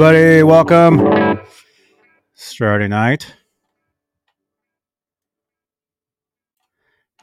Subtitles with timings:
[0.00, 1.40] Everybody, welcome.
[2.32, 3.34] Saturday night.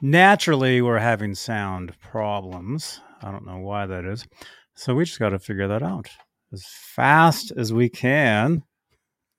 [0.02, 3.00] Naturally, we're having sound problems.
[3.24, 4.28] I don't know why that is.
[4.74, 6.10] So we just got to figure that out
[6.52, 8.62] as fast as we can.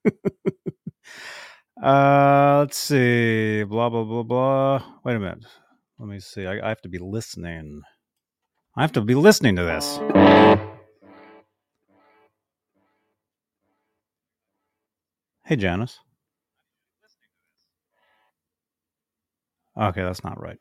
[1.82, 3.64] uh, let's see.
[3.64, 4.82] Blah, blah, blah, blah.
[5.04, 5.44] Wait a minute.
[5.98, 6.46] Let me see.
[6.46, 7.82] I, I have to be listening.
[8.78, 10.00] I have to be listening to this.
[15.46, 16.00] Hey, Janice.
[19.80, 20.60] Okay, that's not right.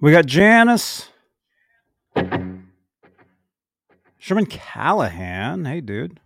[0.00, 1.10] We got Janice.
[4.18, 5.66] Sherman Callahan.
[5.66, 6.18] Hey, dude.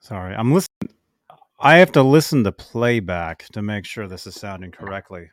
[0.00, 0.94] Sorry, I'm listening.
[1.60, 5.30] I have to listen to playback to make sure this is sounding correctly.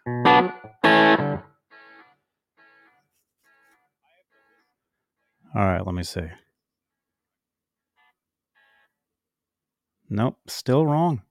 [5.55, 6.27] All right, let me see.
[10.09, 11.21] Nope, still wrong.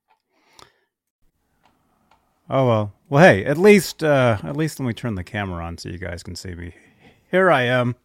[2.49, 2.93] Oh well.
[3.09, 5.99] Well, hey, at least uh, at least let me turn the camera on so you
[5.99, 6.75] guys can see me.
[7.31, 7.97] Here I am.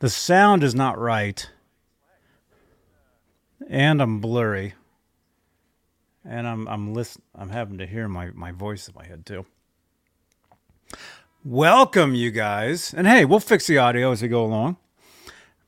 [0.00, 1.48] The sound is not right,
[3.68, 4.74] and I'm blurry,
[6.24, 9.46] and I'm I'm listen I'm having to hear my my voice in my head too.
[11.44, 14.76] Welcome, you guys, and hey, we'll fix the audio as we go along.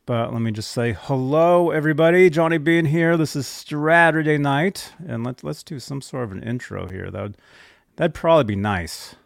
[0.07, 2.31] But let me just say hello, everybody.
[2.31, 3.17] Johnny Bean here.
[3.17, 7.11] This is Saturday night, and let's let's do some sort of an intro here.
[7.11, 7.37] That would
[7.97, 9.17] that'd probably be nice.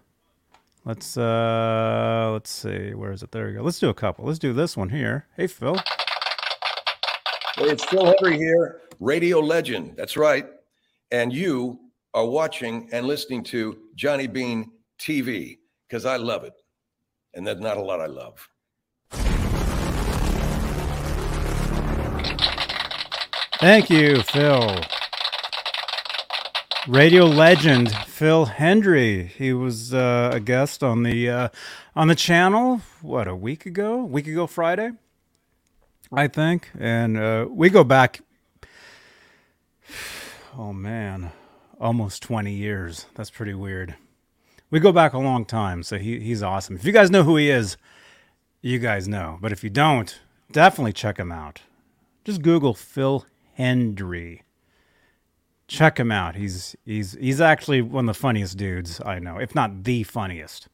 [0.86, 2.94] Let's uh let's see.
[2.94, 3.30] Where is it?
[3.30, 3.62] There we go.
[3.62, 4.24] Let's do a couple.
[4.24, 5.26] Let's do this one here.
[5.36, 5.76] Hey, Phil.
[7.56, 9.98] Hey, it's Phil Hendrie here, radio legend.
[9.98, 10.46] That's right.
[11.10, 11.78] And you
[12.14, 16.54] are watching and listening to Johnny Bean TV because I love it.
[17.34, 18.48] And there's not a lot I love.
[23.60, 24.80] Thank you, Phil.
[26.88, 29.26] Radio legend Phil Hendrie.
[29.26, 31.48] He was uh, a guest on the uh,
[31.94, 32.80] on the channel.
[33.02, 34.00] What a week ago?
[34.00, 34.92] A week ago Friday,
[36.10, 36.70] I think.
[36.78, 38.22] And uh, we go back.
[40.56, 41.30] Oh man,
[41.78, 43.04] almost twenty years.
[43.14, 43.94] That's pretty weird.
[44.70, 46.76] We go back a long time, so he he's awesome.
[46.76, 47.76] If you guys know who he is,
[48.62, 49.36] you guys know.
[49.38, 50.18] But if you don't,
[50.50, 51.60] definitely check him out.
[52.24, 53.26] Just Google Phil
[53.58, 54.40] Hendrie.
[55.68, 56.34] Check him out.
[56.34, 60.68] He's he's he's actually one of the funniest dudes I know, if not the funniest.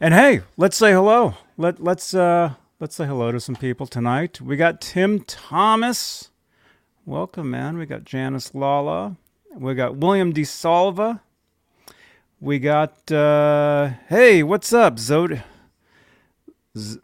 [0.00, 1.34] And hey, let's say hello.
[1.56, 4.40] Let let's uh let's say hello to some people tonight.
[4.40, 6.30] We got Tim Thomas.
[7.06, 7.78] Welcome, man.
[7.78, 9.16] We got Janice Lala.
[9.54, 11.20] We got William DeSalva.
[12.40, 15.44] We got uh hey, what's up, Zod
[16.76, 16.98] Z-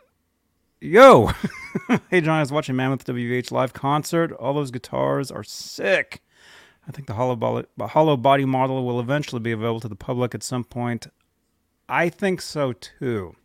[0.80, 1.30] Yo!
[2.10, 4.32] hey, John, I was watching Mammoth WVH live concert.
[4.32, 6.22] All those guitars are sick.
[6.86, 10.34] I think the hollow, body, hollow body model will eventually be available to the public
[10.34, 11.06] at some point.
[11.88, 13.36] I think so too.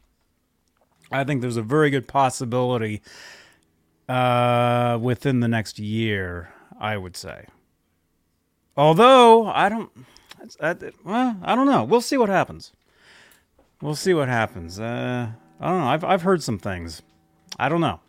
[1.12, 3.02] I think there's a very good possibility
[4.08, 7.46] uh, within the next year, I would say.
[8.76, 9.92] Although, I don't.
[10.60, 11.84] I, well, I don't know.
[11.84, 12.72] We'll see what happens.
[13.82, 14.80] We'll see what happens.
[14.80, 15.30] Uh,
[15.60, 15.88] I don't know.
[15.88, 17.02] I've, I've heard some things.
[17.60, 18.00] I don't know.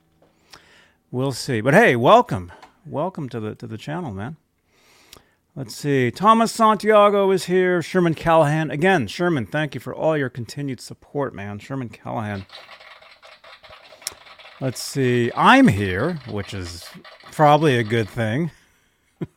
[1.14, 1.60] We'll see.
[1.60, 2.50] But hey, welcome.
[2.84, 4.36] Welcome to the to the channel, man.
[5.54, 6.10] Let's see.
[6.10, 7.80] Thomas Santiago is here.
[7.82, 8.72] Sherman Callahan.
[8.72, 11.60] Again, Sherman, thank you for all your continued support, man.
[11.60, 12.46] Sherman Callahan.
[14.60, 15.30] Let's see.
[15.36, 16.84] I'm here, which is
[17.30, 18.50] probably a good thing.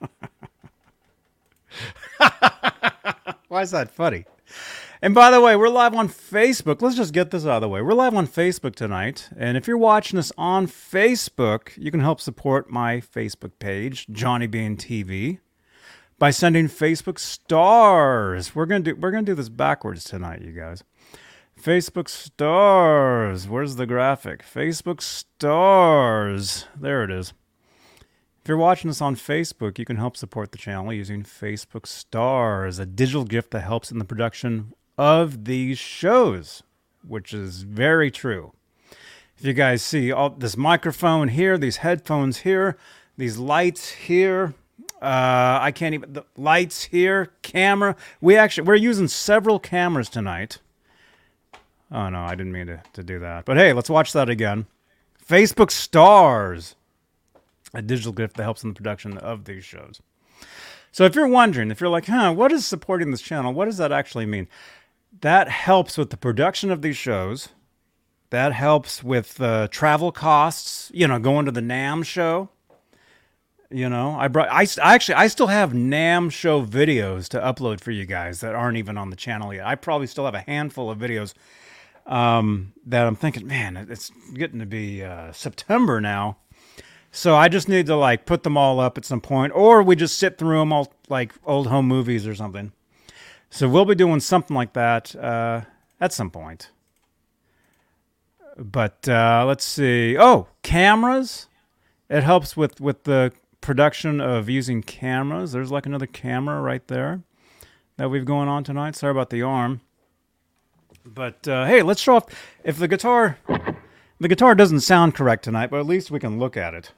[3.49, 4.25] Why is that funny?
[4.99, 6.81] And by the way, we're live on Facebook.
[6.81, 7.83] Let's just get this out of the way.
[7.83, 9.29] We're live on Facebook tonight.
[9.37, 14.47] And if you're watching us on Facebook, you can help support my Facebook page, Johnny
[14.47, 15.37] Bean TV,
[16.17, 18.55] by sending Facebook stars.
[18.55, 20.83] We're gonna do we're gonna do this backwards tonight, you guys.
[21.61, 23.47] Facebook stars.
[23.47, 24.43] Where's the graphic?
[24.43, 26.65] Facebook stars.
[26.75, 27.33] There it is.
[28.41, 32.79] If you're watching this on Facebook, you can help support the channel using Facebook Stars,
[32.79, 36.63] a digital gift that helps in the production of these shows,
[37.07, 38.53] which is very true.
[39.37, 42.77] If you guys see all this microphone here, these headphones here,
[43.17, 44.55] these lights here,
[45.01, 47.95] uh, I can't even the lights here, camera.
[48.19, 50.57] We actually we're using several cameras tonight.
[51.91, 53.45] Oh no, I didn't mean to, to do that.
[53.45, 54.65] But hey, let's watch that again.
[55.23, 56.75] Facebook Stars,
[57.75, 60.01] a digital gift that helps in the production of these shows.
[60.91, 63.53] So if you're wondering, if you're like, huh, what is supporting this channel?
[63.53, 64.47] What does that actually mean?
[65.21, 67.49] That helps with the production of these shows.
[68.29, 70.91] That helps with uh, travel costs.
[70.93, 72.49] You know, going to the NAMM show.
[73.69, 74.49] You know, I brought.
[74.49, 78.55] I, I actually I still have NAMM show videos to upload for you guys that
[78.55, 79.65] aren't even on the channel yet.
[79.65, 81.33] I probably still have a handful of videos
[82.05, 86.37] um, that I'm thinking, man, it's getting to be uh, September now.
[87.11, 89.95] So I just need to like put them all up at some point, or we
[89.95, 92.71] just sit through them all like old home movies or something.
[93.49, 95.61] So we'll be doing something like that uh,
[95.99, 96.71] at some point.
[98.57, 100.17] But uh, let's see.
[100.17, 101.47] Oh, cameras.
[102.09, 105.51] It helps with with the production of using cameras.
[105.51, 107.21] There's like another camera right there
[107.97, 108.95] that we've going on tonight.
[108.95, 109.81] Sorry about the arm.
[111.05, 112.25] But uh, hey, let's show off.
[112.63, 113.37] If the guitar,
[114.19, 116.91] the guitar doesn't sound correct tonight, but at least we can look at it.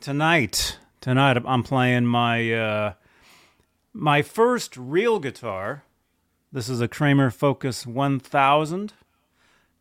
[0.00, 2.92] Tonight, tonight I'm playing my uh,
[3.92, 5.84] my first real guitar.
[6.52, 8.92] This is a Kramer Focus 1000.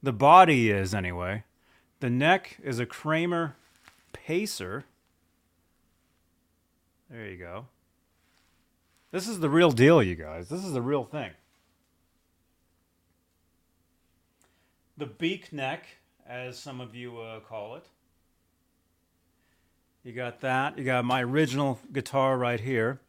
[0.04, 1.44] The body is anyway.
[2.00, 3.56] The neck is a Kramer
[4.14, 4.86] Pacer.
[7.10, 7.68] There you go.
[9.12, 10.50] This is the real deal, you guys.
[10.50, 11.32] This is the real thing.
[14.98, 15.86] the beak neck,
[16.28, 17.86] as some of you uh, call it.
[20.04, 20.78] You got that.
[20.78, 23.00] You got my original guitar right here,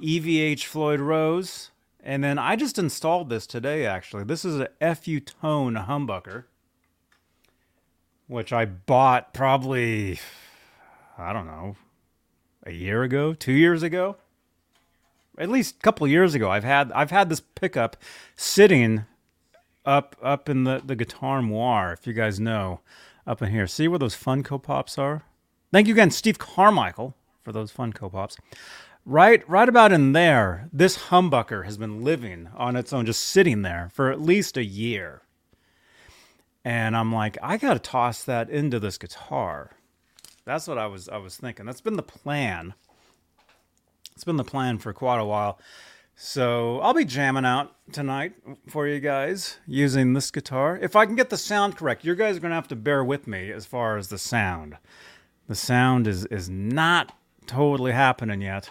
[0.00, 1.70] EVH Floyd Rose.
[2.02, 4.24] And then I just installed this today, actually.
[4.24, 6.44] This is a FU Tone humbucker,
[8.26, 10.20] which I bought probably,
[11.16, 11.76] I don't know,
[12.66, 14.16] a year ago, two years ago,
[15.38, 16.50] at least a couple years ago.
[16.50, 17.96] I've had I've had this pickup
[18.36, 19.06] sitting
[19.86, 22.80] up up in the, the guitar noir, if you guys know,
[23.26, 23.66] up in here.
[23.66, 25.22] See where those Funko Pops are?
[25.72, 28.36] Thank you again, Steve Carmichael, for those Funko Pops.
[29.06, 33.60] Right, right about in there, this humbucker has been living on its own, just sitting
[33.60, 35.20] there for at least a year.
[36.64, 39.72] And I'm like, I gotta toss that into this guitar.
[40.46, 41.66] That's what I was I was thinking.
[41.66, 42.72] That's been the plan.
[44.14, 45.58] It's been the plan for quite a while.
[46.16, 48.32] So I'll be jamming out tonight
[48.68, 50.78] for you guys using this guitar.
[50.80, 53.26] If I can get the sound correct, you guys are gonna have to bear with
[53.26, 54.78] me as far as the sound.
[55.46, 57.14] The sound is is not
[57.46, 58.70] totally happening yet.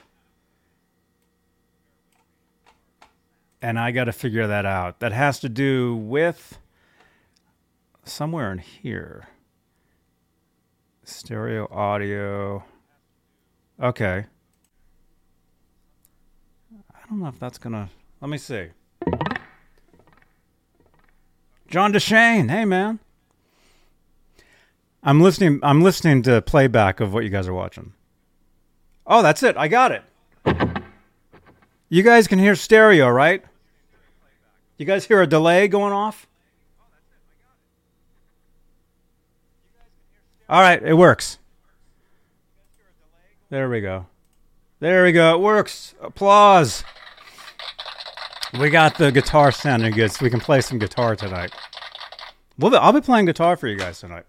[3.64, 5.00] And I got to figure that out.
[5.00, 6.60] That has to do with
[8.04, 9.30] somewhere in here.
[11.06, 12.66] Stereo audio.
[13.82, 14.26] Okay.
[16.94, 17.90] I don't know if that's gonna.
[18.20, 18.68] Let me see.
[21.70, 23.00] John DeShane, hey man.
[25.02, 25.62] I'm listening.
[25.64, 27.94] I'm listening to playback of what you guys are watching.
[29.08, 29.56] Oh, that's it.
[29.56, 30.04] I got it.
[31.88, 33.44] You guys can hear stereo, right?
[34.78, 36.28] You guys hear a delay going off?
[40.50, 41.38] All right, it works.
[43.50, 44.08] There we go.
[44.80, 45.36] There we go.
[45.36, 45.96] It works.
[46.02, 46.84] Applause.
[48.60, 51.52] We got the guitar sounding good, so we can play some guitar tonight.
[52.58, 54.26] Well, I'll be playing guitar for you guys tonight.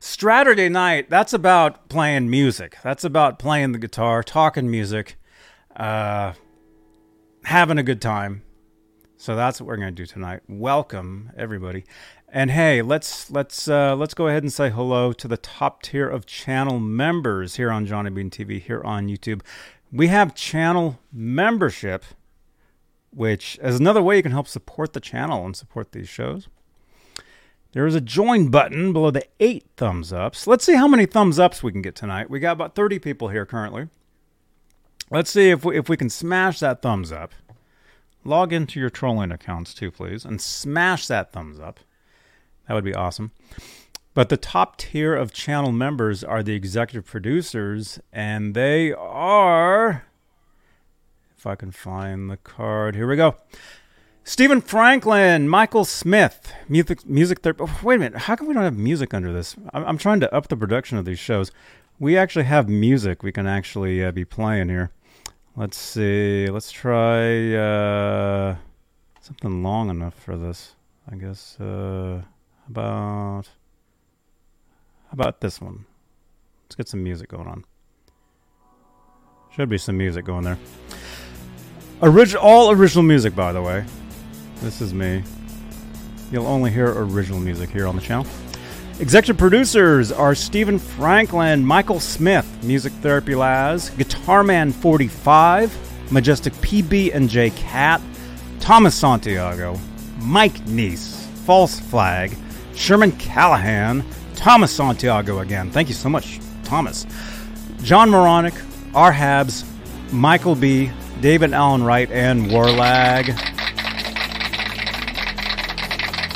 [0.00, 2.76] Saturday night, that's about playing music.
[2.82, 5.16] That's about playing the guitar, talking music,
[5.76, 6.32] uh,
[7.44, 8.42] having a good time.
[9.20, 10.42] So that's what we're going to do tonight.
[10.46, 11.84] Welcome everybody.
[12.28, 16.08] And hey, let's let's uh, let's go ahead and say hello to the top tier
[16.08, 19.40] of channel members here on Johnny Bean TV here on YouTube.
[19.90, 22.04] We have channel membership,
[23.10, 26.46] which is another way you can help support the channel and support these shows.
[27.72, 30.46] There is a join button below the eight thumbs ups.
[30.46, 32.30] Let's see how many thumbs ups we can get tonight.
[32.30, 33.88] We got about 30 people here currently.
[35.10, 37.32] Let's see if we, if we can smash that thumbs up.
[38.24, 41.80] Log into your trolling accounts too, please, and smash that thumbs up.
[42.66, 43.32] That would be awesome.
[44.14, 50.04] But the top tier of channel members are the executive producers, and they are.
[51.36, 53.36] If I can find the card, here we go.
[54.24, 57.64] Stephen Franklin, Michael Smith, music music therapy.
[57.64, 59.56] Oh, wait a minute, how come we don't have music under this?
[59.72, 61.50] I'm, I'm, trying to up the production of these shows.
[61.98, 64.90] We actually have music we can actually uh, be playing here.
[65.58, 66.46] Let's see.
[66.46, 68.54] Let's try uh,
[69.20, 70.76] something long enough for this.
[71.10, 71.58] I guess.
[71.58, 72.22] Uh,
[72.68, 73.48] about
[75.10, 75.84] about this one?
[76.64, 77.64] Let's get some music going on.
[79.50, 80.58] Should be some music going there.
[82.02, 83.84] Original, all original music, by the way.
[84.60, 85.24] This is me.
[86.30, 88.26] You'll only hear original music here on the channel.
[89.00, 97.30] Executive producers are Stephen Franklin, Michael Smith, Music Therapy Laz, Guitarman 45, Majestic PB and
[97.30, 98.02] J Cat,
[98.58, 99.78] Thomas Santiago,
[100.20, 101.14] Mike Neese,
[101.46, 102.36] False Flag,
[102.74, 105.70] Sherman Callahan, Thomas Santiago again.
[105.70, 107.06] Thank you so much, Thomas.
[107.82, 108.54] John Moronic,
[108.96, 109.12] R.
[109.12, 109.64] Habs,
[110.10, 110.90] Michael B.,
[111.20, 113.47] David Allen Wright, and Warlag.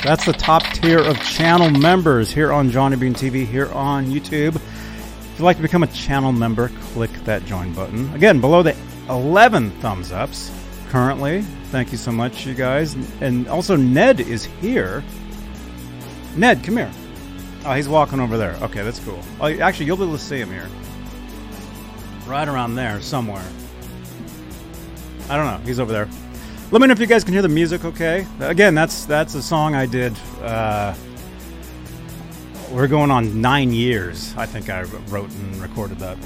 [0.03, 4.57] That's the top tier of channel members here on Johnny Bean TV, here on YouTube.
[4.57, 8.13] If you'd like to become a channel member, click that join button.
[8.13, 8.77] Again, below the
[9.09, 10.51] 11 thumbs ups
[10.89, 11.43] currently.
[11.71, 12.95] Thank you so much, you guys.
[13.21, 15.05] And also, Ned is here.
[16.35, 16.91] Ned, come here.
[17.65, 18.57] Oh, he's walking over there.
[18.57, 19.21] Okay, that's cool.
[19.41, 20.69] Oh, actually, you'll be able to see him here.
[22.27, 23.45] Right around there, somewhere.
[25.31, 25.65] I don't know.
[25.65, 26.09] He's over there.
[26.73, 27.85] Let me know if you guys can hear the music.
[27.85, 28.27] Okay.
[28.41, 30.19] Again, that's that's a song I did.
[30.41, 30.95] Uh,
[32.71, 34.35] we're going on nine years.
[34.39, 36.17] I think I wrote and recorded that.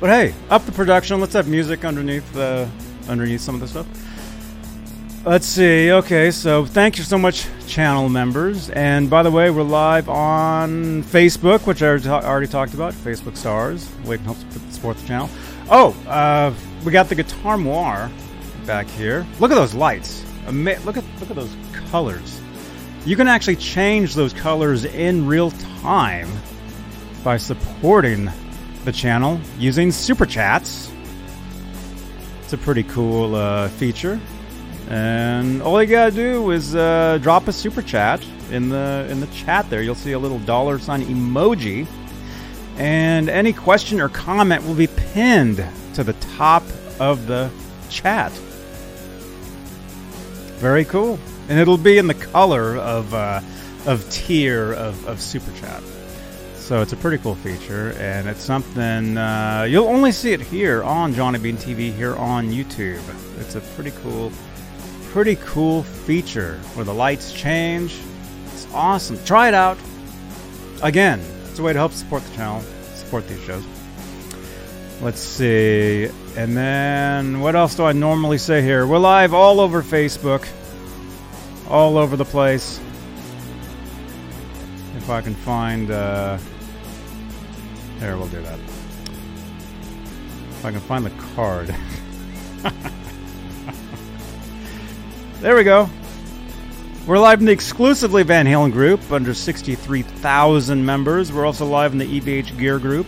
[0.00, 1.18] But hey, up the production.
[1.18, 2.66] Let's have music underneath uh,
[3.08, 3.86] underneath some of the stuff.
[5.24, 5.92] Let's see.
[5.92, 8.68] Okay, so thank you so much, channel members.
[8.68, 12.92] And by the way, we're live on Facebook, which I already talked about.
[12.92, 13.88] Facebook stars.
[14.04, 14.36] We can help
[14.72, 15.30] support the channel.
[15.70, 16.52] Oh, uh,
[16.84, 18.10] we got the Guitar Noir
[18.66, 19.26] back here.
[19.38, 20.24] Look at those lights.
[20.50, 21.54] Look at look at those
[21.90, 22.40] colors.
[23.04, 26.28] You can actually change those colors in real time
[27.22, 28.30] by supporting
[28.84, 30.92] the channel using super chats.
[32.42, 34.20] It's a pretty cool uh, feature,
[34.88, 39.26] and all you gotta do is uh, drop a super chat in the in the
[39.28, 39.68] chat.
[39.70, 41.86] There, you'll see a little dollar sign emoji,
[42.76, 46.62] and any question or comment will be pinned to the top
[47.00, 47.50] of the
[47.88, 48.32] chat.
[50.56, 51.18] Very cool.
[51.48, 53.40] And it'll be in the color of uh,
[53.86, 55.82] of tier of, of Super Chat.
[56.56, 60.82] So it's a pretty cool feature, and it's something uh, you'll only see it here
[60.82, 63.00] on Johnny Bean TV here on YouTube.
[63.38, 64.32] It's a pretty cool,
[65.10, 68.00] pretty cool feature where the lights change.
[68.46, 69.16] It's awesome.
[69.24, 69.78] Try it out.
[70.82, 72.62] Again, it's a way to help support the channel,
[72.94, 73.64] support these shows.
[75.02, 76.08] Let's see.
[76.36, 78.86] And then what else do I normally say here?
[78.86, 80.48] We're live all over Facebook,
[81.68, 82.80] all over the place.
[84.96, 85.90] If I can find.
[85.90, 86.38] Uh,
[87.98, 88.58] there, we'll do that.
[90.50, 91.74] If I can find the card.
[95.40, 95.90] there we go.
[97.06, 101.30] We're live in the exclusively Van Halen group under 63,000 members.
[101.30, 103.06] We're also live in the EVH Gear group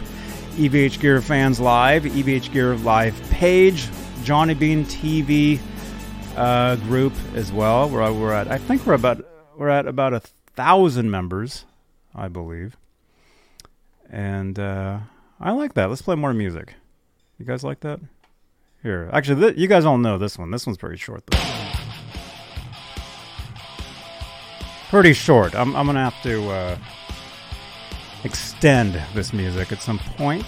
[0.58, 3.88] EVH Gear Fans Live, EVH Gear Live page,
[4.24, 5.60] Johnny Bean TV
[6.36, 7.88] uh, group as well.
[7.88, 9.24] Where we're at, I think we're about
[9.56, 10.20] we're at about a
[10.56, 11.64] thousand members,
[12.12, 12.76] I believe.
[14.10, 14.98] And uh,
[15.38, 15.90] I like that.
[15.90, 16.74] Let's play more music.
[17.38, 18.00] You guys like that?
[18.82, 20.50] Here, actually, th- you guys all know this one.
[20.50, 21.38] This one's pretty short though.
[24.88, 25.54] Pretty short.
[25.54, 26.50] I'm I'm gonna have to.
[26.50, 26.78] Uh,
[28.28, 30.46] extend this music at some point.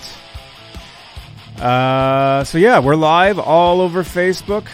[1.58, 4.66] Uh, so yeah, we're live all over Facebook.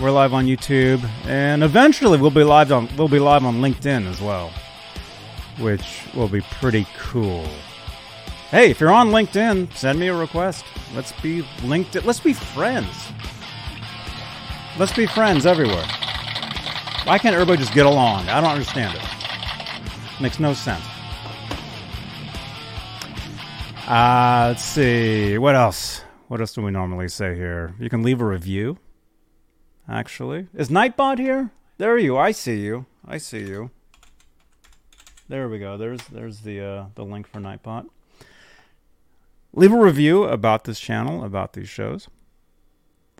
[0.00, 4.06] We're live on YouTube, and eventually we'll be live on we'll be live on LinkedIn
[4.06, 4.52] as well,
[5.58, 7.46] which will be pretty cool.
[8.50, 10.64] Hey, if you're on LinkedIn, send me a request.
[10.94, 11.94] Let's be linked.
[12.04, 13.08] Let's be friends.
[14.78, 15.86] Let's be friends everywhere.
[17.04, 18.28] Why can't everybody just get along?
[18.28, 20.20] I don't understand it.
[20.20, 20.84] Makes no sense.
[23.86, 25.38] Uh, let's see.
[25.38, 26.02] What else?
[26.26, 27.72] What else do we normally say here?
[27.78, 28.78] You can leave a review.
[29.88, 31.52] Actually, is Nightbot here?
[31.78, 32.16] There are you.
[32.16, 32.86] I see you.
[33.06, 33.70] I see you.
[35.28, 35.76] There we go.
[35.76, 37.86] There's there's the uh, the link for Nightbot.
[39.52, 42.08] Leave a review about this channel, about these shows.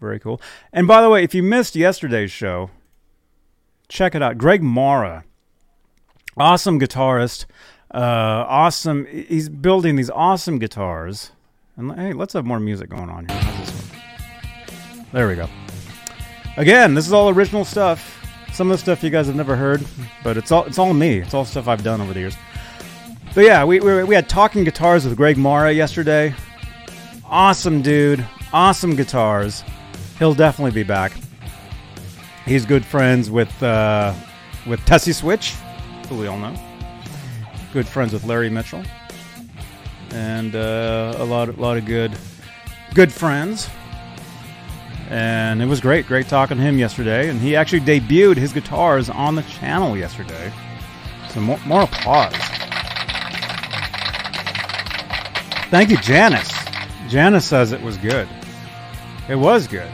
[0.01, 0.41] Very cool.
[0.73, 2.71] And by the way, if you missed yesterday's show,
[3.89, 4.37] check it out.
[4.37, 5.25] Greg Mara,
[6.37, 7.47] awesome guitarist
[7.97, 9.07] uh, awesome.
[9.07, 11.33] He's building these awesome guitars.
[11.79, 13.41] And hey, let's have more music going on here.
[15.13, 15.49] There we go.
[16.59, 18.13] Again, this is all original stuff.
[18.53, 19.83] Some of the stuff you guys have never heard,
[20.23, 21.19] but it's all it's all me.
[21.21, 22.37] It's all stuff I've done over the years.
[23.35, 26.35] But yeah, we, we, we had talking guitars with Greg Mara yesterday.
[27.25, 28.25] Awesome dude.
[28.53, 29.65] Awesome guitars.
[30.19, 31.13] He'll definitely be back.
[32.45, 34.13] He's good friends with uh,
[34.67, 35.55] with Tessie Switch,
[36.09, 36.76] who we all know
[37.73, 38.83] good friends with Larry Mitchell,
[40.11, 42.17] and uh, a lot, a lot of good,
[42.95, 43.69] good friends.
[45.09, 47.29] And it was great, great talking to him yesterday.
[47.29, 50.53] And he actually debuted his guitars on the channel yesterday.
[51.31, 52.35] So more, more applause.
[55.71, 56.53] Thank you, Janice.
[57.09, 58.29] Janice says it was good.
[59.29, 59.91] It was good.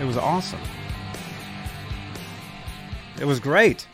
[0.00, 0.60] It was awesome.
[3.20, 3.86] It was great.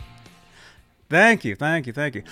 [1.08, 2.24] Thank you, thank you, thank you.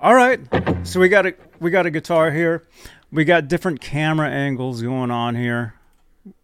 [0.00, 0.40] All right,
[0.86, 2.62] so we got a we got a guitar here.
[3.10, 5.74] We got different camera angles going on here.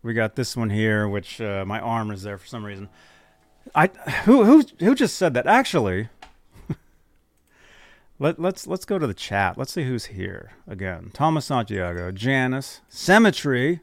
[0.03, 2.89] We got this one here, which uh, my arm is there for some reason.
[3.75, 3.89] I
[4.25, 5.47] who who who just said that?
[5.47, 6.09] Actually,
[8.19, 9.59] let let's let's go to the chat.
[9.59, 11.11] Let's see who's here again.
[11.13, 13.81] Thomas Santiago, Janice, Cemetery,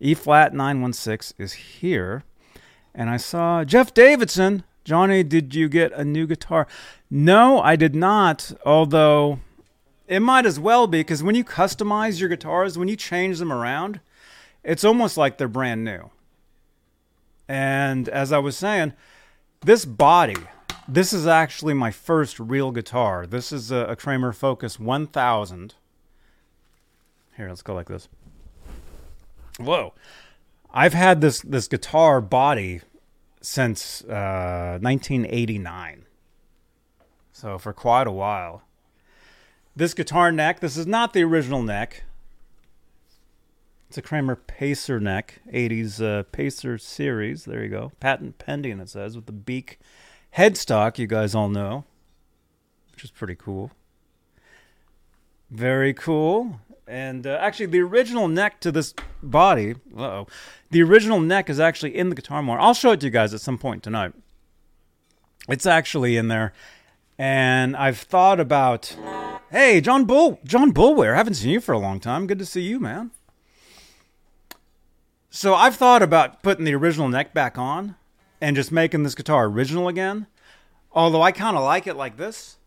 [0.00, 2.24] E flat nine one six is here,
[2.94, 4.64] and I saw Jeff Davidson.
[4.84, 6.66] Johnny, did you get a new guitar?
[7.10, 8.52] No, I did not.
[8.64, 9.38] Although
[10.08, 13.52] it might as well be because when you customize your guitars, when you change them
[13.52, 14.00] around,
[14.64, 16.10] it's almost like they're brand new.
[17.48, 18.92] And as I was saying,
[19.60, 20.36] this body,
[20.88, 23.26] this is actually my first real guitar.
[23.26, 25.74] This is a, a Kramer Focus 1000.
[27.36, 28.08] Here, let's go like this.
[29.58, 29.94] Whoa.
[30.74, 32.80] I've had this this guitar body
[33.42, 36.06] since uh, 1989.
[37.32, 38.62] So for quite a while.
[39.74, 42.04] This guitar neck, this is not the original neck.
[43.88, 47.44] It's a Kramer Pacer neck, 80s uh, Pacer series.
[47.44, 47.92] There you go.
[48.00, 49.78] Patent pending, it says, with the beak
[50.36, 51.84] headstock, you guys all know,
[52.92, 53.70] which is pretty cool.
[55.50, 56.60] Very cool.
[56.86, 60.26] And uh, actually, the original neck to this body, oh,
[60.70, 62.58] the original neck is actually in the guitar more.
[62.58, 64.12] I'll show it to you guys at some point tonight.
[65.48, 66.52] It's actually in there.
[67.18, 68.96] And I've thought about,
[69.50, 72.26] hey, John Bull, John Bullware, haven't seen you for a long time.
[72.26, 73.10] Good to see you, man.
[75.30, 77.96] So I've thought about putting the original neck back on
[78.40, 80.26] and just making this guitar original again.
[80.92, 82.58] Although I kind of like it like this.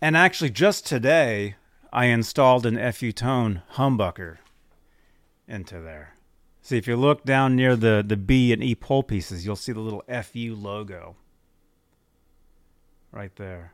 [0.00, 1.56] And actually, just today,
[1.96, 4.36] I installed an FU Tone humbucker
[5.48, 6.12] into there.
[6.60, 9.72] See, if you look down near the, the B and E pole pieces, you'll see
[9.72, 11.16] the little FU logo
[13.12, 13.72] right there.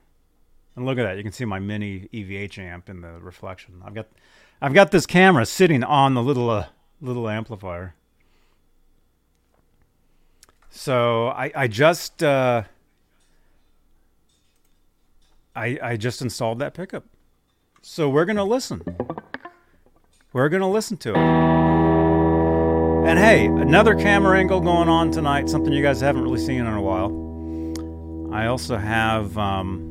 [0.76, 1.16] And look at that.
[1.16, 3.82] You can see my mini EVH amp in the reflection.
[3.84, 4.06] I've got
[4.60, 6.66] I've got this camera sitting on the little uh,
[7.00, 7.96] little amplifier.
[10.70, 12.62] So I I just uh,
[15.56, 17.04] I I just installed that pickup.
[17.84, 18.80] So we're gonna listen.
[20.32, 21.16] We're gonna listen to it.
[21.16, 26.68] And hey, another camera angle going on tonight, something you guys haven't really seen in
[26.68, 27.10] a while.
[28.32, 29.88] I also have um,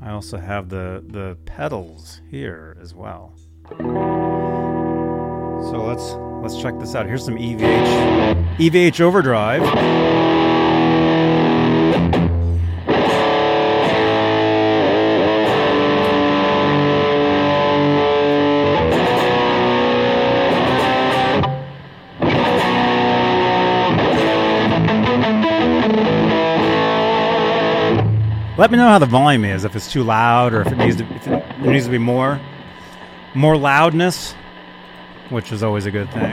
[0.00, 3.34] I also have the the pedals here as well.
[3.76, 3.82] So
[5.84, 7.06] let's let's check this out.
[7.06, 9.62] Here's some EVH EVH overdrive.
[28.62, 30.96] Let me know how the volume is, if it's too loud or if it needs
[30.98, 32.40] to, if it, there needs to be more,
[33.34, 34.34] more loudness,
[35.30, 36.30] which is always a good thing.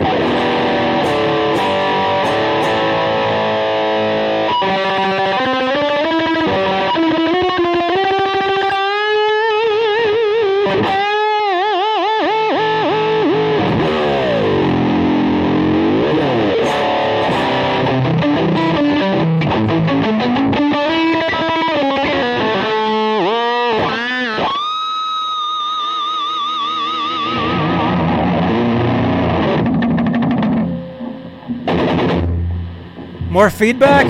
[33.39, 34.05] More feedback?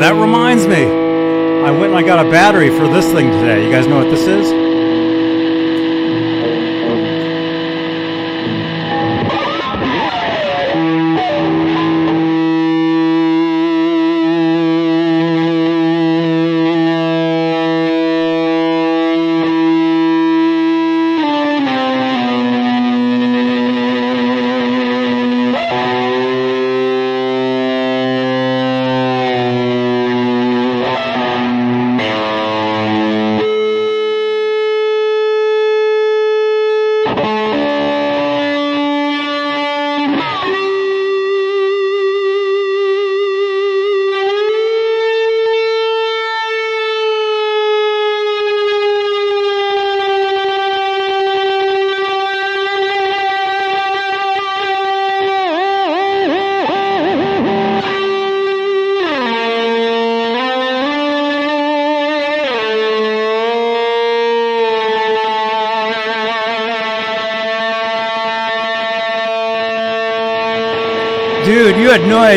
[0.00, 0.86] That reminds me.
[0.86, 3.66] I went and I got a battery for this thing today.
[3.66, 4.71] You guys know what this is?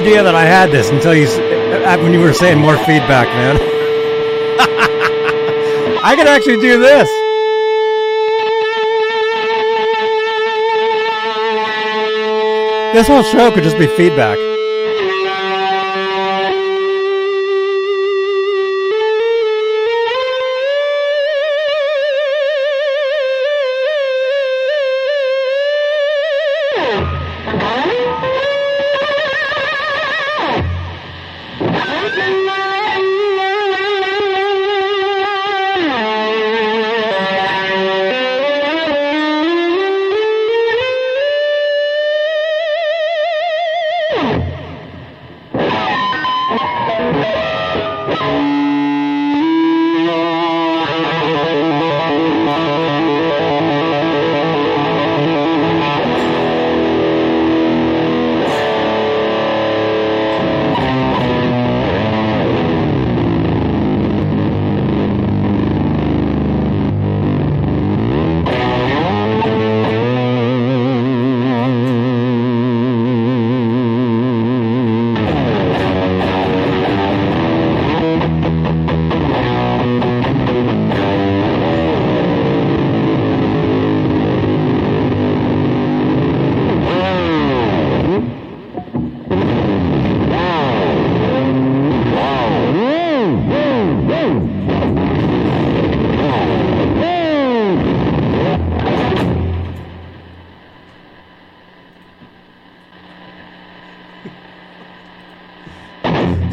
[0.06, 3.56] Idea that I had this until you uh, when you were saying more feedback, man.
[6.04, 7.10] I could actually do this.
[12.94, 14.38] This whole show could just be feedback.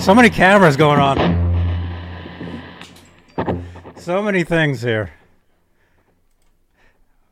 [0.03, 1.17] So many cameras going on.
[3.95, 5.13] So many things here.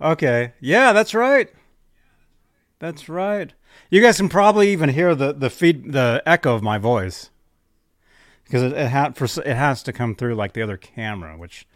[0.01, 0.53] Okay.
[0.61, 1.53] Yeah, that's right.
[2.79, 3.53] That's right.
[3.91, 7.31] You guys can probably even hear the the feed the echo of my voice
[8.45, 11.67] because it it, ha- for, it has to come through like the other camera, which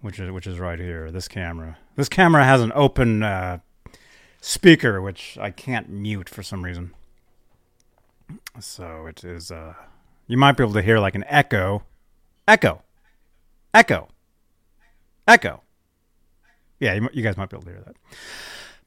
[0.00, 1.10] which is which is right here.
[1.10, 1.76] This camera.
[1.96, 3.58] This camera has an open uh,
[4.40, 6.94] speaker, which I can't mute for some reason.
[8.58, 9.50] So it is.
[9.50, 9.74] Uh,
[10.30, 11.82] you might be able to hear like an echo,
[12.46, 12.82] echo,
[13.74, 14.06] echo,
[15.26, 15.62] echo.
[16.78, 17.96] Yeah, you, you guys might be able to hear that.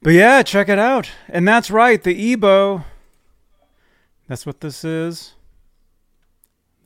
[0.00, 1.10] But yeah, check it out.
[1.28, 2.84] And that's right, the EBow.
[4.26, 5.34] That's what this is.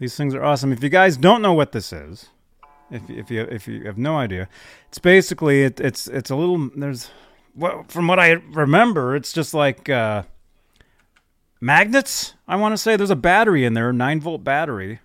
[0.01, 0.73] These things are awesome.
[0.73, 2.31] If you guys don't know what this is,
[2.91, 4.49] if if you if you have no idea,
[4.89, 7.11] it's basically it, it's it's a little there's
[7.55, 10.25] well from what I remember, it's just like uh,
[11.61, 12.35] magnets.
[12.47, 15.01] I want to say there's a battery in there, a nine volt battery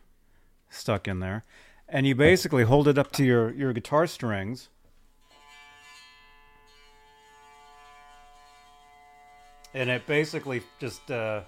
[0.69, 1.43] stuck in there,
[1.87, 4.69] and you basically hold it up to your your guitar strings.
[9.75, 11.41] And it basically just uh,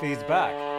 [0.00, 0.69] feeds back.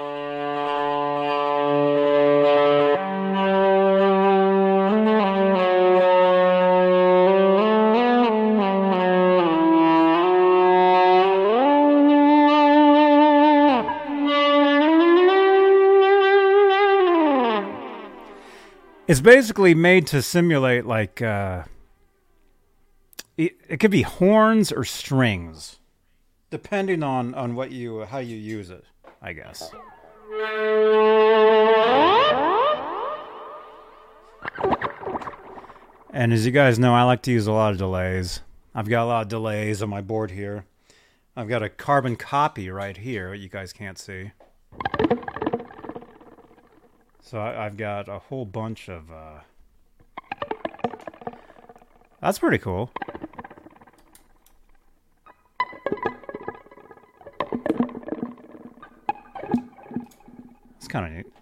[19.12, 21.66] It's basically made to simulate like uh,
[23.36, 25.80] it, it could be horns or strings,
[26.50, 28.86] depending on on what you how you use it.
[29.22, 29.70] I guess.
[36.14, 38.40] And as you guys know, I like to use a lot of delays.
[38.74, 40.64] I've got a lot of delays on my board here.
[41.36, 43.34] I've got a carbon copy right here.
[43.34, 44.32] You guys can't see.
[47.32, 49.10] So I, I've got a whole bunch of.
[49.10, 49.40] Uh,
[52.22, 52.92] that's pretty cool.
[60.76, 61.41] It's kind of neat.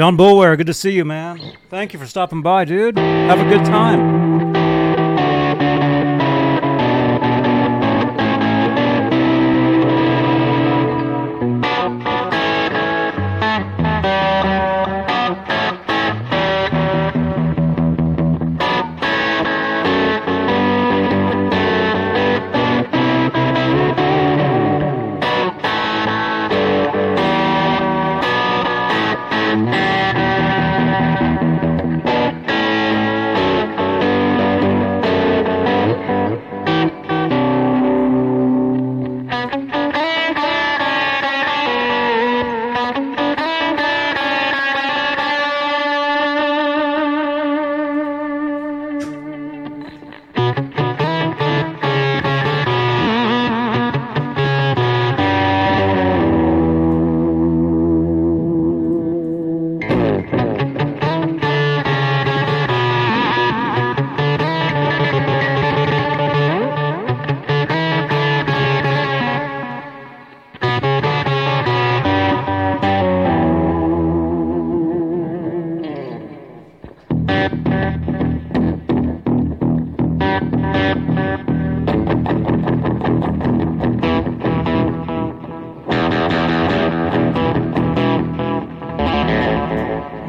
[0.00, 1.58] John Bulware, good to see you, man.
[1.68, 2.96] Thank you for stopping by, dude.
[2.96, 4.29] Have a good time.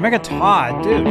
[0.01, 1.05] Mega Todd, dude.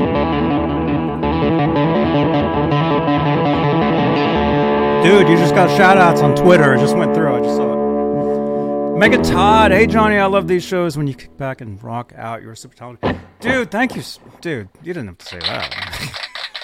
[5.05, 6.74] Dude, you just got shout outs on Twitter.
[6.74, 7.37] I just went through.
[7.37, 8.98] I just saw it.
[8.98, 9.70] Mega Todd.
[9.70, 12.42] Hey, Johnny, I love these shows when you kick back and rock out.
[12.42, 13.16] You're super talented.
[13.38, 14.03] Dude, thank you.
[14.40, 15.70] Dude, you didn't have to say that.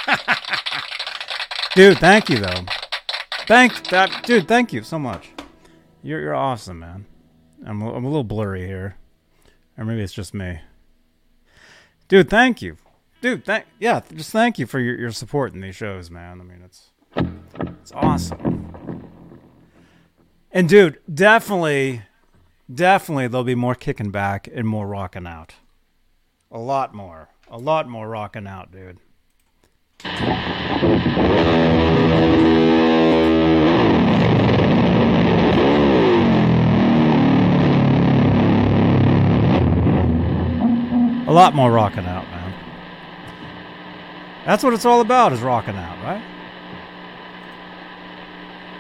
[1.76, 2.64] dude, thank you, though.
[3.46, 4.24] Thank that.
[4.24, 5.30] Dude, thank you so much.
[6.02, 7.06] You're, you're awesome, man.
[7.64, 8.96] I'm, I'm a little blurry here.
[9.78, 10.58] Or maybe it's just me.
[12.08, 12.76] Dude, thank you.
[13.20, 16.40] Dude, thank yeah, just thank you for your, your support in these shows, man.
[16.40, 16.90] I mean, it's
[17.80, 19.10] it's awesome.
[20.52, 22.02] And dude, definitely
[22.72, 25.54] definitely there'll be more kicking back and more rocking out.
[26.50, 27.28] A lot more.
[27.48, 28.98] A lot more rocking out, dude.
[41.26, 42.54] A lot more rocking out, man.
[44.44, 46.22] That's what it's all about is rocking out, right?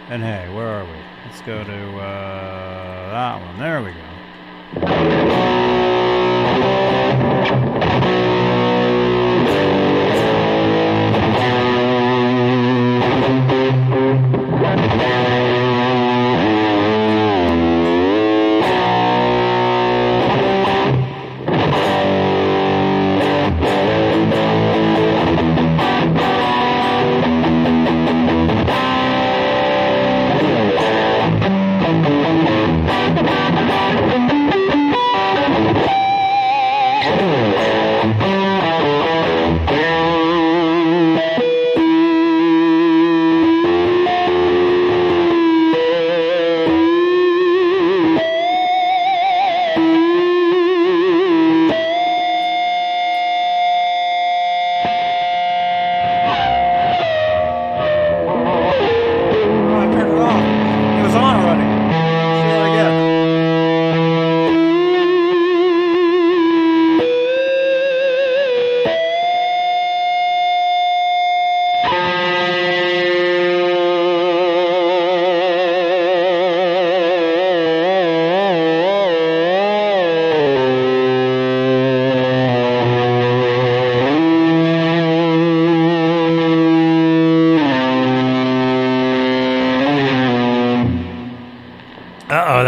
[0.08, 0.96] And hey, where are we?
[1.24, 3.58] Let's go to uh, that one.
[3.58, 5.65] There we go.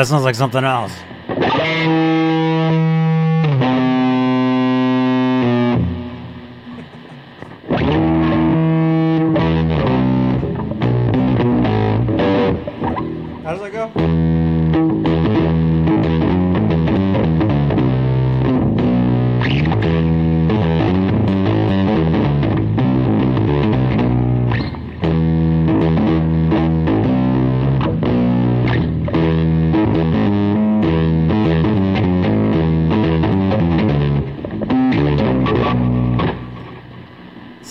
[0.08, 0.92] Sounds like something else.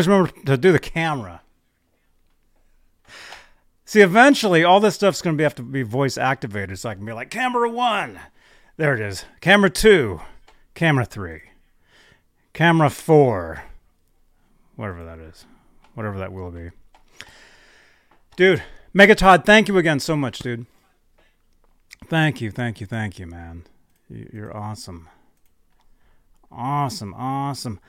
[0.00, 1.42] Always remember to do the camera.
[3.84, 7.12] See, eventually, all this stuff's gonna have to be voice activated, so I can be
[7.12, 8.18] like, camera one.
[8.76, 9.24] There it is.
[9.40, 10.20] Camera two.
[10.74, 11.42] Camera three.
[12.54, 13.64] Camera four.
[14.76, 15.44] Whatever that is.
[15.94, 16.70] Whatever that will be.
[18.36, 18.62] Dude,
[18.94, 20.64] Megatod, thank you again so much, dude.
[22.06, 23.64] Thank you, thank you, thank you, man.
[24.08, 25.08] You're awesome.
[26.50, 27.80] Awesome, awesome.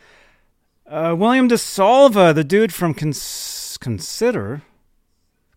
[0.91, 4.61] Uh, William DeSalva, the dude from Cons- Consider.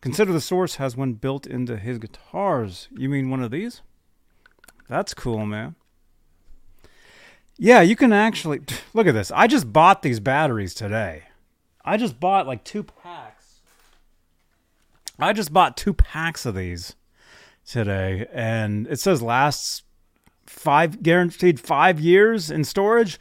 [0.00, 2.86] Consider the Source has one built into his guitars.
[2.96, 3.82] You mean one of these?
[4.88, 5.74] That's cool, man.
[7.58, 8.60] Yeah, you can actually
[8.94, 9.32] look at this.
[9.32, 11.24] I just bought these batteries today.
[11.84, 13.60] I just bought like two packs.
[15.18, 16.94] I just bought two packs of these
[17.66, 19.82] today, and it says lasts
[20.46, 23.18] five guaranteed five years in storage.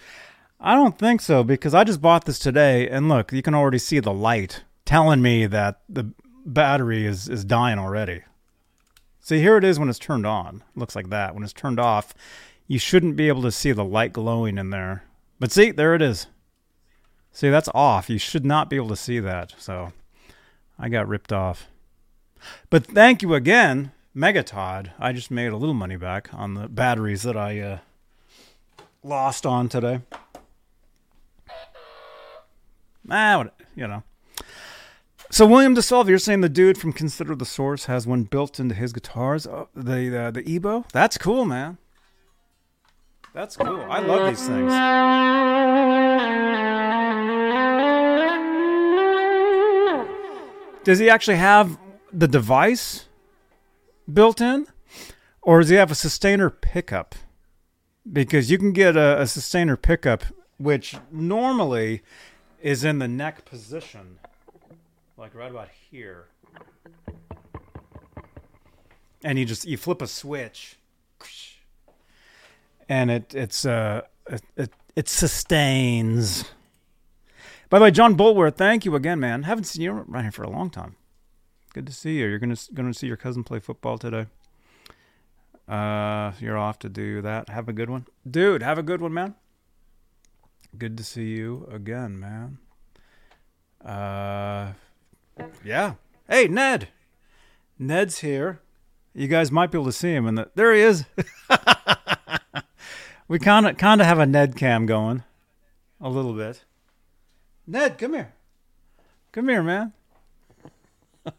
[0.66, 3.78] I don't think so because I just bought this today, and look, you can already
[3.78, 6.14] see the light telling me that the
[6.46, 8.22] battery is is dying already.
[9.20, 10.64] See, here it is when it's turned on.
[10.74, 11.34] looks like that.
[11.34, 12.14] When it's turned off,
[12.68, 15.04] you shouldn't be able to see the light glowing in there.
[15.38, 16.28] But see, there it is.
[17.34, 18.10] See, that's off.
[18.10, 19.54] You should not be able to see that.
[19.58, 19.92] So
[20.80, 21.68] I got ripped off.
[22.70, 24.92] But thank you again, Megatod.
[24.98, 27.78] I just made a little money back on the batteries that I uh,
[29.04, 30.02] lost on today.
[33.10, 33.46] Ah,
[33.76, 34.04] you know.
[35.30, 38.76] So William DeSalva, you're saying the dude from Consider the Source has one built into
[38.76, 40.88] his guitars, oh, the uh, the EBow.
[40.92, 41.80] That's cool, man.
[43.34, 43.82] That's cool.
[43.90, 44.72] I love these things.
[50.84, 51.80] Does he actually have
[52.12, 53.08] the device
[54.12, 54.68] built in,
[55.42, 57.16] or does he have a sustainer pickup?
[58.12, 60.26] Because you can get a, a sustainer pickup,
[60.58, 62.04] which normally
[62.64, 64.18] is in the neck position,
[65.18, 66.30] like right about here,
[69.24, 70.80] and you just you flip a switch,
[72.88, 76.46] and it it's uh it it, it sustains.
[77.70, 79.44] By the way, John Bulwer, thank you again, man.
[79.44, 80.96] Haven't seen you around here for a long time.
[81.74, 82.28] Good to see you.
[82.28, 84.28] You're gonna gonna see your cousin play football today.
[85.68, 87.50] Uh, you're off to do that.
[87.50, 88.64] Have a good one, dude.
[88.64, 89.36] Have a good one, man.
[90.78, 92.58] Good to see you again, man.
[93.84, 94.74] Uh,
[95.64, 95.96] yeah.
[96.28, 96.90] Hey, Ned.
[97.78, 98.62] Ned's here.
[99.14, 100.50] You guys might be able to see him in the.
[100.56, 101.06] There he is.
[103.28, 105.24] we kind of kind of have a Ned cam going,
[106.02, 106.64] a little bit.
[107.68, 108.34] Ned, come here.
[109.32, 109.94] Come here, man.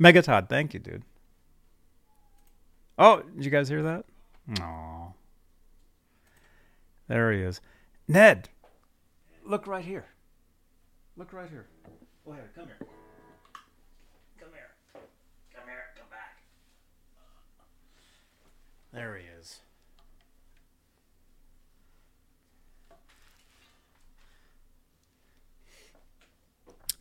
[0.00, 1.02] Megatod, thank you, dude.
[2.98, 4.04] Oh, did you guys hear that?
[4.58, 5.14] No.
[7.08, 7.60] There he is.
[8.08, 8.48] Ned,
[9.44, 10.06] look right here.
[11.16, 11.66] Look right here.
[12.24, 12.78] Go ahead, come here.
[14.40, 14.70] Come here.
[15.54, 15.84] Come here.
[15.96, 16.38] Come back.
[18.92, 19.60] There he is.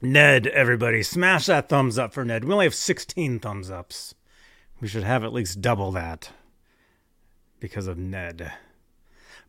[0.02, 2.44] Ned, everybody, smash that thumbs up for Ned.
[2.44, 4.14] We only have 16 thumbs ups.
[4.82, 6.32] We should have at least double that
[7.62, 8.52] because of Ned.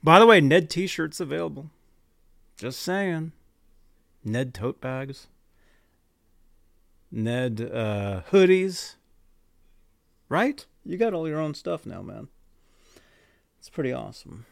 [0.01, 1.70] By the way, Ned t shirts available.
[2.57, 3.32] Just saying.
[4.24, 5.26] Ned tote bags.
[7.11, 8.94] Ned uh, hoodies.
[10.28, 10.64] Right?
[10.84, 12.28] You got all your own stuff now, man.
[13.59, 14.46] It's pretty awesome.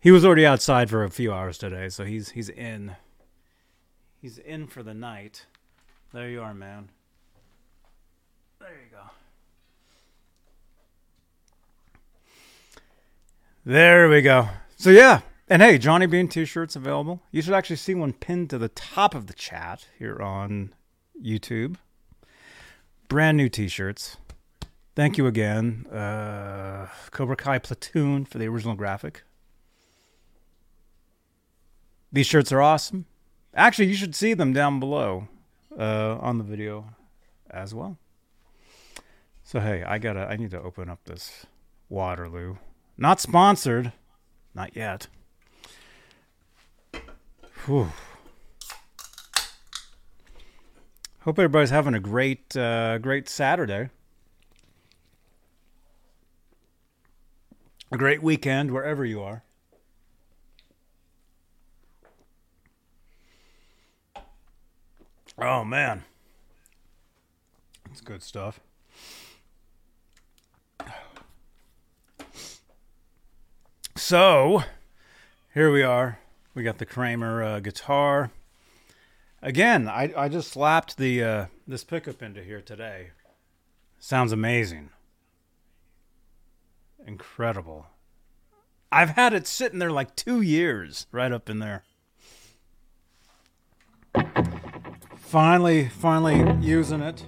[0.00, 2.96] He was already outside for a few hours today, so he's he's in.
[4.20, 5.46] He's in for the night.
[6.12, 6.90] There you are, man.
[8.60, 9.10] There you go.
[13.68, 14.48] There we go.
[14.78, 17.20] So yeah, and hey, Johnny Bean t-shirts available.
[17.30, 20.72] You should actually see one pinned to the top of the chat here on
[21.22, 21.76] YouTube.
[23.08, 24.16] Brand new t-shirts.
[24.96, 29.22] Thank you again, uh, Cobra Kai Platoon for the original graphic.
[32.10, 33.04] These shirts are awesome.
[33.52, 35.28] Actually, you should see them down below
[35.78, 36.94] uh, on the video
[37.50, 37.98] as well.
[39.44, 41.44] So hey, I gotta, I need to open up this
[41.90, 42.56] Waterloo.
[43.00, 43.92] Not sponsored,
[44.56, 45.06] not yet.
[47.64, 47.92] Whew.
[51.20, 53.90] Hope everybody's having a great, uh, great Saturday.
[57.92, 59.44] A great weekend wherever you are.
[65.40, 66.02] Oh man,
[67.92, 68.58] It's good stuff.
[73.98, 74.62] So,
[75.52, 76.20] here we are.
[76.54, 78.30] We got the Kramer uh, guitar.
[79.42, 83.10] Again, I, I just slapped the uh, this pickup into here today.
[83.98, 84.90] Sounds amazing.
[87.04, 87.86] Incredible.
[88.92, 91.82] I've had it sitting there like two years, right up in there.
[95.16, 97.26] Finally, finally using it.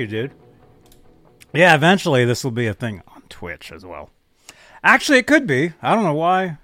[0.00, 0.32] You, dude.
[1.52, 4.10] Yeah, eventually this will be a thing on Twitch as well.
[4.82, 5.72] Actually, it could be.
[5.82, 6.58] I don't know why.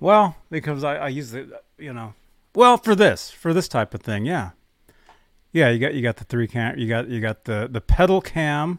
[0.00, 1.48] Well, because I, I use it,
[1.78, 2.14] you know.
[2.54, 4.50] Well, for this, for this type of thing, yeah,
[5.52, 5.70] yeah.
[5.70, 6.78] You got you got the three cam.
[6.78, 8.78] You got you got the the pedal cam,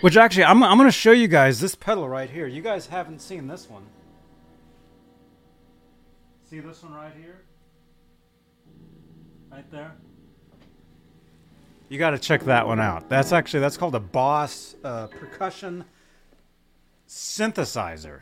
[0.00, 2.46] which actually I'm I'm gonna show you guys this pedal right here.
[2.46, 3.84] You guys haven't seen this one.
[6.48, 7.42] See this one right here,
[9.50, 9.96] right there.
[11.88, 13.08] You got to check that one out.
[13.08, 15.84] That's actually that's called a Boss uh, percussion
[17.08, 18.20] synthesizer,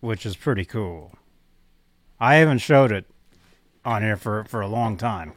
[0.00, 1.12] which is pretty cool.
[2.18, 3.06] I haven't showed it
[3.84, 5.34] on here for for a long time.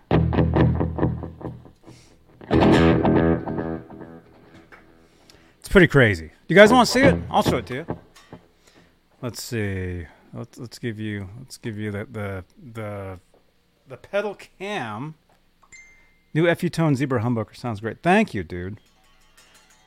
[5.60, 6.32] It's pretty crazy.
[6.48, 7.16] You guys want to see it?
[7.30, 8.00] I'll show it to you.
[9.22, 10.06] Let's see.
[10.34, 13.20] Let's let's give you let's give you the the the,
[13.88, 15.16] the pedal cam.
[16.34, 18.02] New FU Tone Zebra humbucker sounds great.
[18.02, 18.80] Thank you, dude.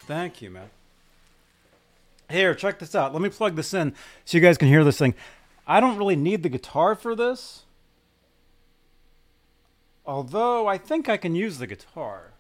[0.01, 0.71] Thank you, man.
[2.31, 3.13] Here, check this out.
[3.13, 3.95] Let me plug this in
[4.25, 5.15] so you guys can hear this thing.
[5.67, 7.65] I don't really need the guitar for this.
[10.05, 12.33] Although I think I can use the guitar.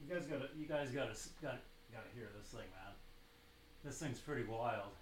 [0.00, 1.58] You guys gotta you guys gotta gotta,
[1.92, 2.94] gotta hear this thing, man.
[3.84, 4.92] This thing's pretty wild.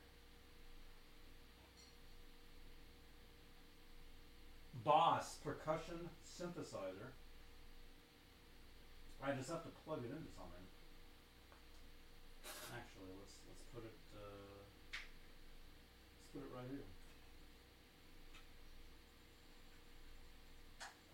[4.85, 7.13] Boss percussion synthesizer.
[9.25, 10.67] I just have to plug it into something.
[12.75, 14.59] Actually, let's let's put it uh,
[16.19, 16.83] let's put it right here.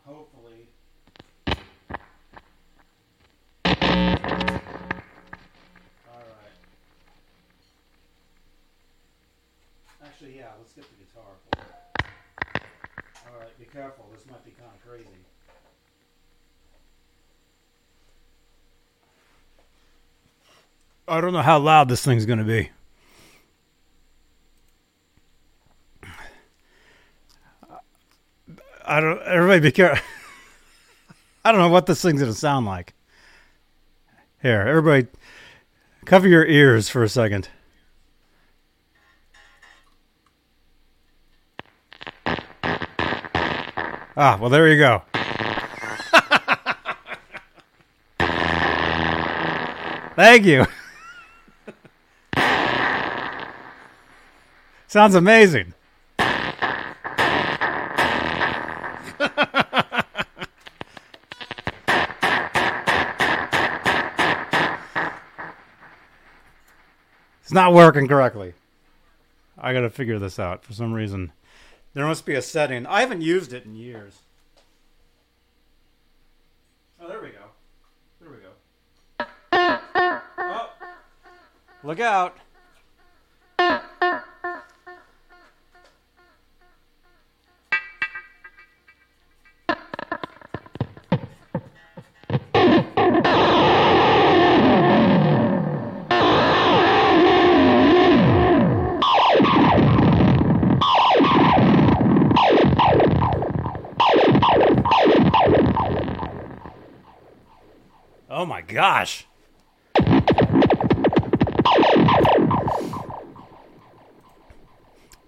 [0.06, 0.72] Hopefully.
[6.08, 6.56] All right.
[10.02, 10.56] Actually, yeah.
[10.58, 11.68] Let's get the guitar for it.
[13.28, 13.58] All right.
[13.58, 14.08] Be careful.
[14.14, 15.26] This might be kind of crazy.
[21.08, 22.70] I don't know how loud this thing's going to be.
[28.86, 29.20] I don't.
[29.22, 30.04] Everybody, be careful.
[31.44, 32.94] I don't know what this thing's going to sound like.
[34.42, 35.06] Here, everybody,
[36.04, 37.48] cover your ears for a second.
[44.16, 45.02] Ah, well, there you go.
[50.16, 50.66] Thank you.
[54.88, 55.74] Sounds amazing.
[56.18, 56.32] it's
[67.52, 68.54] not working correctly.
[69.58, 71.32] I got to figure this out for some reason.
[71.92, 72.86] There must be a setting.
[72.86, 74.20] I haven't used it in years.
[76.98, 77.44] Oh, there we go.
[78.22, 79.80] There we go.
[80.38, 80.70] Oh.
[81.84, 82.38] Look out.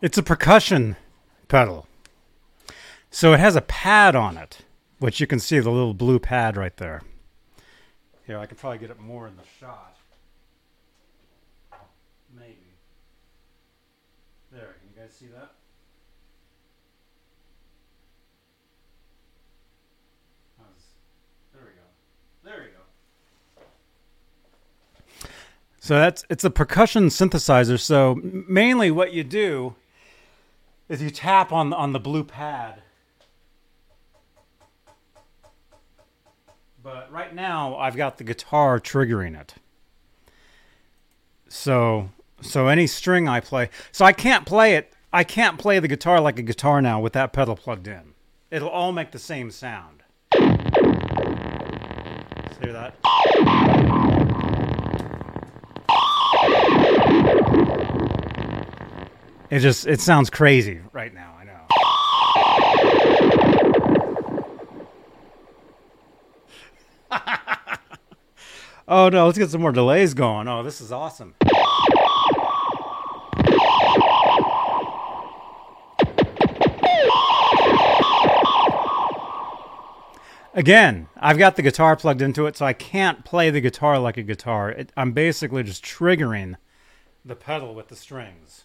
[0.02, 0.96] It's a percussion
[1.48, 1.86] pedal.
[3.10, 4.58] So it has a pad on it,
[4.98, 7.02] which you can see the little blue pad right there.
[8.26, 9.96] Here, I could probably get it more in the shot.
[12.34, 12.56] Maybe.
[14.50, 15.52] There, can you guys see that?
[21.52, 21.82] There we go.
[22.44, 23.66] There we go.
[25.80, 27.78] So that's it's a percussion synthesizer.
[27.78, 29.74] So mainly what you do
[30.90, 32.82] is you tap on on the blue pad.
[36.82, 39.54] But right now I've got the guitar triggering it.
[41.48, 42.10] So
[42.42, 44.92] so any string I play, so I can't play it.
[45.12, 48.14] I can't play the guitar like a guitar now with that pedal plugged in.
[48.50, 50.02] It'll all make the same sound.
[50.32, 50.42] Hear
[52.72, 52.94] that?
[59.50, 61.34] It just it sounds crazy right now.
[61.36, 61.58] I know.
[68.88, 70.46] oh no, let's get some more delays going.
[70.46, 71.34] Oh, this is awesome.
[80.52, 84.16] Again, I've got the guitar plugged into it, so I can't play the guitar like
[84.16, 84.70] a guitar.
[84.70, 86.54] It, I'm basically just triggering
[87.24, 88.64] the pedal with the strings.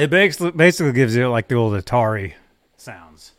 [0.00, 2.32] It basically basically gives you like the old Atari
[2.78, 3.32] sounds.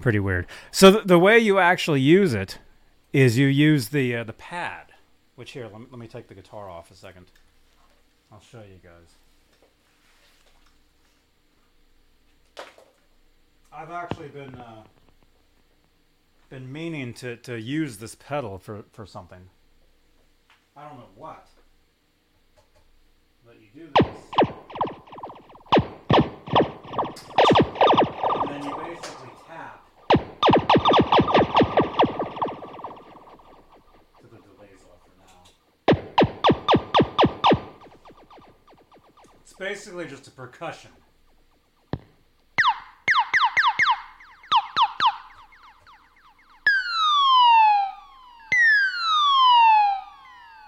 [0.00, 0.48] Pretty weird.
[0.72, 2.58] So the, the way you actually use it
[3.12, 4.89] is you use the uh, the pad.
[5.40, 7.24] Which here, let me, let me take the guitar off a second.
[8.30, 9.16] I'll show you guys.
[13.72, 14.82] I've actually been uh,
[16.50, 19.40] been meaning to, to use this pedal for, for something.
[20.76, 21.46] I don't know what.
[23.46, 24.16] But you do this.
[28.34, 29.89] And then you basically tap
[39.60, 40.90] basically just a percussion.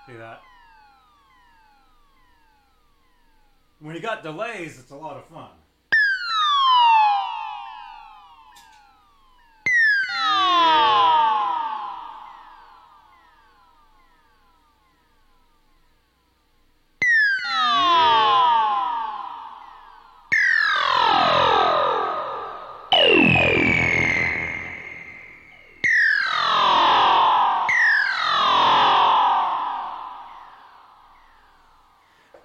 [0.06, 0.42] See that?
[3.80, 5.48] When you got delays, it's a lot of fun.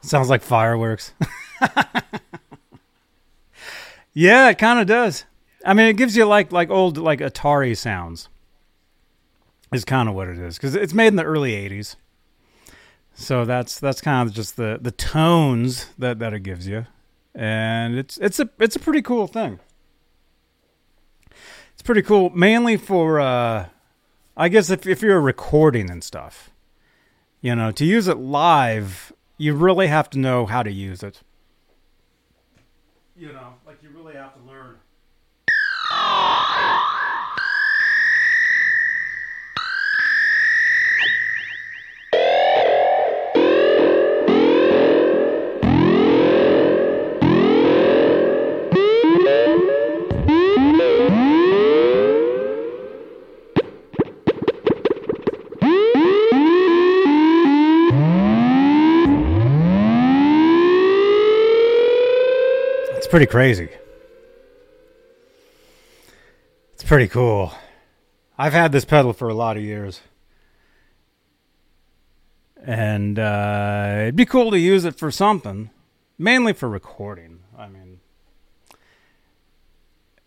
[0.07, 1.11] Sounds like fireworks.
[4.13, 5.25] yeah, it kind of does.
[5.65, 8.29] I mean, it gives you like like old like Atari sounds.
[9.73, 11.97] Is kind of what it is because it's made in the early '80s.
[13.15, 16.85] So that's that's kind of just the the tones that that it gives you,
[17.35, 19.59] and it's it's a it's a pretty cool thing.
[21.73, 23.65] It's pretty cool, mainly for uh,
[24.37, 26.49] I guess if if you're recording and stuff,
[27.41, 31.21] you know, to use it live you really have to know how to use it.
[33.15, 33.53] You know,
[63.07, 63.69] It's pretty crazy.
[66.73, 67.53] It's pretty cool.
[68.37, 70.01] I've had this pedal for a lot of years.
[72.61, 75.69] And uh, it'd be cool to use it for something,
[76.17, 77.43] mainly for recording.
[77.57, 78.01] I mean,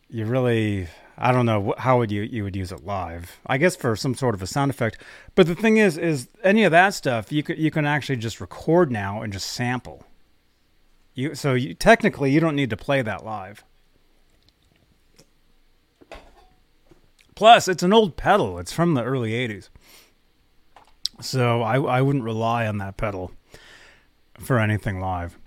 [0.08, 3.40] you really, I don't know how would you you would use it live.
[3.46, 4.96] I guess for some sort of a sound effect.
[5.34, 8.40] But the thing is, is any of that stuff you could you can actually just
[8.40, 10.06] record now and just sample.
[11.14, 13.64] You so you, technically you don't need to play that live.
[17.34, 18.58] Plus, it's an old pedal.
[18.58, 19.68] It's from the early '80s,
[21.20, 23.32] so I I wouldn't rely on that pedal
[24.38, 25.38] for anything live.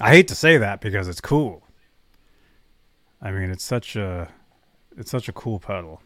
[0.00, 1.62] I hate to say that because it's cool.
[3.20, 4.28] I mean, it's such a
[4.96, 6.02] it's such a cool pedal.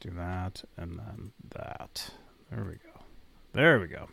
[0.00, 2.10] Do that and then that.
[2.50, 3.00] There we go.
[3.52, 4.08] There we go.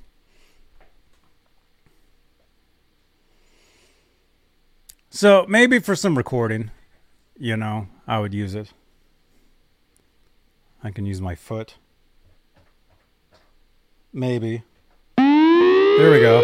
[5.10, 6.72] So maybe for some recording,
[7.38, 8.74] you know, I would use it.
[10.84, 11.76] I can use my foot.
[14.12, 14.64] Maybe.
[15.18, 16.42] There we go.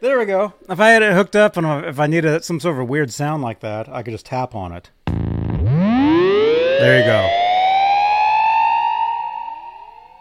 [0.00, 0.54] There we go.
[0.68, 3.12] If I had it hooked up and if I needed some sort of a weird
[3.12, 4.90] sound like that, I could just tap on it.
[6.82, 7.28] There you go.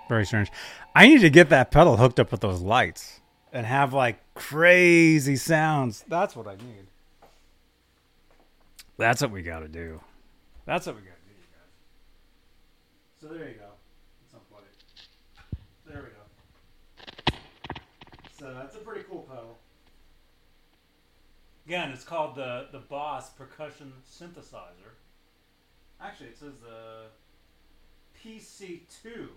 [0.07, 0.51] Very strange.
[0.93, 3.19] I need to get that pedal hooked up with those lights
[3.51, 6.05] and have like crazy sounds.
[6.07, 6.85] That's what I need.
[8.97, 10.01] That's what we got to do.
[10.67, 11.71] That's what we got to do, guys.
[13.21, 13.65] So there you go.
[15.87, 17.37] There we go.
[18.37, 19.57] So that's a pretty cool pedal.
[21.65, 24.93] Again, it's called the the Boss Percussion Synthesizer.
[26.03, 27.09] Actually, it says the
[28.19, 29.05] PC2.
[29.05, 29.29] It's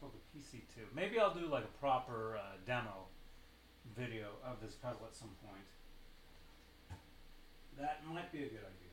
[0.00, 0.94] called the PC2.
[0.94, 3.08] Maybe I'll do like a proper uh, demo
[3.96, 5.64] video of this pedal at some point.
[7.78, 8.90] That might be a good idea.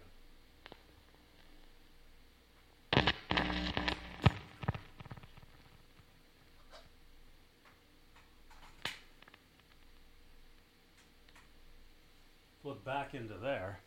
[12.61, 13.79] Flip back into there.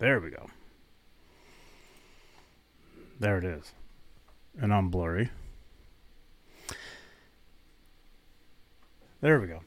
[0.00, 0.46] There we go.
[3.18, 3.72] There it is.
[4.58, 5.28] And I'm blurry.
[9.20, 9.60] There we go.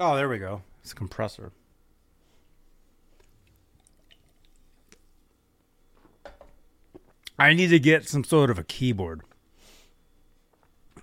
[0.00, 0.62] Oh, there we go.
[0.80, 1.52] It's a compressor.
[7.38, 9.20] I need to get some sort of a keyboard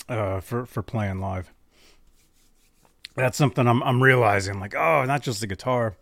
[0.10, 1.52] uh, for for playing live.
[3.16, 4.60] That's something I'm I'm realizing.
[4.60, 5.96] Like, oh, not just the guitar.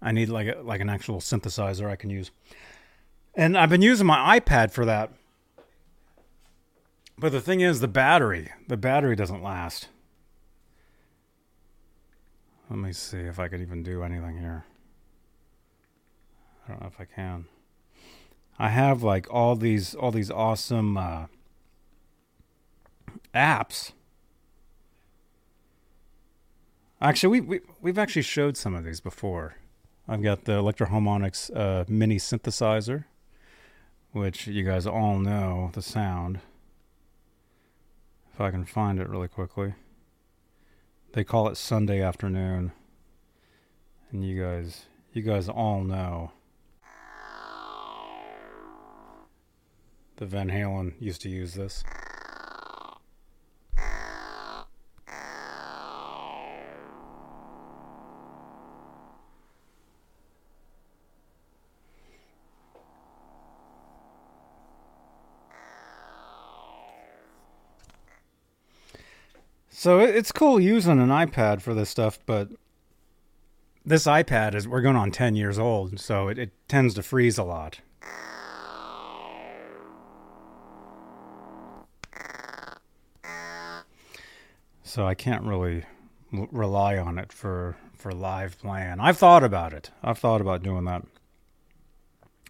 [0.00, 2.30] I need like a, like an actual synthesizer I can use.
[3.34, 5.12] And I've been using my iPad for that.
[7.18, 9.88] But the thing is, the battery, the battery doesn't last.
[12.70, 14.64] Let me see if I could even do anything here.
[16.64, 17.46] I don't know if I can.
[18.58, 21.26] I have like all these all these awesome uh,
[23.34, 23.92] apps.
[27.00, 29.54] Actually, we, we we've actually showed some of these before.
[30.08, 33.04] I've got the Electro-Harmonix uh, mini synthesizer,
[34.12, 36.40] which you guys all know the sound.
[38.32, 39.74] If I can find it really quickly.
[41.12, 42.72] They call it Sunday afternoon.
[44.10, 46.32] And you guys you guys all know
[50.16, 51.84] the Van Halen used to use this.
[69.80, 72.48] So it's cool using an iPad for this stuff, but
[73.86, 77.38] this iPad is we're going on 10 years old, so it, it tends to freeze
[77.38, 77.78] a lot.
[84.82, 85.84] So I can't really
[86.32, 88.98] rely on it for for live playing.
[88.98, 89.92] I've thought about it.
[90.02, 91.04] I've thought about doing that,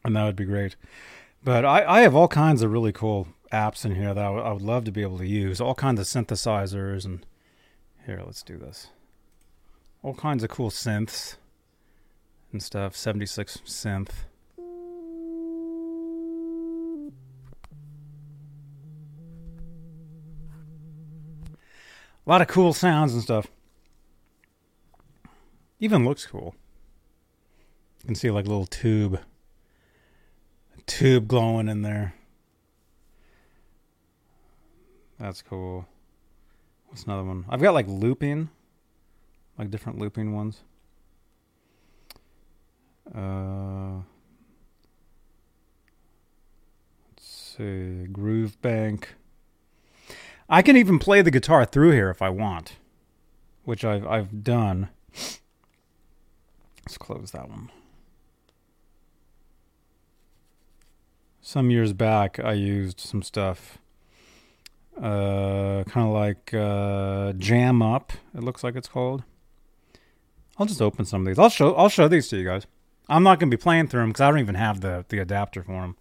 [0.03, 0.77] and that would be great.
[1.45, 4.53] But I, I have all kinds of really cool apps in here that I would-
[4.53, 5.61] would love to be able to use.
[5.61, 7.25] All kinds of synthesizers and
[8.07, 8.89] here, let's do this.
[10.03, 11.37] All kinds of cool synths
[12.53, 12.97] and stuff.
[12.97, 14.11] 76 synth.
[22.27, 23.47] A lot of cool sounds and stuff.
[25.81, 26.55] Even looks cool.
[28.01, 29.21] You can see like a little tube.
[30.77, 32.15] A tube glowing in there.
[35.19, 35.87] That's cool.
[36.87, 37.45] What's another one?
[37.49, 38.51] I've got like looping,
[39.59, 40.63] like different looping ones.
[43.15, 44.03] Uh,
[47.11, 49.15] let's see, Groove Bank.
[50.49, 52.77] I can even play the guitar through here if I want,
[53.65, 54.89] which I've I've done.
[56.85, 57.71] Let's close that one.
[61.43, 63.79] Some years back, I used some stuff
[65.03, 68.13] uh, kind of like uh, Jam Up.
[68.35, 69.25] It looks like it's called.
[70.59, 71.39] I'll just open some of these.
[71.39, 72.67] I'll show I'll show these to you guys.
[73.09, 75.63] I'm not gonna be playing through them because I don't even have the the adapter
[75.63, 75.97] for them.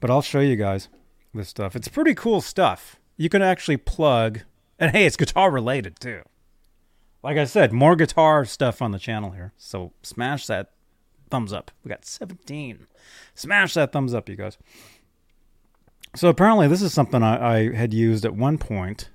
[0.00, 0.88] But I'll show you guys
[1.34, 1.74] this stuff.
[1.74, 3.00] It's pretty cool stuff.
[3.16, 4.40] You can actually plug,
[4.78, 6.22] and hey, it's guitar related too.
[7.22, 9.52] Like I said, more guitar stuff on the channel here.
[9.56, 10.70] So smash that
[11.30, 11.70] thumbs up.
[11.82, 12.86] We got 17.
[13.34, 14.56] Smash that thumbs up, you guys.
[16.18, 19.08] So apparently, this is something I, I had used at one point.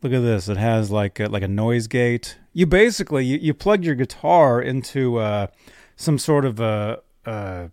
[0.00, 0.48] Look at this.
[0.48, 2.38] It has like a, like a noise gate.
[2.54, 5.48] You basically you, you plug your guitar into uh,
[5.96, 7.70] some sort of a, a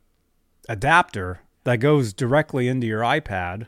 [0.67, 3.67] adapter that goes directly into your iPad.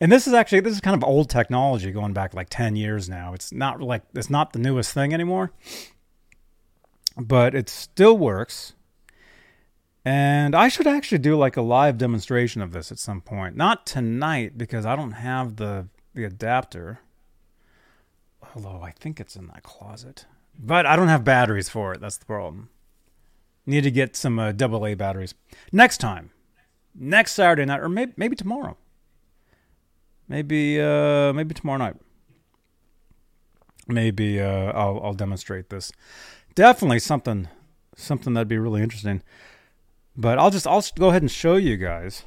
[0.00, 3.06] And this is actually this is kind of old technology going back like 10 years
[3.06, 3.34] now.
[3.34, 5.52] It's not like it's not the newest thing anymore.
[7.18, 8.72] But it still works.
[10.04, 13.56] And I should actually do like a live demonstration of this at some point.
[13.56, 17.00] Not tonight because I don't have the the adapter.
[18.54, 20.26] Although I think it's in that closet.
[20.58, 22.00] But I don't have batteries for it.
[22.00, 22.68] That's the problem.
[23.64, 25.34] Need to get some uh, AA batteries.
[25.70, 26.30] Next time.
[26.94, 28.76] Next Saturday night or maybe maybe tomorrow.
[30.28, 31.96] Maybe uh maybe tomorrow night.
[33.86, 35.92] Maybe uh I'll I'll demonstrate this.
[36.56, 37.48] Definitely something
[37.96, 39.22] something that'd be really interesting.
[40.16, 42.24] But I'll just I'll go ahead and show you guys.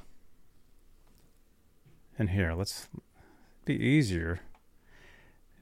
[2.18, 2.88] And here, let's
[3.66, 4.40] be easier.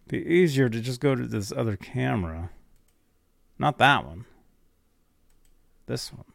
[0.07, 2.51] Be easier to just go to this other camera.
[3.57, 4.25] Not that one.
[5.85, 6.25] This one.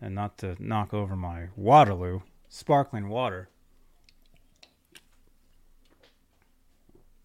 [0.00, 3.48] And not to knock over my Waterloo sparkling water.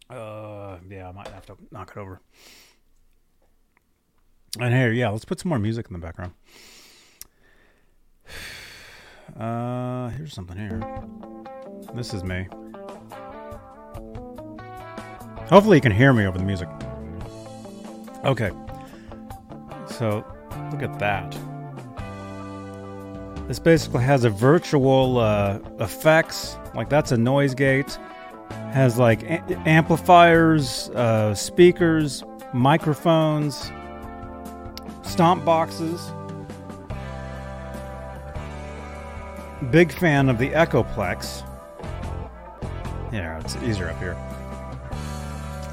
[0.10, 2.22] Uh yeah, I might have to knock it over.
[4.60, 6.34] And here, yeah, let's put some more music in the background.
[9.40, 10.82] Uh, here's something here.
[11.94, 12.48] This is me.
[15.50, 16.70] Hopefully, you can hear me over the music.
[18.24, 18.52] Okay.
[19.88, 20.26] So,
[20.72, 21.38] look at that.
[23.48, 26.58] This basically has a virtual uh, effects.
[26.74, 28.00] Like that's a noise gate.
[28.74, 32.24] Has like a- amplifiers, uh, speakers,
[32.54, 33.72] microphones,
[35.04, 36.12] stomp boxes.
[39.72, 41.42] Big fan of the Echoplex.
[43.12, 44.18] Yeah, it's easier up here.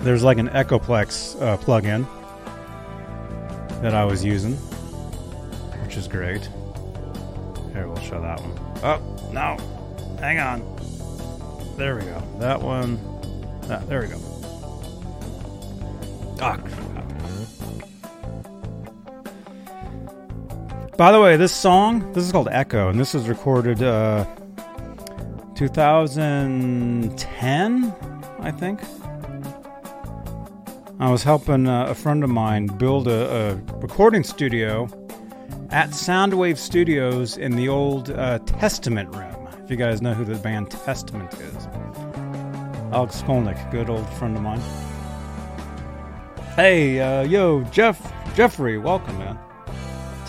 [0.03, 2.07] there's like an Echoplex uh, plugin
[3.83, 4.55] that I was using,
[5.85, 6.49] which is great.
[7.73, 8.59] Here, we'll show that one.
[8.83, 9.57] Oh, no.
[10.19, 11.77] Hang on.
[11.77, 12.23] There we go.
[12.39, 12.99] That one.
[13.63, 14.21] That, there we go.
[16.41, 16.59] Oh,
[20.99, 24.27] By the way, this song, this is called Echo, and this was recorded uh,
[25.55, 27.95] 2010,
[28.41, 28.83] I think.
[31.01, 34.87] I was helping uh, a friend of mine build a, a, recording studio
[35.71, 39.49] at Soundwave Studios in the old uh, Testament room.
[39.65, 41.69] If you guys know who the band Testament is,
[42.93, 44.61] Alex Skolnick, good old friend of mine.
[46.55, 49.39] Hey, uh, yo, Jeff, Jeffrey, welcome, man.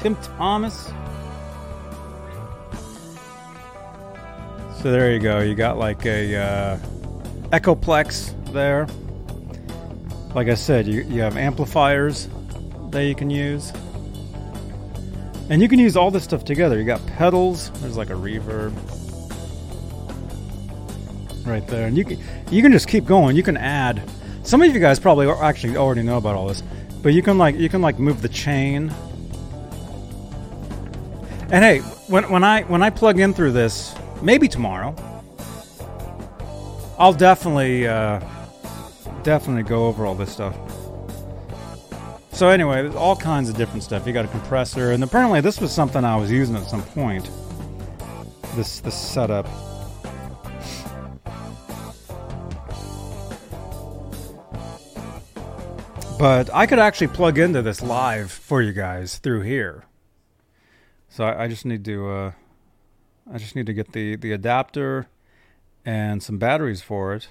[0.04, 0.92] Tim Thomas.
[4.82, 5.40] So there you go.
[5.40, 6.78] You got like a uh,
[7.52, 8.86] Echoplex there.
[10.36, 12.28] Like I said, you, you have amplifiers
[12.90, 13.72] that you can use.
[15.50, 16.78] And you can use all this stuff together.
[16.78, 17.72] You got pedals.
[17.80, 18.74] There's like a reverb
[21.46, 22.20] right there, and you can
[22.52, 23.38] you can just keep going.
[23.38, 24.04] You can add.
[24.44, 26.62] Some of you guys probably actually already know about all this,
[27.02, 28.94] but you can like you can like move the chain
[31.54, 33.94] and hey, when, when I when I plug in through this,
[34.24, 34.96] maybe tomorrow,
[36.98, 38.20] I'll definitely uh,
[39.22, 40.56] definitely go over all this stuff.
[42.32, 44.08] So anyway, there's all kinds of different stuff.
[44.08, 47.30] You got a compressor, and apparently this was something I was using at some point.
[48.56, 49.48] This this setup.
[56.18, 59.84] But I could actually plug into this live for you guys through here.
[61.14, 62.32] So I, I just need to uh,
[63.32, 65.06] I just need to get the the adapter
[65.86, 67.28] and some batteries for it.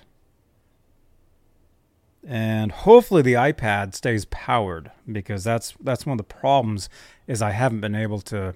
[2.25, 6.89] And hopefully the iPad stays powered because that's that's one of the problems
[7.27, 8.55] is I haven't been able to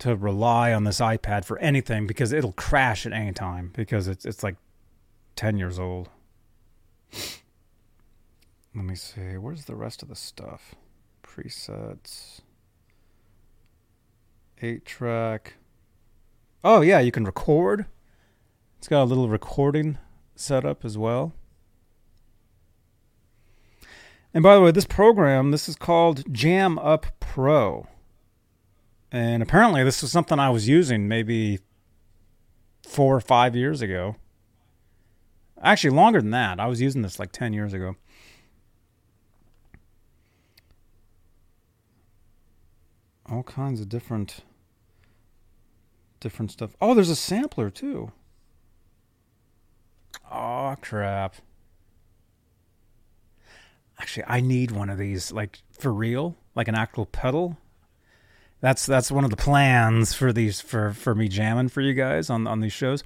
[0.00, 4.24] to rely on this iPad for anything because it'll crash at any time because it's
[4.26, 4.56] it's like
[5.36, 6.08] 10 years old.
[8.74, 9.36] Let me see.
[9.36, 10.74] Where's the rest of the stuff?
[11.22, 12.40] Presets.
[14.60, 15.54] 8 track.
[16.64, 17.86] Oh, yeah, you can record.
[18.78, 19.98] It's got a little recording
[20.34, 21.32] setup as well.
[24.34, 27.86] And by the way, this program, this is called Jam Up Pro.
[29.10, 31.60] And apparently, this was something I was using maybe
[32.82, 34.16] four or five years ago.
[35.62, 36.60] Actually, longer than that.
[36.60, 37.96] I was using this like 10 years ago.
[43.30, 44.42] All kinds of different
[46.20, 46.76] different stuff.
[46.80, 48.12] Oh, there's a sampler too.
[50.30, 51.36] Oh crap.
[53.98, 57.58] Actually, I need one of these like for real, like an actual pedal.
[58.60, 62.30] That's that's one of the plans for these for for me jamming for you guys
[62.30, 63.02] on on these shows.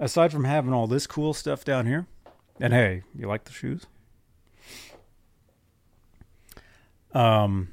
[0.00, 2.06] Aside from having all this cool stuff down here.
[2.60, 3.86] And hey, you like the shoes?
[7.12, 7.72] Um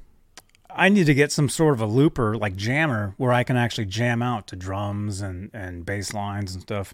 [0.75, 3.85] I need to get some sort of a looper like jammer where I can actually
[3.85, 6.93] jam out to drums and and bass lines and stuff.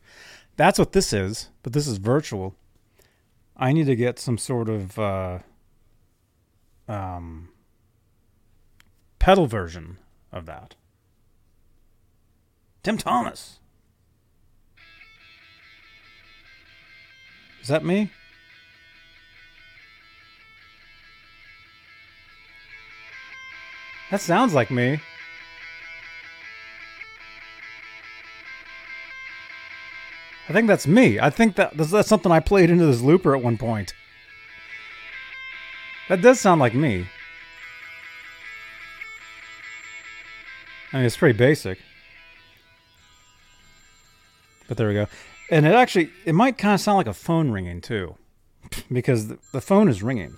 [0.55, 2.55] That's what this is, but this is virtual.
[3.57, 5.39] I need to get some sort of uh,
[6.87, 7.49] um,
[9.19, 9.97] pedal version
[10.31, 10.75] of that.
[12.83, 13.59] Tim Thomas.
[17.61, 18.09] Is that me?
[24.11, 24.99] That sounds like me.
[30.49, 31.17] I think that's me.
[31.17, 33.93] I think that that's something I played into this looper at one point.
[36.09, 37.07] That does sound like me.
[40.91, 41.79] I mean, it's pretty basic.
[44.67, 45.07] But there we go.
[45.49, 48.15] And it actually, it might kind of sound like a phone ringing too.
[48.91, 50.37] Because the phone is ringing.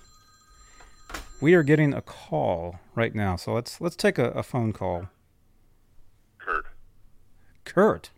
[1.44, 5.10] We are getting a call right now, so let's let's take a, a phone call.
[6.38, 6.64] Kurt.
[7.66, 8.08] Kurt.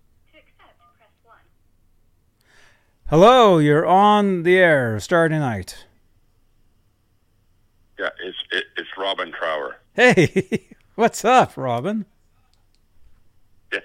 [3.08, 4.98] Hello, you're on the air.
[4.98, 5.86] Straturday Night.
[7.98, 9.74] Yeah, it's it, it's Robin Trower.
[9.94, 12.06] Hey, what's up, Robin?
[13.72, 13.80] Yeah.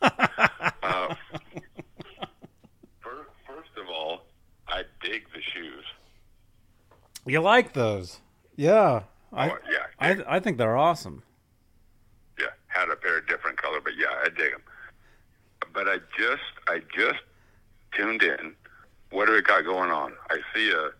[0.00, 1.14] uh,
[3.00, 4.26] first, first of all,
[4.68, 5.84] I dig the shoes.
[7.26, 8.20] You like those?
[8.54, 9.02] Oh, yeah.
[9.32, 9.86] I, oh, yeah.
[9.98, 11.22] I, I think they're awesome.
[12.38, 14.62] Yeah, had a pair of different color, but yeah, I dig them.
[15.72, 17.20] But I just, I just
[17.92, 18.54] tuned in.
[19.10, 20.12] What do we got going on?
[20.30, 20.90] I see a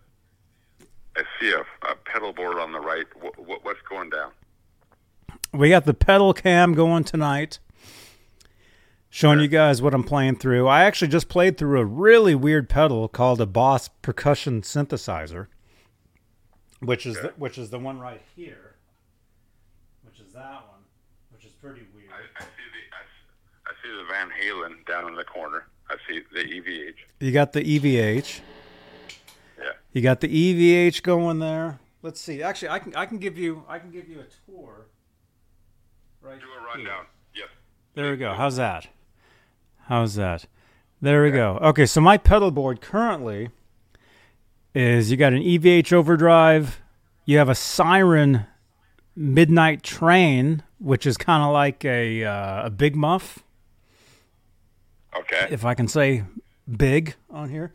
[1.17, 3.05] I see a, a pedal board on the right.
[3.21, 4.31] What, what, what's going down?
[5.53, 7.59] We got the pedal cam going tonight,
[9.09, 10.67] showing you guys what I'm playing through.
[10.67, 15.47] I actually just played through a really weird pedal called a Boss percussion synthesizer,
[16.85, 18.75] which is the, which is the one right here,
[20.03, 20.81] which is that one,
[21.31, 22.09] which is pretty weird.
[22.11, 25.65] I, I see the I, s- I see the Van Halen down in the corner.
[25.89, 26.95] I see the EVH.
[27.19, 28.39] You got the EVH.
[29.59, 29.65] Yeah.
[29.93, 31.79] You got the EVH going there.
[32.01, 32.41] Let's see.
[32.43, 34.87] Actually, I can I can give you I can give you a tour.
[36.21, 36.39] Right.
[36.39, 36.67] Do a here.
[36.85, 37.05] rundown.
[37.35, 37.47] Yes.
[37.93, 38.33] There we go.
[38.33, 38.87] How's that?
[39.87, 40.45] How's that?
[41.01, 41.57] There we go.
[41.61, 43.49] Okay, so my pedal board currently
[44.75, 46.79] is you got an EVH overdrive,
[47.25, 48.45] you have a Siren
[49.15, 53.39] Midnight Train, which is kind of like a uh, a big muff,
[55.17, 55.47] Okay.
[55.49, 56.23] if I can say
[56.77, 57.73] big on here.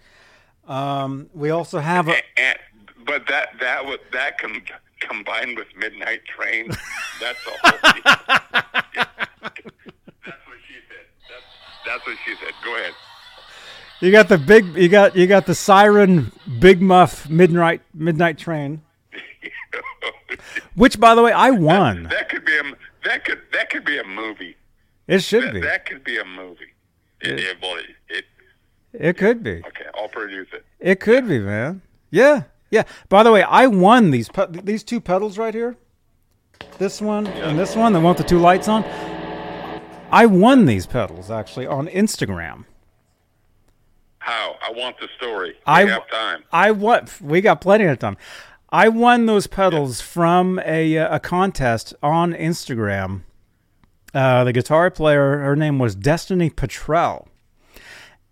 [0.68, 2.58] Um, we also have a and,
[3.06, 4.62] but that that was that com-
[5.00, 6.68] combined with Midnight Train.
[7.20, 7.78] That's a whole.
[8.94, 11.06] that's what she said.
[11.28, 11.46] That's,
[11.86, 12.52] that's what she said.
[12.62, 12.92] Go ahead.
[14.00, 18.82] You got the big you got you got the Siren Big Muff Midnight Midnight Train,
[20.74, 22.04] which by the way I won.
[22.04, 22.62] that could be a
[23.04, 24.56] that could that could be a movie.
[25.06, 25.60] It should That, be.
[25.60, 26.72] that could be a movie.
[27.20, 28.24] It, it, it, it,
[28.92, 29.56] It could be.
[29.66, 30.64] okay, I'll produce it.
[30.78, 31.82] It could be, man.
[32.10, 32.84] Yeah, yeah.
[33.08, 35.76] By the way, I won these these two pedals right here.
[36.78, 38.84] This one and this one, the one with the two lights on.
[40.12, 42.64] I won these pedals actually on Instagram.
[44.30, 44.56] How?
[44.62, 45.48] I want the story.
[45.48, 46.44] We I have time.
[46.52, 47.08] I won.
[47.20, 48.16] We got plenty of time.
[48.70, 53.22] I won those pedals from a uh, a contest on Instagram.
[54.14, 57.26] Uh, the guitar player, her name was Destiny Petrell,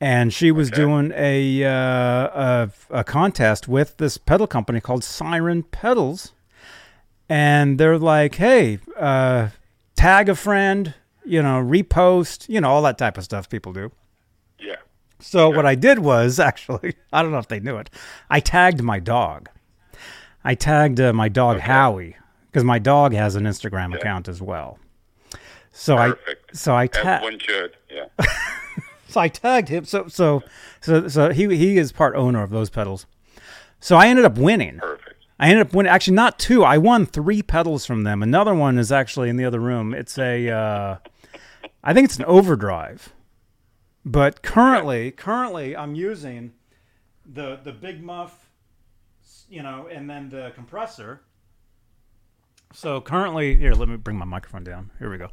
[0.01, 5.65] and she was doing a, uh, a a contest with this pedal company called Siren
[5.65, 6.33] Pedals,
[7.29, 9.49] and they're like, "Hey, uh,
[9.97, 10.95] tag a friend,
[11.25, 13.91] you know, repost, you know, all that type of stuff people do."
[14.61, 14.77] Yeah.
[15.21, 17.91] So what I did was actually, I don't know if they knew it.
[18.31, 19.49] I tagged my dog.
[20.45, 22.17] I tagged uh, my dog Howie
[22.47, 24.79] because my dog has an Instagram account as well.
[25.73, 26.51] So Perfect.
[26.51, 27.77] I so I tagged one should.
[27.91, 28.07] Yeah.
[29.09, 29.85] so I tagged him.
[29.85, 30.43] So so
[30.81, 33.07] so so he he is part owner of those pedals.
[33.81, 34.79] So I ended up winning.
[34.79, 35.09] Perfect.
[35.39, 35.91] I ended up winning.
[35.91, 36.65] Actually, not two.
[36.65, 38.23] I won three pedals from them.
[38.23, 39.95] Another one is actually in the other room.
[39.95, 40.97] It's a, uh,
[41.85, 43.13] I think it's an overdrive.
[44.05, 46.53] But currently, currently, I'm using
[47.27, 48.51] the the big muff,
[49.49, 51.23] you know, and then the compressor.
[52.73, 54.91] So currently, here, let me bring my microphone down.
[54.99, 55.31] Here we go.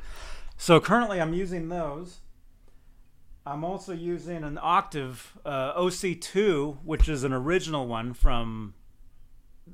[0.58, 2.20] So currently, I'm using those.
[3.46, 8.74] I'm also using an Octave uh, OC2, which is an original one from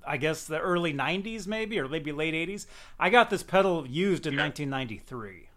[0.06, 2.66] I guess the early 90s maybe or maybe late 80s.
[3.00, 5.50] I got this pedal used in 1993.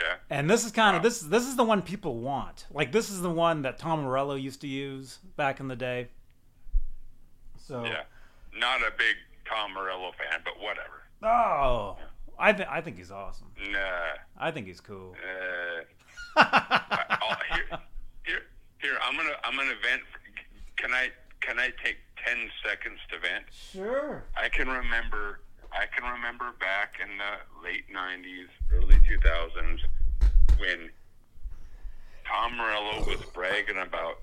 [0.00, 0.16] Yeah.
[0.28, 2.66] And this is kind of this this is the one people want.
[2.70, 6.08] Like this is the one that Tom Morello used to use back in the day.
[7.56, 8.02] So Yeah.
[8.58, 9.16] Not a big
[9.48, 11.02] Tom Morello fan, but whatever.
[11.22, 11.96] oh,
[12.38, 13.48] I think I think he's awesome.
[13.70, 13.78] Nah.
[14.38, 15.14] I think he's cool.
[15.16, 15.84] Uh,
[16.36, 17.78] I, here,
[18.24, 18.42] here,
[18.78, 20.02] here, I'm gonna, I'm gonna vent.
[20.76, 21.08] Can I,
[21.40, 23.44] can I take ten seconds to vent?
[23.50, 24.24] Sure.
[24.36, 25.40] I can remember,
[25.78, 29.80] I can remember back in the late '90s, early 2000s,
[30.58, 30.90] when
[32.26, 34.20] Tom Morello was bragging about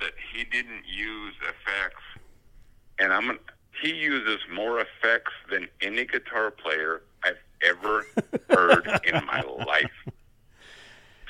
[0.00, 2.02] that he didn't use effects,
[2.98, 3.38] and I'm
[3.82, 8.06] he uses more effects than any guitar player I've ever
[8.50, 9.90] heard in my life.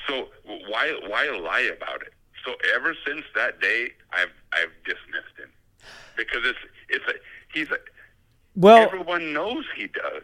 [0.07, 2.13] So why why lie about it?
[2.45, 5.51] So ever since that day, I've I've dismissed him
[6.17, 6.59] because it's
[6.89, 7.13] it's a
[7.53, 7.77] he's a
[8.55, 10.23] Well, everyone knows he does.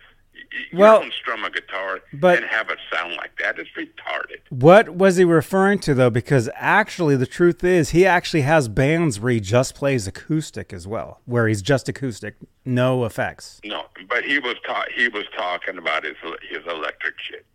[0.71, 3.59] You Well, don't strum a guitar but- and have it sound like that.
[3.59, 4.39] It's retarded.
[4.49, 6.09] what was he referring to though?
[6.09, 10.87] Because actually, the truth is, he actually has bands where he just plays acoustic as
[10.87, 13.59] well, where he's just acoustic, no effects.
[13.65, 16.15] No, but he was ta- he was talking about his
[16.49, 17.45] his electric shit,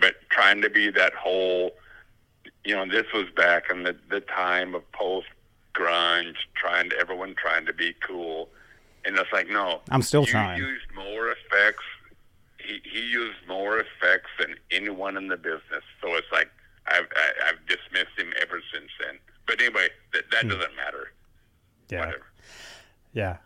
[0.00, 1.76] but trying to be that whole,
[2.64, 5.28] you know, this was back in the the time of post
[5.74, 8.48] grunge, trying to everyone trying to be cool,
[9.04, 10.58] and it's like no, I'm still trying.
[10.58, 11.84] used more effects.
[12.58, 15.84] He he used more effects than anyone in the business.
[16.00, 16.50] So it's like
[16.86, 19.18] I've I, I've dismissed him ever since then.
[19.46, 21.12] But anyway, that that doesn't matter.
[21.88, 21.94] Hmm.
[21.94, 21.98] Yeah.
[22.00, 22.26] Whatever.
[23.12, 23.36] Yeah.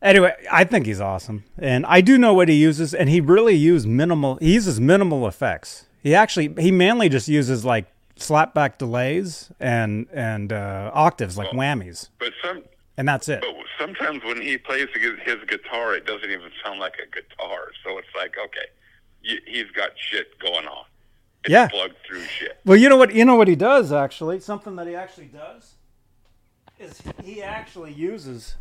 [0.00, 3.54] Anyway, I think he's awesome, and I do know what he uses, and he really
[3.56, 4.36] uses minimal.
[4.36, 5.86] He uses minimal effects.
[6.04, 7.86] He actually he mainly just uses like
[8.16, 12.62] slapback delays and and uh, octaves like whammies, But some
[12.98, 13.40] and that's it.
[13.40, 17.70] But sometimes when he plays his his guitar, it doesn't even sound like a guitar.
[17.84, 18.66] So it's like, okay,
[19.24, 20.84] y- he's got shit going on.
[21.44, 21.68] It's Yeah.
[21.68, 22.58] plugged through shit.
[22.66, 23.14] Well, you know what?
[23.14, 24.40] You know what he does actually.
[24.40, 25.74] Something that he actually does
[26.78, 28.56] is he actually uses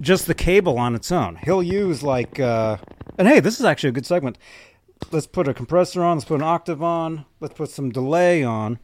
[0.00, 1.36] just the cable on its own.
[1.44, 2.78] He'll use like, uh,
[3.18, 4.38] and hey, this is actually a good segment.
[5.10, 6.16] Let's put a compressor on.
[6.16, 7.26] Let's put an octave on.
[7.40, 8.78] Let's put some delay on.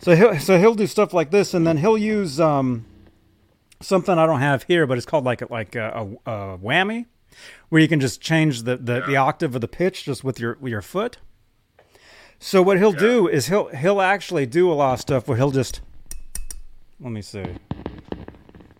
[0.00, 2.84] So he'll so he'll do stuff like this, and then he'll use um,
[3.80, 5.90] something I don't have here, but it's called like a, like a,
[6.26, 7.06] a, a whammy,
[7.68, 10.56] where you can just change the, the, the octave of the pitch just with your
[10.60, 11.18] with your foot.
[12.38, 15.50] So what he'll do is he'll he'll actually do a lot of stuff where he'll
[15.50, 15.80] just
[17.00, 17.44] let me see.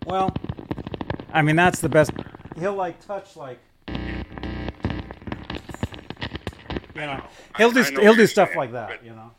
[0.05, 0.33] Well,
[1.33, 2.11] I mean that's the best.
[2.57, 3.59] He'll like touch like
[3.89, 3.95] you
[6.95, 7.21] know
[7.57, 8.87] he'll do I know he'll do stuff saying, like that.
[8.89, 9.31] but- You know.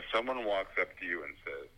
[0.00, 1.68] If someone walks up to you and says,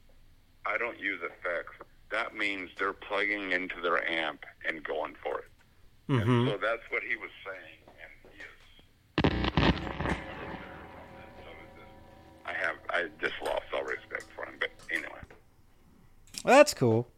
[0.64, 1.75] "I don't use effects,"
[2.11, 5.49] that means they're plugging into their amp and going for it.
[6.09, 6.23] Mhm.
[6.23, 9.73] And so that's what he was saying, and he is.
[12.45, 14.55] I have, I just lost all respect for him.
[14.61, 15.09] But anyway,
[16.45, 17.09] Well, that's cool.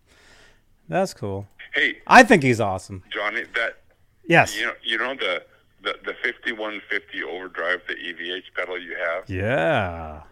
[0.89, 1.49] That's cool.
[1.75, 3.03] hey, I think he's awesome.
[3.11, 3.79] Johnny, that
[4.27, 4.57] Yes.
[4.57, 5.45] you know, you know the
[5.83, 9.29] the the fifty one fifty overdrive, the EVH pedal you have.
[9.29, 10.23] Yeah.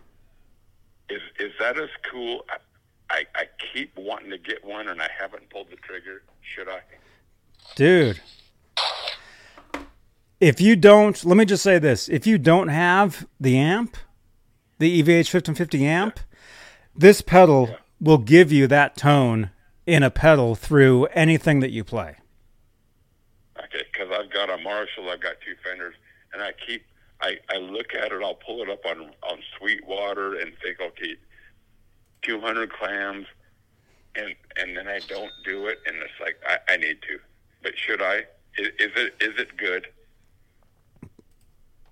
[1.13, 2.45] Is is that as cool?
[3.11, 3.45] I, I
[3.75, 6.23] keep wanting to get one, and I haven't pulled the trigger.
[6.41, 6.81] Should I?
[7.77, 8.21] Dude.
[10.41, 12.09] If you don't, let me just say this.
[12.09, 13.97] If you don't have the amp,
[14.79, 16.21] the EVH 5150 amp,
[16.97, 19.51] this pedal will give you that tone
[19.87, 22.17] in a pedal through anything that you play.
[23.59, 25.95] Okay, because I've got a Marshall, I've got two Fenders,
[26.33, 26.85] and I keep
[27.23, 28.23] I I look at it.
[28.23, 31.17] I'll pull it up on on Sweetwater and think, okay,
[32.23, 33.27] two hundred clams,
[34.15, 37.19] and and then I don't do it, and it's like I, I need to.
[37.63, 38.25] But should I?
[38.59, 39.87] Is, is it is it good?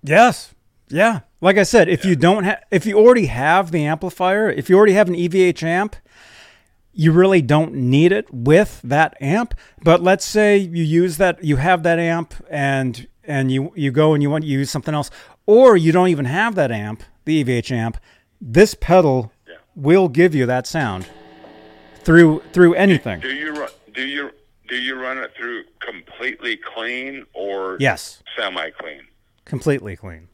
[0.03, 0.53] Yes.
[0.89, 1.21] Yeah.
[1.39, 4.77] Like I said, if you don't have, if you already have the amplifier, if you
[4.77, 5.95] already have an EVH amp,
[6.93, 9.55] you really don't need it with that amp.
[9.83, 14.13] But let's say you use that, you have that amp, and and you you go
[14.13, 15.09] and you want to use something else,
[15.45, 17.97] or you don't even have that amp, the EVH amp.
[18.39, 19.55] This pedal Yeah.
[19.75, 21.05] will give you that sound
[22.03, 23.19] through through anything.
[23.19, 23.69] Do you run?
[23.93, 24.31] Do you
[24.67, 29.01] do you run it through completely clean or Yes, semi clean?
[29.45, 30.27] completely clean.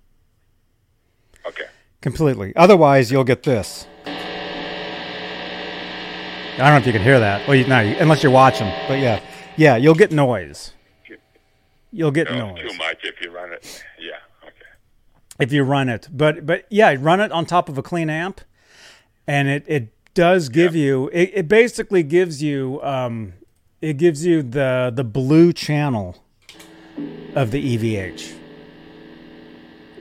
[1.46, 1.66] Okay.
[2.02, 2.54] Completely.
[2.56, 3.88] Otherwise, you'll get this.
[4.06, 4.12] I
[6.58, 7.48] don't know if you can hear that.
[7.48, 8.72] Well, you, no, unless you're watching.
[8.88, 9.20] But yeah,
[9.58, 10.74] yeah, you'll get noise.
[11.98, 13.84] You'll get No, noise too much if you run it.
[14.00, 14.12] Yeah.
[14.44, 14.54] Okay.
[15.40, 16.08] if you run it.
[16.12, 18.42] But but yeah, run it on top of a clean amp,
[19.26, 21.10] and it it does give you.
[21.12, 22.80] It, it basically gives you.
[22.84, 23.34] Um,
[23.82, 26.24] it gives you the the blue channel
[27.36, 28.34] of the EVH.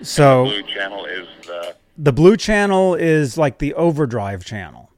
[0.03, 4.91] So Blue channel is the the blue channel is like the overdrive channel.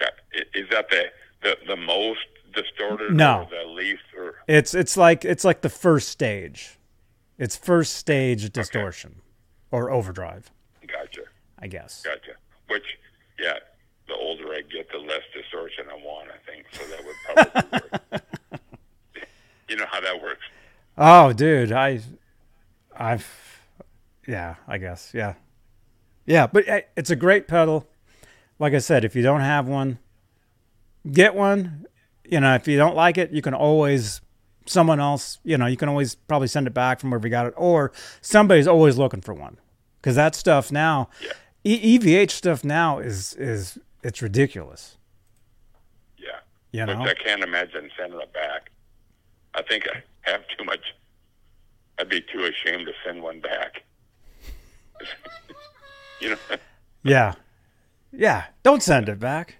[0.00, 0.12] that,
[0.54, 1.04] is that the
[1.42, 2.20] the, the most
[2.54, 3.48] distorted No.
[3.50, 6.76] the least or It's it's like it's like the first stage.
[7.38, 9.22] It's first stage distortion
[9.70, 10.50] or overdrive,
[10.86, 11.22] gotcha
[11.58, 12.02] I guess.
[12.02, 12.32] gotcha
[12.68, 12.82] which
[13.38, 13.54] yeah
[14.08, 17.80] the older I get the less distortion I want I think so that would probably
[18.12, 18.22] work
[19.68, 20.42] you know how that works
[20.98, 22.00] Oh, dude, I
[22.94, 23.62] I've
[24.26, 25.12] yeah, I guess.
[25.14, 25.34] Yeah.
[26.26, 26.64] Yeah, but
[26.96, 27.86] it's a great pedal.
[28.58, 29.98] Like I said, if you don't have one,
[31.10, 31.86] get one.
[32.24, 34.20] You know, if you don't like it, you can always
[34.70, 37.46] someone else, you know, you can always probably send it back from wherever you got
[37.46, 39.58] it or somebody's always looking for one.
[40.02, 41.32] Cuz that stuff now Yeah.
[41.64, 44.96] E- EVH stuff now is is it's ridiculous.
[46.16, 46.40] yeah
[46.72, 47.02] You know?
[47.02, 48.70] I can't imagine sending it back
[49.54, 50.94] I think I have too much
[51.98, 53.82] I'd be too ashamed to send one back
[56.20, 56.36] you know
[57.02, 57.34] Yeah.
[58.12, 59.56] Yeah, don't send it back.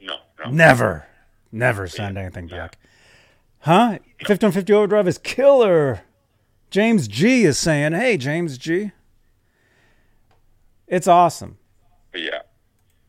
[0.00, 1.06] no no Never,
[1.52, 2.76] never send anything back.
[3.60, 3.98] Huh?
[4.26, 6.02] 5150 Overdrive is killer.
[6.70, 8.92] James G is saying, hey, James G.
[10.86, 11.58] It's awesome.
[12.14, 12.40] Yeah,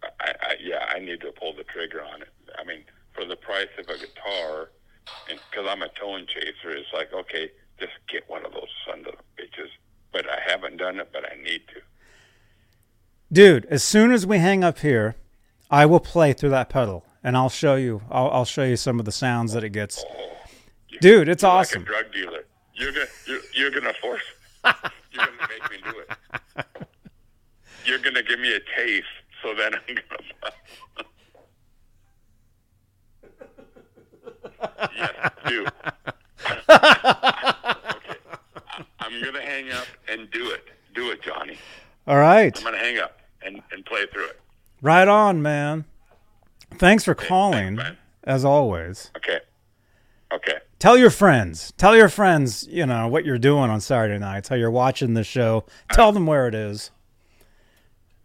[0.03, 2.30] I, I yeah I need to pull the trigger on it.
[2.59, 4.69] I mean, for the price of a guitar,
[5.27, 7.49] because I'm a tone chaser, it's like okay,
[7.80, 9.69] just get one of those son of bitches.
[10.11, 11.81] But I haven't done it, but I need to.
[13.31, 15.15] Dude, as soon as we hang up here,
[15.71, 18.01] I will play through that pedal and I'll show you.
[18.09, 20.03] I'll, I'll show you some of the sounds that it gets.
[20.07, 20.31] Oh,
[20.90, 21.82] you- Dude, it's awesome.
[21.84, 22.44] Like a drug dealer.
[22.74, 24.22] You're gonna you're, you're gonna force.
[24.64, 26.66] You're gonna make me do it.
[27.86, 29.07] You're gonna give me a taste,
[29.41, 30.53] so then I'm gonna.
[34.95, 35.66] yes, do.
[36.70, 38.18] okay,
[38.99, 40.66] I'm gonna hang up and do it.
[40.94, 41.57] Do it, Johnny.
[42.07, 42.56] All right.
[42.57, 44.40] I'm gonna hang up and, and play through it.
[44.82, 45.86] Right on, man.
[46.76, 47.98] Thanks for calling, man.
[48.24, 49.11] as always.
[49.18, 49.40] Okay.
[50.34, 50.57] Okay.
[50.80, 51.73] Tell your friends.
[51.77, 55.23] Tell your friends, you know, what you're doing on Saturday nights, how you're watching the
[55.26, 55.65] show.
[55.91, 56.91] Tell them where it is.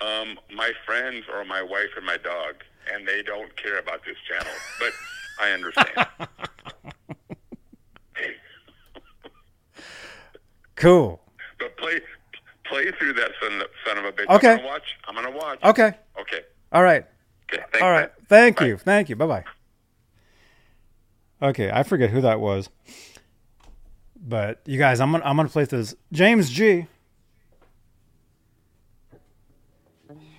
[0.01, 2.57] Um, my friends are my wife and my dog,
[2.93, 4.93] and they don't care about this channel, but
[5.41, 6.07] I understand.
[10.77, 11.21] Cool.
[11.59, 12.01] but play
[12.65, 14.27] play through that son, son of a bitch.
[14.29, 14.51] Okay.
[14.51, 14.97] I'm gonna watch.
[15.07, 15.63] I'm gonna watch.
[15.63, 15.93] Okay.
[16.21, 16.41] Okay.
[16.73, 17.07] All right.
[17.51, 17.63] Okay.
[17.73, 18.11] Thanks, All man.
[18.29, 18.67] Thank Bye.
[18.67, 18.77] you.
[18.77, 19.17] Thank you.
[19.17, 19.45] Bye bye.
[21.45, 22.71] Okay, I forget who that was.
[24.17, 25.95] But you guys, I'm gonna I'm gonna play this.
[26.11, 26.87] James G.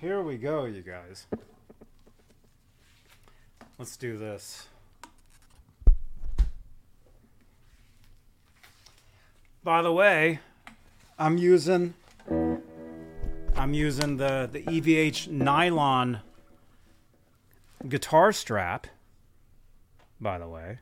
[0.00, 1.26] Here we go, you guys.
[3.78, 4.66] Let's do this.
[9.62, 10.40] By the way,
[11.20, 11.94] I'm using
[13.54, 16.18] I'm using the the EVH nylon
[17.88, 18.88] guitar strap.
[20.20, 20.78] By the way,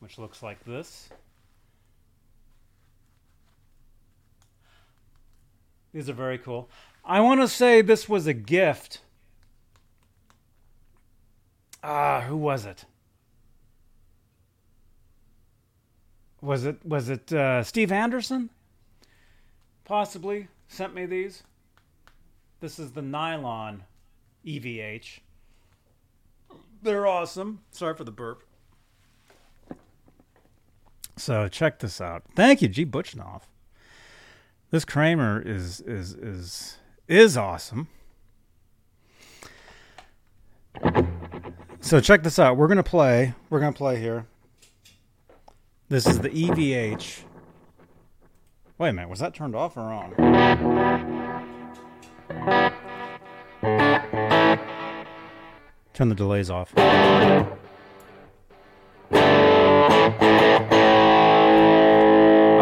[0.00, 1.08] which looks like this.
[5.92, 6.68] These are very cool.
[7.04, 9.00] I want to say this was a gift.
[11.82, 12.84] Ah, who was it?
[16.40, 18.50] Was it was it uh, Steve Anderson?
[19.84, 21.42] Possibly sent me these.
[22.60, 23.84] This is the nylon
[24.44, 25.20] EVH.
[26.82, 27.60] They're awesome.
[27.70, 28.47] Sorry for the burp.
[31.18, 32.22] So check this out.
[32.34, 32.86] Thank you, G.
[32.86, 33.42] Butchnoff.
[34.70, 36.78] This Kramer is is is
[37.08, 37.88] is awesome.
[41.80, 42.56] So check this out.
[42.56, 43.34] We're gonna play.
[43.50, 44.26] We're gonna play here.
[45.88, 47.22] This is the EVH.
[48.76, 49.08] Wait a minute.
[49.08, 50.14] Was that turned off or on?
[55.94, 56.72] Turn the delays off.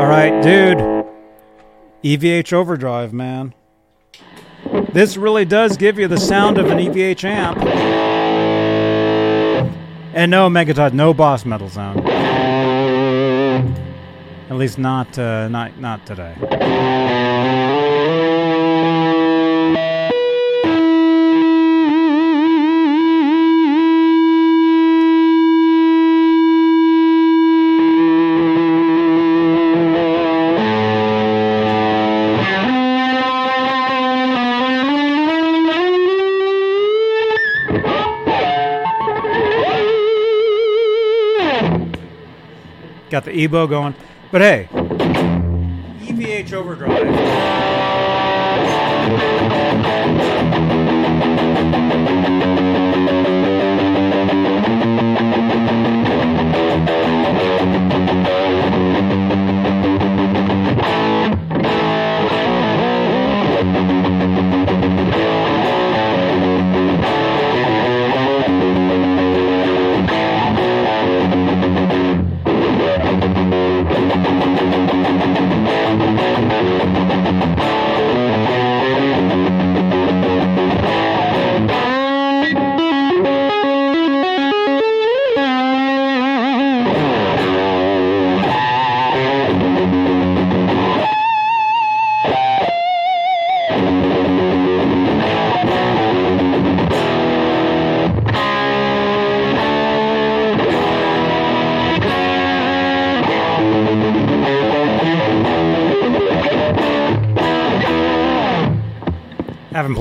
[0.07, 0.79] All right, dude.
[2.05, 3.53] EVH overdrive, man.
[4.93, 7.59] This really does give you the sound of an EVH amp.
[10.15, 12.09] And no Megatod, no boss metal sound.
[14.49, 16.37] At least not uh, not not today.
[43.27, 43.95] Got the EBow going.
[44.31, 47.76] But hey, EVH overdrive.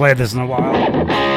[0.05, 1.34] Played this in a while.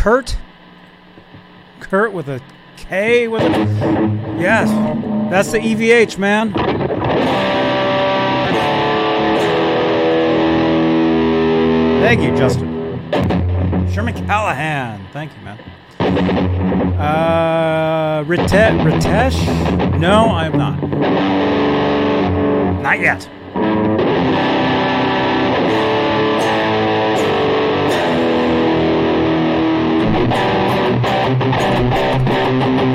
[0.00, 0.34] Kurt?
[1.80, 2.40] Kurt with a
[2.78, 3.48] K with a
[4.40, 4.70] Yes.
[5.30, 6.54] That's the EVH, man.
[12.00, 12.70] Thank you, Justin.
[13.92, 15.06] Sherman Callahan.
[15.12, 15.58] Thank you, man.
[16.98, 20.00] Uh, Rite- Ritesh?
[20.00, 20.82] No, I'm not.
[22.80, 23.28] Not yet.
[32.50, 32.89] Whoops.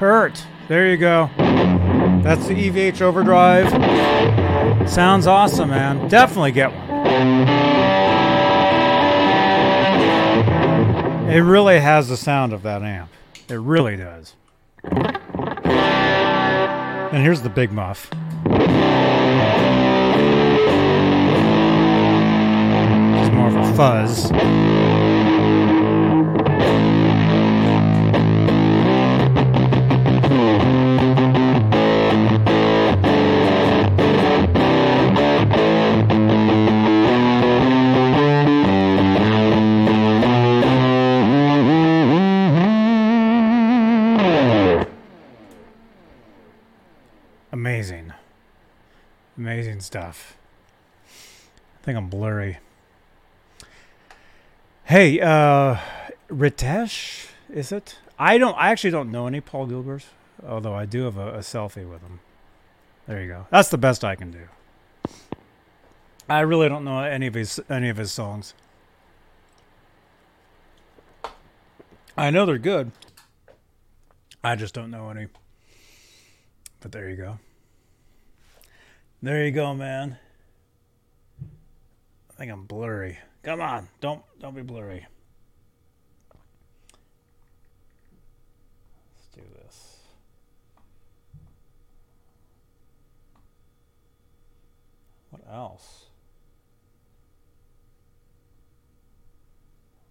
[0.00, 1.28] Kurt, there you go.
[1.36, 3.68] That's the EVH overdrive.
[4.88, 6.08] Sounds awesome, man.
[6.08, 6.88] Definitely get one.
[11.30, 13.10] It really has the sound of that amp.
[13.50, 14.36] It really does.
[17.12, 18.08] And here's the big muff.
[23.16, 24.32] It's more of a fuzz.
[54.90, 55.76] Hey, uh,
[56.28, 57.96] Ritesh, is it?
[58.18, 58.54] I don't.
[58.54, 60.06] I actually don't know any Paul Gilberts,
[60.44, 62.18] although I do have a, a selfie with him.
[63.06, 63.46] There you go.
[63.50, 64.48] That's the best I can do.
[66.28, 68.52] I really don't know any of his any of his songs.
[72.16, 72.90] I know they're good.
[74.42, 75.28] I just don't know any.
[76.80, 77.38] But there you go.
[79.22, 80.18] There you go, man.
[82.28, 83.20] I think I'm blurry.
[83.42, 85.06] Come on, don't don't be blurry.
[89.16, 89.96] Let's do this.
[95.30, 96.06] What else?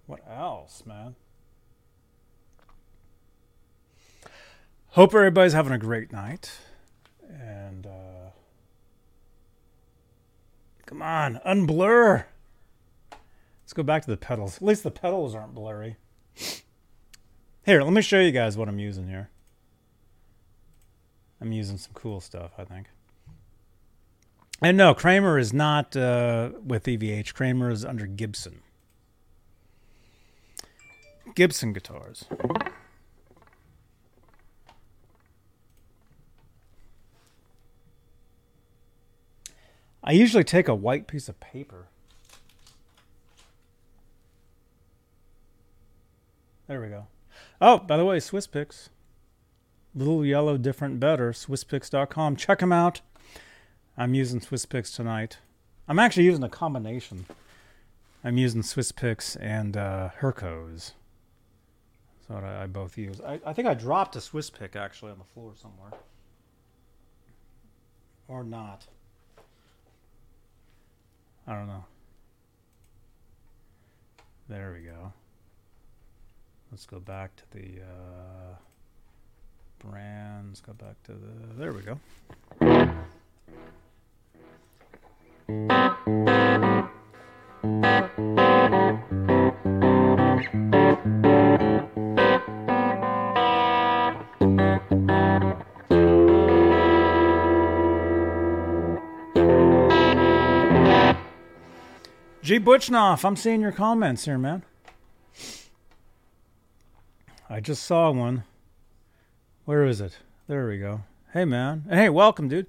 [0.08, 1.16] What else, man?
[4.94, 6.52] Hope everybody's having a great night.
[7.30, 8.32] And uh
[10.88, 12.26] Come on, unblur.
[13.70, 14.56] Let's go back to the pedals.
[14.56, 15.98] At least the pedals aren't blurry.
[17.64, 19.30] Here, let me show you guys what I'm using here.
[21.40, 22.88] I'm using some cool stuff, I think.
[24.60, 27.36] And no, Kramer is not uh, with EVH.
[27.36, 28.62] Kramer is under Gibson.
[31.36, 32.26] Gibson guitars.
[40.04, 41.90] I usually take a white piece of paper.
[46.70, 47.08] There we go.
[47.60, 48.90] Oh, by the way, Swiss Picks.
[49.96, 51.32] Little yellow, different, better.
[51.32, 52.36] SwissPicks.com.
[52.36, 53.02] Check them out.
[53.98, 55.40] I'm using Swiss Picks tonight.
[55.88, 57.26] I'm actually using a combination.
[58.24, 60.92] I'm using Swiss Picks and uh, Hercos.
[62.28, 63.20] What I, I both use.
[63.20, 66.00] I, I think I dropped a Swiss Pick actually on the floor somewhere.
[68.28, 68.86] Or not.
[71.48, 71.86] I don't know.
[74.48, 75.14] There we go.
[76.72, 78.56] Let's go back to the uh,
[79.80, 80.62] brands.
[80.62, 81.56] Go back to the.
[81.58, 82.00] There we go.
[102.42, 102.60] G.
[102.60, 104.64] Butchnoff, I'm seeing your comments here, man.
[107.52, 108.44] I just saw one.
[109.66, 110.18] Where is it?
[110.48, 111.02] There we go.
[111.34, 111.86] Hey, man.
[111.90, 112.68] Hey, welcome, dude.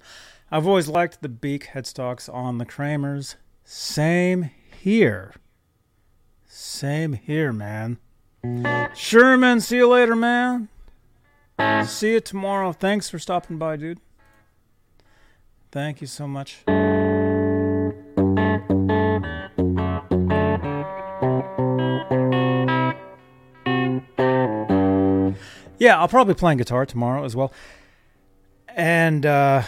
[0.51, 3.35] I've always liked the beak headstocks on the Kramers.
[3.63, 4.49] Same
[4.81, 5.33] here.
[6.47, 7.99] Same here, man.
[8.95, 10.67] Sherman, see you later, man.
[11.85, 12.71] See you tomorrow.
[12.71, 13.99] Thanks for stopping by, dude.
[15.71, 16.63] Thank you so much.
[25.81, 27.51] Yeah, I'll probably play guitar tomorrow as well.
[28.67, 29.63] And uh,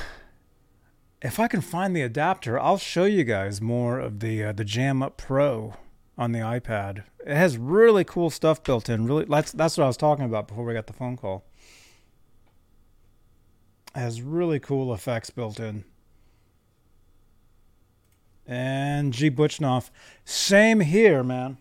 [1.23, 4.64] if I can find the adapter, I'll show you guys more of the uh, the
[4.64, 5.73] Jam Up Pro
[6.15, 7.03] on the iPad.
[7.26, 9.07] It has really cool stuff built in.
[9.07, 11.45] Really, that's that's what I was talking about before we got the phone call.
[13.95, 15.84] It has really cool effects built in.
[18.45, 19.90] And G Butchnoff,
[20.26, 21.57] same here, man.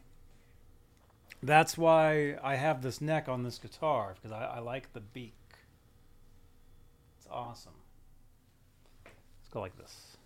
[1.43, 5.35] That's why I have this neck on this guitar because I, I like the beak.
[7.19, 7.73] It's awesome.
[9.05, 10.17] Let's go like this.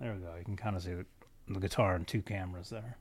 [0.00, 0.34] There we go.
[0.38, 1.06] You can kind of see the,
[1.48, 2.98] the guitar and two cameras there.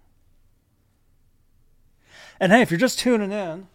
[2.39, 3.67] And hey, if you're just tuning in,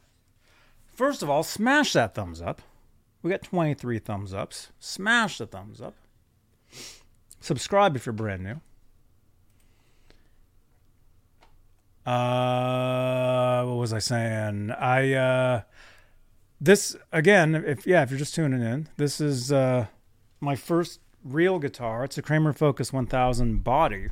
[0.94, 2.62] first of all, smash that thumbs up.
[3.22, 4.68] We got 23 thumbs ups.
[4.78, 5.94] Smash the thumbs up.
[7.40, 8.60] Subscribe if you're brand new.
[12.08, 14.70] Uh, what was I saying?
[14.70, 15.62] I uh,
[16.58, 17.54] this again.
[17.54, 19.88] If yeah, if you're just tuning in, this is uh,
[20.40, 22.04] my first real guitar.
[22.04, 24.08] It's a Kramer Focus 1000 body.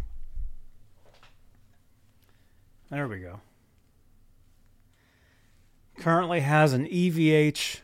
[2.91, 3.41] There we go.
[5.99, 7.81] Currently has an EVH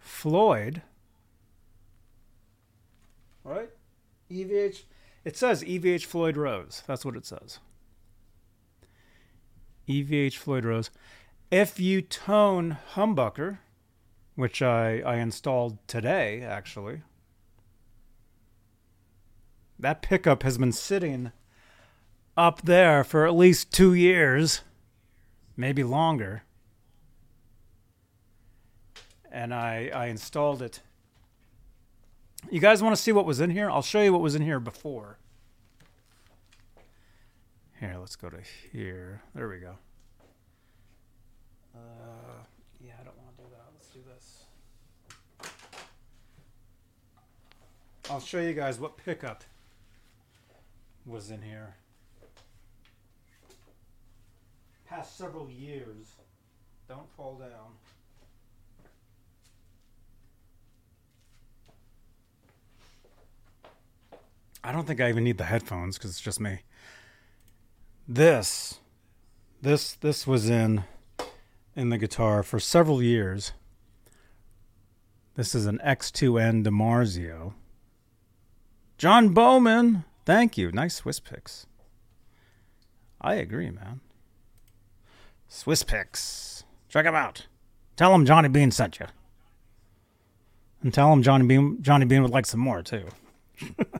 [0.00, 0.82] Floyd.
[3.44, 3.70] Right?
[4.28, 4.82] EVH.
[5.24, 6.82] It says EVH Floyd Rose.
[6.88, 7.60] That's what it says.
[9.88, 10.90] EVH Floyd Rose.
[11.50, 13.58] FU Tone Humbucker,
[14.34, 17.02] which I, I installed today, actually.
[19.78, 21.32] That pickup has been sitting
[22.36, 24.62] up there for at least two years,
[25.56, 26.42] maybe longer.
[29.32, 30.80] And I, I installed it
[32.50, 33.70] You guys want to see what was in here?
[33.70, 35.18] I'll show you what was in here before.
[37.80, 38.38] Here, let's go to
[38.72, 39.22] here.
[39.36, 39.76] There we go.
[41.74, 42.42] Uh,
[42.84, 43.66] yeah, I don't want to do that.
[43.72, 44.44] Let's do this.
[48.10, 49.44] I'll show you guys what pickup
[51.06, 51.76] was in here.
[54.88, 56.14] Past several years.
[56.88, 57.76] Don't fall down.
[64.64, 66.58] I don't think I even need the headphones because it's just me.
[68.10, 68.80] This,
[69.60, 70.84] this, this was in
[71.76, 73.52] in the guitar for several years.
[75.34, 77.52] This is an X2N DiMarzio.
[78.96, 80.72] John Bowman, thank you.
[80.72, 81.66] Nice Swiss picks.
[83.20, 84.00] I agree, man.
[85.46, 86.64] Swiss picks.
[86.88, 87.46] Check them out.
[87.96, 89.06] Tell them Johnny Bean sent you.
[90.82, 93.06] And tell them Johnny Bean Johnny Bean would like some more too.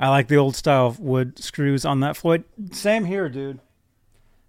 [0.00, 2.44] I like the old style wood screws on that Floyd.
[2.70, 3.60] Same here, dude.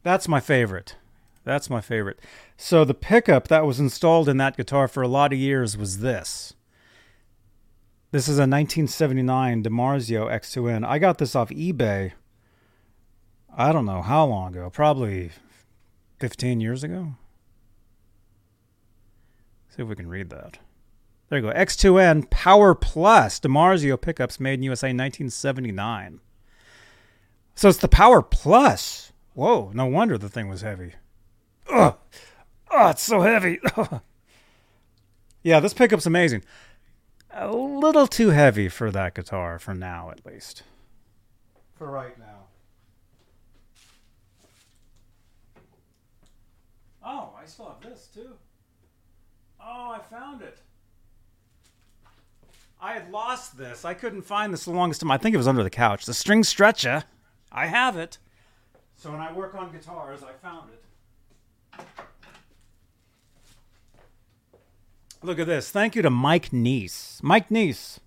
[0.03, 0.95] That's my favorite.
[1.43, 2.19] That's my favorite.
[2.57, 5.99] So the pickup that was installed in that guitar for a lot of years was
[5.99, 6.53] this.
[8.11, 10.85] This is a 1979 DiMarzio X2N.
[10.85, 12.13] I got this off eBay.
[13.55, 14.69] I don't know how long ago.
[14.69, 15.31] Probably
[16.19, 17.15] 15 years ago.
[19.69, 20.59] See if we can read that.
[21.29, 21.53] There you go.
[21.53, 26.19] X2N Power Plus DiMarzio pickups made in USA 1979.
[27.53, 29.11] So it's the Power Plus.
[29.33, 30.93] Whoa, no wonder the thing was heavy.
[31.71, 31.95] Ugh.
[32.71, 33.59] Oh, it's so heavy.
[35.43, 36.43] yeah, this pickup's amazing.
[37.31, 40.63] A little too heavy for that guitar, for now at least.
[41.77, 42.47] For right now.
[47.05, 48.33] Oh, I still have this too.
[49.61, 50.57] Oh, I found it.
[52.81, 53.83] I had lost this.
[53.83, 55.11] I couldn't find this the longest time.
[55.11, 56.05] I think it was under the couch.
[56.05, 57.03] The string stretcher.
[57.51, 58.17] I have it.
[58.95, 60.83] So when I work on guitars, I found it.
[65.21, 65.69] Look at this.
[65.69, 67.21] Thank you to Mike Neese.
[67.21, 67.99] Mike Neese.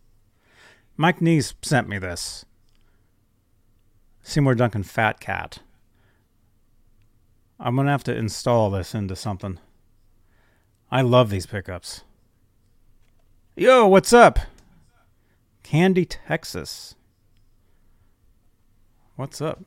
[0.97, 2.47] Mike Neese sent me this.
[4.23, 5.59] Seymour Duncan Fat Cat.
[7.61, 9.59] I'm going to have to install this into something.
[10.91, 12.03] I love these pickups.
[13.57, 14.39] Yo, what's up?
[15.63, 16.95] Candy, Texas.
[19.17, 19.63] What's up?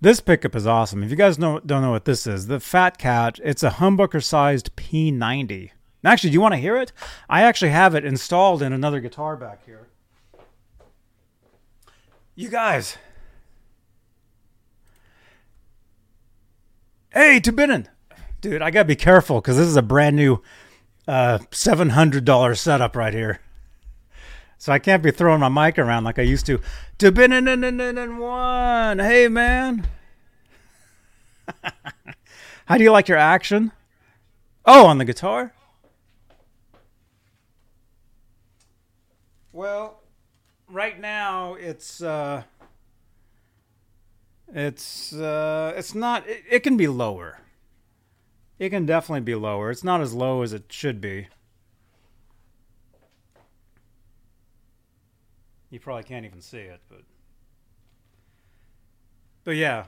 [0.00, 1.04] This pickup is awesome.
[1.04, 4.22] If you guys know, don't know what this is, the Fat Cat, it's a humbucker
[4.22, 5.70] sized P90.
[6.04, 6.92] Actually, do you want to hear it?
[7.28, 9.86] I actually have it installed in another guitar back here.
[12.34, 12.96] You guys.
[17.10, 17.86] Hey, Tubinin.
[18.40, 20.42] Dude, I got to be careful because this is a brand new
[21.06, 23.40] uh, $700 setup right here.
[24.62, 26.60] So I can't be throwing my mic around like I used to.
[26.96, 29.00] Tubinin one.
[29.00, 29.88] Hey, man.
[32.66, 33.72] How do you like your action?
[34.64, 35.52] Oh, on the guitar?
[39.50, 40.00] Well,
[40.68, 42.44] right now it's uh
[44.54, 47.40] it's uh it's not it, it can be lower.
[48.60, 49.72] It can definitely be lower.
[49.72, 51.26] It's not as low as it should be.
[55.72, 57.00] You probably can't even see it, but
[59.42, 59.86] But yeah.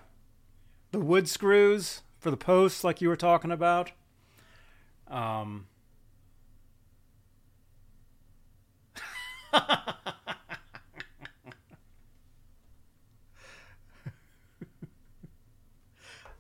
[0.93, 3.93] The wood screws for the posts like you were talking about.
[5.07, 5.67] Um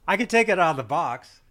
[0.09, 1.43] I could take it out of the box.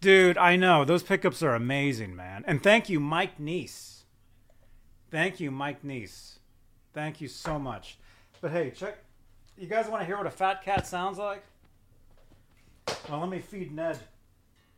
[0.00, 0.84] Dude, I know.
[0.84, 2.42] Those pickups are amazing, man.
[2.48, 3.91] And thank you, Mike Neese.
[5.12, 6.38] Thank you, Mike Neese.
[6.94, 7.98] Thank you so much.
[8.40, 8.96] But hey, check.
[9.58, 11.44] You guys want to hear what a fat cat sounds like?
[13.10, 13.98] Well, let me feed Ned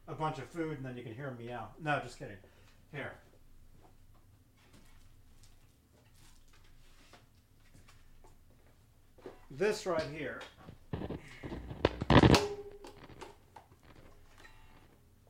[0.08, 1.68] a bunch of food and then you can hear him meow.
[1.80, 2.36] No, just kidding.
[2.92, 3.12] Here.
[9.52, 10.40] This right here.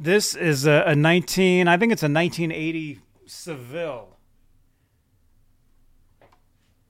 [0.00, 4.13] This is a, a 19, I think it's a 1980 Seville.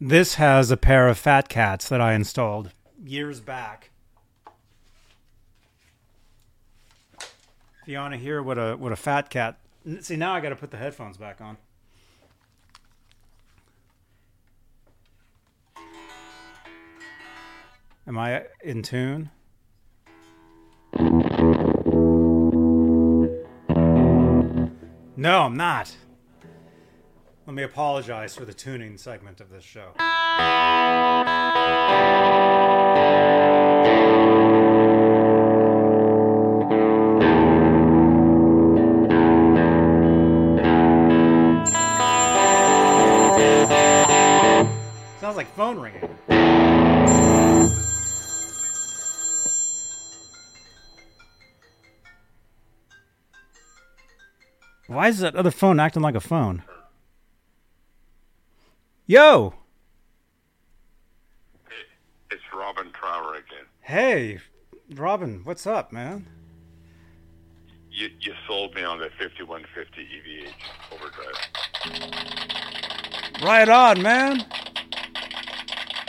[0.07, 3.91] This has a pair of fat cats that I installed years back.
[7.19, 9.57] If you want to hear what a what a fat cat
[10.01, 11.57] see now I got to put the headphones back on.
[18.07, 19.31] Am I in tune?
[25.17, 25.97] No, I'm not.
[27.47, 29.93] Let me apologize for the tuning segment of this show.
[45.21, 46.01] Sounds like phone ringing.
[54.87, 56.63] Why is that other phone acting like a phone?
[59.07, 59.53] Yo!
[62.31, 63.67] It's Robin Trower again.
[63.83, 64.39] Hey,
[64.95, 66.27] Robin, what's up, man?
[67.91, 70.55] You, you sold me on the 5150 EVH
[70.95, 71.37] overdrive.
[73.43, 74.41] Right on, man.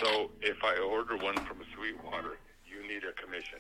[0.01, 3.59] So if I order one from Sweetwater, you need a commission.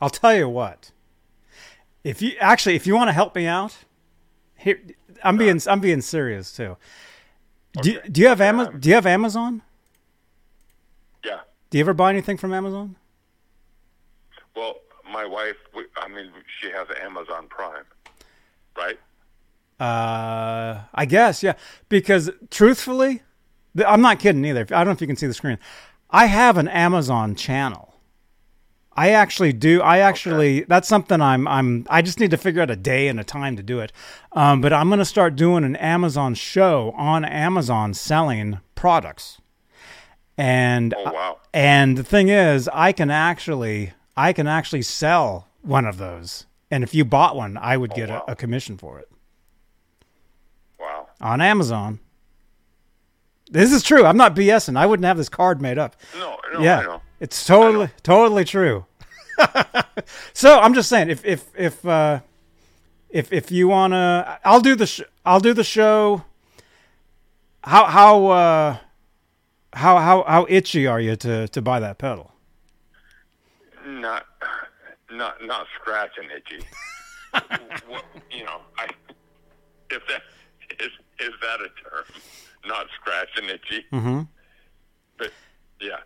[0.00, 0.92] I'll tell you what.
[2.02, 3.84] If you actually, if you want to help me out,
[4.56, 4.80] here
[5.22, 6.76] I'm being I'm being serious too.
[7.82, 8.08] Do you, Okay.
[8.08, 8.80] do you have Amazon?
[8.80, 9.62] Do you have Amazon?
[11.24, 11.40] Yeah.
[11.70, 12.96] Do you ever buy anything from Amazon?
[14.54, 14.76] Well,
[15.12, 15.56] my wife,
[15.98, 16.30] I mean,
[16.60, 17.84] she has Amazon Prime,
[18.76, 18.98] right?
[19.78, 21.54] Uh, I guess yeah.
[21.90, 23.22] Because truthfully,
[23.86, 24.62] I'm not kidding either.
[24.62, 25.58] I don't know if you can see the screen.
[26.08, 27.95] I have an Amazon channel.
[28.98, 29.82] I actually do.
[29.82, 33.20] I actually that's something I'm I'm I just need to figure out a day and
[33.20, 33.92] a time to do it.
[34.32, 39.40] Um, but I'm going to start doing an Amazon show on Amazon selling products.
[40.38, 41.38] And Oh, wow.
[41.52, 46.46] and the thing is, I can actually I can actually sell one of those.
[46.70, 48.24] And if you bought one, I would get wow.
[48.26, 49.08] a, a commission for it
[50.80, 51.08] Wow.
[51.20, 52.00] on Amazon.
[53.50, 54.04] This is true.
[54.04, 54.76] I'm not BSing.
[54.76, 55.94] I wouldn't have this card made up.
[56.18, 57.02] No, no, yeah, I know.
[57.20, 58.86] It's totally totally true.
[60.32, 62.20] so I'm just saying, if if if uh,
[63.10, 66.24] if if you wanna, I'll do the sh- I'll do the show.
[67.64, 68.76] How how uh,
[69.72, 72.32] how how how itchy are you to to buy that pedal?
[73.86, 74.26] Not,
[75.12, 76.64] not, not scratching itchy.
[77.86, 78.88] what, you know, I,
[79.90, 80.22] if that
[80.80, 80.90] is
[81.20, 82.04] is that a term?
[82.66, 83.84] Not scratching itchy.
[83.92, 84.22] Mm-hmm.
[85.18, 85.30] But
[85.80, 86.00] yeah,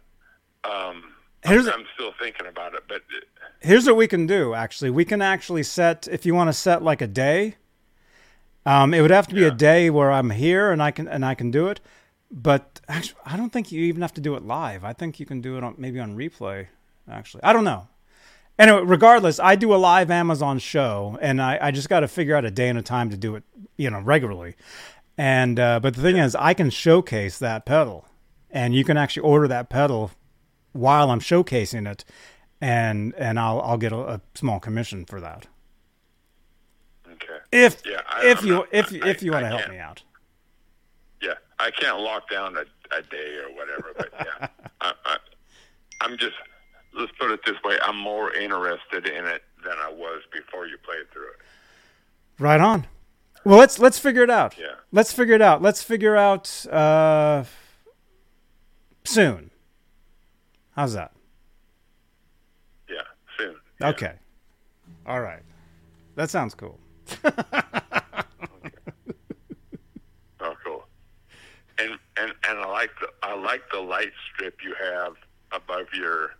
[0.65, 1.05] um,
[1.43, 2.83] Here's I'm still thinking about it.
[2.87, 4.91] But uh, here's what we can do actually.
[4.91, 7.57] We can actually set if you want to set like a day
[8.67, 11.25] um, it would have to be a day where i'm here and i can and
[11.25, 11.81] i can do it
[12.31, 14.85] but actually i don't think you even have to do it live.
[14.85, 16.69] I think you can do it on maybe on replay
[17.11, 17.43] actually.
[17.43, 17.89] I don't know.
[18.59, 22.37] Anyway regardless i do a live amazon show and i, I just got to figure
[22.37, 23.45] out a day and a time to do it
[23.77, 24.57] you know regularly.
[25.17, 28.07] And uh, but the thing is i can showcase that pedal
[28.51, 30.11] and you can actually order that pedal
[30.73, 32.05] while i'm showcasing it
[32.61, 35.47] and and I'll I'll get a, a small commission for that.
[37.11, 39.57] okay, If Yeah, I- if I'm you not- if I- if you want I to
[39.59, 40.03] help me out.
[41.23, 42.61] yeah, I can't lock down a,
[42.95, 43.93] a day or whatever.
[43.97, 44.49] But yeah,
[44.81, 45.17] I, I,
[46.03, 46.35] I'm just.
[46.93, 50.77] Let's put it this way: I'm more interested in it than I was before you
[50.85, 51.37] played through it.
[52.39, 52.87] Right on.
[53.45, 54.59] Well, let's let's figure it out.
[54.59, 54.75] Yeah.
[54.93, 55.63] Let's figure it out.
[55.63, 57.45] Let's figure out uh
[59.05, 59.50] soon.
[60.81, 61.13] How's that?
[62.89, 63.03] Yeah,
[63.37, 63.55] soon.
[63.83, 63.89] Yeah.
[63.89, 64.13] Okay.
[65.05, 65.43] All right.
[66.15, 66.81] That sounds cool.
[70.43, 70.85] Oh, cool.
[71.79, 75.13] And and and I like the I like the light strip you have
[75.53, 76.31] above your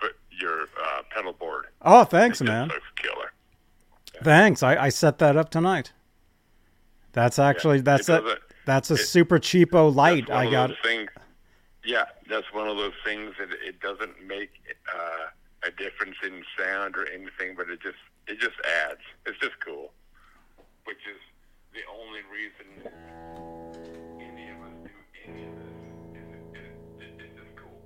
[0.00, 1.66] foot your uh, pedal board.
[1.82, 2.68] Oh, thanks, It man.
[2.68, 3.32] looks killer.
[4.22, 4.62] Thanks.
[4.62, 5.92] I, I set that up tonight.
[7.12, 8.36] That's actually it that's a
[8.66, 10.30] that's a it- super cheapo light.
[10.30, 11.10] I got things.
[11.84, 14.50] Yeah, that's one of those things that it doesn't make
[14.94, 15.28] uh,
[15.66, 17.96] a difference in sound or anything, but it just
[18.26, 19.00] it just adds.
[19.26, 19.92] It's just cool,
[20.84, 21.18] which is
[21.72, 22.92] the only reason
[24.20, 24.90] any of us do
[25.26, 26.20] any of this.
[26.20, 27.80] Is it, it, it's just cool.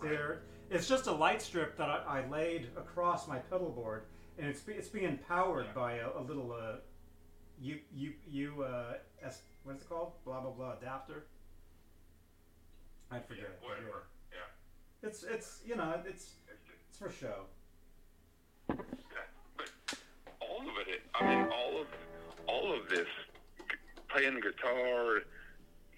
[0.00, 4.04] There, it's just a light strip that I, I laid across my pedal board,
[4.38, 6.76] and it's it's being powered by a, a little uh,
[7.60, 10.12] U U U uh, S what's it called?
[10.24, 11.26] Blah blah blah adapter.
[13.10, 13.44] I forget.
[13.44, 14.06] it, but Whatever.
[14.32, 14.38] Yeah.
[15.02, 15.08] yeah.
[15.08, 16.34] It's it's you know it's
[16.88, 17.46] it's for show.
[18.68, 19.68] But
[20.40, 21.86] all of it, I mean, all of
[22.48, 23.06] all of this,
[24.08, 25.20] playing guitar,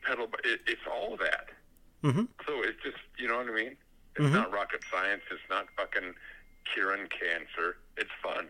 [0.03, 1.49] pedal, it, it's all that.
[2.05, 2.25] Mm-hmm.
[2.47, 3.77] So it's just, you know what I mean?
[4.17, 5.23] It's not rocket science.
[5.31, 6.13] It's not fucking
[6.75, 7.77] curing cancer.
[7.97, 8.49] It's fun.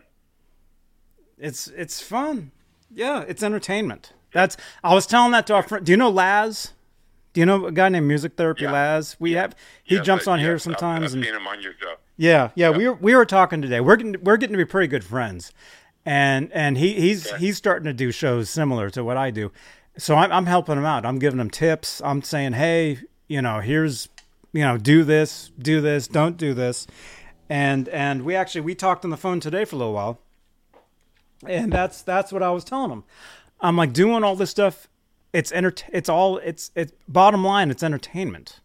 [1.37, 2.51] It's it's fun.
[2.91, 4.13] Yeah, it's entertainment.
[4.33, 5.85] That's I was telling that to our friend.
[5.85, 6.73] Do you know Laz?
[7.39, 8.73] Do you know a guy named Music Therapy Yeah.
[8.73, 9.15] Laz?
[9.17, 11.61] We have he Yes, jumps on here yes, I've- sometimes I've, and seen him on
[11.61, 11.95] your show.
[12.17, 13.79] Yeah, yeah, we were we were talking today.
[13.79, 15.53] We're getting we're getting to be pretty good friends,
[16.05, 17.37] and and he he's Okay.
[17.37, 19.53] he's starting to do shows similar to what I do.
[19.97, 21.05] So I'm I'm helping him out.
[21.05, 22.01] I'm giving him tips.
[22.03, 22.99] I'm saying, hey,
[23.29, 24.09] you know, here's
[24.51, 26.87] you know, do this, do this, don't do this,
[27.49, 30.19] and and we actually we talked on the phone today for a little while,
[31.47, 33.05] and that's that's what I was telling him.
[33.61, 34.89] I'm like doing all this stuff.
[35.33, 35.73] It's enter.
[35.91, 36.37] It's all.
[36.39, 37.69] It's it's bottom line.
[37.71, 38.59] It's entertainment.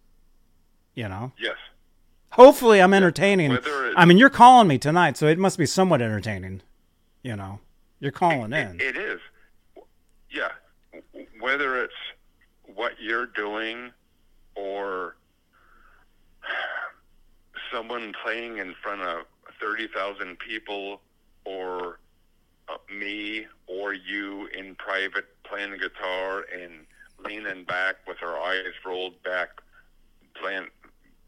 [0.94, 1.32] You know.
[1.38, 1.56] Yes.
[2.30, 3.52] Hopefully, I'm entertaining.
[3.52, 3.64] It-
[3.96, 6.62] I mean, you're calling me tonight, so it must be somewhat entertaining.
[7.22, 7.60] You know,
[8.00, 8.80] you're calling in.
[8.80, 9.20] It, it is.
[10.30, 10.50] Yeah.
[11.40, 11.94] Whether it's
[12.74, 13.90] what you're doing
[14.56, 15.16] or
[17.72, 19.24] someone playing in front of
[19.60, 21.00] 30,000 people
[21.44, 21.98] or
[22.92, 26.72] me or you in private playing guitar and
[27.24, 29.48] leaning back with our eyes rolled back
[30.34, 30.66] playing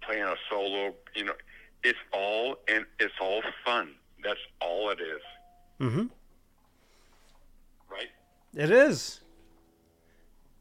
[0.02, 1.34] playing a solo you know
[1.84, 3.90] it's all and it's all fun
[4.22, 5.22] that's all it is
[5.80, 6.06] mm-hmm.
[7.90, 8.08] right
[8.54, 9.20] It is.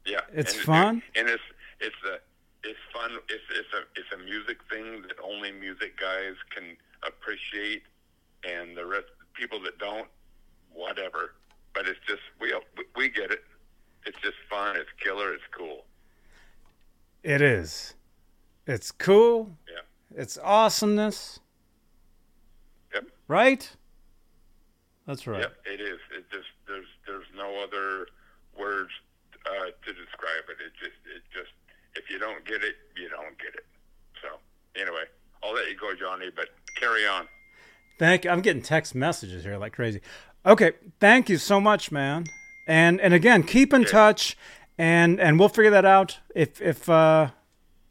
[0.04, 1.02] Yeah, It's and, fun?
[1.16, 1.42] and it's
[1.80, 2.18] it's a
[2.62, 3.10] it's fun.
[3.28, 7.82] It's it's a it's a music thing that only music guys can appreciate,
[8.44, 10.06] and the rest people that don't,
[10.76, 11.34] whatever.
[11.74, 12.54] But it's just we
[12.94, 13.44] we get it.
[14.06, 14.76] It's just fun.
[14.76, 15.34] It's killer.
[15.34, 15.84] It's cool.
[17.22, 17.94] It is.
[18.66, 19.56] It's cool.
[19.68, 20.20] Yeah.
[20.20, 21.40] It's awesomeness.
[22.94, 23.06] Yep.
[23.28, 23.70] Right.
[25.06, 25.40] That's right.
[25.40, 25.56] Yep.
[25.66, 25.98] It is.
[26.16, 28.06] It just there's there's no other
[28.58, 28.90] words
[29.44, 30.58] uh, to describe it.
[30.64, 31.52] It just it just
[31.94, 33.66] if you don't get it, you don't get it.
[34.22, 34.28] So
[34.80, 35.04] anyway,
[35.42, 36.30] I'll let you go, Johnny.
[36.34, 37.28] But carry on.
[37.98, 38.30] Thank you.
[38.30, 40.00] I'm getting text messages here like crazy.
[40.46, 42.26] Okay, thank you so much, man.
[42.68, 44.36] And and again, keep in touch,
[44.78, 46.18] and and we'll figure that out.
[46.34, 47.30] If if uh,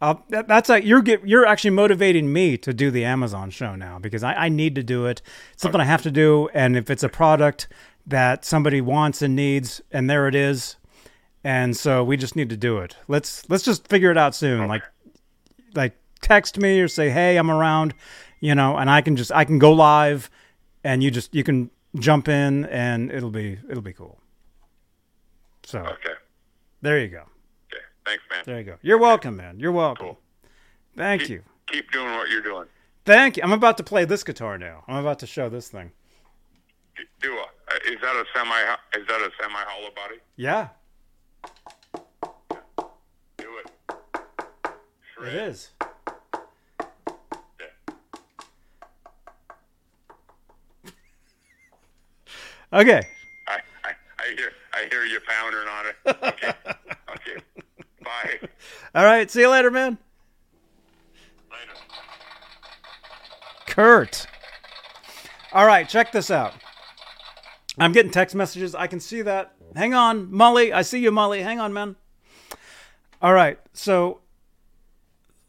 [0.02, 3.76] I'll, that, that's like you're get you're actually motivating me to do the Amazon show
[3.76, 5.22] now because I, I need to do it.
[5.54, 7.68] It's something I have to do, and if it's a product
[8.08, 10.78] that somebody wants and needs, and there it is,
[11.44, 12.96] and so we just need to do it.
[13.10, 14.68] Let's let's just figure it out soon.
[14.70, 14.84] Like
[15.74, 17.94] like text me or say hey i'm around
[18.40, 20.30] you know and i can just i can go live
[20.84, 21.70] and you just you can
[22.00, 24.20] jump in and it'll be it'll be cool
[25.64, 26.14] so Okay.
[26.82, 27.24] there you go
[27.72, 27.84] Okay.
[28.06, 28.44] Thanks, man.
[28.46, 30.20] there you go you're welcome man you're welcome Cool.
[30.98, 32.66] thank you Keep doing what you're doing.
[33.06, 35.92] thank you i'm about to play this guitar now i'm about to show this thing
[37.22, 37.42] Do a.
[37.42, 38.62] Uh, is that a semi?
[39.02, 40.20] Is that a semi hollow body?
[40.36, 40.68] yeah
[43.38, 45.28] Do it.
[45.28, 45.72] it is
[52.74, 53.08] okay
[53.48, 55.96] I, I, I hear I hear you pounding on it.
[56.24, 56.54] Okay.
[57.10, 57.44] okay.
[58.04, 58.50] Bye.
[58.96, 59.98] all right see you later man
[61.52, 61.80] Later.
[63.68, 64.28] Kurt.
[65.56, 66.54] All right, check this out.
[67.78, 68.76] I'm getting text messages.
[68.76, 69.54] I can see that.
[69.76, 70.74] Hang on, Molly.
[70.74, 71.42] I see you, Molly.
[71.42, 71.96] Hang on, man.
[73.22, 74.20] All right, so,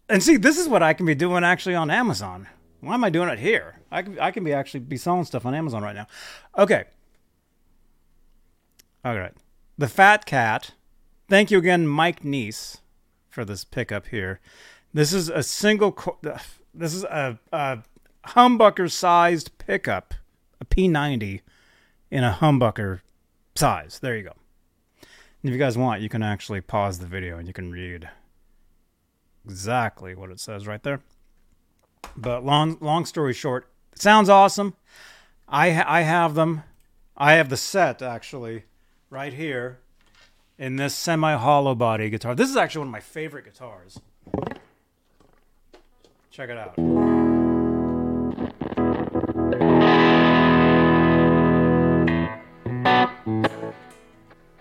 [0.09, 2.48] and see, this is what I can be doing actually on Amazon.
[2.80, 3.80] Why am I doing it here?
[3.90, 6.06] I can, I can be actually be selling stuff on Amazon right now.
[6.56, 6.84] Okay.
[9.07, 9.35] All right.
[9.78, 10.73] The Fat Cat.
[11.28, 12.78] Thank you again, Mike Neese,
[13.28, 14.41] for this pickup here.
[14.93, 15.93] This is a single.
[15.93, 16.19] Co-
[16.74, 17.85] this is a, a
[18.31, 20.15] humbucker-sized pickup,
[20.61, 21.43] a P90,
[22.11, 23.03] in a humbucker
[23.55, 24.01] size.
[24.01, 24.33] There you go.
[25.01, 28.09] And if you guys want, you can actually pause the video and you can read
[29.45, 31.01] exactly what it says right there.
[32.16, 34.74] But long long story short, sounds awesome.
[35.49, 36.65] I ha- I have them.
[37.16, 38.65] I have the set actually
[39.11, 39.78] right here
[40.59, 42.35] in this semi hollow body guitar.
[42.35, 44.01] This is actually one of my favorite guitars.
[46.31, 46.78] Check it out.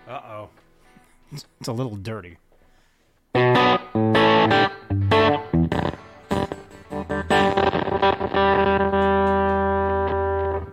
[0.08, 0.48] Uh oh.
[1.60, 2.38] It's a little dirty.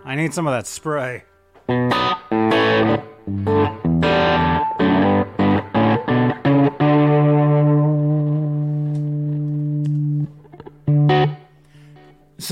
[0.05, 1.23] I need some of that spray.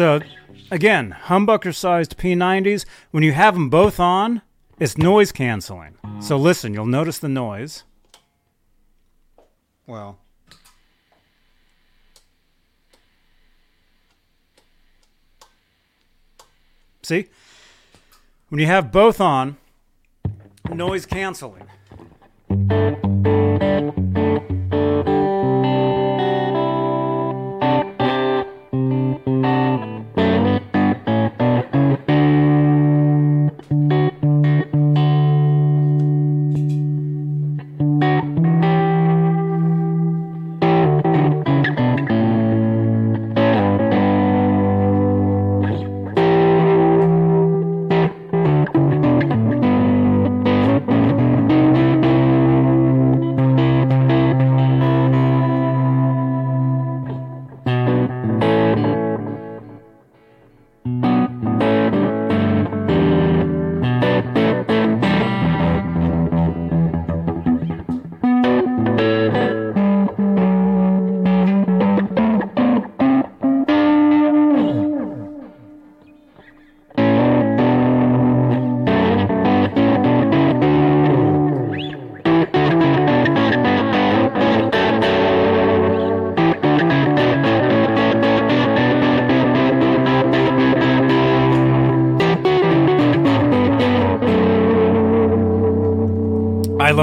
[0.01, 0.19] So,
[0.71, 4.41] again, humbucker sized P90s, when you have them both on,
[4.79, 5.95] it's noise canceling.
[6.19, 7.83] So, listen, you'll notice the noise.
[9.85, 10.17] Well,
[17.03, 17.27] see?
[18.49, 19.57] When you have both on,
[20.73, 21.67] noise canceling.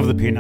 [0.08, 0.37] The P90s.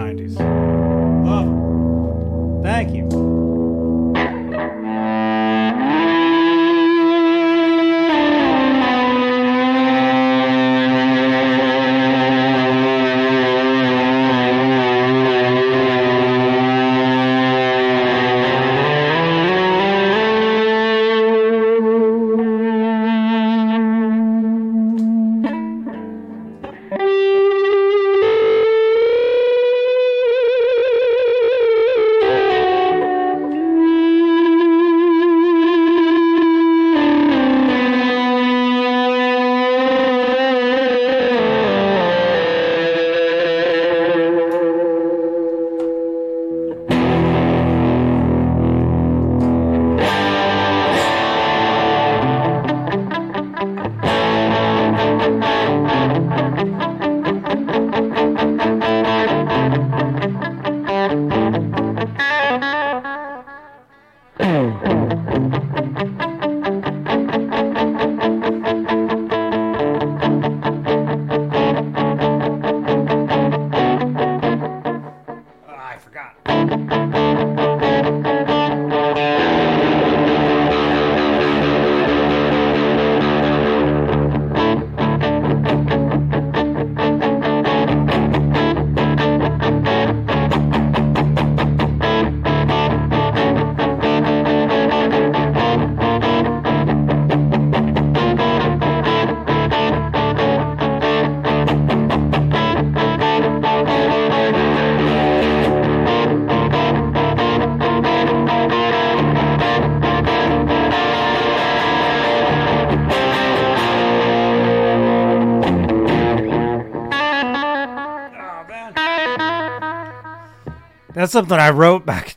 [121.18, 122.36] That's something I wrote back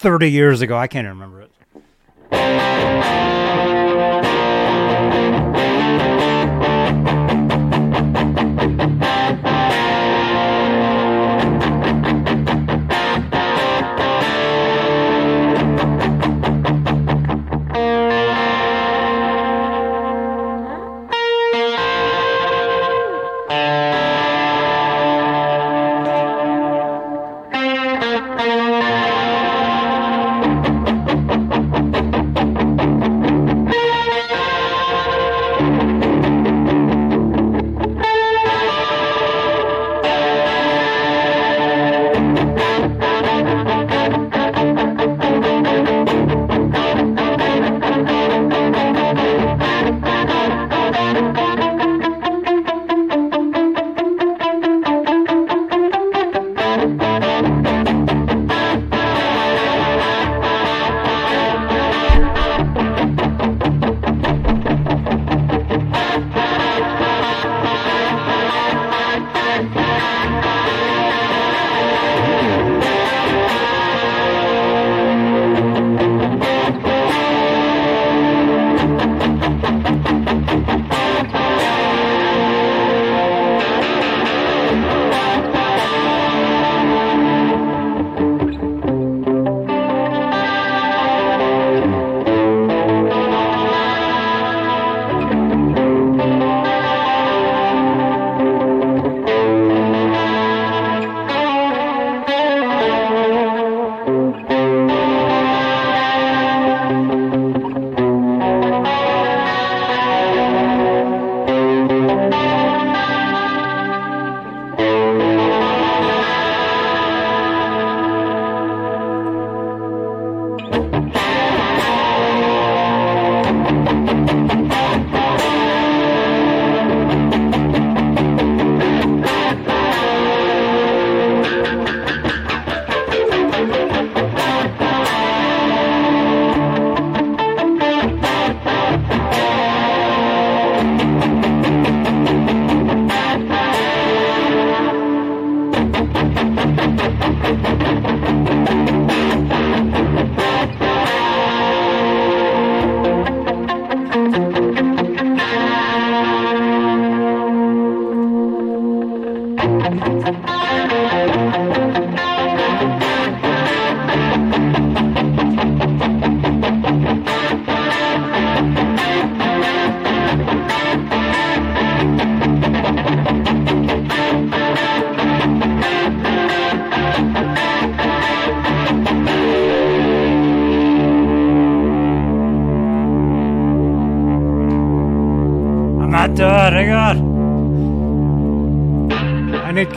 [0.00, 0.76] 30 years ago.
[0.76, 1.37] I can't remember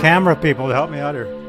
[0.02, 1.41] camera people to help me out here.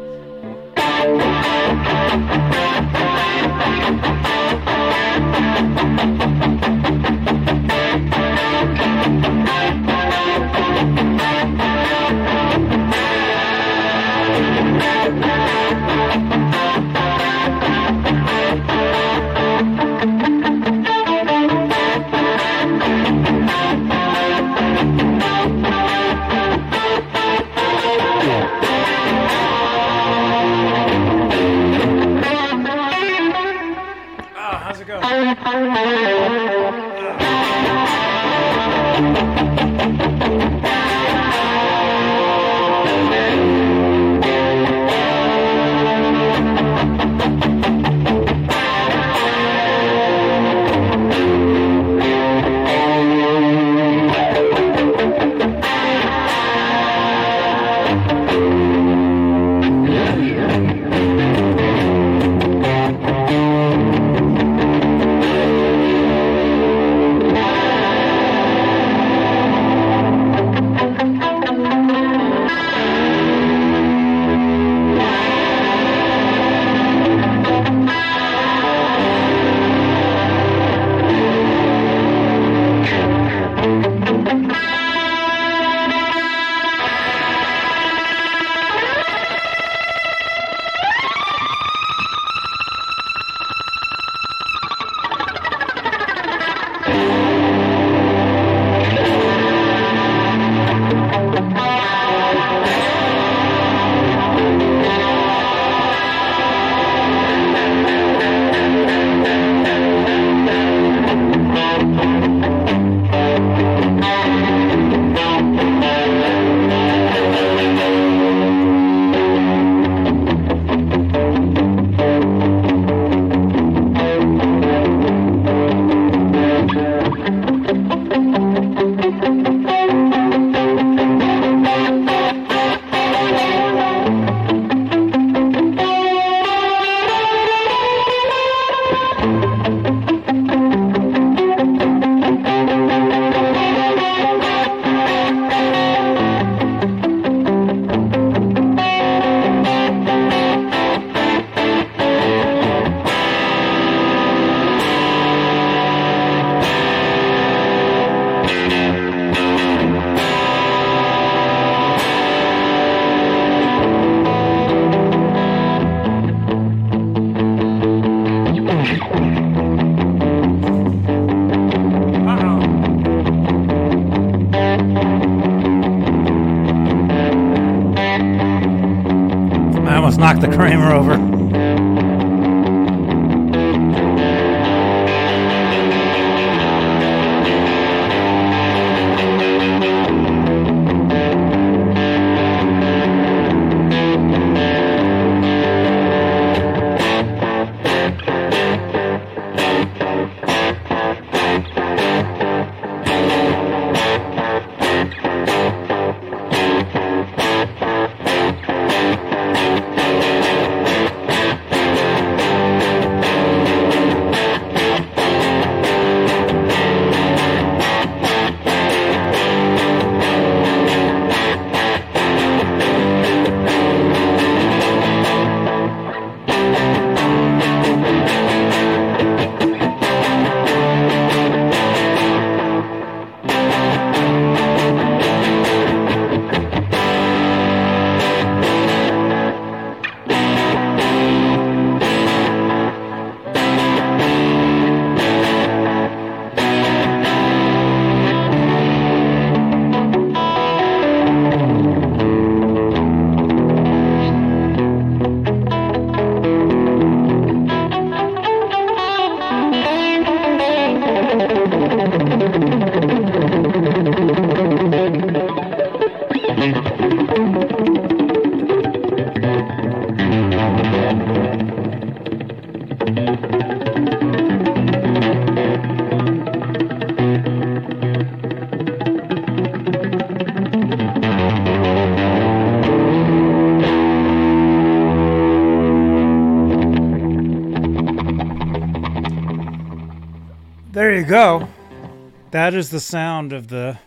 [292.52, 293.98] That is the sound of the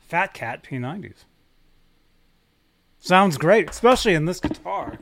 [0.00, 1.24] Fat Cat P90s.
[2.98, 4.98] Sounds great, especially in this guitar.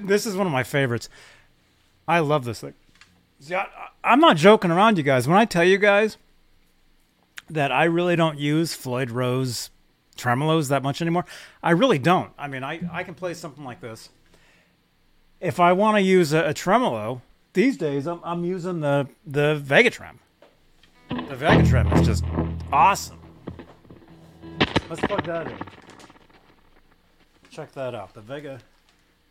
[0.00, 1.08] This is one of my favorites.
[2.08, 2.74] I love this thing.
[3.38, 3.68] See, I,
[4.02, 5.28] I'm not joking around, you guys.
[5.28, 6.16] When I tell you guys
[7.48, 9.70] that I really don't use Floyd Rose
[10.16, 11.26] tremolos that much anymore,
[11.62, 12.32] I really don't.
[12.36, 14.08] I mean, I, I can play something like this.
[15.40, 17.22] If I want to use a, a tremolo,
[17.52, 20.16] these days I'm, I'm using the, the Vegatrem.
[21.08, 22.24] The Vegatrem is just
[22.72, 23.20] awesome.
[24.88, 25.58] Let's plug that in.
[27.50, 28.14] Check that out.
[28.14, 28.60] The Vega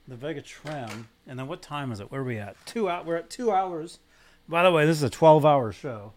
[0.08, 1.08] the Vega Trem.
[1.28, 2.12] And then what time is it?
[2.12, 2.56] Where are we at?
[2.66, 3.06] Two out.
[3.06, 4.00] We're at two hours.
[4.48, 6.14] By the way, this is a twelve-hour show.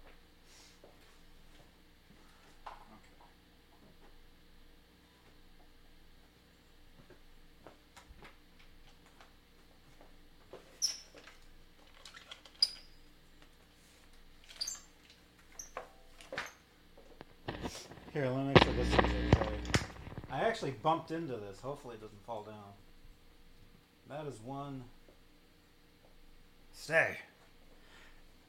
[18.19, 19.49] Here, let me make sure this is okay.
[20.29, 21.61] I actually bumped into this.
[21.61, 22.73] Hopefully, it doesn't fall down.
[24.09, 24.83] That is one.
[26.73, 27.19] Stay.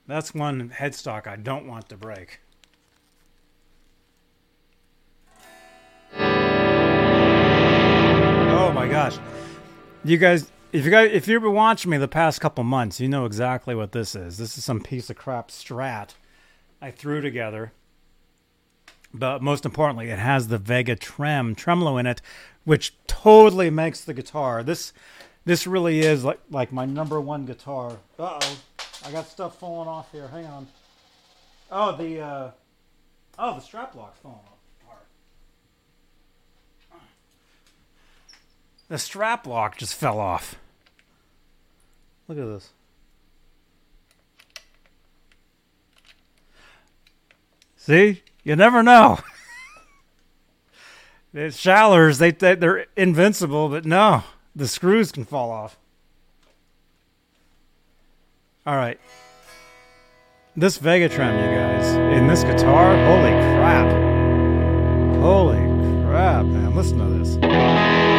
[0.08, 2.40] That's one headstock I don't want to break.
[6.16, 6.18] Oh
[8.74, 9.20] my gosh.
[10.04, 13.08] You guys if you guys if you've been watching me the past couple months, you
[13.08, 14.40] know exactly what this is.
[14.40, 16.16] This is some piece of crap strat
[16.82, 17.72] I threw together.
[19.14, 22.22] But most importantly, it has the Vega Trem tremolo in it,
[22.64, 24.62] which totally makes the guitar.
[24.64, 24.94] This
[25.46, 27.98] this really is like like my number one guitar.
[28.20, 28.58] Uh oh,
[29.06, 30.28] I got stuff falling off here.
[30.28, 30.68] Hang on.
[31.72, 32.52] Oh the uh,
[33.40, 34.40] oh the strap lock's falling
[34.84, 35.06] apart.
[38.90, 40.56] The strap lock just fell off.
[42.28, 42.70] Look at this.
[47.76, 49.20] See, you never know.
[51.34, 54.24] the Schallers, they, they they're invincible, but no
[54.56, 55.78] the screws can fall off.
[58.66, 59.00] All right.
[60.56, 63.90] This Vegatrem, you guys, in this guitar, holy crap.
[65.22, 65.58] Holy
[66.06, 66.76] crap, man.
[66.76, 68.19] Listen to this.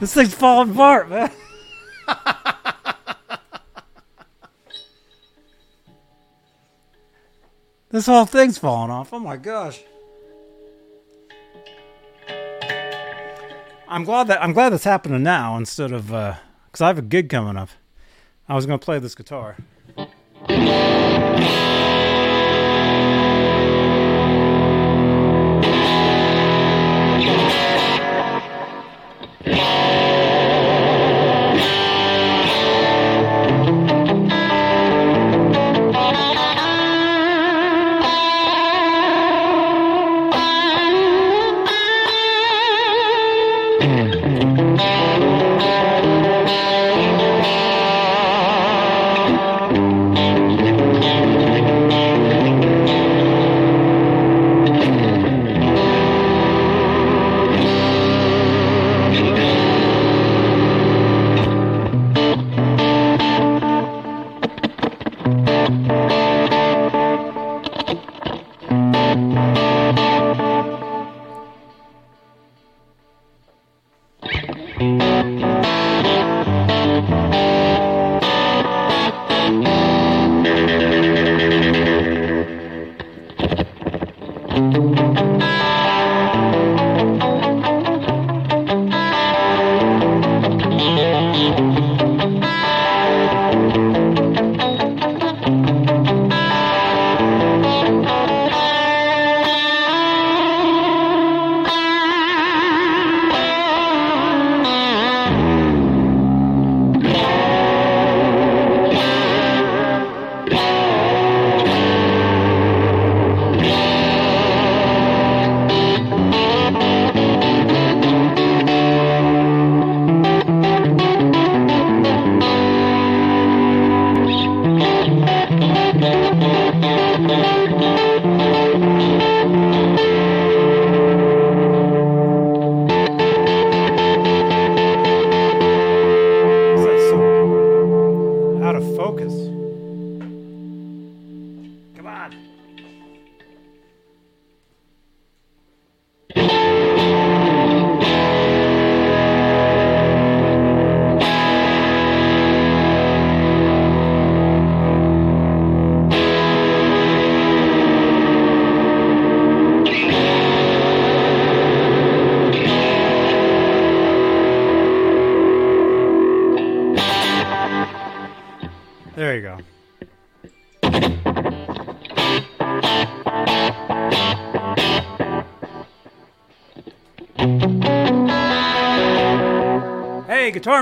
[0.00, 1.30] This thing's falling apart, man.
[7.90, 9.12] this whole thing's falling off.
[9.12, 9.80] Oh my gosh.
[13.88, 17.02] I'm glad that I'm glad that's happening now instead of because uh, I have a
[17.02, 17.70] gig coming up.
[18.48, 19.56] I was gonna play this guitar.
[29.48, 29.77] Yeah.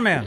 [0.05, 0.26] Hey,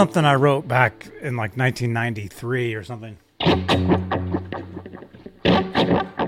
[0.00, 3.18] something I wrote back in like 1993 or something.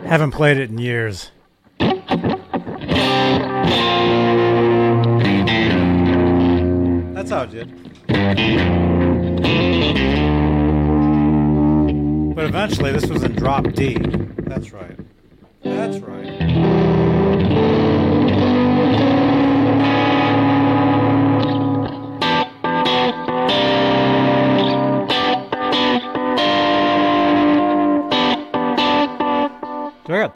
[0.06, 1.30] Haven't played it in years.
[7.14, 7.72] That's how it did.
[12.34, 13.96] But eventually, this was in drop D.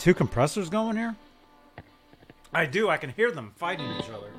[0.06, 1.16] two compressors going here?
[2.54, 2.88] I do.
[2.88, 4.30] I can hear them fighting each other.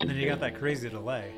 [0.00, 1.34] And then you got that crazy delay.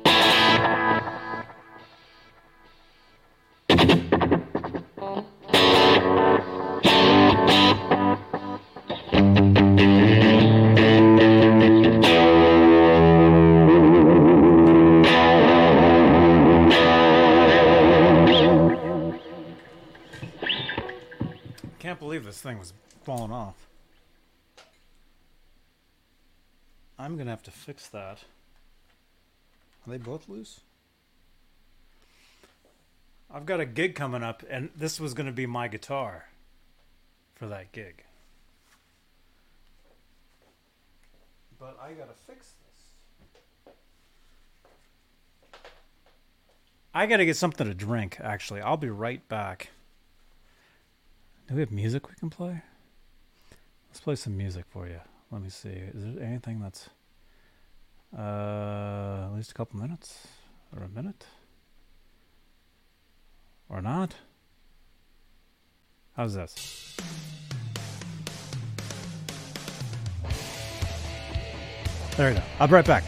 [22.45, 22.73] Thing was
[23.03, 23.67] falling off.
[26.99, 28.19] I'm gonna have to fix that.
[29.85, 30.61] Are they both loose?
[33.33, 36.29] I've got a gig coming up, and this was to be my guitar
[37.33, 38.03] for that gig.
[41.59, 42.53] But I got to fix
[43.65, 43.73] this.
[46.93, 48.61] I got to get something to drink, actually.
[48.61, 49.69] I'll be right back.
[51.47, 52.59] Do we have music we can play?
[53.89, 54.99] Let's play some music for you.
[55.29, 55.69] Let me see.
[55.69, 56.89] Is there anything that's
[58.17, 60.27] uh, at least a couple minutes
[60.75, 61.23] or a minute
[63.69, 64.15] or not?
[66.17, 66.97] How's this?
[72.17, 72.43] There you go.
[72.59, 73.03] I'll be right back.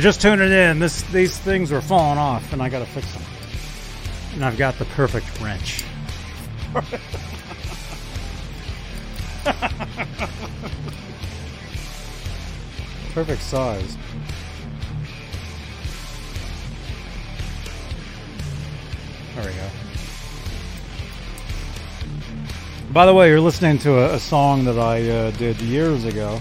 [0.00, 3.12] You're just tuning in, this these things were falling off, and I got to fix
[3.12, 3.22] them.
[4.32, 5.84] And I've got the perfect wrench.
[13.12, 13.98] perfect size.
[19.34, 19.68] There we go.
[22.90, 26.40] By the way, you're listening to a, a song that I uh, did years ago,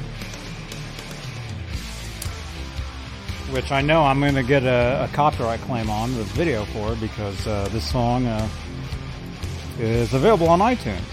[3.59, 6.95] which I know I'm going to get a, a, copyright claim on the video for
[6.95, 8.47] because uh, this song uh,
[9.77, 11.03] is available on iTunes.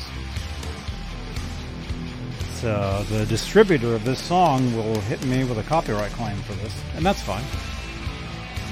[2.60, 6.72] So the distributor of this song will hit me with a copyright claim for this,
[6.94, 7.42] and that's fine.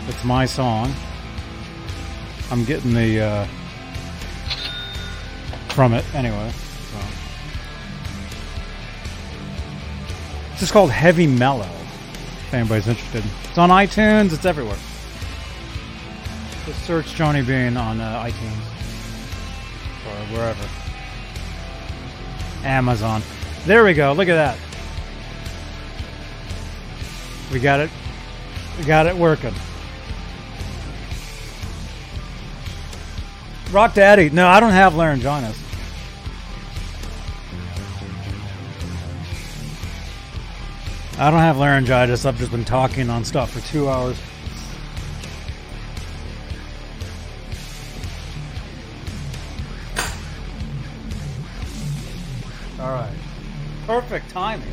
[0.07, 0.95] It's my song.
[2.53, 3.47] I'm getting the uh,
[5.71, 6.53] from it anyway.
[6.93, 6.99] So.
[10.53, 11.74] It's just called Heavy Mellow.
[12.55, 14.33] Anybody's interested, it's on iTunes.
[14.33, 14.79] It's everywhere.
[16.67, 18.61] Just search Johnny Bean on uh, iTunes
[20.07, 20.69] or wherever.
[22.65, 23.23] Amazon.
[23.67, 24.13] There we go.
[24.13, 24.59] Look at that.
[27.53, 27.91] We got it.
[28.79, 29.55] We got it working.
[33.73, 34.31] Rock Daddy.
[34.31, 35.64] No, I don't have laryngitis.
[41.17, 42.27] I don't have laryngitis.
[42.27, 44.19] I've just been talking on stuff for two hours.
[52.81, 53.15] All right.
[53.87, 54.67] Perfect timing.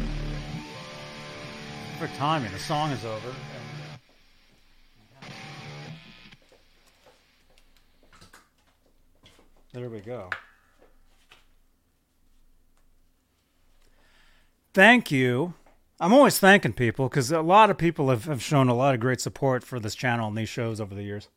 [2.00, 2.52] Perfect timing.
[2.52, 3.34] The song is over.
[9.74, 10.30] There we go.
[14.74, 15.54] Thank you.
[16.02, 19.00] I'm always thanking people because a lot of people have, have shown a lot of
[19.00, 21.28] great support for this channel and these shows over the years.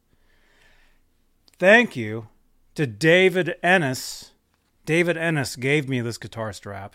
[1.59, 2.29] Thank you
[2.75, 4.31] to David Ennis.
[4.87, 6.95] David Ennis gave me this guitar strap.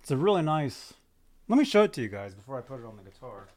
[0.00, 0.94] It's a really nice.
[1.48, 3.48] Let me show it to you guys before I put it on the guitar.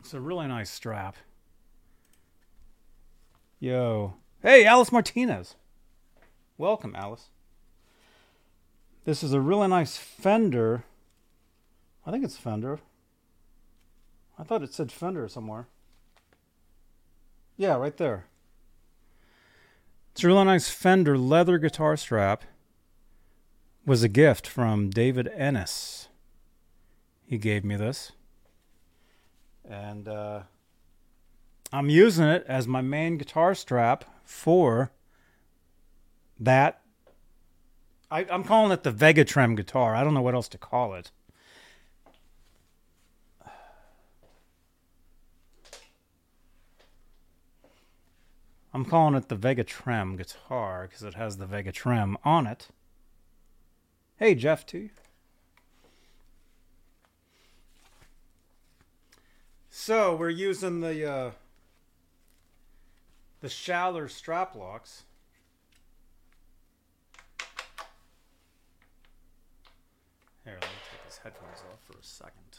[0.00, 1.14] It's a really nice strap.
[3.60, 4.14] Yo.
[4.42, 5.54] Hey, Alice Martinez.
[6.58, 7.28] Welcome, Alice.
[9.04, 10.84] This is a really nice Fender.
[12.06, 12.80] I think it's Fender.
[14.38, 15.68] I thought it said Fender somewhere.
[17.56, 18.26] Yeah, right there.
[20.12, 22.44] It's a really nice Fender leather guitar strap.
[23.84, 26.08] Was a gift from David Ennis.
[27.26, 28.12] He gave me this.
[29.68, 30.42] And uh,
[31.70, 34.92] I'm using it as my main guitar strap for
[36.40, 36.80] that.
[38.14, 39.96] I, am calling it the Vegatrem guitar.
[39.96, 41.10] I don't know what else to call it.
[48.72, 52.68] I'm calling it the Vegatrem guitar because it has the Vegatrem on it.
[54.16, 54.90] Hey, Jeff, too.
[59.70, 61.30] So we're using the uh,
[63.40, 65.02] the Schaller strap locks.
[70.44, 72.58] Here, let me take these headphones off for a second.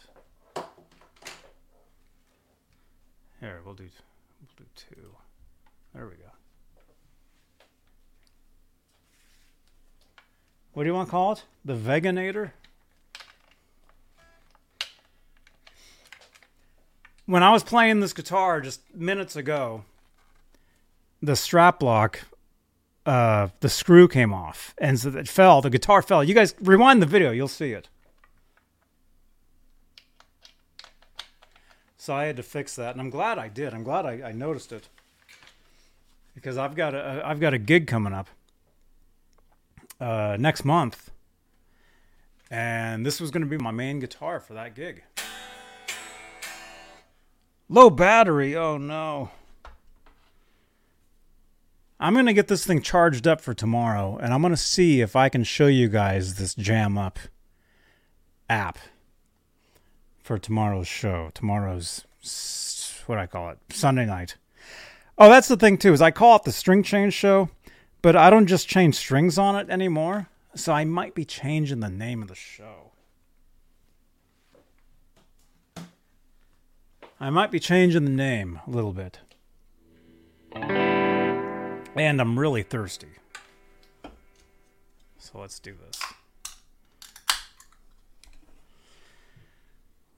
[3.39, 5.15] Here, we'll do we'll do two.
[5.93, 6.31] There we go.
[10.73, 11.43] What do you want to call it?
[11.63, 12.51] The Veganator?
[17.27, 19.85] When I was playing this guitar just minutes ago,
[21.21, 22.21] the strap lock,
[23.05, 25.61] uh, the screw came off, and so it fell.
[25.61, 26.23] The guitar fell.
[26.23, 27.89] You guys rewind the video; you'll see it.
[31.97, 33.73] So I had to fix that, and I'm glad I did.
[33.73, 34.89] I'm glad I, I noticed it
[36.35, 38.27] because I've got a I've got a gig coming up
[39.99, 41.11] uh, next month,
[42.51, 45.03] and this was going to be my main guitar for that gig.
[47.69, 48.55] Low battery.
[48.55, 49.31] Oh no.
[51.99, 54.99] I'm going to get this thing charged up for tomorrow, and I'm going to see
[54.99, 57.19] if I can show you guys this Jam Up
[58.49, 58.77] app
[60.21, 61.31] for tomorrow's show.
[61.33, 62.05] Tomorrow's,
[63.05, 63.59] what I call it?
[63.69, 64.35] Sunday night.
[65.17, 67.49] Oh, that's the thing, too, is I call it the String Change Show,
[68.01, 71.89] but I don't just change strings on it anymore, so I might be changing the
[71.89, 72.91] name of the show.
[77.17, 79.19] I might be changing the name a little bit.
[81.95, 83.07] And I'm really thirsty.
[85.17, 86.01] So let's do this.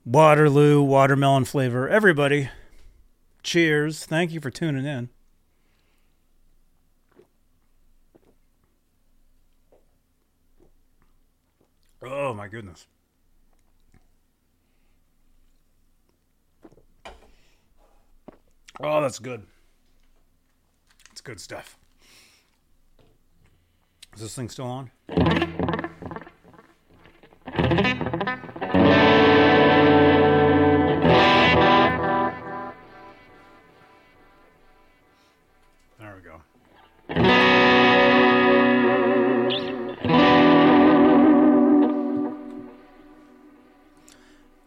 [0.04, 1.88] Waterloo, watermelon flavor.
[1.88, 2.50] Everybody,
[3.42, 4.04] cheers.
[4.04, 5.08] Thank you for tuning in.
[12.02, 12.86] Oh my goodness.
[18.80, 19.46] Oh, that's good.
[21.28, 21.76] Good stuff.
[24.14, 24.90] Is this thing still on?
[35.98, 36.40] There we go.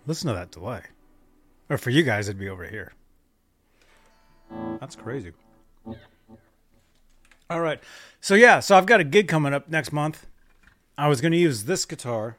[0.05, 0.83] Listen to that delay.
[1.71, 2.93] Or for you guys, it'd be over here.
[4.79, 5.31] That's crazy.
[7.51, 7.81] All right.
[8.21, 10.25] So, yeah, so I've got a gig coming up next month.
[10.97, 12.37] I was going to use this guitar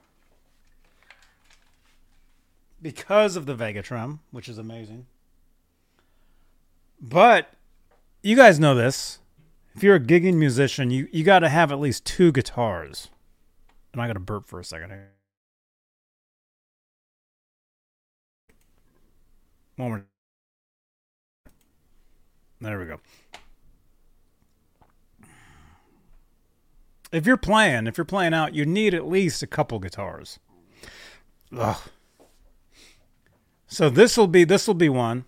[2.80, 5.05] because of the Vegatrem, which is amazing.
[6.98, 7.52] But
[8.22, 9.18] you guys know this.
[9.74, 13.10] If you're a gigging musician, you, you got to have at least two guitars.
[13.93, 15.10] And I got to burp for a second here.
[19.76, 20.05] One more.
[22.62, 22.98] There we go.
[27.12, 30.39] If you're playing, if you're playing out, you need at least a couple guitars.
[31.56, 31.76] Ugh.
[33.66, 35.26] So this will be this will be one.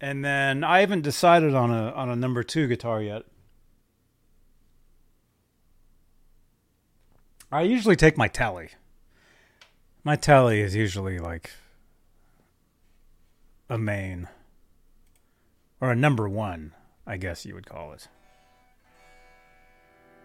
[0.00, 3.24] And then I haven't decided on a on a number 2 guitar yet.
[7.50, 8.70] I usually take my tele.
[10.02, 11.50] My tele is usually like
[13.68, 14.28] a main
[15.80, 16.72] or a number 1,
[17.06, 18.08] I guess you would call it.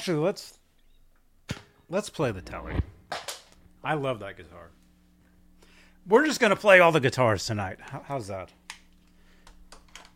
[0.00, 0.58] Actually, let's
[1.90, 2.80] let's play the tele.
[3.84, 4.70] I love that guitar.
[6.08, 7.80] We're just gonna play all the guitars tonight.
[7.82, 8.48] How, how's that?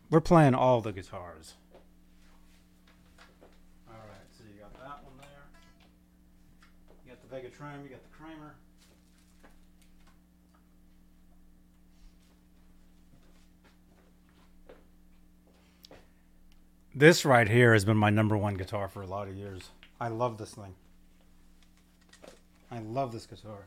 [0.09, 1.53] We're playing all the guitars.
[3.87, 5.45] All right, so you got that one there.
[7.05, 7.83] You got the Vegatrem.
[7.83, 8.55] You got the Kramer.
[16.97, 19.71] This right here has been my number one guitar for a lot of years.
[19.99, 20.75] I love this thing.
[22.71, 23.65] I love this guitar.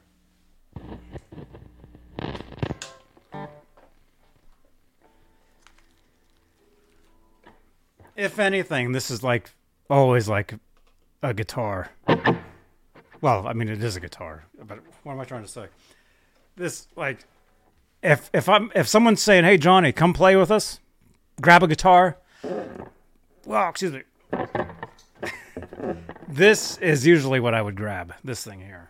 [8.16, 9.50] If anything, this is like
[9.90, 10.54] always like
[11.22, 11.90] a guitar.
[13.20, 15.66] Well, I mean it is a guitar, but what am I trying to say?
[16.56, 17.18] This like
[18.02, 20.80] if if I'm if someone's saying, "Hey Johnny, come play with us."
[21.42, 22.16] Grab a guitar
[23.48, 24.02] well, excuse me.
[26.28, 28.86] this is usually what I would grab, this thing here.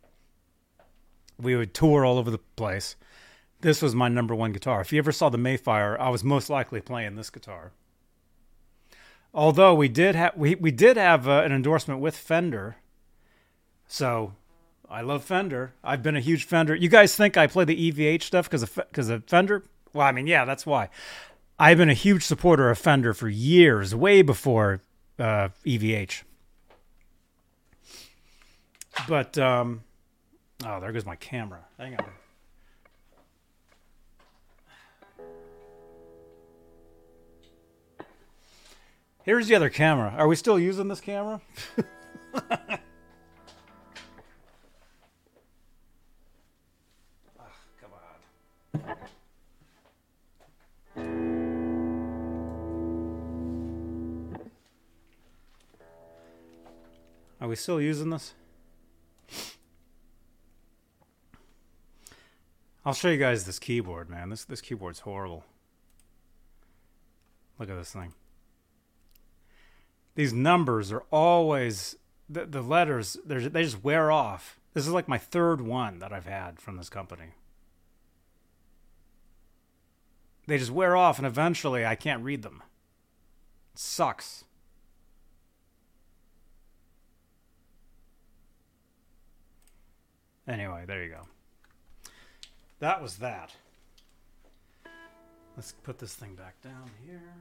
[1.40, 2.95] we would tour all over the place.
[3.62, 4.82] This was my number one guitar.
[4.82, 7.72] If you ever saw the Mayfire, I was most likely playing this guitar.
[9.34, 12.76] Although we did have we, we did have uh, an endorsement with Fender,
[13.88, 14.34] so
[14.90, 15.74] I love Fender.
[15.84, 16.76] I've been a huge Fender.
[16.76, 19.64] You guys think I play the EVH stuff because of because of Fender?
[19.94, 20.90] Well, I mean, yeah, that's why.
[21.58, 24.82] I've been a huge supporter of Fender for years, way before
[25.18, 26.24] uh, EVH.
[29.08, 29.84] But um,
[30.66, 31.66] oh, there goes my camera.
[31.77, 32.06] Hang on.
[39.24, 40.14] Here's the other camera.
[40.17, 41.42] Are we still using this camera?
[47.40, 47.45] Ah,
[47.80, 49.03] come on.
[57.40, 58.33] Are we still using this?
[62.86, 64.30] I'll show you guys this keyboard, man.
[64.30, 65.45] This this keyboard's horrible.
[67.58, 68.14] Look at this thing.
[70.16, 71.95] These numbers are always
[72.30, 73.18] the, the letters.
[73.26, 74.60] They just wear off.
[74.74, 77.36] This is like my third one that I've had from this company.
[80.45, 82.62] They just wear off, and eventually I can't read them.
[83.74, 84.44] It sucks.
[90.45, 91.33] Anyway, there you go.
[92.84, 93.56] That was that.
[95.56, 97.34] Let's put this thing back down here.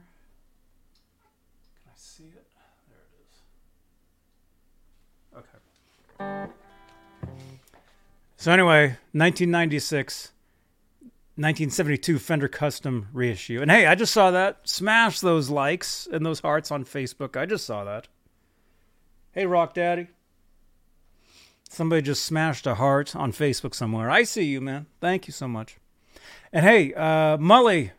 [1.75, 2.47] Can I see it?
[2.87, 3.03] There
[5.35, 6.47] it is.
[6.47, 6.49] Okay.
[8.37, 10.31] So anyway, 1996,
[11.35, 13.61] 1972 Fender Custom reissue.
[13.61, 14.59] And hey, I just saw that.
[14.63, 17.35] Smash those likes and those hearts on Facebook.
[17.35, 18.07] I just saw that.
[19.33, 20.07] Hey, Rock Daddy.
[21.73, 24.07] Somebody just smashed a heart on Facebook somewhere.
[24.07, 24.85] I see you, man.
[25.01, 25.77] Thank you so much.
[26.51, 27.89] And hey, uh, Mully,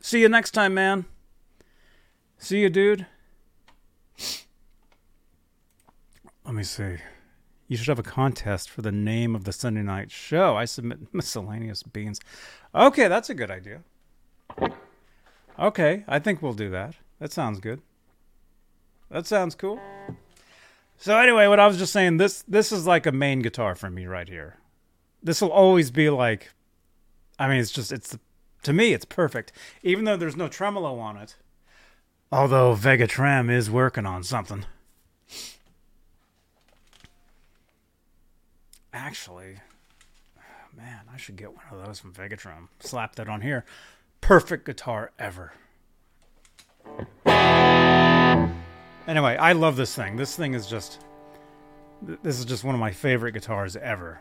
[0.00, 1.06] see you next time, man.
[2.36, 3.06] See you, dude.
[6.44, 6.98] Let me see.
[7.68, 10.54] You should have a contest for the name of the Sunday night show.
[10.54, 12.20] I submit miscellaneous beans.
[12.74, 13.80] Okay, that's a good idea.
[15.58, 16.96] Okay, I think we'll do that.
[17.18, 17.80] That sounds good.
[19.10, 19.80] That sounds cool.
[21.02, 23.90] So anyway, what I was just saying, this this is like a main guitar for
[23.90, 24.58] me right here.
[25.20, 26.50] This will always be like,
[27.40, 28.16] I mean, it's just it's
[28.62, 29.50] to me it's perfect,
[29.82, 31.34] even though there's no tremolo on it.
[32.30, 34.64] Although Vega Trem is working on something.
[38.92, 39.56] Actually,
[40.76, 42.68] man, I should get one of those from Vegatrem.
[42.78, 43.64] Slap that on here.
[44.20, 45.52] Perfect guitar ever.
[49.06, 50.16] Anyway, I love this thing.
[50.16, 51.00] This thing is just
[52.22, 54.20] this is just one of my favorite guitars ever.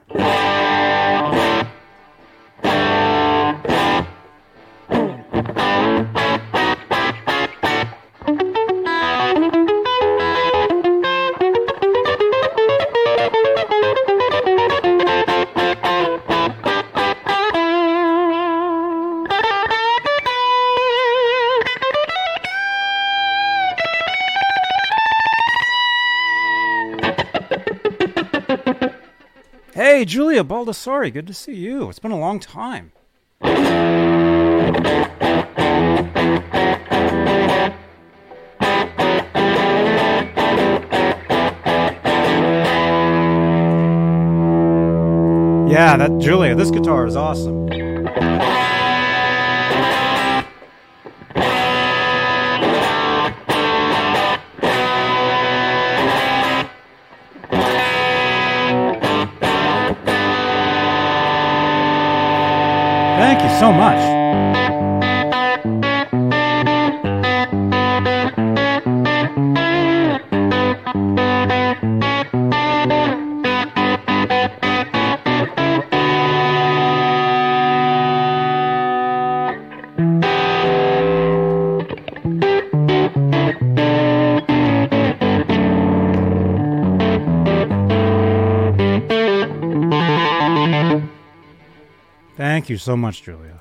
[30.02, 31.88] Hey, Julia Baldessari, good to see you.
[31.88, 32.92] It's been a long time.
[45.70, 47.61] Yeah, that Julia, this guitar is awesome.
[63.62, 64.21] So much.
[92.72, 93.60] Thank you so much, Julia.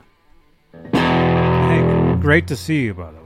[0.93, 3.20] Hey, great to see you, way.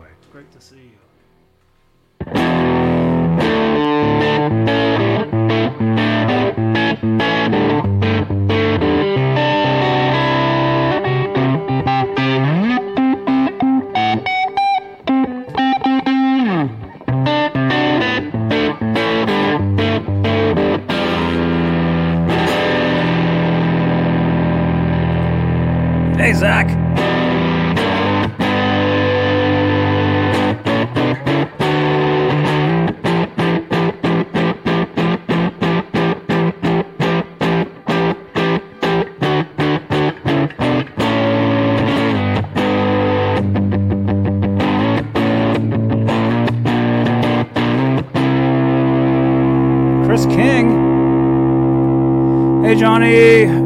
[52.94, 53.63] Johnny,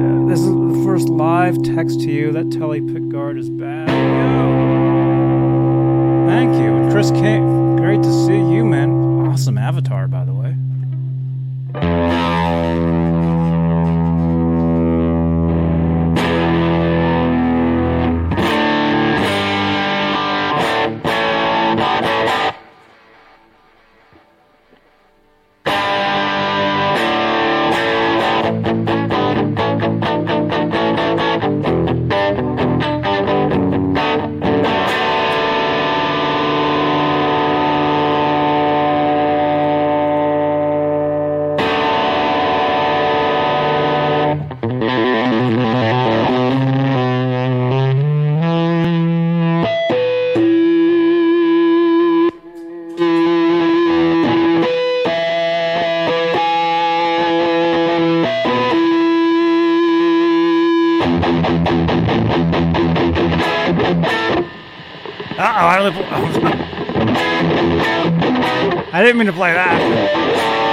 [68.92, 70.67] I didn't mean to play that.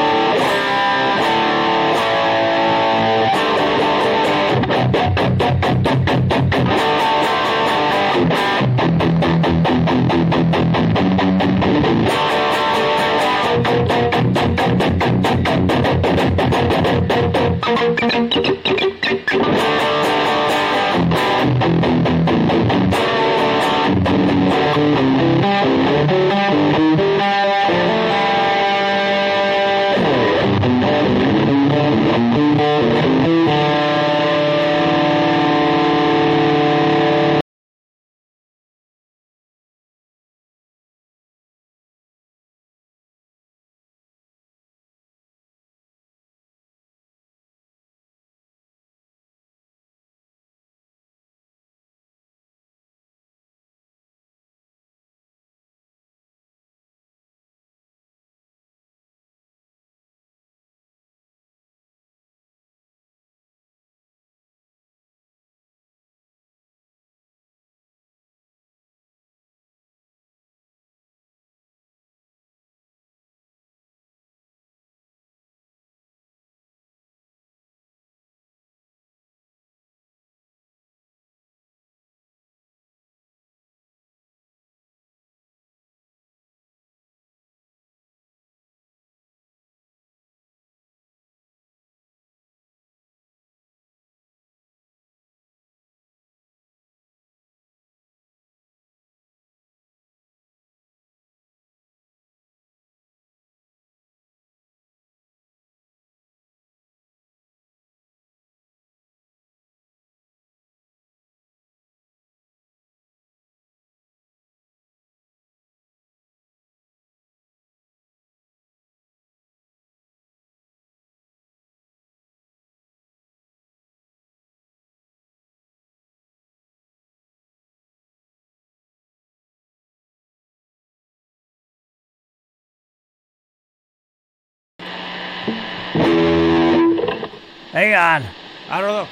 [137.75, 138.23] Hang on.
[138.69, 139.07] I don't know.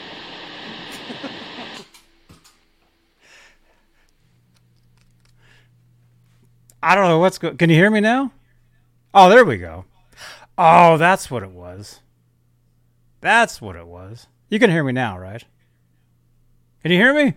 [6.81, 7.57] I don't know what's going.
[7.57, 8.31] Can you hear me now?
[9.13, 9.83] Oh, there we go.
[10.57, 11.99] Oh, that's what it was.
[13.19, 14.27] That's what it was.
[14.47, 15.43] You can hear me now, right?
[16.83, 17.33] Can you hear me?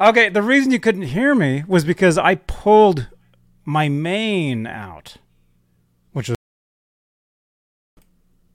[0.00, 3.06] Okay, the reason you couldn't hear me was because I pulled
[3.64, 5.18] my main out,
[6.12, 6.36] which was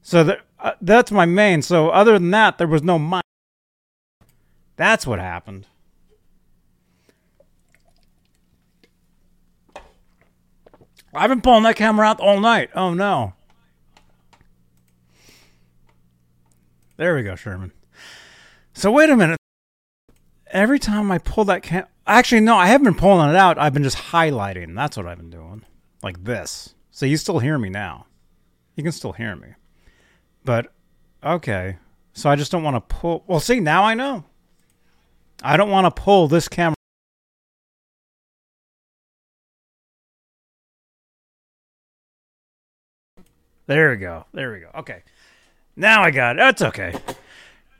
[0.02, 1.62] so that uh, that's my main.
[1.62, 3.22] So other than that, there was no mic.
[4.76, 5.66] That's what happened.
[11.14, 12.70] I've been pulling that camera out all night.
[12.74, 13.32] Oh no.
[16.96, 17.72] There we go, Sherman.
[18.72, 19.38] So wait a minute.
[20.50, 23.58] Every time I pull that cam, actually no, I haven't been pulling it out.
[23.58, 24.74] I've been just highlighting.
[24.74, 25.64] That's what I've been doing,
[26.02, 26.74] like this.
[26.90, 28.06] So you still hear me now.
[28.76, 29.48] You can still hear me.
[30.48, 30.72] But
[31.22, 31.76] okay,
[32.14, 33.22] so I just don't want to pull.
[33.26, 34.24] Well, see now I know.
[35.42, 36.74] I don't want to pull this camera.
[43.66, 44.24] There we go.
[44.32, 44.70] There we go.
[44.76, 45.02] Okay.
[45.76, 46.38] Now I got it.
[46.38, 46.98] That's okay.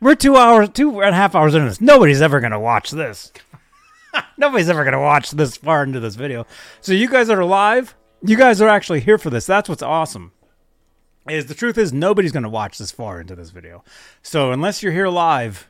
[0.02, 1.80] We're two hours, two and a half hours into this.
[1.80, 3.32] Nobody's ever going to watch this.
[4.36, 6.46] Nobody's ever going to watch this far into this video.
[6.82, 9.46] So you guys are live, you guys are actually here for this.
[9.46, 10.32] That's what's awesome.
[11.28, 13.84] Is the truth is nobody's going to watch this far into this video.
[14.22, 15.68] So unless you're here live,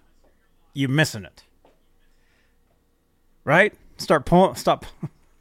[0.74, 1.44] you're missing it.
[3.44, 3.74] Right?
[3.96, 4.54] Start pulling.
[4.54, 4.86] Stop.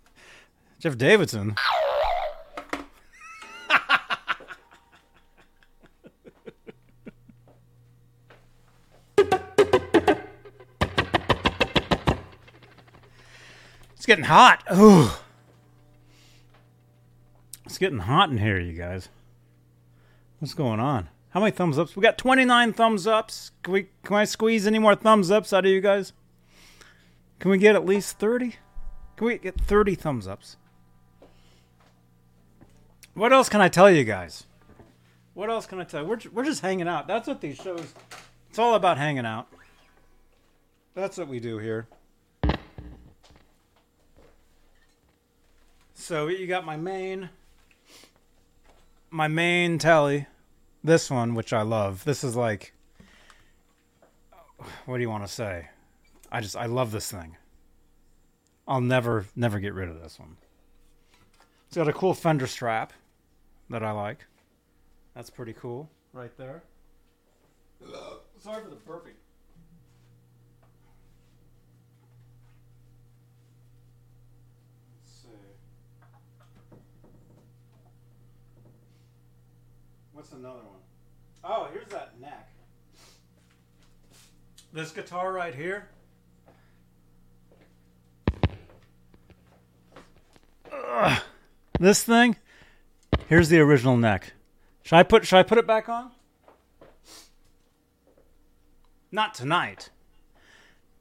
[0.80, 1.56] Jeff Davidson.
[13.96, 14.64] it's getting hot.
[14.74, 15.10] Ooh.
[17.66, 19.10] It's getting hot in here, you guys.
[20.40, 21.10] What's going on?
[21.30, 21.96] How many thumbs ups?
[21.96, 23.52] We got 29 thumbs ups.
[23.64, 26.14] Can we can I squeeze any more thumbs ups out of you guys?
[27.40, 28.56] Can we get at least 30?
[29.16, 30.58] Can we get 30 thumbs ups?
[33.14, 34.46] What else can I tell you guys?
[35.34, 36.08] What else can I tell you?
[36.08, 37.08] We're, we're just hanging out.
[37.08, 37.94] That's what these shows.
[38.50, 39.48] It's all about hanging out.
[40.94, 41.88] That's what we do here.
[45.94, 47.30] So you got my main
[49.10, 50.28] my main tele,
[50.84, 52.04] this one, which I love.
[52.04, 52.74] This is like,
[54.86, 55.70] what do you want to say?
[56.32, 57.38] I just I love this thing.
[58.68, 60.36] I'll never never get rid of this one.
[61.68, 62.94] It's got a cool fender strap
[63.70, 64.26] that I like.
[65.16, 66.64] That's pretty cool, right there.
[68.40, 69.14] Sorry for the burping.
[75.02, 75.30] Let's see.
[80.18, 80.82] What's another one?
[81.44, 82.50] Oh, here's that neck.
[84.74, 85.90] This guitar right here.
[90.74, 91.22] Ugh.
[91.80, 92.36] This thing.
[93.30, 94.34] Here's the original neck.
[94.82, 96.10] Should I put should I put it back on?
[99.12, 99.92] Not tonight.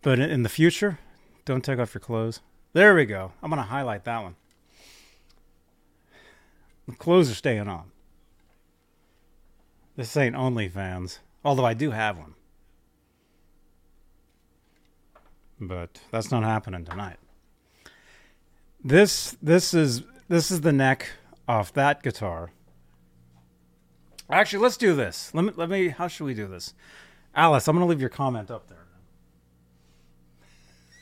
[0.03, 0.99] But in the future,
[1.47, 2.41] don't take off your clothes.
[2.75, 3.33] There we go.
[3.43, 4.37] I'm going to highlight that one.
[6.87, 7.93] The clothes are staying on.
[9.97, 12.35] This ain't OnlyFans, although I do have one.
[15.59, 17.17] But that's not happening tonight.
[18.85, 21.09] This this is this is the neck
[21.49, 22.51] off that guitar.
[24.29, 25.33] Actually, let's do this.
[25.33, 26.75] Let me let me how should we do this?
[27.35, 28.85] Alice, I'm to leave your comment up there.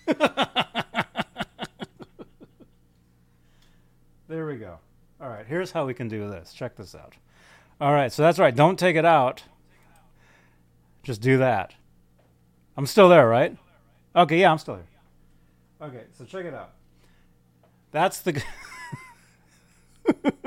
[4.29, 4.79] there we go.
[5.21, 6.53] All right, here's how we can do this.
[6.53, 7.15] Check this out.
[7.85, 8.57] All right, so that's right.
[8.57, 9.43] Don't take it out.
[11.03, 11.75] Just do that.
[12.79, 13.59] I'm still there, right?
[14.17, 14.87] Okay, yeah, I'm still here.
[15.83, 16.71] Okay, so check it out.
[17.91, 18.43] That's the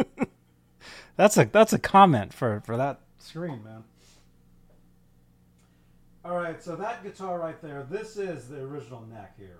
[1.15, 3.83] That's a that's a comment for for that screen, man.
[6.25, 9.59] All right, so that guitar right there, this is the original neck here.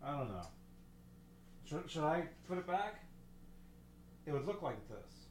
[0.00, 0.46] I don't know.
[1.68, 3.01] Should, should I put it back?
[4.26, 5.22] It would look like this.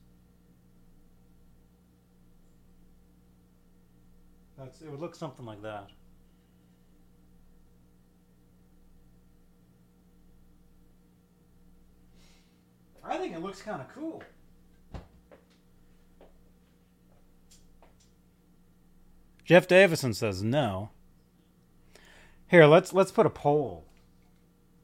[4.57, 5.89] That's it would look something like that.
[13.03, 14.21] I think it looks kind of cool.
[19.43, 20.91] Jeff Davison says no.
[22.47, 23.85] Here, let's let's put a poll.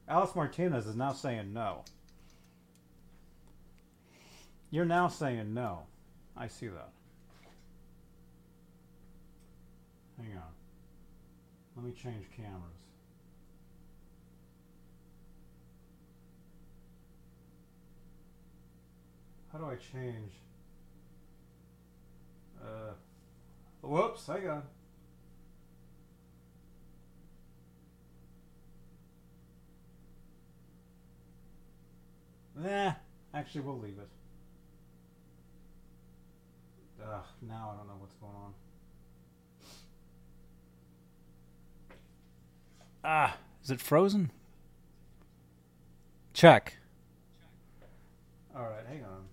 [0.08, 1.84] Alice Martinez is now saying no.
[4.70, 5.84] You're now saying no.
[6.36, 6.90] I see that.
[10.18, 10.42] Hang on.
[11.76, 12.78] Let me change cameras.
[19.52, 20.32] How do I change?
[22.62, 22.92] Uh,
[23.80, 24.62] whoops, hang on.
[32.56, 32.92] Nah,
[33.32, 34.17] actually, we'll leave it.
[37.02, 38.54] Ugh, now I don't know what's going on.
[43.04, 44.30] Ah, is it frozen?
[46.34, 46.76] Check.
[48.54, 49.24] All right, hang on.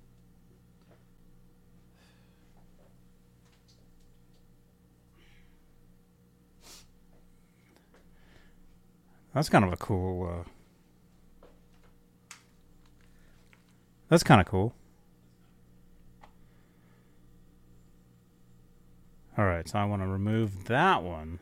[9.34, 10.46] That's kind of a cool.
[10.46, 10.50] Uh,
[14.08, 14.74] that's kind of cool.
[19.38, 21.40] All right, so I want to remove that one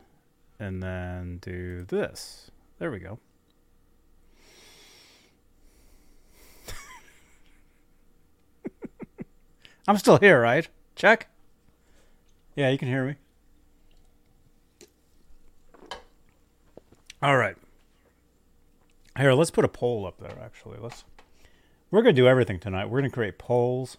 [0.58, 2.50] and then do this.
[2.80, 3.20] There we go.
[9.86, 10.66] I'm still here, right?
[10.96, 11.28] Check.
[12.56, 13.14] Yeah, you can hear me.
[17.22, 17.56] All right.
[19.16, 20.78] Here, let's put a poll up there actually.
[20.80, 21.04] Let's
[21.92, 22.90] We're gonna do everything tonight.
[22.90, 23.98] We're gonna create polls.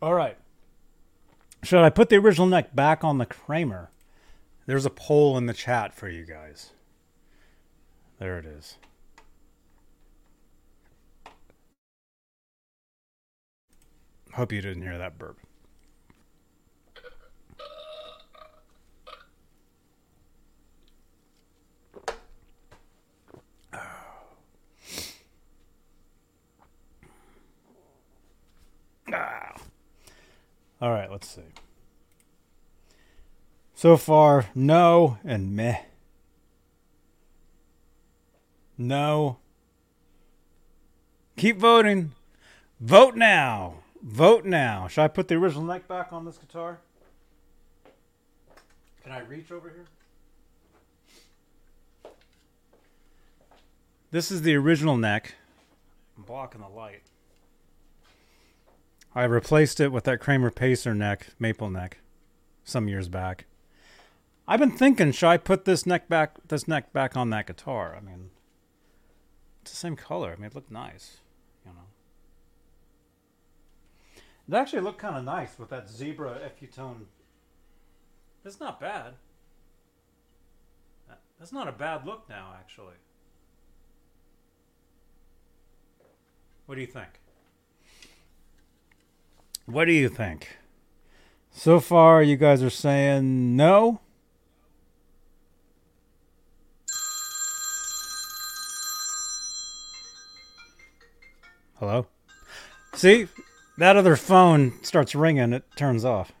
[0.00, 0.36] All right.
[1.68, 3.90] Should I put the original neck back on the Kramer?
[4.64, 6.70] There's a poll in the chat for you guys.
[8.18, 8.78] There it is.
[14.32, 15.36] Hope you didn't hear that burp.
[29.12, 29.54] Ah.
[30.80, 31.42] All right, let's see.
[33.74, 35.78] So far, no and meh.
[38.76, 39.38] No.
[41.36, 42.12] Keep voting.
[42.80, 43.74] Vote now.
[44.02, 44.86] Vote now.
[44.86, 46.78] Should I put the original neck back on this guitar?
[49.02, 49.86] Can I reach over here?
[54.10, 55.34] This is the original neck.
[56.16, 57.02] I'm blocking the light.
[59.18, 61.98] I replaced it with that Kramer Pacer neck, maple neck,
[62.62, 63.46] some years back.
[64.46, 67.96] I've been thinking, should I put this neck back, this neck back on that guitar?
[67.96, 68.30] I mean,
[69.60, 70.30] it's the same color.
[70.30, 71.16] I mean, it looked nice,
[71.66, 71.88] you know.
[74.48, 77.06] It actually looked kind of nice with that zebra FU-Tone.
[78.44, 79.14] It's not bad.
[81.40, 82.94] That's not a bad look now, actually.
[86.66, 87.18] What do you think?
[89.68, 90.56] What do you think?
[91.50, 94.00] So far, you guys are saying no.
[101.74, 102.06] Hello?
[102.94, 103.28] See,
[103.76, 106.32] that other phone starts ringing, it turns off.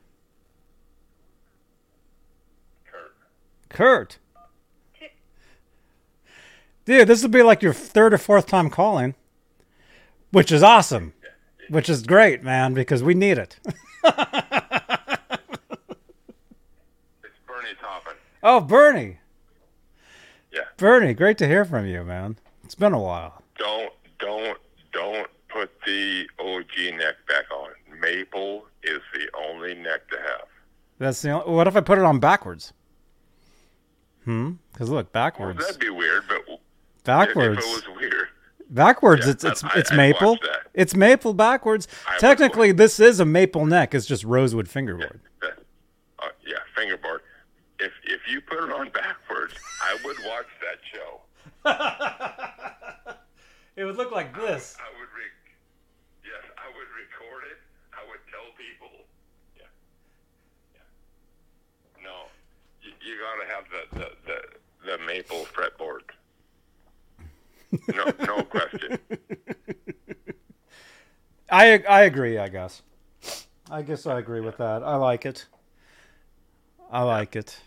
[2.86, 3.12] Kurt.
[3.68, 4.18] Kurt.
[6.86, 9.14] Dude, this will be like your third or fourth time calling,
[10.30, 11.12] which is awesome.
[11.68, 13.58] Which is great, man, because we need it.
[13.64, 13.76] It's
[17.46, 18.14] Bernie Toppin.
[18.42, 19.18] oh, Bernie.
[20.52, 20.60] Yeah.
[20.76, 22.38] Bernie, great to hear from you, man.
[22.64, 23.42] It's been a while.
[23.58, 24.58] Don't don't
[24.92, 27.70] don't put the OG neck back on.
[28.00, 30.46] Maple is the only neck to have.
[30.98, 32.72] That's the only, what if I put it on backwards?
[34.24, 34.52] Hmm?
[34.72, 35.60] Because look, Well, backwards.
[35.64, 36.42] that'd be weird, but
[37.04, 37.58] backwards.
[37.58, 38.17] if it was weird,
[38.70, 40.38] backwards, Yeah, it's it's I- it's maple.
[40.74, 41.88] It's maple backwards.
[42.08, 43.94] I Technically, this is a maple neck.
[43.94, 45.20] It's just rosewood fingerboard.
[45.42, 45.58] that,
[46.18, 47.22] uh, yeah, fingerboard.
[47.80, 51.20] If if you put it on backwards, I would watch that show.
[53.76, 54.76] it would look like this.
[54.80, 55.30] I would re-
[56.24, 57.58] yes, I would record it.
[57.94, 59.04] I would tell people.
[59.56, 59.70] Yeah.
[60.74, 60.88] Yeah.
[62.04, 62.28] No,
[62.82, 64.38] you, you got to have the, the the
[64.98, 66.02] the maple fretboard.
[67.94, 68.98] No, no question.
[71.50, 72.38] I I agree.
[72.38, 72.82] I guess.
[73.70, 74.82] I guess I agree with that.
[74.82, 75.46] I like it.
[76.90, 77.58] I like it.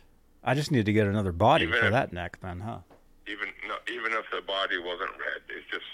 [0.43, 2.79] I just need to get another body Even for if- that neck, then, huh?
[3.27, 5.85] Even no, even if the body wasn't red, it's just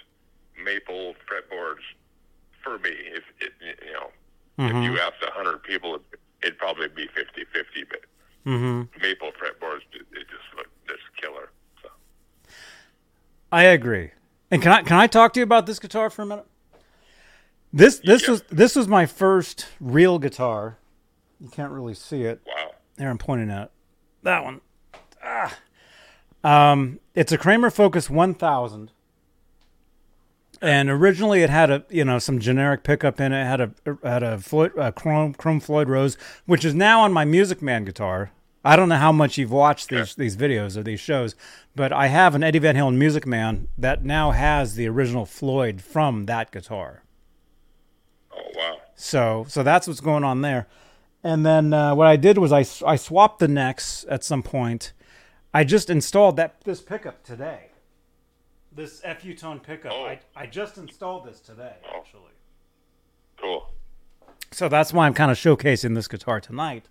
[0.64, 1.84] maple fretboards
[2.64, 2.90] for me.
[2.92, 3.52] If it,
[3.86, 4.10] you know,
[4.70, 6.00] if you asked a hundred people,
[6.42, 8.00] it'd probably be 50-50, But
[8.46, 9.02] Mm-hmm.
[9.02, 11.50] maple fretboards, it, it just look just killer.
[13.52, 14.12] I agree.
[14.52, 16.46] And can I can I talk to you about this guitar for a minute?
[17.74, 18.32] This this Yeah.
[18.32, 20.78] was this was my first real guitar.
[21.40, 22.42] You can't really see it.
[22.48, 22.72] Wow.
[22.96, 23.72] There, I'm pointing at
[24.24, 24.62] that one.
[25.24, 25.58] Ah.
[26.44, 28.92] Um, it's a Kramer Focus 1000,
[30.62, 33.42] and originally it had a you know some generic pickup in it.
[33.42, 33.72] it had a
[34.04, 37.84] had a Floyd, a Chrome Chrome Floyd Rose, which is now on my Music Man
[37.86, 38.32] guitar.
[38.68, 41.36] I don't know how much you've watched these these videos or these shows,
[41.74, 45.82] but I have an Eddie Van Halen Music Man that now has the original Floyd
[45.82, 47.04] from that guitar.
[48.32, 48.78] Oh wow.
[48.96, 50.68] So so that's what's going on there.
[51.24, 54.92] And then uh, what I did was I I swapped the necks at some point.
[55.54, 57.70] I just installed that this pickup today.
[58.74, 59.94] This FU-Tone pickup.
[59.96, 60.06] Oh.
[60.06, 61.98] I, I just installed this today Oh.
[61.98, 62.34] actually.
[63.42, 63.72] Cool.
[64.52, 66.88] So that's why I'm kind of showcasing this guitar tonight.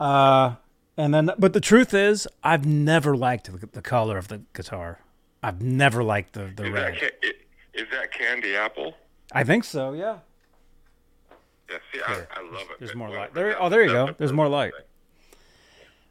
[0.00, 0.54] Uh
[0.96, 5.00] and then but the truth is I've never liked the, the color of the guitar.
[5.42, 6.94] I've never liked the the Is red.
[6.94, 7.32] that, ca- i-
[7.80, 8.94] is that candy apple?
[9.32, 9.92] I think so.
[9.92, 10.18] Yeah.
[11.70, 12.78] Yeah, see, I, I love it.
[12.78, 13.34] There's more light.
[13.34, 14.14] There- oh, there you go.
[14.16, 14.72] There's more light.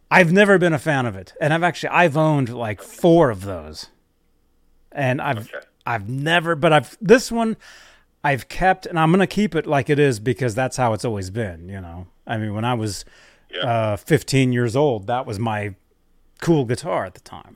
[0.10, 3.42] I've never been a fan of it, and I've actually I've owned like four of
[3.44, 3.88] those,
[4.92, 5.66] and I've Okay.
[5.86, 7.58] I've never, but I've this one
[8.24, 11.30] I've kept, and I'm gonna keep it like it is because that's how it's always
[11.30, 11.68] been.
[11.68, 13.04] You know, I mean, when I was
[13.50, 13.60] Yeah.
[13.94, 15.76] uh, 15 years old, that was my
[16.42, 17.56] cool guitar at the time,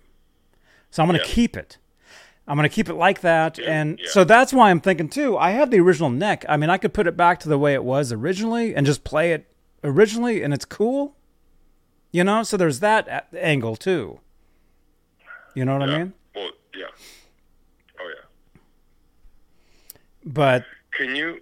[0.89, 1.25] so I'm gonna Yeah.
[1.25, 1.77] keep it.
[2.47, 4.09] I'm gonna keep it like that, Yeah, and yeah.
[4.09, 5.37] so that's why I'm thinking too.
[5.37, 6.43] I have the original neck.
[6.49, 9.03] I mean, I could put it back to the way it was originally and just
[9.03, 9.45] play it
[9.83, 11.15] originally, and it's cool.
[12.11, 14.19] You know, so there's that a- angle too.
[15.53, 16.13] You know what I mean?
[16.35, 16.85] Well, yeah.
[17.99, 18.59] Oh yeah.
[20.25, 21.39] But Can you,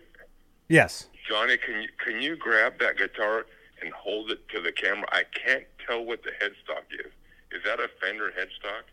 [0.68, 1.58] yes, Johnny?
[1.58, 3.46] Can you can you grab that guitar
[3.82, 5.08] and hold it to the camera?
[5.12, 7.12] I can't tell what the headstock is.
[7.52, 8.84] Is that a Fender headstock?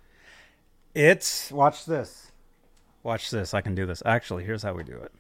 [0.94, 2.32] it's watch this.
[3.02, 3.52] Watch this.
[3.54, 4.02] I can do this.
[4.06, 5.12] Actually, here's how we do it.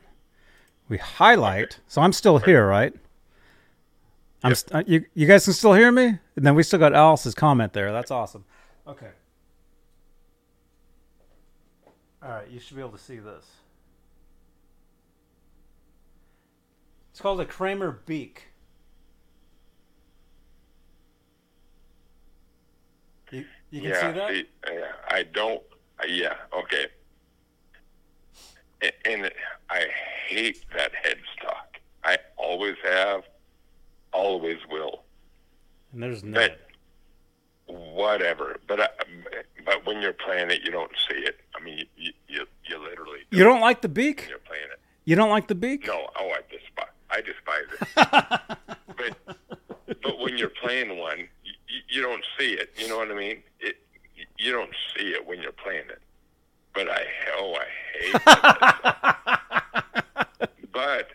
[0.88, 1.78] We highlight.
[1.86, 2.94] So I'm still here, right?
[4.42, 5.04] I'm st- uh, you.
[5.14, 7.92] You guys can still hear me, and then we still got Alice's comment there.
[7.92, 8.44] That's awesome.
[8.86, 9.10] Okay.
[12.22, 13.44] All right, you should be able to see this.
[17.10, 18.48] It's called a Kramer Beak.
[23.30, 24.00] You, you can yeah.
[24.12, 24.46] see that?
[24.72, 25.62] yeah, I don't.
[26.08, 26.34] yeah.
[26.56, 26.86] Okay.
[28.82, 29.30] A- And
[29.70, 29.86] I
[30.28, 31.80] hate that headstock.
[32.04, 33.22] I always have,
[34.12, 35.02] always will.
[35.92, 36.40] And there's no.
[36.40, 36.60] But
[37.66, 38.58] whatever.
[38.68, 38.88] But I,
[39.64, 41.40] but when you're playing it, you don't see it.
[41.58, 44.26] I mean, you you, you literally You don't like the beak?
[44.28, 44.80] you're playing it.
[45.04, 45.86] You don't like the beak?
[45.86, 46.86] No, oh, I despise.
[47.10, 48.58] I despise it.
[48.96, 49.36] but
[50.02, 51.28] but when you're playing one,
[51.68, 52.72] you, you don't see it.
[52.76, 53.42] You know what I mean?
[53.60, 53.76] It
[54.38, 56.00] you don't see it when you're playing it.
[56.74, 57.04] But I
[57.38, 57.66] oh I
[57.98, 58.12] hate
[60.72, 61.08] but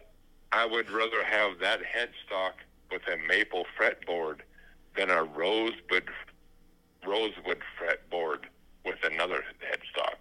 [0.51, 2.53] I would rather have that headstock
[2.91, 4.39] with a maple fretboard
[4.97, 6.09] than a rosewood
[7.05, 8.39] rosewood fretboard
[8.85, 10.17] with another headstock.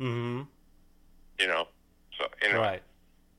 [0.00, 0.42] Mm-hmm.
[1.40, 1.68] You know.
[2.18, 2.82] So anyway, Right.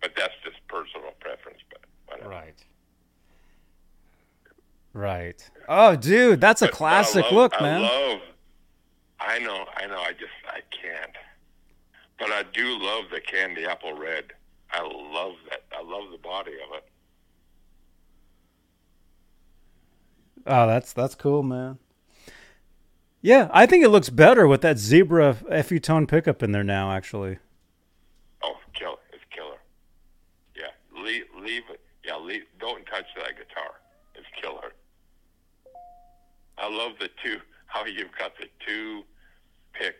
[0.01, 1.59] but that's just personal preference.
[1.69, 2.29] But whatever.
[2.29, 2.55] Right.
[4.95, 5.49] Right.
[5.67, 7.83] Oh, dude, that's a But- but classic love- look, man.
[7.83, 8.21] I love.
[9.19, 9.99] I know, I know.
[9.99, 11.11] I just I can't.
[12.17, 14.31] But I do love the candy apple red.
[14.71, 15.63] I love that.
[15.77, 16.85] I love the body of it.
[20.47, 21.77] oh, that's that's cool, man.
[23.21, 25.33] Yeah, I think it looks better with that zebra
[25.63, 26.91] FU-Tone pickup in there now.
[26.91, 27.39] Actually,
[28.43, 28.99] Oh, kill!
[29.11, 29.57] It's killer.
[30.55, 30.71] Yeah,
[31.03, 31.81] leave, leave it.
[32.05, 32.43] Yeah, leave.
[32.59, 33.74] Don't touch that guitar.
[36.57, 37.39] I love the two.
[37.67, 39.03] How you've got the two
[39.73, 39.95] pick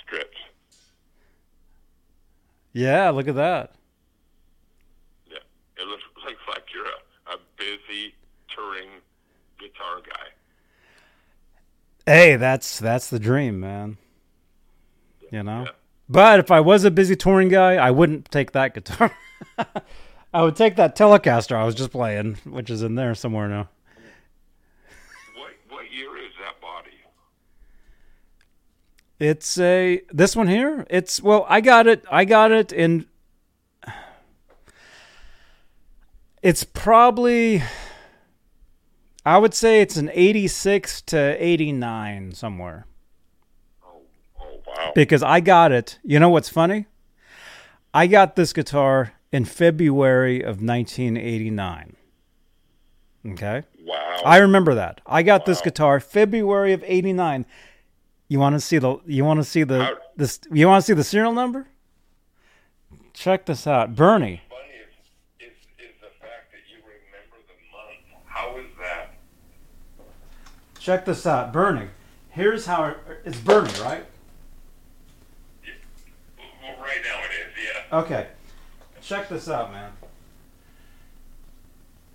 [0.00, 0.36] strips.
[2.72, 3.10] yeah.
[3.10, 3.74] Look at that.
[5.28, 5.38] Yeah,
[5.76, 8.14] it looks looks like you're a, a busy
[8.54, 8.88] touring
[9.58, 10.28] guitar guy.
[12.06, 13.96] Hey, that's that's the dream, man.
[15.30, 15.62] You know.
[15.64, 15.70] Yeah.
[16.08, 19.12] But if I was a busy touring guy, I wouldn't take that guitar.
[20.34, 23.68] I would take that Telecaster I was just playing, which is in there somewhere now.
[25.36, 26.90] What what year is that body?
[29.22, 30.84] It's a this one here.
[30.90, 32.04] It's well, I got it.
[32.10, 33.06] I got it in.
[36.42, 37.62] It's probably.
[39.24, 42.86] I would say it's an eighty-six to eighty-nine somewhere
[43.86, 44.00] Oh,
[44.40, 44.92] oh wow.
[44.96, 46.00] because I got it.
[46.02, 46.86] You know what's funny?
[47.94, 51.94] I got this guitar in February of nineteen eighty-nine.
[53.24, 53.62] Okay.
[53.84, 54.22] Wow.
[54.24, 55.00] I remember that.
[55.06, 57.46] I got this guitar February of '89.
[58.32, 58.96] You want to see the?
[59.04, 59.84] You want to see the?
[59.84, 60.40] How- This?
[60.50, 61.66] You want to see the serial number?
[63.12, 64.40] Check this out, Bernie.
[64.48, 68.24] funny is, is is the fact that you remember the month.
[68.24, 69.10] How is that?
[70.80, 71.88] Check this out, Bernie.
[72.30, 72.96] Here's how it,
[73.26, 74.06] it's Bernie, right?
[76.62, 77.98] Well, right now it is, yeah.
[77.98, 78.28] Okay.
[79.02, 79.92] Check this out, man.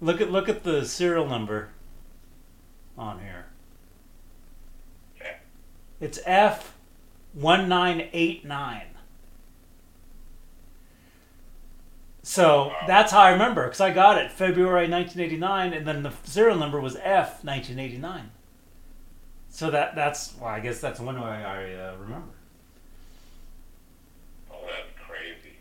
[0.02, 1.70] Look at look at the serial number
[2.98, 3.46] on here.
[6.00, 6.74] It's F
[7.34, 8.88] one nine eight nine.
[12.28, 16.58] So that's how I remember because I got it February 1989, and then the serial
[16.58, 18.32] number was F 1989.
[19.50, 22.34] So that that's well, I guess that's one way I uh, remember.
[24.52, 25.56] Oh, that's crazy.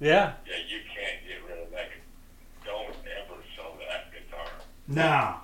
[0.00, 0.34] Yeah.
[0.46, 1.90] Yeah, you can't get rid of that.
[2.64, 4.46] Don't ever sell that guitar.
[4.86, 5.36] No.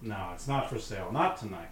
[0.00, 1.12] No, it's not for sale.
[1.12, 1.68] Not tonight.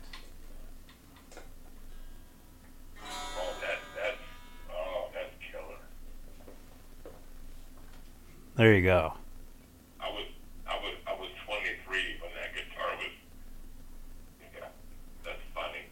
[8.55, 9.15] There you go.
[9.99, 10.27] I was
[10.69, 13.09] I was I was 23 when that guitar was.
[14.55, 14.69] Yeah,
[15.25, 15.85] that's funny.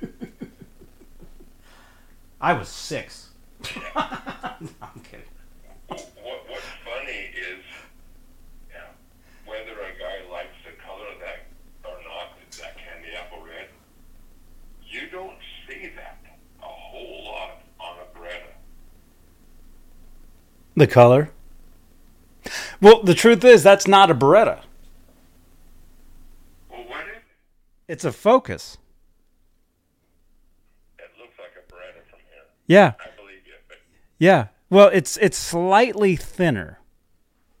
[2.40, 3.28] I was six.
[3.94, 4.70] I'm
[5.04, 5.26] kidding.
[5.88, 6.08] What
[6.48, 7.62] what's funny is,
[8.70, 8.88] yeah,
[9.44, 11.44] whether a guy likes the color of that
[11.84, 13.68] or not, that candy apple red.
[14.88, 15.36] You don't
[15.68, 16.16] see that
[16.62, 18.54] a whole lot on a Baretta.
[20.74, 21.30] The color?
[22.80, 24.62] Well, the truth is, that's not a Baretta.
[26.70, 27.22] Well, what is?
[27.88, 28.78] It's a Focus.
[30.98, 32.42] It looks like a Baretta from here.
[32.66, 33.78] Yeah, I believe you, but
[34.18, 34.48] yeah.
[34.70, 36.78] Well, it's it's slightly thinner.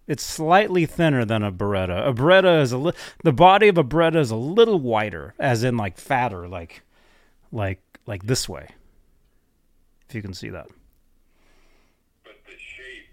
[0.06, 2.08] It's slightly thinner than a Baretta.
[2.08, 2.92] A Baretta is a li-
[3.22, 6.82] the body of a Baretta is a little wider, as in like fatter, like
[7.52, 8.68] like like this way.
[10.08, 10.66] If you can see that.
[12.24, 13.06] but the shape,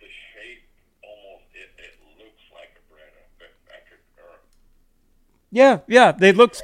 [0.00, 0.62] the shape
[1.04, 4.00] almost it, it looks like a Baretta, but I could.
[4.18, 4.38] Or,
[5.54, 6.10] Yeah, yeah.
[6.10, 6.62] They looked.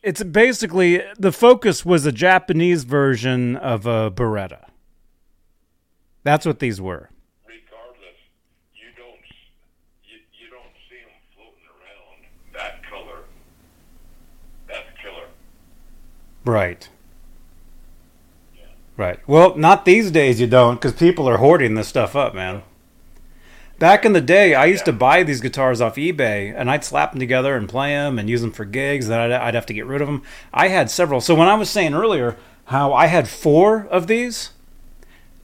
[0.00, 4.66] It's basically the Focus was a Japanese version of a Baretta.
[6.22, 7.10] That's what these were.
[7.44, 8.16] regardless,
[8.76, 9.18] you don't
[10.04, 13.24] you, you don't see them floating around that color.
[14.68, 15.26] That's killer.
[16.44, 16.88] Right.
[18.96, 19.18] Right.
[19.28, 22.62] Well, not these days you don't because people are hoarding this stuff up, man.
[23.78, 27.12] Back in the day, I used to buy these guitars off eBay and I'd slap
[27.12, 29.06] them together and play them and use them for gigs.
[29.06, 30.22] Then I'd, I'd have to get rid of them.
[30.52, 31.20] I had several.
[31.20, 34.50] So when I was saying earlier how I had four of these,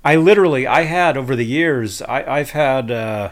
[0.05, 3.31] I literally I had over the years I, I've had uh,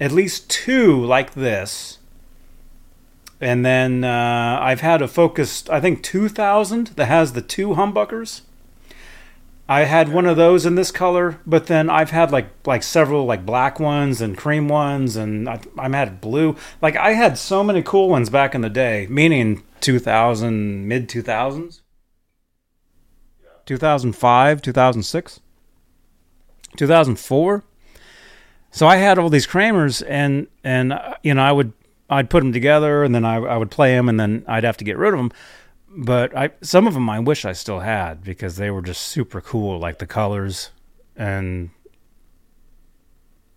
[0.00, 1.98] at least two like this,
[3.40, 8.42] and then uh, I've had a focused I think 2000 that has the two humbuckers.
[9.68, 13.24] I had one of those in this color, but then I've had like like several
[13.24, 16.56] like black ones and cream ones, and I, I've had blue.
[16.82, 21.80] Like I had so many cool ones back in the day, meaning 2000 mid 2000s,
[23.64, 25.40] 2005, 2006,
[26.76, 27.64] 2004.
[28.70, 31.72] So I had all these Kramers, and and uh, you know I would
[32.10, 34.76] I'd put them together, and then I I would play them, and then I'd have
[34.76, 35.32] to get rid of them
[35.96, 39.40] but I some of them I wish I still had because they were just super
[39.40, 40.70] cool, like the colors
[41.16, 41.70] and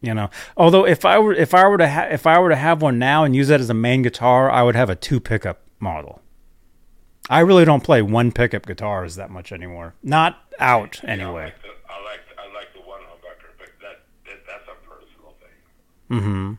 [0.02, 0.30] you know.
[0.56, 3.00] Although if I were if I were to ha- if I were to have one
[3.00, 6.22] now and use that as a main guitar, I would have a two pickup model.
[7.30, 9.96] I really don't play one pickup guitars that much anymore.
[10.02, 11.44] Not out Yeah, I anyway.
[11.46, 15.36] like the, I like I like the one humbucker, but that, that that's a personal
[15.42, 16.20] thing.
[16.22, 16.54] Mm-hmm.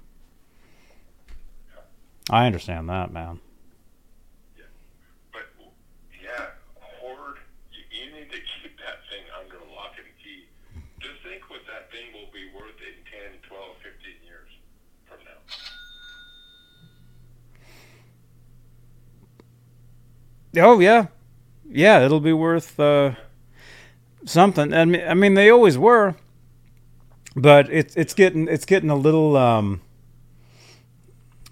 [2.30, 3.40] I understand that, man.
[5.32, 5.46] But
[6.22, 6.48] yeah,
[7.00, 7.38] hoard.
[7.72, 10.44] You, you need to keep that thing under lock and key.
[11.00, 14.50] Just think what that thing will be worth in 10, 12, 15 years
[15.08, 15.40] from now.
[20.58, 21.06] Oh yeah,
[21.68, 22.04] yeah.
[22.04, 23.12] It'll be worth uh,
[24.24, 24.72] something.
[24.72, 26.16] I mean, I mean, they always were,
[27.36, 29.80] but it's it's getting it's getting a little um,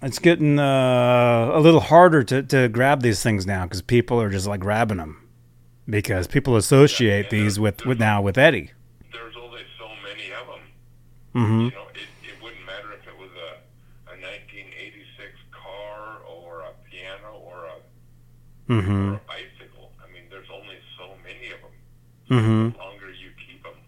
[0.01, 4.29] it's getting uh, a little harder to to grab these things now because people are
[4.29, 5.27] just like grabbing them
[5.89, 8.71] because people associate these with with now with Eddie.
[9.11, 10.59] There's only so many of them.
[11.35, 11.61] Mm-hmm.
[11.61, 16.71] You know, it, it wouldn't matter if it was a, a 1986 car or a
[16.89, 17.75] piano or a,
[18.67, 19.91] hmm or a bicycle.
[20.03, 21.75] I mean, there's only so many of them.
[22.27, 23.79] hmm The longer you keep them,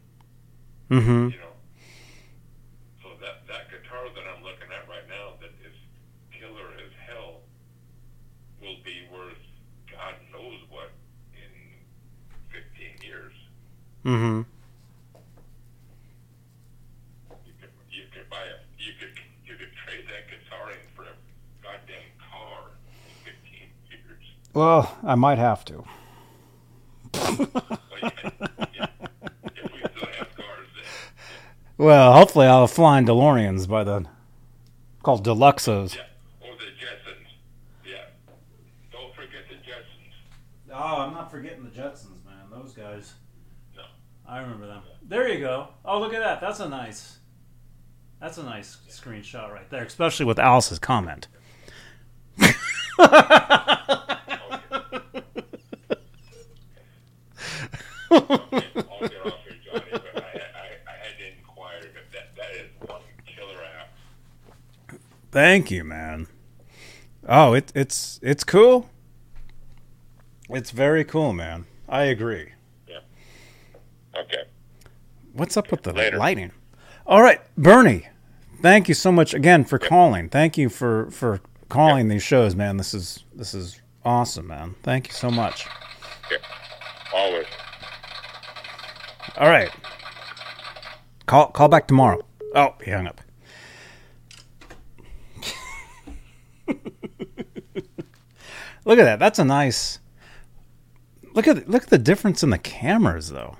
[0.90, 1.54] hmm you know.
[3.04, 5.76] So that that guitar that I'm looking at right now that is
[6.32, 7.42] killer as hell
[8.62, 9.40] will be worth
[9.92, 10.92] God knows what
[11.34, 11.52] in
[12.52, 13.34] 15 years.
[14.04, 14.42] hmm
[17.46, 21.04] You could you could buy a you could you could trade that guitar in for
[21.04, 21.16] a
[21.62, 22.72] goddamn car
[23.08, 24.24] in 15 years.
[24.60, 25.86] Well, I might have to.
[27.14, 27.22] But
[28.04, 28.10] yeah,
[28.74, 28.88] yeah,
[29.56, 30.84] if we still have cars, then
[31.78, 34.10] Well, hopefully I'll have flying DeLoreans by then.
[35.02, 35.96] Called Deluxos.
[35.96, 36.02] yeah,
[36.42, 37.32] or the Jetsons.
[37.86, 38.02] Yeah,
[38.92, 40.12] don't forget the Jetsons.
[40.74, 42.50] Oh, I'm not forgetting the Jetsons, man.
[42.52, 43.14] Those guys.
[43.78, 43.84] No.
[44.28, 44.82] I remember them.
[45.08, 45.70] There you go.
[45.86, 46.42] Oh, look at that.
[46.42, 47.20] That's a nice.
[48.20, 51.30] That's a nice screenshot right there, especially with Alice's comment.
[53.00, 56.00] I'll get off here, Johnny, but I, I, I had to inquire that, that that
[56.00, 57.99] is one killer app.
[65.32, 66.28] Thank you, man.
[67.28, 68.90] Oh, it, it's it's cool.
[70.50, 71.66] It's very cool, man.
[71.88, 72.54] I agree.
[74.18, 74.44] Okay.
[75.34, 76.18] What's up with the Later.
[76.18, 76.52] lighting?
[77.06, 78.08] All right, Bernie.
[78.62, 80.30] Thank you so much again for calling.
[80.30, 82.78] Thank you for for calling these shows, man.
[82.78, 84.76] This is this is awesome, man.
[84.84, 85.68] Thank you so much.
[86.32, 86.38] Yeah.
[87.14, 87.46] Always.
[89.40, 89.72] All right.
[91.26, 92.20] Call call back tomorrow.
[92.54, 93.22] Oh, he hung up.
[98.86, 99.20] look at that.
[99.20, 100.00] That's a nice.
[101.34, 103.56] Look at look at the difference in the cameras, though.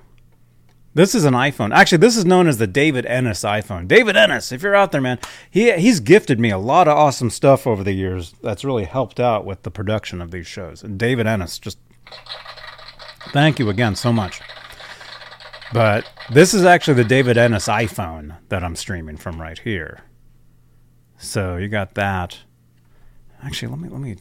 [0.92, 1.72] This is an iPhone.
[1.72, 3.86] Actually, this is known as the David Ennis iPhone.
[3.86, 5.18] David Ennis, if you're out there, man,
[5.50, 8.34] he he's gifted me a lot of awesome stuff over the years.
[8.42, 10.82] That's really helped out with the production of these shows.
[10.82, 11.78] And David Ennis, just
[13.32, 14.42] thank you again so much.
[15.72, 20.00] But this is actually the David Ennis iPhone that I'm streaming from right here.
[21.16, 22.38] So you got that.
[23.42, 24.16] Actually, let me let me.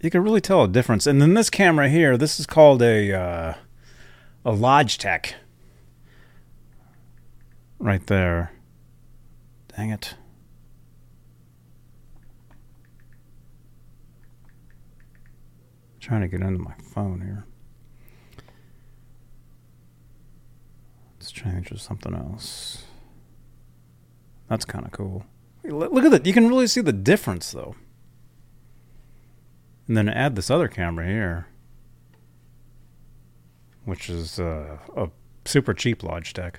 [0.00, 1.06] You can really tell a difference.
[1.06, 3.54] And then this camera here, this is called a uh,
[4.44, 5.34] a Logitech.
[7.78, 8.52] Right there.
[9.76, 10.14] Dang it.
[16.04, 17.46] trying to get into my phone here.
[21.34, 22.84] Change to something else.
[24.48, 25.26] That's kind of cool.
[25.64, 26.26] Look at that.
[26.26, 27.74] You can really see the difference, though.
[29.88, 31.48] And then add this other camera here,
[33.84, 35.10] which is uh, a
[35.44, 36.54] super cheap Logitech.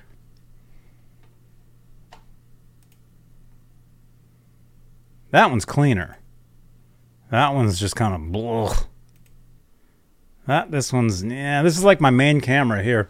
[5.32, 6.18] That one's cleaner.
[7.32, 8.76] That one's just kind of blah.
[10.48, 11.64] That this one's yeah.
[11.64, 13.10] This is like my main camera here.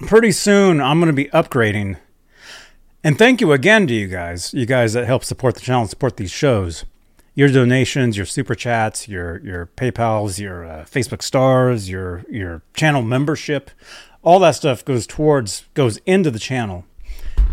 [0.00, 1.98] Pretty soon, I'm going to be upgrading.
[3.04, 6.16] And thank you again to you guys, you guys that help support the channel support
[6.16, 6.84] these shows.
[7.36, 13.02] Your donations, your super chats, your your PayPal's, your uh, Facebook stars, your your channel
[13.02, 13.70] membership,
[14.22, 16.84] all that stuff goes towards goes into the channel,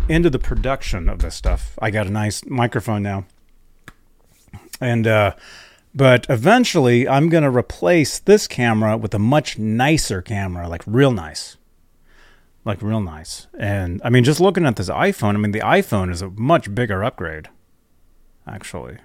[0.08, 1.78] into the production of this stuff.
[1.80, 3.26] I got a nice microphone now,
[4.80, 5.34] and uh,
[5.94, 11.56] but eventually I'm gonna replace this camera with a much nicer camera, like real nice
[12.64, 13.48] like real nice.
[13.58, 16.74] And I mean, just looking at this iPhone, I mean, the iPhone is a much
[16.74, 17.48] bigger upgrade,
[18.46, 18.98] actually.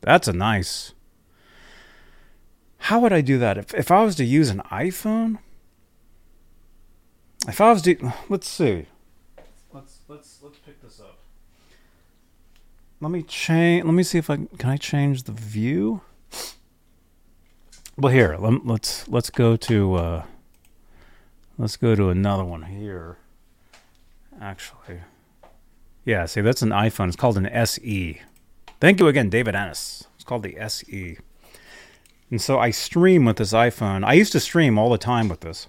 [0.00, 0.92] That's a nice.
[2.78, 5.38] How would I do that if if I was to use an iPhone?
[7.46, 8.86] If I was to, let's see.
[9.72, 11.18] Let's let's let's pick this up.
[13.00, 13.84] Let me change.
[13.84, 16.02] Let me see if I can I change the view.
[17.96, 19.94] Well, here let, let's let's go to.
[19.94, 20.22] Uh,
[21.56, 23.18] Let's go to another one here.
[24.40, 25.02] Actually,
[26.04, 27.08] yeah, see, that's an iPhone.
[27.08, 28.20] It's called an SE.
[28.80, 30.06] Thank you again, David Ennis.
[30.16, 31.18] It's called the SE.
[32.30, 34.04] And so I stream with this iPhone.
[34.04, 35.68] I used to stream all the time with this.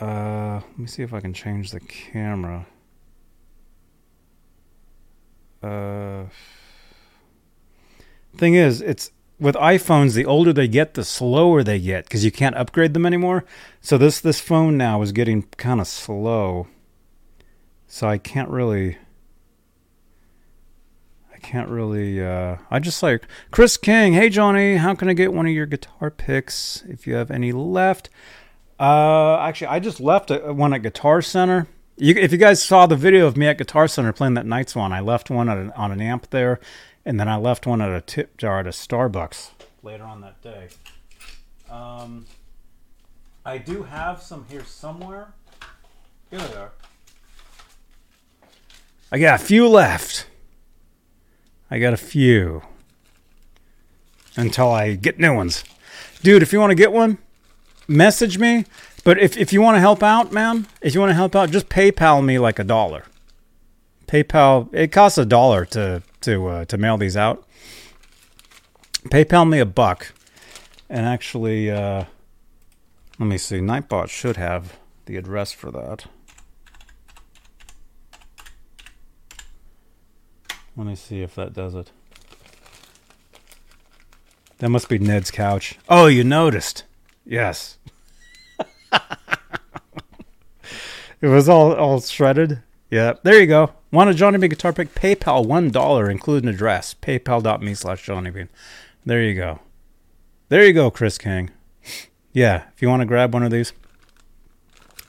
[0.00, 2.66] Uh, let me see if I can change the camera.
[5.62, 6.24] Uh,
[8.36, 12.30] thing is, it's with iPhones, the older they get, the slower they get because you
[12.30, 13.44] can't upgrade them anymore.
[13.80, 16.68] So this this phone now is getting kind of slow.
[17.86, 18.98] So I can't really
[21.32, 25.32] I can't really uh I just like Chris King, "Hey Johnny, how can I get
[25.32, 28.10] one of your guitar picks if you have any left?"
[28.78, 31.66] Uh actually, I just left a, one at Guitar Center.
[31.96, 34.74] You, if you guys saw the video of me at Guitar Center playing that Nights
[34.74, 36.58] one, I left one an, on an amp there
[37.04, 39.50] and then I left one at a tip jar at a Starbucks
[39.82, 40.68] later on that day.
[41.70, 42.26] Um,
[43.44, 45.34] I do have some here somewhere.
[46.30, 46.72] Here they are.
[49.12, 50.26] I got a few left.
[51.70, 52.62] I got a few.
[54.36, 55.62] Until I get new ones.
[56.22, 57.18] Dude, if you want to get one,
[57.86, 58.64] message me.
[59.04, 61.50] But if, if you want to help out, man, if you want to help out,
[61.50, 63.04] just PayPal me like a dollar.
[64.06, 67.46] PayPal, it costs a dollar to to uh, to mail these out.
[69.08, 70.12] PayPal me a buck,
[70.88, 72.04] and actually, uh,
[73.18, 73.58] let me see.
[73.58, 76.06] Nightbot should have the address for that.
[80.76, 81.92] Let me see if that does it.
[84.58, 85.78] That must be Ned's couch.
[85.88, 86.84] Oh, you noticed?
[87.24, 87.78] Yes.
[91.20, 92.62] it was all all shredded.
[92.94, 93.72] Yeah, there you go.
[93.90, 94.94] Want a Johnny Bean guitar pick?
[94.94, 96.94] PayPal one dollar, include an address.
[96.94, 98.48] PayPal.me slash Johnny Bean.
[99.04, 99.58] There you go.
[100.48, 101.50] There you go, Chris King.
[102.32, 103.72] Yeah, if you want to grab one of these.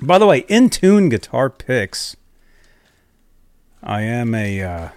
[0.02, 2.16] By the way, Intune guitar picks.
[3.84, 4.90] I am a uh,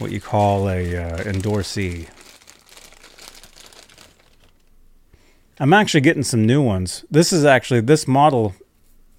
[0.00, 2.08] what you call a uh, endorsee.
[5.58, 7.06] I'm actually getting some new ones.
[7.10, 8.54] This is actually this model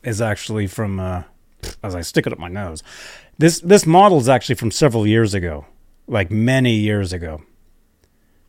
[0.04, 1.24] is actually from uh,
[1.84, 2.84] as I stick it up my nose.
[3.38, 5.66] This this model is actually from several years ago,
[6.08, 7.42] like many years ago.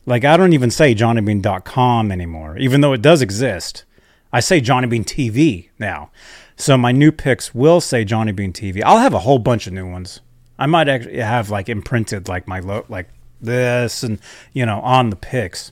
[0.05, 3.85] Like I don't even say johnnybean.com anymore, even though it does exist.
[4.31, 6.11] I say Johnny Bean TV now.
[6.57, 8.81] So my new picks will say Johnny Bean TV.
[8.83, 10.21] I'll have a whole bunch of new ones.
[10.57, 13.09] I might actually have like imprinted like my lo- like
[13.41, 14.19] this and
[14.53, 15.71] you know on the picks.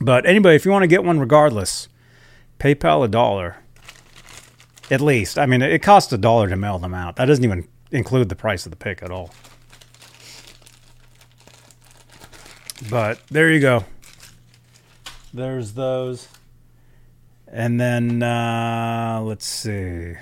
[0.00, 1.88] But anybody, if you want to get one, regardless,
[2.58, 3.56] PayPal a dollar,
[4.90, 5.38] at least.
[5.38, 7.16] I mean, it costs a dollar to mail them out.
[7.16, 9.30] That doesn't even include the price of the pick at all.
[12.90, 13.84] But there you go.
[15.32, 16.28] There's those.
[17.46, 20.14] And then uh, let's see.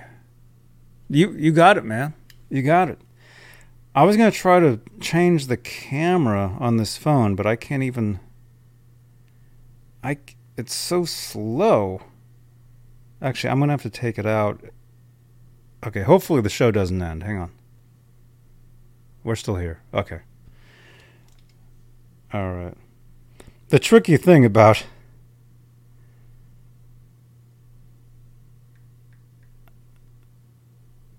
[1.09, 2.15] You you got it, man.
[2.51, 2.99] You got it.
[3.95, 8.21] I was gonna try to change the camera on this phone, but I can't even.
[10.03, 10.19] I
[10.57, 12.03] it's so slow.
[13.23, 14.61] Actually, I'm gonna have to take it out.
[15.87, 17.23] Okay, hopefully the show doesn't end.
[17.23, 17.53] Hang on.
[19.23, 19.81] We're still here.
[19.95, 20.21] Okay.
[22.33, 22.75] All right.
[23.69, 24.85] The tricky thing about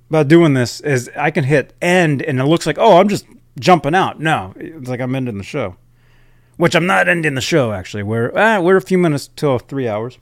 [0.09, 3.25] about doing this is I can hit end and it looks like oh I'm just
[3.57, 4.19] jumping out.
[4.19, 5.77] No, it's like I'm ending the show,
[6.57, 8.03] which I'm not ending the show actually.
[8.03, 10.19] We're ah, we're a few minutes till three hours.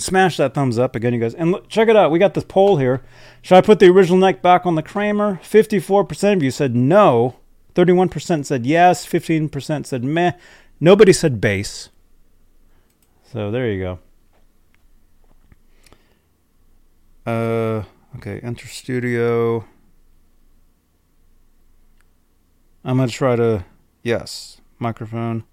[0.00, 2.12] Smash that thumbs up again, you guys, and look, check it out.
[2.12, 3.02] We got this poll here.
[3.42, 5.40] Should I put the original neck back on the Kramer?
[5.42, 7.36] Fifty-four percent of you said no.
[7.74, 9.04] Thirty-one percent said yes.
[9.04, 10.32] Fifteen percent said meh.
[10.78, 11.88] Nobody said bass.
[13.24, 13.98] So there you
[17.26, 17.30] go.
[17.30, 17.84] Uh.
[18.16, 19.66] Okay, enter studio.
[22.84, 23.64] I'm going to try to.
[24.02, 25.44] Yes, microphone.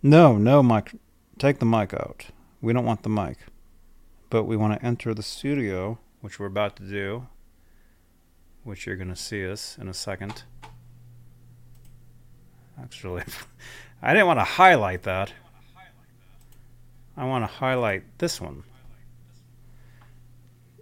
[0.00, 0.92] No, no mic.
[1.38, 2.26] Take the mic out.
[2.60, 3.38] We don't want the mic.
[4.30, 7.26] But we want to enter the studio, which we're about to do,
[8.62, 10.42] which you're going to see us in a second.
[12.80, 13.24] Actually,
[14.02, 15.32] I didn't want to highlight that.
[17.16, 18.62] I want to highlight this one.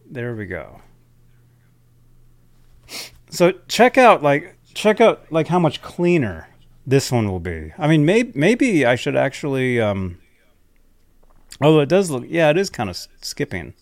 [0.05, 0.83] There we go.
[3.31, 6.49] So check out like check out like how much cleaner
[6.87, 7.73] this one will be.
[7.79, 9.81] I mean, maybe maybe I should actually.
[9.81, 10.19] Um,
[11.61, 13.75] although it does look, yeah, it is kind of skipping.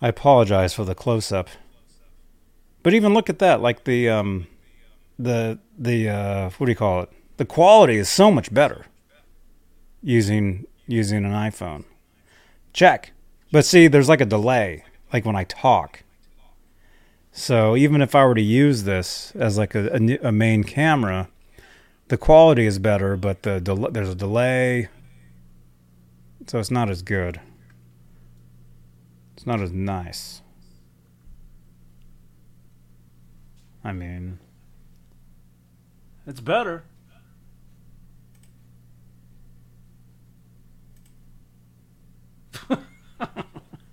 [0.00, 1.48] I apologize for the close up.
[2.82, 4.46] But even look at that, like the um,
[5.18, 7.10] the the uh, what do you call it?
[7.36, 8.86] The quality is so much better
[10.02, 11.84] using using an iPhone.
[12.72, 13.12] Check.
[13.50, 16.04] But see, there's like a delay, like when I talk.
[17.32, 21.28] So even if I were to use this as like a, a, a main camera,
[22.08, 24.88] the quality is better, but the del- there's a delay,
[26.48, 27.40] so it's not as good.
[29.36, 30.40] It's not as nice.
[33.84, 34.38] I mean,
[36.26, 36.84] it's better.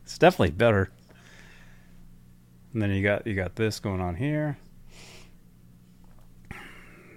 [0.03, 0.89] it's definitely better.
[2.73, 4.57] And then you got you got this going on here.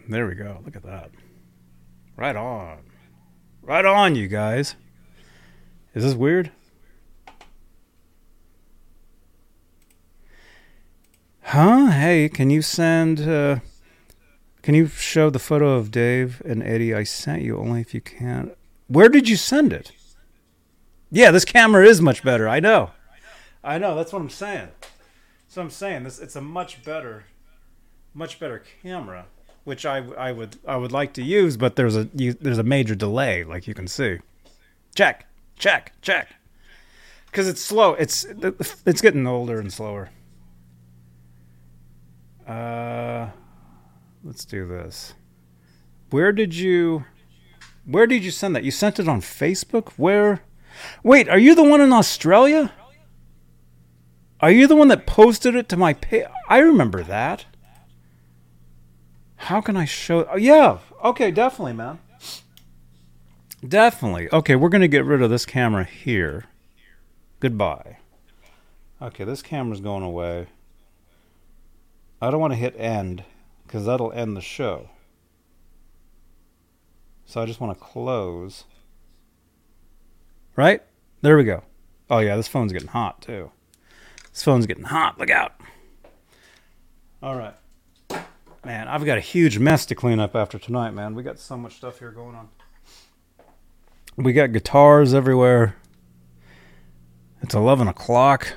[0.08, 0.60] There we go.
[0.64, 1.10] Look at that.
[2.16, 2.78] Right on.
[3.62, 4.74] Right on, you guys.
[5.94, 6.50] Is this weird?
[11.42, 11.86] Huh?
[11.86, 13.60] Hey, can you send uh
[14.60, 18.02] can you show the photo of Dave and Eddie I sent you only if you
[18.02, 18.50] can?
[18.86, 19.92] Where did you send it?
[21.10, 22.48] Yeah, this camera is much better.
[22.48, 22.90] I know.
[23.64, 24.68] I know, that's what I'm saying.
[25.48, 27.24] So I'm saying this it's a much better
[28.12, 29.26] much better camera
[29.64, 32.62] which I, I would I would like to use but there's a you, there's a
[32.62, 34.18] major delay like you can see.
[34.94, 35.27] Check.
[35.58, 35.92] Check.
[36.00, 36.28] Check.
[37.32, 37.94] Cuz it's slow.
[37.94, 38.24] It's
[38.86, 40.10] it's getting older and slower.
[42.46, 43.30] Uh
[44.24, 45.14] let's do this.
[46.10, 47.04] Where did you
[47.84, 48.64] Where did you send that?
[48.64, 49.90] You sent it on Facebook?
[49.96, 50.40] Where
[51.02, 52.72] Wait, are you the one in Australia?
[54.40, 56.26] Are you the one that posted it to my page?
[56.48, 57.46] I remember that.
[59.36, 60.24] How can I show?
[60.30, 60.78] Oh, yeah.
[61.02, 61.98] Okay, definitely, man.
[63.66, 64.28] Definitely.
[64.32, 66.44] Okay, we're going to get rid of this camera here.
[67.40, 67.98] Goodbye.
[69.00, 70.46] Okay, this camera's going away.
[72.20, 73.24] I don't want to hit end
[73.66, 74.90] because that'll end the show.
[77.26, 78.64] So I just want to close.
[80.56, 80.82] Right?
[81.22, 81.62] There we go.
[82.10, 83.50] Oh, yeah, this phone's getting hot too.
[84.32, 85.18] This phone's getting hot.
[85.18, 85.60] Look out.
[87.22, 87.54] All right.
[88.64, 91.14] Man, I've got a huge mess to clean up after tonight, man.
[91.14, 92.48] We got so much stuff here going on.
[94.18, 95.76] We got guitars everywhere.
[97.40, 98.54] It's 11 o'clock.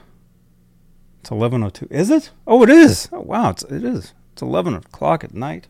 [1.20, 1.88] It's 11:02.
[1.92, 2.32] Is it?
[2.48, 3.08] Oh, it is.
[3.12, 4.14] Oh, wow, it's it is.
[4.34, 5.68] It's 11 o'clock at night.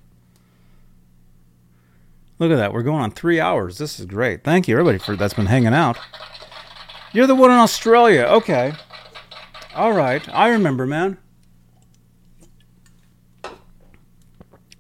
[2.40, 2.72] Look at that.
[2.72, 3.80] We're going on 3 hours.
[3.80, 4.46] This is great.
[4.46, 5.98] Thank you everybody for that's been hanging out.
[7.12, 8.22] You're the one in Australia.
[8.30, 8.72] Okay.
[9.76, 10.26] All right.
[10.30, 11.18] I remember, man.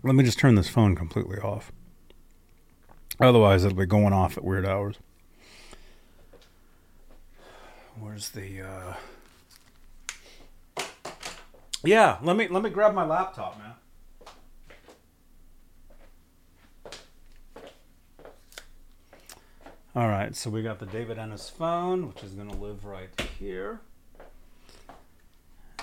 [0.03, 1.73] Let me just turn this phone completely off.
[3.21, 4.97] Otherwise, it'll be going off at weird hours.
[7.99, 8.93] Where's the uh
[11.83, 13.73] Yeah, let me let me grab my laptop, man.
[19.93, 23.09] All right, so we got the David Ennis phone, which is going to live right
[23.37, 23.81] here.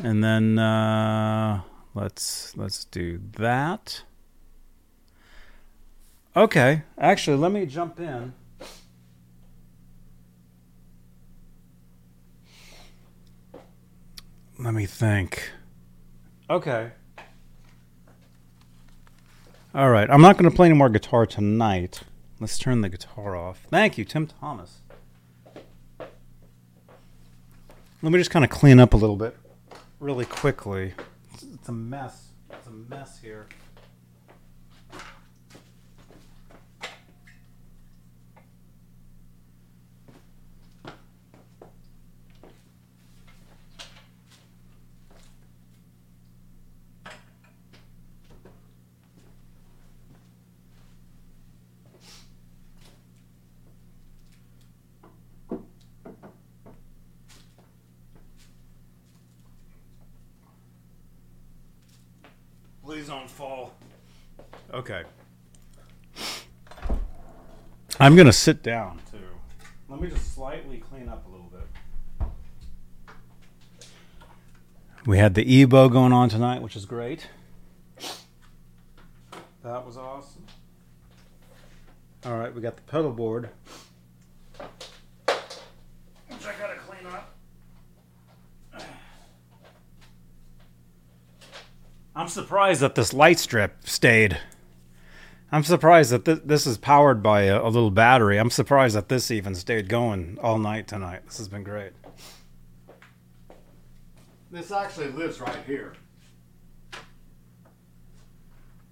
[0.03, 1.63] And then uh
[1.95, 4.03] let's let's do that.
[6.39, 8.33] Okay, actually, let me jump in.
[14.57, 15.51] Let me think.
[16.49, 16.93] Okay.
[19.75, 22.03] All right, I'm not going to play any more guitar tonight.
[22.39, 23.67] Let's turn the guitar off.
[23.69, 24.79] Thank you, Tim Thomas.
[28.01, 29.37] Let me just kind of clean up a little bit
[29.99, 30.95] really quickly.
[31.33, 32.29] It's, a mess.
[32.49, 33.49] It's a mess here.
[62.89, 63.75] Please don't fall.
[64.73, 65.03] Okay.
[68.09, 69.19] I'm to sit down too.
[69.91, 72.27] Let me just slightly clean up a little bit.
[75.05, 77.29] We had the EBow going on tonight, which is great.
[79.63, 80.47] That was awesome.
[82.25, 83.51] All right, we got the pedal board.
[84.57, 84.71] Which
[86.47, 87.37] I got to clean up.
[92.17, 94.39] I'm surprised that this light strip stayed.
[95.51, 98.39] I'm surprised that th- this is powered by a, a little battery.
[98.39, 101.23] I'm surprised that this even stayed going all night tonight.
[101.27, 101.93] This has been great.
[104.51, 105.95] This actually lives right here.
[106.93, 106.99] A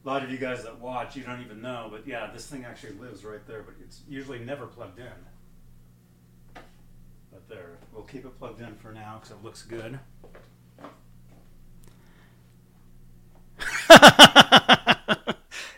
[0.07, 2.93] lot of you guys that watch, you don't even know, but yeah, this thing actually
[2.93, 5.07] lives right there, but it's usually never plugged in.
[7.33, 9.99] But there, we'll keep it plugged in for now because it looks good.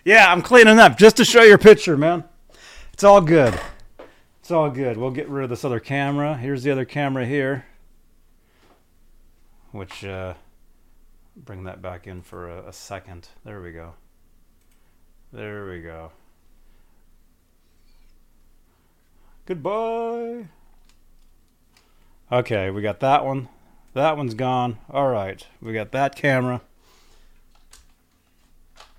[0.09, 2.25] yeah, I'm cleaning up just to show your picture, man.
[2.95, 3.61] It's all good.
[4.41, 4.97] It's all good.
[4.97, 6.35] We'll get rid of this other camera.
[6.35, 7.67] Here's the other camera here,
[9.71, 10.33] which uh,
[11.37, 13.29] bring that back in for a, a second.
[13.45, 13.97] There we go.
[15.31, 16.13] There we go.
[19.45, 20.47] Goodbye.
[22.33, 23.51] Okay, we got that one.
[23.93, 24.79] That one's gone.
[24.89, 26.63] All right, we got that camera.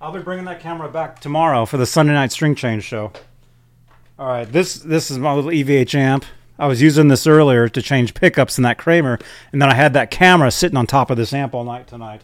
[0.02, 3.12] I'll be bringing that camera back tomorrow for the Sunday night string change show.
[4.18, 6.26] All right, this this is my little EVH amp.
[6.58, 9.20] I was using this earlier to change pickups in that Kramer,
[9.52, 12.22] and then I had that camera sitting on top of this amp all night tonight.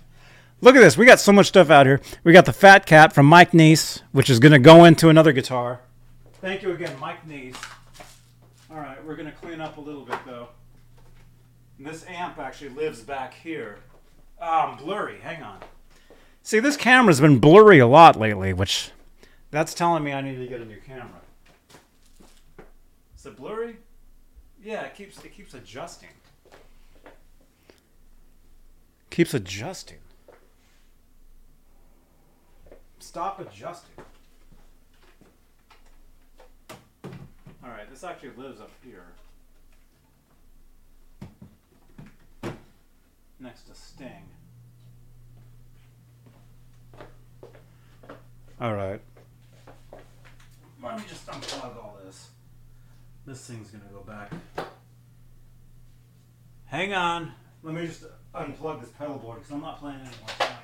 [0.62, 0.98] Look at this.
[0.98, 2.00] We got so much stuff out here.
[2.24, 5.34] We got the Fat Cat from Mike Neese, which is going to go into another
[5.34, 5.82] guitar.
[6.42, 7.58] Thank you again, Mike Neese.
[8.72, 10.48] All right, we're going to clean up a little bit, though.
[11.78, 13.80] And this amp actually lives back here.
[14.40, 15.20] Ah, I'm blurry.
[15.20, 15.60] Hang on.
[16.46, 18.92] See, this camera's been blurry a lot lately, which
[19.50, 21.22] that's telling me I need to get a new camera.
[23.18, 23.78] Is it blurry?
[24.64, 26.10] Yeah, it keeps it keeps adjusting.
[29.10, 29.98] Keeps adjusting.
[33.00, 34.06] Stop adjusting.
[37.64, 39.08] All right, this actually lives up here.
[43.40, 44.35] Next to Sting.
[48.62, 49.02] All right.
[50.82, 52.30] Let me just unplug all this.
[53.26, 54.32] This thing's gonna go back.
[56.66, 57.34] Hang on.
[57.64, 60.62] Let me just unplug this pedal board because I'm not playing anymore tonight.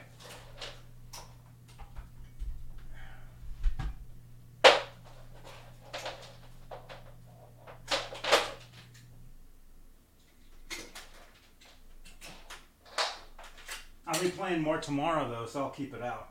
[14.07, 16.29] I'll be playing more tomorrow though, so I'll keep it out.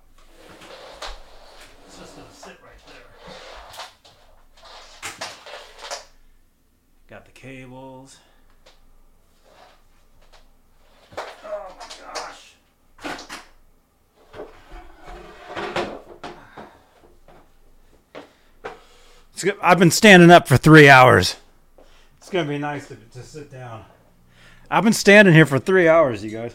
[7.41, 8.19] cables.
[11.17, 12.53] Oh my gosh.
[19.63, 21.37] I've been standing up for three hours.
[22.19, 23.87] It's going to be nice to, to sit down.
[24.71, 26.55] I've been standing here for three hours, you guys.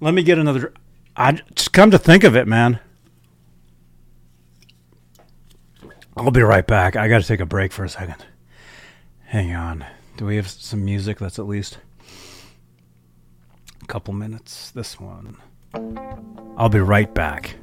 [0.00, 0.74] Let me get another.
[1.16, 2.80] I just come to think of it, man.
[6.18, 6.96] I'll be right back.
[6.96, 8.16] I got to take a break for a second.
[9.24, 9.86] Hang on.
[10.16, 11.78] Do we have some music that's at least
[13.80, 14.72] a couple minutes?
[14.72, 15.36] This one.
[16.56, 17.54] I'll be right back.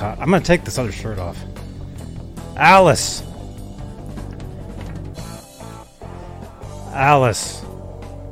[0.00, 0.18] Hot.
[0.18, 1.38] I'm gonna take this other shirt off.
[2.56, 3.22] Alice.
[6.92, 7.60] Alice.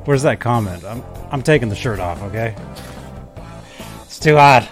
[0.05, 0.83] Where's that comment?
[0.83, 2.55] I'm I'm taking the shirt off, okay?
[4.03, 4.67] It's too hot.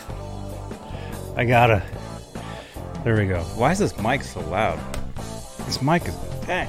[1.36, 1.84] I gotta.
[3.04, 3.42] There we go.
[3.56, 4.80] Why is this mic so loud?
[5.66, 6.68] This mic is dang.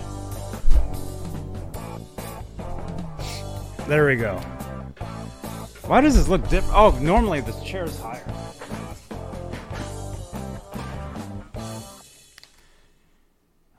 [3.89, 4.37] There we go.
[5.87, 6.75] Why does this look different?
[6.77, 8.28] Oh, normally this chair is higher.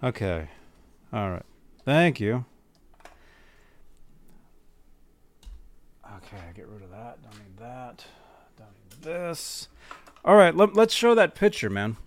[0.09, 0.49] Okay.
[1.13, 1.45] All right.
[1.85, 2.43] Thank you.
[6.03, 7.21] Okay, get rid of that.
[7.21, 8.05] Don't need that.
[8.57, 9.67] Don't need this.
[10.25, 11.97] All right, let, let's show that picture, man.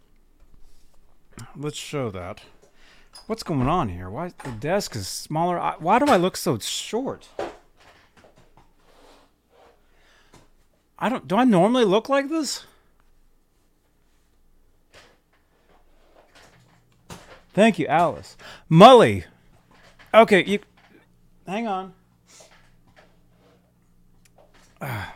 [1.56, 2.40] Let's show that.
[3.28, 4.10] What's going on here?
[4.10, 5.56] Why the desk is smaller?
[5.56, 7.28] I, why do I look so short?
[10.98, 11.28] I don't.
[11.28, 12.64] Do I normally look like this?
[17.52, 18.36] Thank you, Alice.
[18.70, 19.24] Mully.
[20.14, 20.58] Okay, you.
[21.46, 21.92] Hang on.
[24.80, 25.14] Ah.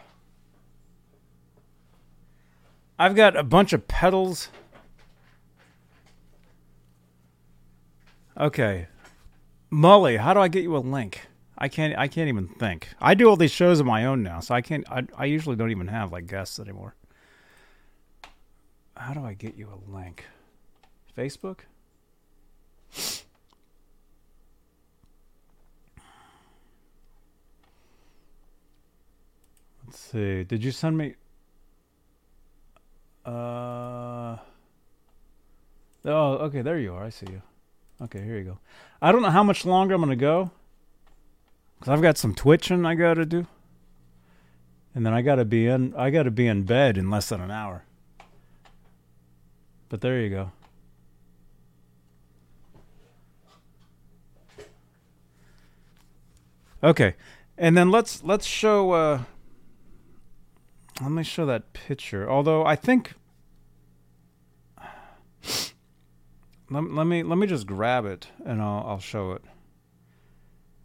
[2.99, 4.49] I've got a bunch of pedals.
[8.39, 8.87] Okay.
[9.73, 11.29] Mully, how do I get you a link?
[11.59, 12.89] I can't I can't even think.
[13.01, 15.57] I do all these shows on my own now, so I can't I I usually
[15.57, 16.95] don't even have like guests anymore.
[18.97, 20.25] How do I get you a link?
[21.17, 21.61] Facebook?
[29.87, 30.43] Let's see.
[30.43, 31.15] Did you send me
[33.25, 34.37] uh
[36.05, 37.05] Oh, okay, there you are.
[37.05, 37.43] I see you.
[38.01, 38.59] Okay, here you go.
[39.03, 40.51] I don't know how much longer I'm to go.
[41.81, 43.47] Cuz I've got some twitching I got to do.
[44.95, 47.29] And then I got to be in I got to be in bed in less
[47.29, 47.85] than an hour.
[49.89, 50.53] But there you go.
[56.83, 57.15] Okay.
[57.57, 59.23] And then let's let's show uh
[61.01, 62.29] let me show that picture.
[62.31, 63.15] Although I think
[66.71, 69.43] let, let me let me just grab it and I'll I'll show it.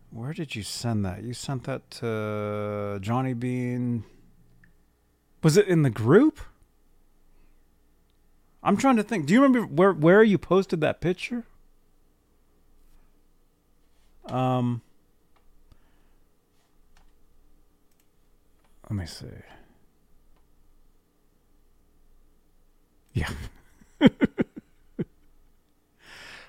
[0.10, 1.24] Where did you send that?
[1.24, 4.04] You sent that to Johnny Bean.
[5.42, 6.40] Was it in the group?
[8.64, 9.26] I'm trying to think.
[9.26, 11.46] Do you remember where where you posted that picture?
[14.26, 14.82] Um
[18.90, 19.28] Let me see.
[23.14, 23.30] Yeah.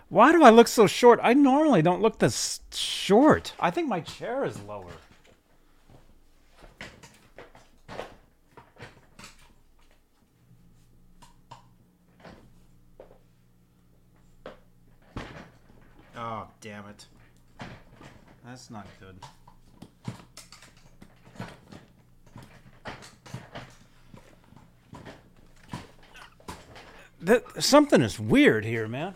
[0.08, 1.20] Why do I look so short?
[1.22, 3.54] I normally don't look this short.
[3.58, 4.92] I think my chair is lower.
[16.14, 17.06] Oh, damn it.
[18.44, 19.16] That's not good.
[27.22, 29.14] That, something is weird here, man.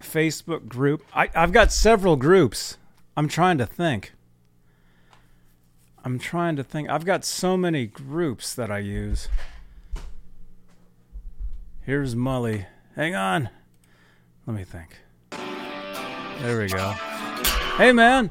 [0.00, 1.04] Facebook group.
[1.14, 2.78] I, I've got several groups.
[3.16, 4.12] I'm trying to think.
[6.04, 6.88] I'm trying to think.
[6.88, 9.28] I've got so many groups that I use.
[11.82, 12.66] Here's Mully.
[12.96, 13.50] Hang on.
[14.46, 14.98] Let me think.
[16.40, 16.92] There we go.
[17.76, 18.30] Hey, man.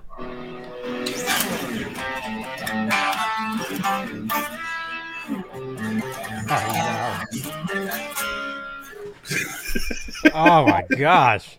[10.34, 11.58] Oh my gosh.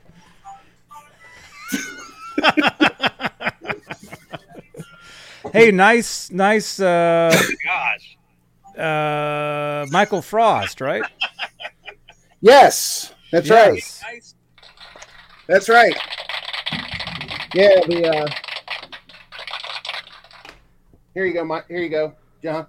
[5.52, 6.80] hey, nice, nice.
[6.80, 7.34] Uh,
[7.64, 8.16] Gosh.
[8.78, 11.02] uh, Michael Frost, right?
[12.40, 13.74] Yes, that's right.
[13.74, 14.34] Yes.
[15.46, 15.96] That's right.
[17.54, 18.26] Yeah, the uh
[21.14, 21.66] Here you go, Mike.
[21.68, 22.66] Here you go, John.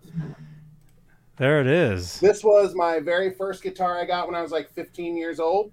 [1.37, 4.71] There it is, This was my very first guitar I got when I was like
[4.71, 5.71] 15 years old.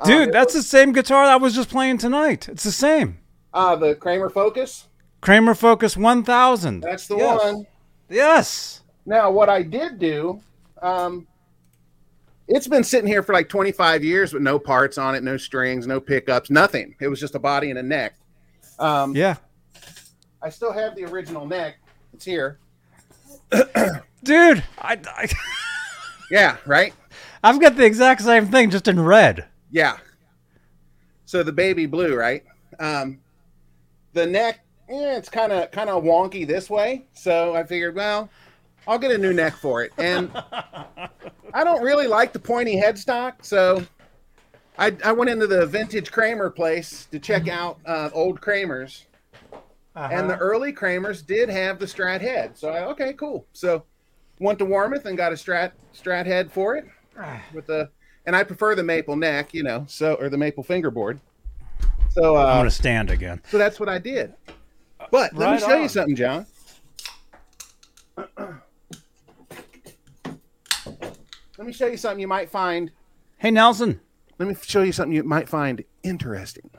[0.00, 0.32] Um, dude.
[0.32, 2.48] That's was, the same guitar I was just playing tonight.
[2.48, 3.18] It's the same.
[3.54, 4.88] uh the Kramer Focus.
[5.20, 6.80] Kramer Focus 1000.
[6.80, 7.40] That's the Yes.
[7.42, 7.66] one.
[8.08, 8.80] Yes.
[9.06, 10.40] Now, what I did do,
[10.80, 11.26] um,
[12.48, 15.86] it's been sitting here for like 25 years with no parts on it, no strings,
[15.86, 16.94] no pickups, nothing.
[17.00, 18.14] It was just a body and a neck.
[18.78, 19.36] Um, Yeah.
[20.42, 21.76] I still have the original neck.
[22.12, 22.58] It's here.
[24.24, 25.28] Dude, I, I
[26.30, 26.92] Yeah, right?
[27.44, 29.46] I've got the exact same thing, just in red.
[29.72, 29.96] Yeah.
[31.24, 32.44] So the baby blue, right?
[32.78, 33.18] Um,
[34.12, 37.06] the neck, eh, it's kind of kind of wonky this way.
[37.14, 38.28] So I figured, well,
[38.86, 39.92] I'll get a new neck for it.
[39.98, 40.30] And
[41.54, 43.84] I don't really like the pointy headstock, so
[44.78, 49.04] I, I went into the vintage Kramer place to check out uh, old Kramers,
[49.94, 52.56] and the early Kramers did have the Strat head.
[52.56, 53.46] So I, okay, cool.
[53.52, 53.84] So
[54.38, 56.86] went to Warmoth and got a Strat Strat head for it
[57.52, 57.90] with the,
[58.26, 61.20] and I prefer the maple neck, you know, so or the maple fingerboard.
[62.10, 63.40] So I'm uh, gonna stand again.
[63.48, 64.34] so that's what I did.
[65.10, 66.46] But let me Right show you something, John.
[71.58, 72.90] Let me show you something you might find.
[73.38, 74.00] Hey, Nelson.
[74.38, 76.70] Let me show you something you might find interesting.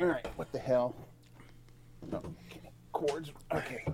[0.00, 0.94] All right, what the hell?
[2.12, 2.70] Oh, okay.
[2.92, 3.32] Chords.
[3.54, 3.84] Okay.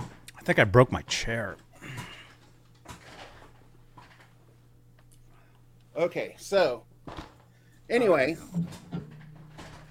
[0.00, 1.56] I think I broke my chair.
[5.96, 6.84] Okay, so
[7.90, 8.36] anyway,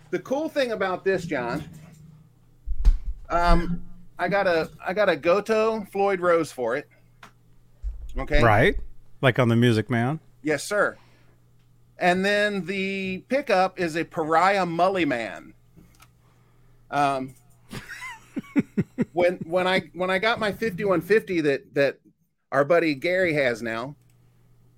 [0.09, 1.63] the cool thing about this, John,
[3.29, 3.83] um,
[4.17, 6.87] I got a I got a Gotoh Floyd Rose for it.
[8.17, 8.41] Okay.
[8.43, 8.75] Right?
[9.21, 10.19] Like on the Music Man.
[10.43, 10.97] Yes, sir.
[11.97, 15.53] And then the pickup is a Pariah Mully Man.
[16.89, 17.35] Um,
[19.13, 21.99] when when I when I got my 5150 that that
[22.51, 23.95] our buddy Gary has now,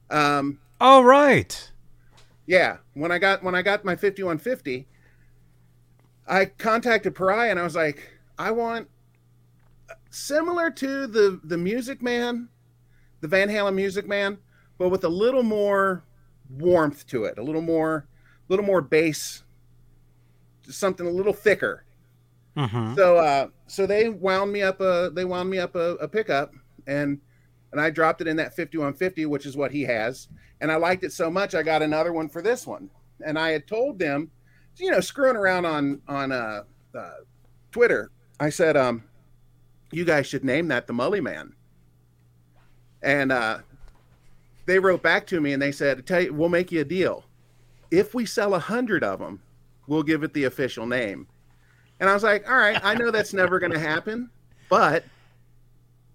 [0.09, 1.71] um, Oh, right.
[2.45, 4.85] yeah, when I got when I got my 5150,
[6.27, 8.89] I contacted Pariah and I was like, I want
[10.09, 12.49] similar to the the Music Man,
[13.21, 14.37] the Van Halen Music Man,
[14.77, 16.03] but with a little more
[16.49, 18.05] warmth to it, a little more,
[18.49, 19.43] a little more bass,
[20.67, 21.85] something a little thicker.
[22.57, 22.95] Mm-hmm.
[22.95, 26.53] So uh, so they wound me up a they wound me up a, a pickup
[26.85, 27.21] and
[27.73, 30.27] and I dropped it in that 5150, which is what he has.
[30.61, 32.89] And I liked it so much, I got another one for this one.
[33.25, 34.29] And I had told them,
[34.77, 36.63] you know, screwing around on on uh,
[36.95, 37.13] uh,
[37.71, 39.03] Twitter, I said, um,
[39.91, 41.53] you guys should name that the Mully Man.
[43.01, 43.59] And uh,
[44.65, 47.25] they wrote back to me and they said, "Tell you, we'll make you a deal.
[47.89, 49.41] If we sell a hundred of them,
[49.87, 51.27] we'll give it the official name."
[51.99, 54.29] And I was like, "All right, I know that's never going to happen,
[54.69, 55.03] but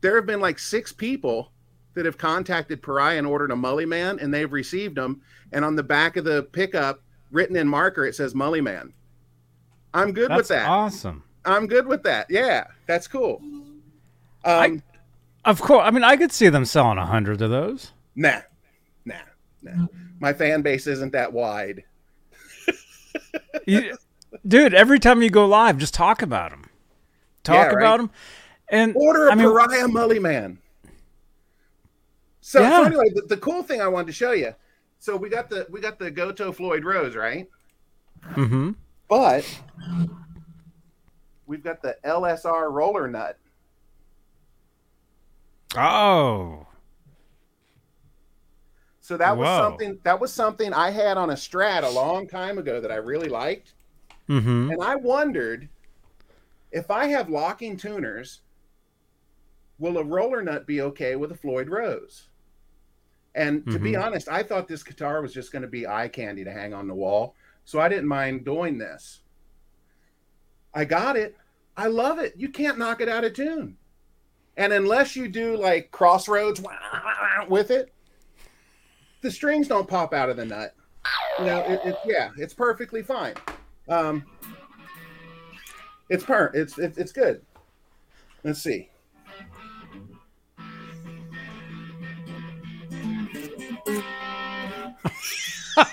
[0.01, 1.53] there have been like six people
[1.95, 5.21] that have contacted Pariah and ordered a Mully Man, and they've received them.
[5.53, 8.93] And on the back of the pickup, written in marker, it says Mully Man.
[9.95, 10.69] I'm good That's with that.
[10.69, 11.25] awesome.
[11.45, 12.27] I'm good with that.
[12.31, 13.41] Yeah, that's cool.
[13.43, 13.73] Um,
[14.45, 14.83] I-
[15.45, 15.83] Of course.
[15.87, 17.93] I mean, I could see them selling a hundred of those.
[18.15, 18.41] Nah,
[19.05, 19.15] nah,
[19.63, 19.87] nah.
[20.21, 21.85] My fan base isn't that wide.
[23.67, 23.97] You,
[24.47, 24.75] dude.
[24.75, 26.65] Every time you go live, just talk about them.
[27.45, 27.77] Talk Yeah, right.
[27.83, 28.11] about them.
[28.71, 30.59] And Order a I mean, pariah mully man.
[32.41, 32.79] So, Yeah.
[32.79, 34.55] so anyway, the, the cool thing I wanted to show you.
[34.99, 37.49] So we got the we got the Gotoh Floyd Rose, right?
[38.31, 38.73] Mm-hmm.
[39.09, 39.45] But
[41.47, 43.39] we've got the LSR roller nut.
[45.77, 46.67] Oh,
[49.01, 52.59] So that was something that was something I had on a Strat a long time
[52.59, 53.73] ago that I really liked.
[54.29, 54.73] Mm-hmm.
[54.73, 55.69] And I wondered
[56.73, 58.41] if I have locking tuners,
[59.79, 62.29] will a roller nut be okay with a Floyd Rose?
[63.35, 64.05] And to be Mhm.
[64.07, 66.89] honest, I thought this guitar was just going to be eye candy to hang on
[66.89, 67.35] the wall.
[67.65, 69.21] So I didn't mind doing this.
[70.75, 71.37] I got it.
[71.77, 72.35] I love it.
[72.37, 73.77] You can't knock it out of tune.
[74.57, 76.61] And unless you do like crossroads
[77.49, 77.93] with it,
[79.21, 80.75] the strings don't pop out of the nut.
[81.39, 83.35] You know, it, it yeah, it's perfectly fine.
[83.89, 84.25] Um,
[86.09, 87.43] it's per it's it's it's good.
[88.43, 88.91] Let's see.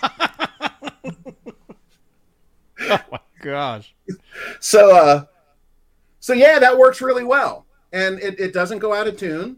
[2.90, 3.94] oh my gosh.
[4.60, 5.26] So uh
[6.20, 7.66] so yeah, that works really well.
[7.94, 9.58] And it, it doesn't go out of tune.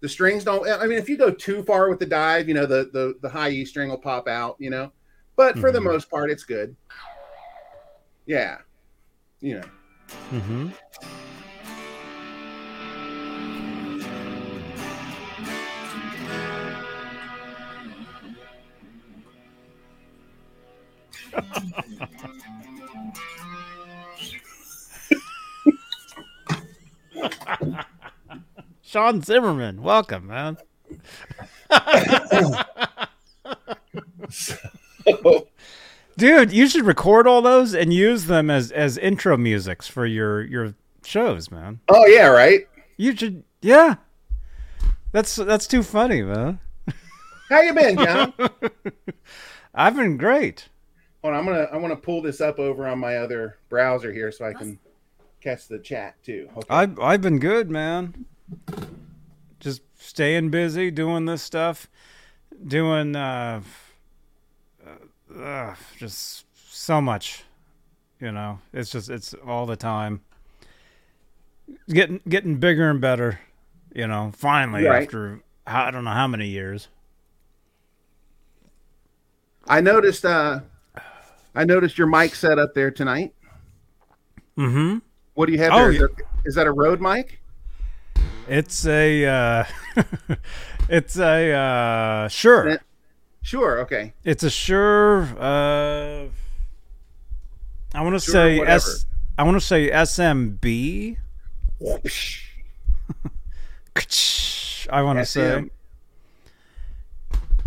[0.00, 2.66] The strings don't I mean if you go too far with the dive, you know,
[2.66, 4.92] the the, the high E string will pop out, you know.
[5.36, 5.84] But for the Mhm.
[5.84, 6.76] most part it's good.
[8.26, 8.58] Yeah.
[9.40, 9.66] You know.
[10.30, 10.68] hmm
[28.82, 30.58] Sean Zimmerman, welcome, man.
[36.18, 40.42] Dude, you should record all those and use them as as intro musics for your
[40.42, 41.80] your shows, man.
[41.88, 42.60] oh yeah, right.
[42.96, 43.94] You should, yeah.
[45.12, 46.60] That's that's too funny, man.
[47.48, 48.32] How you been, John?
[49.74, 50.68] I've been great.
[51.22, 54.32] Hold on, I'm gonna I'm gonna pull this up over on my other browser here
[54.32, 54.78] so I can
[55.40, 56.48] catch the chat too.
[56.56, 56.66] Okay.
[56.68, 58.26] I've I've been good, man.
[59.60, 61.88] Just staying busy, doing this stuff,
[62.66, 63.62] doing uh,
[64.84, 67.44] uh, uh, just so much.
[68.18, 70.22] You know, it's just it's all the time.
[71.88, 73.38] Getting getting bigger and better.
[73.94, 75.04] You know, finally Right.
[75.04, 76.88] after I don't know how many years.
[79.68, 80.62] I noticed uh
[81.54, 83.34] I noticed your mic set up there tonight.
[84.58, 84.98] Mm-hmm.
[85.34, 85.92] What do you have Oh, there?
[85.92, 86.10] Is, that?
[86.46, 87.40] is that a Rode mic?
[88.48, 89.64] It's a uh,
[90.88, 92.80] it's a uh, Shure.
[93.42, 94.12] Sure, okay.
[94.24, 95.22] It's a Shure.
[95.38, 96.26] Uh,
[97.94, 98.74] I want to Sure, say whatever.
[98.76, 99.06] S.
[99.38, 101.16] I want to say SMB.
[104.90, 105.70] I want to say.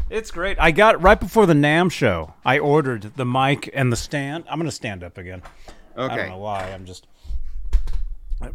[0.10, 0.58] It's great.
[0.60, 2.34] I got right before the NAMM show.
[2.46, 4.44] I ordered the mic and the stand.
[4.50, 5.42] I'm gonna stand up again.
[5.98, 6.14] Okay.
[6.14, 6.72] I don't know why.
[6.72, 7.08] I'm just.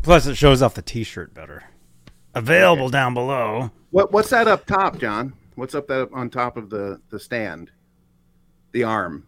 [0.03, 1.65] Plus, it shows off the T-shirt better.
[2.35, 3.71] Available down below.
[3.91, 5.33] What what's that up top, John?
[5.57, 7.73] What's up that on top of the the stand?
[8.71, 9.27] The arm.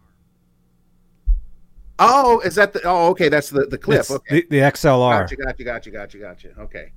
[1.99, 4.09] Oh, is that the oh okay, that's the the clip.
[4.09, 4.43] Okay.
[4.43, 5.23] the, the XLR.
[5.23, 6.61] Gotcha, gotcha, gotcha, gotcha, gotcha.
[6.61, 6.93] Okay.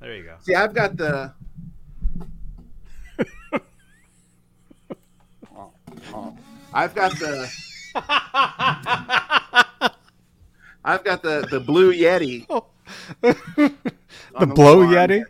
[0.00, 0.36] There you go.
[0.40, 1.34] See, I've got the
[5.60, 5.72] Oh,
[6.14, 6.36] oh.
[6.72, 7.50] I've got the
[10.84, 12.46] I've got the the blue Yeti.
[13.20, 13.72] the
[14.34, 15.24] on blow little arm Yeti.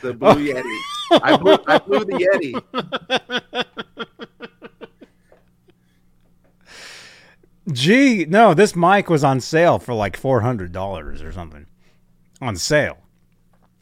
[0.00, 0.84] The blue Yeti.
[1.22, 2.62] I blew, I blew the Yeti.
[7.72, 11.66] Gee, no, this mic was on sale for like four hundred dollars or something.
[12.40, 12.98] On sale,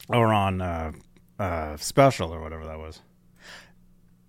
[0.09, 0.91] or on uh,
[1.39, 3.01] uh, special or whatever that was.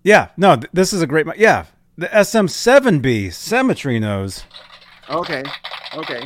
[0.02, 1.38] Yeah, no, th- this is a great mic.
[1.38, 1.66] Yeah,
[1.96, 4.44] the SM7B Symmetry nose.
[5.10, 5.42] Okay.
[5.94, 6.24] Okay.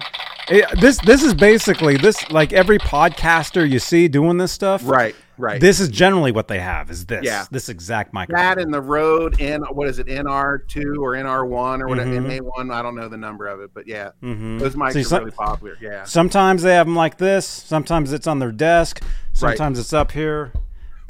[0.50, 4.82] Eh, this this is basically this like every podcaster you see doing this stuff.
[4.84, 5.14] Right.
[5.36, 5.60] Right.
[5.60, 6.90] This is generally what they have.
[6.90, 7.44] Is this Yeah.
[7.50, 8.42] this exact microphone?
[8.42, 12.10] that in the Rode in what is it NR two or NR one or whatever
[12.10, 12.26] Mhm.
[12.26, 14.58] MA one I don't know the number of it but yeah Mhm.
[14.58, 17.46] those mics See, are some- really popular yeah Sometimes they have them like this.
[17.46, 19.02] Sometimes it's on their desk.
[19.34, 20.52] Sometimes it's up here.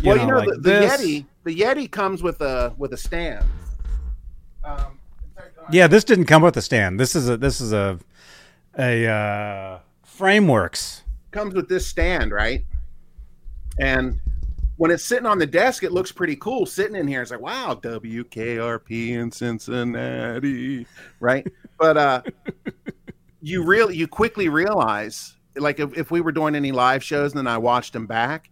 [0.03, 0.70] well know, you know like the, the.
[0.70, 3.45] Yeti the Yeti comes with a with a stand
[4.69, 6.99] um, in fact, I- Yeah, this didn't come with a stand.
[7.01, 7.99] This is a this is a
[8.79, 11.03] a uh, frameworks.
[11.31, 12.65] comes with this stand right
[13.79, 14.21] and
[14.77, 17.41] when it's sitting on the desk it looks pretty cool sitting in here it's like
[17.41, 20.87] wow WKRP in Cincinnati
[21.21, 21.47] right
[21.79, 22.23] but uh
[23.43, 27.39] you really you quickly realize like if, if we were doing any live shows and
[27.39, 28.49] then I watched them back,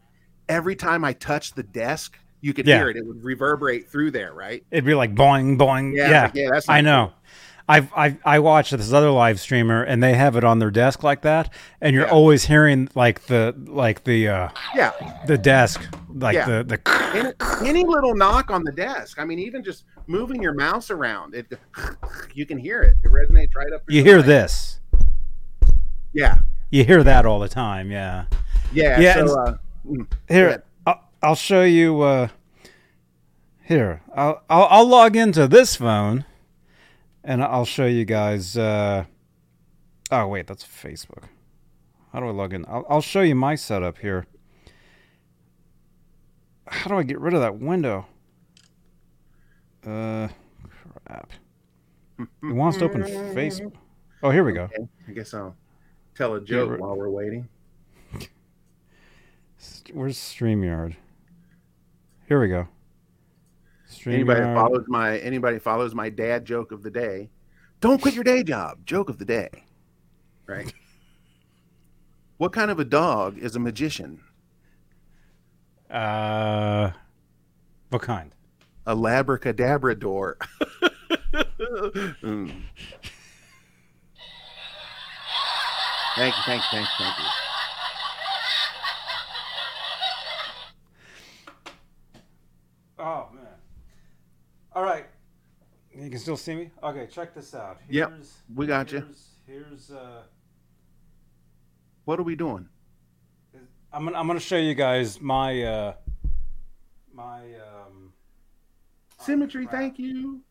[0.49, 2.79] every time I touched the desk, you could Yeah.
[2.79, 2.97] hear it.
[2.97, 4.65] It would reverberate through there, right?
[4.71, 5.97] It'd be like boing boing.
[5.97, 7.13] Yeah, Yeah, like, yeah, that's I know.
[7.69, 11.03] I've I I watched this other live streamer and they have it on their desk
[11.03, 12.13] like that, and you're Yeah.
[12.13, 14.93] always hearing like the like the uh Yeah.
[15.27, 15.83] the desk
[16.15, 16.47] like Yeah.
[16.63, 19.19] the the Any, any little knock on the desk.
[19.19, 21.47] I mean, even just moving your mouse around, it
[22.35, 22.95] you can hear it.
[23.05, 23.83] It resonates right up.
[23.89, 24.27] you hear mic.
[24.27, 24.79] this.
[26.13, 26.37] Yeah.
[26.71, 27.91] You hear that all the time.
[27.91, 28.27] Yeah.
[28.73, 29.01] Yeah.
[29.01, 29.57] Yeah, So, uh,
[29.89, 30.63] mm, Here.
[30.87, 32.01] I'll, I'll show you.
[32.03, 32.29] Uh,
[33.67, 36.25] here, I'll, I'll I'll log into this phone,
[37.25, 38.57] and I'll show you guys.
[38.57, 39.05] Uh,
[40.13, 41.25] oh wait, that's Facebook.
[42.13, 42.65] How do I log in?
[42.67, 44.27] I'll, I'll show you my setup here.
[46.69, 48.07] How do I get rid of that window?
[49.85, 50.29] Uh,
[51.05, 51.33] crap.
[52.19, 53.73] It wants to open Facebook.
[54.23, 54.63] Oh, here we go.
[54.63, 54.89] okay.
[55.09, 55.57] I guess I'll
[56.15, 57.49] tell a joke while we're waiting.
[59.93, 60.97] Where's Streamyard?
[62.29, 62.69] Here we go.
[64.05, 64.55] Anybody that StreamYard.
[64.55, 67.31] follows my anybody follows my dad joke of the day.
[67.81, 68.85] Don't quit your day job.
[68.85, 69.51] Joke of the day.
[70.47, 70.73] Right.
[72.39, 74.21] what kind of a dog is a magician?
[75.91, 76.91] Uh,
[77.91, 78.35] what kind?
[78.87, 80.35] A labracadabrador.
[82.23, 82.63] Mm.
[86.17, 87.25] Thank you, thank you, thank you, thank you.
[92.99, 93.36] Oh.
[94.77, 95.07] All right.
[95.91, 96.71] You can still see me.
[96.83, 97.79] Okay, check this out.
[97.89, 98.13] Yep,
[98.55, 98.99] we got you.
[98.99, 100.21] Here's, here's uh,
[102.05, 102.69] What are we doing?
[103.91, 105.95] I'm gonna I'm gonna show you guys my uh,
[107.15, 108.13] my um.
[109.19, 109.81] Symmetry, crap.
[109.81, 110.43] thank you.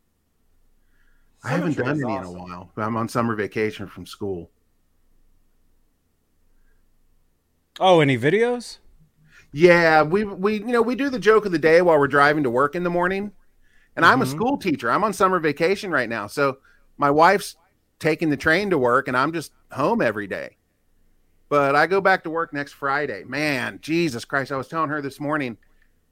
[1.43, 2.71] I haven't done any in a while.
[2.77, 4.49] I'm on summer vacation from school.
[7.79, 8.79] Oh, any videos?
[9.51, 12.41] Yeah, we we you know we do the joke of the day while we're driving
[12.41, 13.31] to work in the morning.
[13.95, 14.29] And I'm a Mhm.
[14.29, 14.91] school teacher.
[14.91, 16.27] I'm on summer vacation right now.
[16.27, 16.57] So
[16.97, 17.55] my wife's
[17.99, 20.57] taking the train to work and I'm just home every day.
[21.47, 23.23] But I go back to work next Friday.
[23.23, 25.57] Man, Jesus Christ, I was telling her this morning,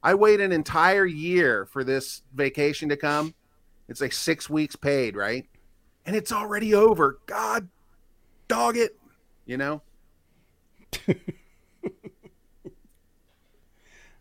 [0.01, 3.33] I wait an entire year for this vacation to come.
[3.89, 5.45] It's like 6 weeks paid, right?
[6.05, 7.19] And it's already over.
[7.25, 7.69] God
[8.47, 8.97] dog it,
[9.45, 9.81] you know?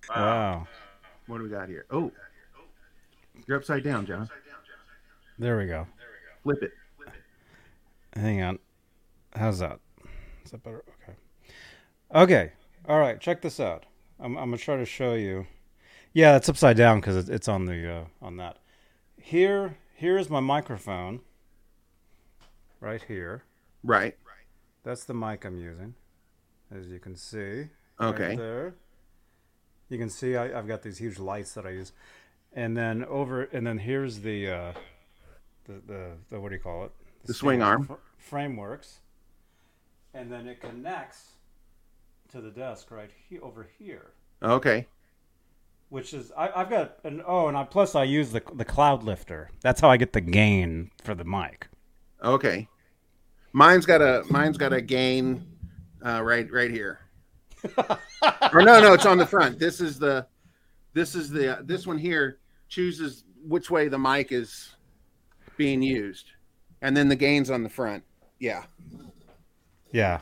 [0.09, 0.67] Wow.
[1.27, 1.87] What do we got here?
[1.91, 2.13] Oh.
[3.47, 4.29] You're upside down, John.
[5.39, 5.87] There we go.
[6.43, 6.73] Flip it.
[8.15, 8.59] Hang on.
[9.35, 9.81] How's that?
[10.45, 10.85] Is that better?
[11.03, 11.17] Okay.
[12.15, 12.53] Okay.
[12.89, 13.19] All right.
[13.21, 13.85] Check this out.
[14.21, 15.47] I'm, I'm gonna try to show you.
[16.13, 18.59] Yeah, it's upside down because it's, it's on the uh, on that.
[19.17, 21.21] Here, here is my microphone.
[22.81, 23.45] Right here.
[23.83, 24.17] Right.
[24.85, 25.95] That's the mic I'm using,
[26.77, 27.69] as you can see.
[28.01, 28.29] Okay.
[28.31, 28.75] Right there.
[29.89, 31.93] You can see I, I've got these huge lights that I use,
[32.55, 34.73] and then over and then here's the uh,
[35.67, 36.93] the, the the what do you call it?
[37.25, 37.87] The swing arm.
[37.87, 38.99] fr- frameworks,
[40.15, 41.33] and then it connects
[42.33, 44.87] to the desk right he, over here, Okay.
[45.91, 49.03] which is I, I've got an oh, and I plus I use the the cloud
[49.03, 49.51] lifter.
[49.61, 51.69] That's how I get the gain for the mic.
[52.23, 52.69] Okay.
[53.53, 55.47] Mine's got a mine's got a gain
[56.05, 57.01] uh, right right here.
[57.79, 59.59] or no, no, it's on the front.
[59.59, 60.27] This is the
[60.95, 62.39] this is the this one here
[62.73, 64.75] chooses which way the mic is
[65.59, 66.31] being used.
[66.81, 68.03] And then the gain's on the front.
[68.39, 68.65] Yeah.
[69.93, 70.21] Yeah,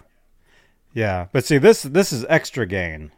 [0.92, 1.28] yeah.
[1.32, 3.12] But see, this this is extra gain.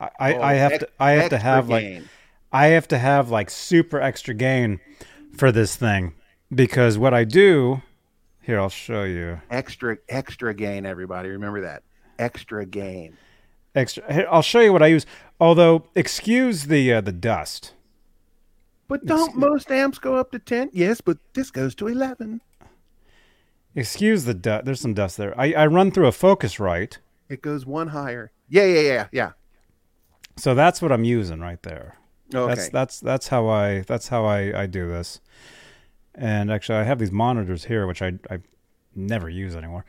[0.00, 2.02] I, I, Oh, I have ex- to I have to have like.
[2.52, 4.80] I have to have like super extra gain
[5.36, 6.14] for this thing
[6.52, 7.82] because what I do
[8.42, 11.28] here I'll show you extra extra gain everybody.
[11.28, 11.84] Remember that.
[12.18, 13.16] Extra gain.
[13.76, 15.06] extra here, I'll show you what I use
[15.38, 17.74] although excuse the uh, the dust
[18.90, 20.70] But don't most amps go up to 10?
[20.74, 22.42] Yes, but this goes to 11.
[23.74, 27.64] excuse the dust there's some dust there I, I run through a Focusrite It goes
[27.64, 28.32] one higher.
[28.48, 29.30] Yeah, yeah, yeah, yeah.
[30.36, 31.96] so that's what I'm using right there
[32.34, 32.54] Okay.
[32.54, 35.20] That's that's that's how I that's how I, I do this.
[36.14, 38.40] And actually, I have these monitors here, which I I
[38.94, 39.84] never use anymore.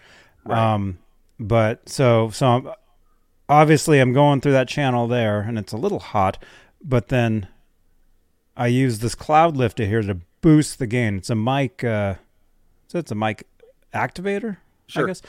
[0.46, 0.58] Right.
[0.58, 1.00] Um,
[1.40, 2.72] but so so I'm,
[3.48, 6.44] obviously I'm going through that channel there, and it's a little hot.
[6.84, 7.48] But then
[8.56, 11.18] I use this cloud lifter here to boost the gain.
[11.18, 11.84] It's a mic.
[11.84, 12.16] Uh,
[12.88, 13.48] so it's a mic
[13.94, 14.58] activator.
[14.58, 15.08] I Sure.
[15.08, 15.22] guess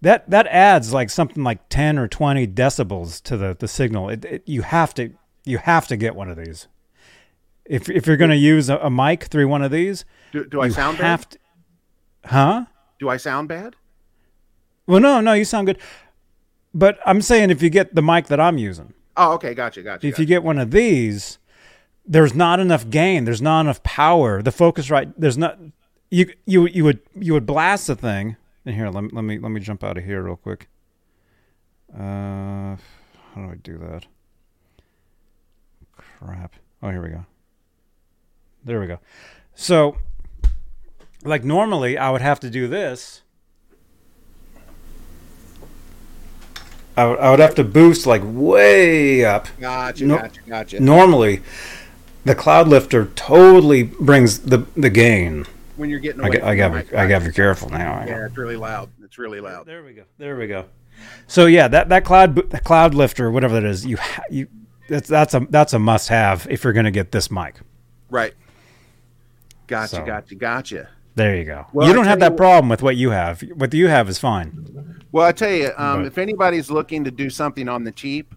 [0.00, 4.08] that that adds like something like ten or twenty decibels to the the signal.
[4.08, 5.12] It, it, you have to
[5.44, 6.68] you have to get one of these.
[7.66, 10.60] If if you're going to use a, a mic through one of these, do, do
[10.62, 11.20] I sound bad?
[11.30, 11.38] to,
[12.24, 12.64] huh?
[12.98, 13.76] Do I sound bad?
[14.86, 15.78] Well, no, no, you sound good.
[16.74, 20.06] But I'm saying if you get the mic that I'm using, Oh, okay, gotcha, gotcha.
[20.06, 20.22] if gotcha.
[20.22, 21.38] you get one of these,
[22.10, 23.24] there's not enough gain.
[23.24, 24.42] There's not enough power.
[24.42, 25.58] The Focusrite there's not
[26.10, 28.36] you you you would you would blast the thing.
[28.66, 30.68] And here, let me let me let me jump out of here real quick.
[31.94, 32.76] Uh,
[33.34, 34.06] how do I do that?
[35.96, 36.54] Crap.
[36.82, 37.24] Oh, here we go.
[38.64, 38.98] There we go.
[39.54, 39.96] So,
[41.24, 43.22] like normally, I would have to do this.
[46.96, 49.46] I would, I would have to boost like way up.
[49.60, 50.80] gotcha, No- gotcha, gotcha.
[50.80, 51.40] Normally,
[52.24, 55.46] the cloud lifter totally brings the the gain.
[55.76, 57.32] When you're getting I, away, got- I from the got mic, I got to be
[57.32, 58.04] careful now.
[58.06, 58.90] Yeah, it's really loud.
[59.02, 59.66] It's really loud.
[59.66, 60.02] There we go.
[60.18, 60.66] There we go.
[61.26, 63.96] So yeah, that that cloud bo- the cloud lifter, whatever that is, you
[64.30, 64.48] you
[64.88, 67.56] that's that's a that's a must have if you're going to get this mic.
[68.10, 68.34] Right.
[69.66, 70.88] Gotcha, So- gotcha, gotcha.
[71.16, 71.66] There you go.
[71.72, 73.40] Well, you don't have tell you that problem with what you have.
[73.56, 75.00] What you have is fine.
[75.12, 78.32] Well, I tell you, um, if anybody's looking to do something on the cheap,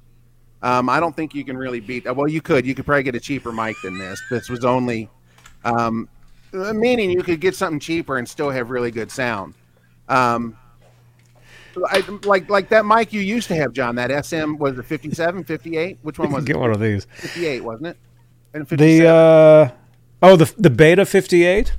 [0.64, 2.06] um, I don't think you can really beat.
[2.06, 2.66] That well, you could.
[2.66, 4.20] You could probably get a cheaper mic than this.
[4.32, 5.10] This was only,
[5.64, 6.10] um,
[6.54, 9.54] uh, meaning you could get something cheaper and still have really good sound.
[10.10, 10.58] Um,
[11.90, 13.96] I, like like that mic you used to have, John.
[13.96, 15.98] That SM was it 57, 58?
[16.02, 16.60] Which one was Get it?
[16.60, 17.06] one of these.
[17.16, 17.98] 58, wasn't it?
[18.54, 19.72] And The uh
[20.22, 21.74] oh the the Beta 58.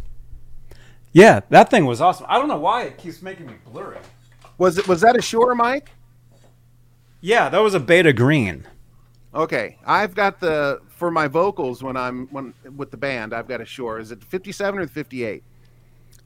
[1.12, 2.26] Yeah, that thing was awesome.
[2.28, 3.98] I don't know why it keeps making me blurry.
[4.58, 5.90] was it was that a Shure mic?
[7.20, 8.66] Yeah, that was a Beta Green.
[9.34, 13.34] Okay, I've got the for my vocals when I'm when with the band.
[13.34, 13.98] I've got a Shure.
[13.98, 15.42] Is it 57 or 58?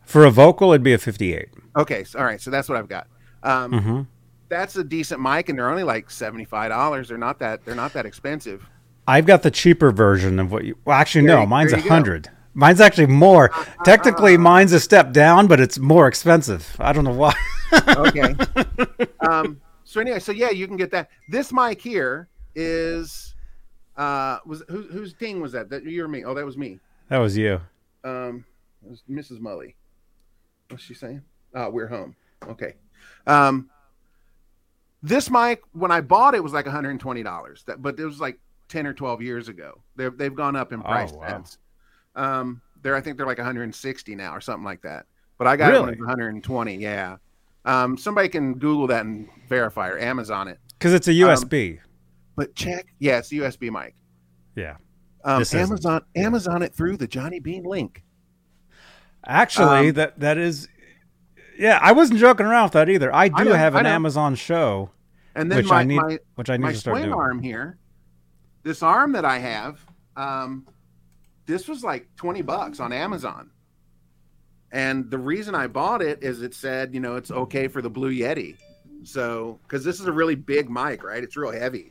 [0.05, 1.49] For a vocal, it'd be a 58.
[1.77, 3.07] Okay, so, all right, so that's what I've got.
[3.43, 4.07] Um, Mhm.
[4.51, 7.09] That's a decent mic, and they're only like seventy five dollars.
[7.09, 8.67] They're not that they're not that expensive.
[9.07, 10.75] I've got the cheaper version of what you.
[10.87, 12.31] Well, actually, There no, you- mine's a hundred.
[12.55, 13.51] Mine's actually more.
[13.85, 16.75] Technically, mine's a step down, but it's more expensive.
[16.81, 17.35] I don't know why.
[17.89, 18.35] Okay.
[19.31, 21.11] um, so anyway, so yeah, you can get that.
[21.29, 23.35] This mic here is
[23.97, 25.71] uh was who, whose ding was that?
[25.71, 26.25] That you or me?
[26.25, 26.79] Oh, that was me.
[27.09, 27.61] that was you.
[28.05, 28.45] Um,
[28.83, 29.41] was Mrs.
[29.41, 29.75] Mully.
[30.69, 31.23] What's she saying?
[31.55, 32.15] Oh, we're home.
[32.47, 32.75] Okay.
[33.27, 33.69] Um,
[35.03, 37.65] this mic when I bought it was like $120.
[37.65, 39.81] That, but it was like 10 or 12 years ago.
[39.97, 41.29] They've they've gone up in Oh, price wow.
[41.29, 41.59] since.
[42.15, 45.07] Um, they're I think they're like 160 now or something like that.
[45.39, 46.77] But I got it it 120.
[46.77, 47.17] Yeah.
[47.65, 50.59] Um, somebody can Google that and verify or Amazon it.
[50.79, 51.79] Because it's a USB.
[52.39, 53.97] But check, yeah, it's a USB mic.
[54.55, 54.77] yeah.
[55.25, 55.61] Um, This isn't.
[55.73, 58.05] Amazon Amazon it through the Johnny Bean link.
[59.27, 60.69] Actually, Um, that that is.
[61.59, 63.13] Yeah, I wasn't joking around with that either.
[63.13, 63.85] I do know, have an.
[63.87, 64.91] Amazon show,
[65.35, 67.13] And then which my, I need, my which I need my to start doing.
[67.13, 67.79] arm here,
[68.63, 69.85] this arm that I have,
[70.17, 70.69] um,
[71.47, 73.51] this was like 20 bucks on Amazon.
[74.71, 77.91] And the reason I bought it is it said, you know, it's okay for the
[77.91, 78.55] Blue Yeti.
[79.03, 81.25] So, because this is a really big mic, right?
[81.25, 81.91] It's real heavy.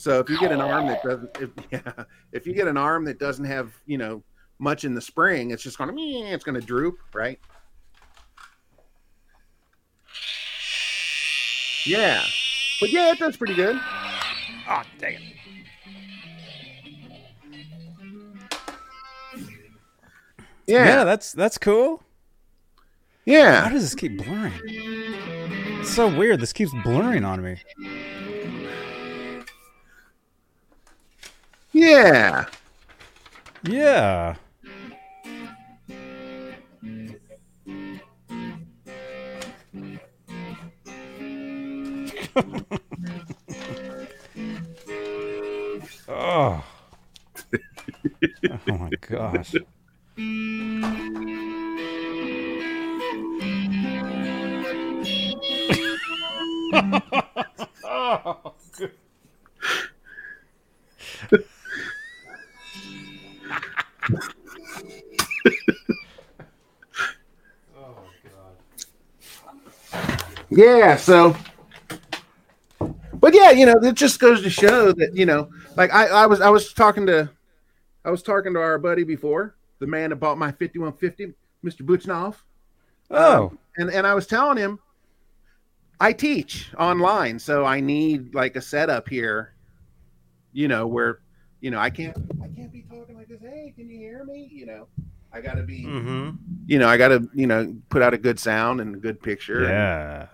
[0.00, 3.04] So if you get an arm that doesn't, if, yeah, if you get an arm
[3.04, 4.22] that doesn't have, you know,
[4.58, 7.38] much in the spring, it's just going to, it's going to droop, right?
[11.84, 12.24] Yeah,
[12.80, 13.78] but yeah, it does pretty good.
[14.70, 15.22] Oh, dang it.
[20.66, 22.02] Yeah, Yeah, that's that's cool.
[23.26, 23.64] yeah.
[23.64, 24.52] How does this keep blurring?
[24.64, 26.40] It's so weird.
[26.40, 27.56] This keeps blurring on me.
[31.72, 32.46] Yeah.
[33.62, 34.34] Yeah.
[46.08, 46.08] oh.
[46.08, 46.64] oh
[48.66, 49.54] my gosh.
[57.84, 58.52] oh.
[70.52, 71.36] Yeah, so
[73.20, 76.26] but yeah, you know, it just goes to show that, you know, like I, I
[76.26, 77.30] was I was talking to
[78.04, 81.82] I was talking to our buddy before, the man that bought my 5150, Mr.
[81.82, 82.36] Buchnoff.
[83.10, 83.52] Oh.
[83.76, 84.80] And and I was telling him
[86.00, 89.54] I teach online, so I need like a setup here,
[90.52, 91.20] you know, where
[91.60, 92.82] you know, I can't I can't be
[93.30, 94.48] this, hey, can you hear me?
[94.52, 94.88] You know,
[95.32, 96.30] I gotta be Mm-hmm.
[96.66, 99.62] you know, I gotta, you know, put out a good sound and a good picture.
[99.62, 100.26] Yeah.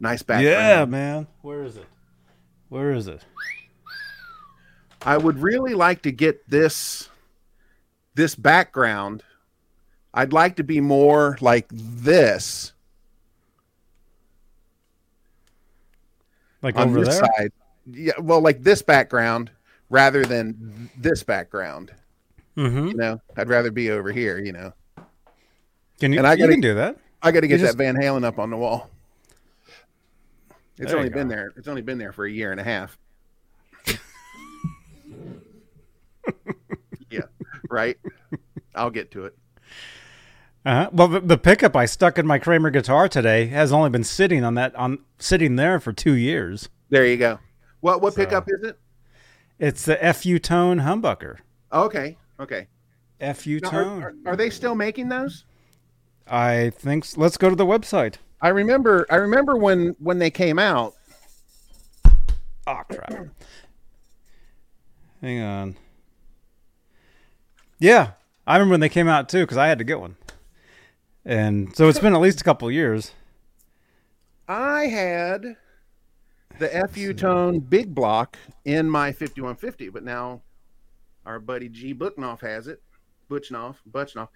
[0.00, 0.46] Nice background.
[0.46, 1.26] Yeah, man.
[1.42, 1.86] Where is it?
[2.68, 3.24] Where is it?
[5.02, 7.08] I would really like to get this
[8.14, 9.22] this background.
[10.14, 12.72] I'd like to be more like this.
[16.62, 17.30] Like on over this there.
[17.36, 17.52] side.
[17.90, 19.50] Yeah, well, like this background
[19.90, 21.92] rather than this background.
[22.56, 22.88] Mm-hmm.
[22.88, 24.38] You know, I'd rather be over here.
[24.38, 24.72] You know,
[26.00, 26.18] Can you?
[26.18, 26.96] And I you gotta- can do that.
[27.22, 28.90] I got to get just- that Van Halen up on the wall.
[30.78, 31.34] It's There only been go.
[31.34, 31.52] there.
[31.56, 32.98] It's only been there for a year and a half.
[37.10, 37.20] yeah,
[37.70, 37.96] right.
[38.74, 39.36] I'll get to it.
[40.64, 40.90] Uh-huh.
[40.92, 44.44] Well, the, the pickup I stuck in my Kramer guitar today has only been sitting
[44.44, 46.68] on that on sitting there for two years.
[46.88, 47.38] There you go.
[47.80, 48.78] What what So- pickup is it?
[49.58, 51.36] It's the FU Tone humbucker.
[51.72, 52.66] Okay, okay.
[53.34, 54.02] FU Now, are, Tone.
[54.02, 55.44] are, are they still making those?
[56.26, 57.04] I think.
[57.04, 58.16] s let's go to the website.
[58.40, 59.06] I remember.
[59.10, 60.94] I remember when when they came out.
[62.66, 63.28] Oh crap!
[65.20, 65.76] Hang on.
[67.78, 68.12] Yeah,
[68.46, 70.16] I remember when they came out too because I had to get one,
[71.24, 73.12] and so it's been at least a couple years.
[74.48, 75.56] I had
[76.58, 80.42] the FU-Tone Big Block in my 5150, but now
[81.26, 82.82] our buddy G Buchnoff has it.
[83.30, 84.28] Butchnoff, Butchnoff.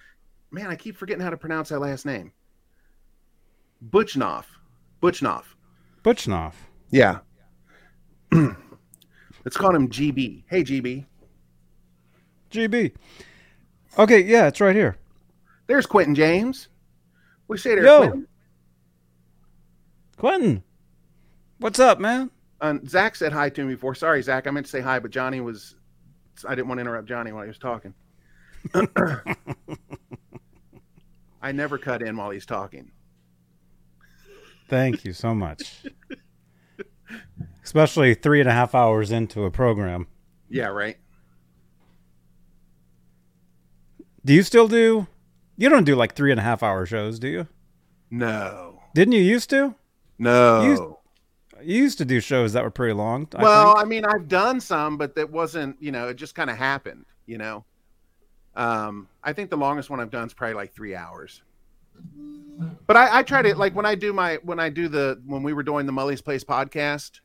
[0.50, 2.32] Man, I keep forgetting how to pronounce that last name.
[3.90, 4.44] Butchnoff,
[5.02, 5.44] Butchnoff.
[6.02, 6.54] Butchnoff.
[6.90, 7.18] Yeah.
[8.32, 10.44] Let's call him GB.
[10.48, 11.04] Hey, GB.
[12.50, 12.92] GB.
[13.98, 14.96] Okay, yeah, it's right here.
[15.66, 16.68] There's Quentin James.
[17.48, 17.98] We say there, Yo.
[17.98, 18.26] Quentin.
[20.16, 20.62] Quentin,
[21.58, 22.30] what's up, man?
[22.60, 23.94] Um, Zach said hi to me before.
[23.94, 24.46] Sorry, Zach.
[24.46, 25.74] I meant to say hi, but Johnny was.
[26.44, 27.94] I didn't want to interrupt Johnny while he was talking.
[31.42, 32.90] I never cut in while he's talking.
[34.68, 35.84] Thank you so much.
[37.62, 40.08] Especially three and a half hours into a program.
[40.48, 40.96] Yeah, right.
[44.24, 45.06] Do you still do?
[45.56, 47.46] You don't do like three and a half hour shows, do you?
[48.10, 49.74] No, Didn't you used to?
[50.18, 50.62] no.
[50.64, 50.98] You-
[51.62, 53.28] You used to do shows that were pretty long.
[53.34, 53.84] I well, think.
[53.86, 55.76] I mean, I've done some, but that wasn't.
[55.80, 57.04] You know, it just kind of happened.
[57.26, 57.64] You know.
[58.54, 61.42] Um, I think the longest one I've done is probably like three hours.
[62.86, 65.42] But I, I try to like when I do my when I do the when
[65.42, 67.20] we were doing the Mully's Place podcast.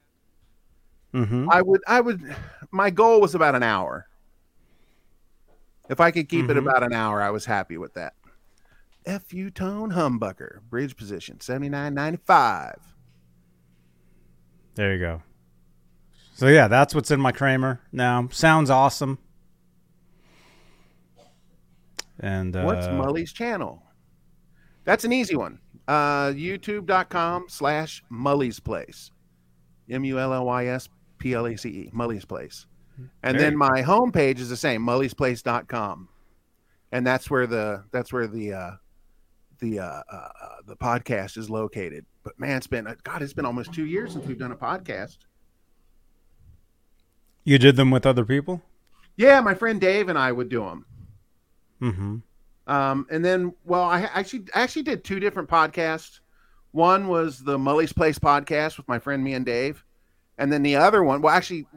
[1.13, 1.47] Mhm.
[1.49, 2.35] I would I would
[2.71, 4.07] my goal was about an hour.
[5.89, 6.67] If I could keep it Mhm.
[6.67, 8.13] about an hour, I was happy with that.
[9.05, 12.90] FU-Tone humbucker, bridge position, seventy nine ninety five.
[14.75, 15.22] There you go.
[16.33, 18.27] So yeah, that's what's in my Kramer now.
[18.32, 19.19] Sounds awesome.
[22.19, 23.83] And uh, What's Mully's channel?
[24.85, 25.59] That's an easy one.
[25.88, 29.11] Uh youtube.com slash Mully's place.
[29.90, 31.90] M U L L Y S P L A C E.
[31.91, 32.66] Mully's place.
[33.24, 36.09] And There then my homepage is the same, mullysplace.com.
[36.91, 38.72] And that's where the that's where the uh
[39.61, 40.30] the uh, uh uh,
[40.67, 42.06] the podcast is located.
[42.23, 45.17] But man, it's been God, it's been almost two years since we've done a podcast.
[47.43, 48.61] you did them with other people?
[49.15, 50.85] Yeah, my friend Dave and I would do them.
[51.81, 52.17] Mm-hmm.
[52.67, 56.19] Um, and then, well, I actually I actually did two different podcasts.
[56.72, 59.83] One was the Mully's Place podcast with my friend me and Dave,
[60.38, 61.67] and then the other one, well, actually,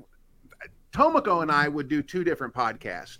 [0.92, 3.18] Tomoko and I would do two different podcasts.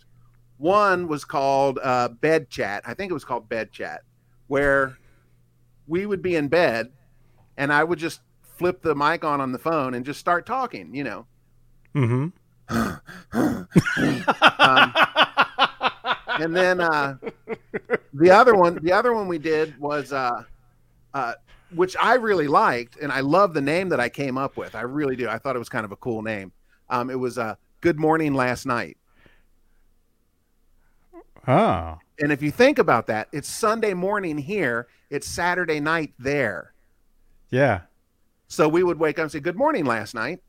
[0.58, 2.84] One was called uh, Bed Chat.
[2.86, 4.02] I think it was called Bed Chat,
[4.54, 4.96] where
[5.88, 6.92] we would be in bed,
[7.56, 8.20] and I would just
[8.56, 10.94] flip the mic on on the phone and just start talking.
[10.94, 11.26] You know,
[11.94, 12.28] Mm-hmm.
[14.56, 14.94] Um,
[16.40, 17.16] and then uh,
[18.14, 20.44] the other one, the other one we did was, uh,
[21.12, 21.34] uh,
[21.74, 24.74] which I really liked, and I love the name that I came up with.
[24.74, 25.28] I really do.
[25.28, 26.52] I thought it was kind of a cool name.
[26.88, 28.96] Um, it was uh, "Good Morning Last Night,"
[31.46, 31.98] oh.
[32.20, 36.72] And if you think about that, it's Sunday morning here, it's Saturday night there.
[37.50, 37.80] Yeah.
[38.48, 40.42] So we would wake up and say, "Good morning, last night,"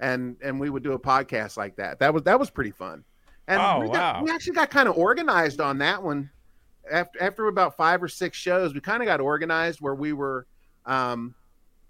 [0.00, 1.98] and and we would do a podcast like that.
[1.98, 3.04] That was that was pretty fun.
[3.48, 4.22] And Oh, we, got, wow.
[4.22, 6.30] we actually got kind of organized on that one.
[6.90, 10.46] After after about five or six shows, we kind of got organized where we were
[10.86, 11.34] um,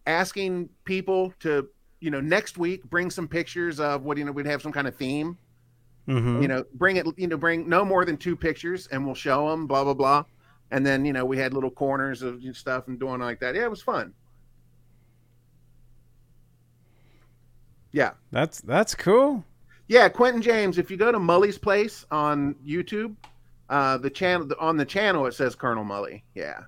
[0.07, 1.69] asking people to,
[2.01, 4.87] you know, next week bring some pictures of what you know we'd have some kind
[4.89, 5.37] of theme.
[6.11, 6.43] Mm-hmm.
[6.43, 7.07] You know, bring it.
[7.17, 9.67] You know, bring no more than two pictures, and we'll show them.
[9.67, 10.25] Blah blah blah.
[10.71, 13.55] And then you know we had little corners of stuff and doing like that.
[13.55, 14.13] Yeah, it was fun.
[17.93, 18.13] Yeah.
[18.31, 19.45] That's that's cool.
[19.89, 20.79] Yeah, Quentin James.
[20.79, 23.17] If you go to Mully's Place on YouTube,
[23.69, 26.23] uh, the channel on the channel it says Colonel Mully.
[26.35, 26.61] Yeah,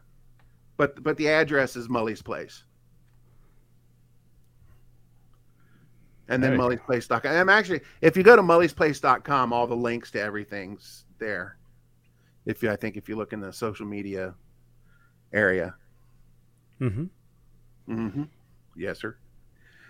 [0.77, 2.65] but but the address is Mully's Place.
[6.29, 7.27] And then There you Mully's Place.com.
[7.27, 11.57] I'm actually, if you go to Mully's Place.com, all the links to everything's there.
[12.47, 14.35] If you, I think, if you look in the social media
[15.33, 15.75] area.
[16.81, 17.05] Mm-hmm.
[17.89, 18.23] Mm-hmm.
[18.77, 19.17] Yes, sir.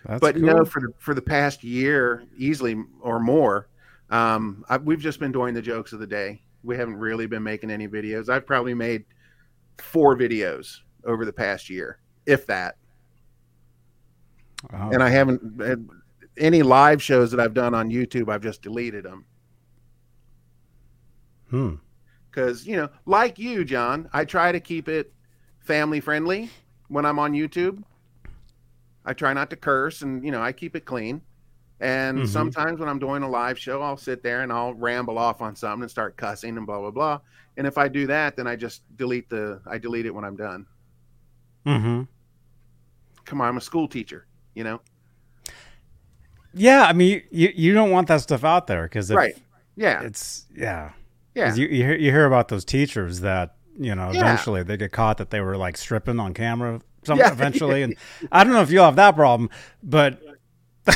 [0.04, 0.44] That's but cool.
[0.44, 3.68] no, for the for the past year, easily or more,
[4.10, 6.42] um, I, we've just been doing the jokes of the day.
[6.64, 8.28] We haven't really been making any videos.
[8.28, 9.04] I've probably made
[9.78, 12.76] four videos over the past year, if that.
[14.70, 15.88] And I haven't had
[16.38, 18.30] any live shows that I've done on YouTube.
[18.30, 19.24] I've just deleted them
[21.50, 21.74] hmm.
[22.30, 25.12] because you know, like you, John, I try to keep it
[25.60, 26.50] family friendly
[26.88, 27.82] when I'm on YouTube.
[29.04, 31.22] I try not to curse, and you know, I keep it clean.
[31.80, 32.28] And Mhm.
[32.28, 35.56] sometimes when I'm doing a live show, I'll sit there and I'll ramble off on
[35.56, 37.20] something and start cussing and blah blah blah.
[37.56, 40.36] And if I do that, then I just delete the I delete it when I'm
[40.36, 40.66] done.
[41.66, 42.02] Mm-hmm.
[43.24, 44.80] Come on, I'm a school teacher, you know.
[46.54, 49.34] Yeah, I mean, you, you, don't want that stuff out there because Right.
[49.76, 50.90] Yeah, it's yeah.
[51.34, 51.54] yeah.
[51.54, 54.20] You, you hear you hear about those teachers that you know Yeah.
[54.20, 56.80] eventually they get caught that they were like stripping on camera.
[57.04, 57.32] Some Yeah.
[57.32, 57.96] eventually, and
[58.30, 59.48] I don't know if you'll have that problem,
[59.82, 60.20] but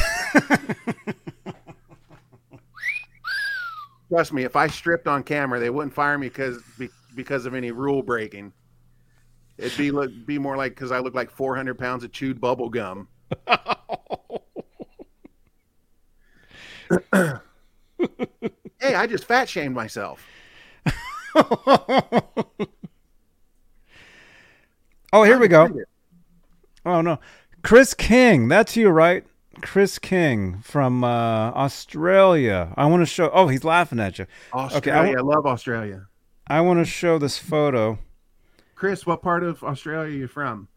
[4.08, 7.54] Trust me, if I stripped on camera, they wouldn't fire me because be, because of
[7.54, 8.52] any rule breaking.
[9.58, 12.68] It'd be look be more like because I look like 400 pounds of chewed bubble
[12.68, 13.08] gum.
[18.80, 20.26] hey, I just fat shamed myself.
[25.12, 25.68] oh, here we go.
[26.84, 27.18] Oh no,
[27.62, 29.24] Chris King, that's you, right?
[29.62, 32.72] Chris King from uh, Australia.
[32.76, 33.30] I want to show.
[33.32, 34.26] Oh, he's laughing at you.
[34.52, 36.06] Australia, I I love Australia.
[36.46, 37.98] I want to show this photo.
[38.74, 40.68] Chris, what part of Australia are you from?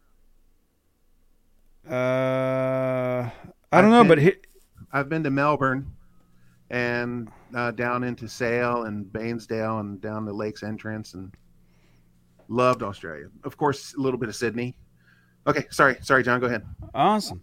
[1.88, 3.30] Uh, I
[3.72, 4.32] I've don't know, been- but he,
[4.92, 5.92] I've been to Melbourne
[6.70, 11.34] and uh, down into Sale and Bairnsdale and down the Lakes Entrance and
[12.48, 13.26] loved Australia.
[13.44, 14.76] Of course, a little bit of Sydney.
[15.46, 16.40] Okay, sorry, sorry, John.
[16.40, 16.64] Go ahead.
[16.94, 17.42] Awesome.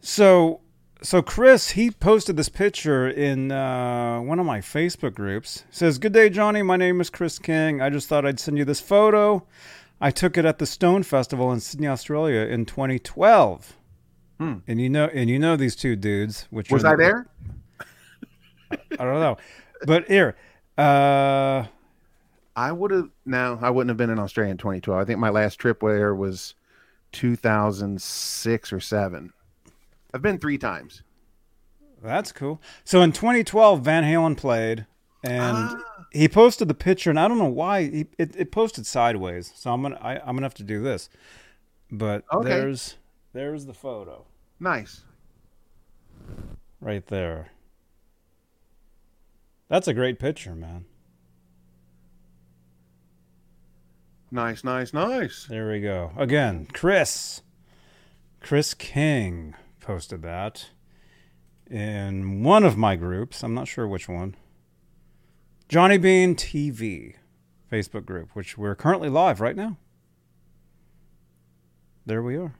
[0.00, 0.60] So,
[1.00, 5.64] so Chris, he posted this picture in uh, one of my Facebook groups.
[5.70, 6.62] says, "Good day, Johnny.
[6.62, 7.80] My name is Chris King.
[7.80, 9.46] I just thought I'd send you this photo.
[10.00, 13.76] I took it at the Stone Festival in Sydney, Australia, in 2012.
[14.38, 14.54] Hmm.
[14.66, 16.46] And you know, and you know these two dudes.
[16.50, 17.26] Which Was I there?
[18.70, 19.36] I don't know,
[19.86, 20.36] but here,
[20.78, 21.64] uh,
[22.56, 23.10] I would have.
[23.24, 25.00] No, I wouldn't have been in Australia in 2012.
[25.00, 26.54] I think my last trip there was
[27.12, 29.32] 2006 or seven.
[30.14, 31.02] I've been three times.
[32.02, 32.60] That's cool.
[32.84, 34.86] So in 2012, Van Halen played,
[35.22, 36.04] and Ah.
[36.12, 39.52] he posted the picture, and I don't know why he, it, it posted sideways.
[39.56, 41.08] So I'm gonna I, I'm gonna have to do this.
[41.90, 42.48] But Okay.
[42.48, 42.96] there's
[43.32, 44.24] there's the photo
[44.60, 45.02] Nice.
[46.80, 47.48] right there.
[49.68, 50.84] That's a great picture, man.
[54.30, 55.46] Nice, nice, nice.
[55.48, 56.12] There we go.
[56.16, 57.42] Again, Chris.
[58.40, 60.70] Chris King posted that
[61.68, 63.42] in one of my groups.
[63.42, 64.36] I'm not sure which one.
[65.68, 67.14] Johnny Bean TV
[67.70, 69.78] Facebook group, which we're currently live right now.
[72.04, 72.54] There we are.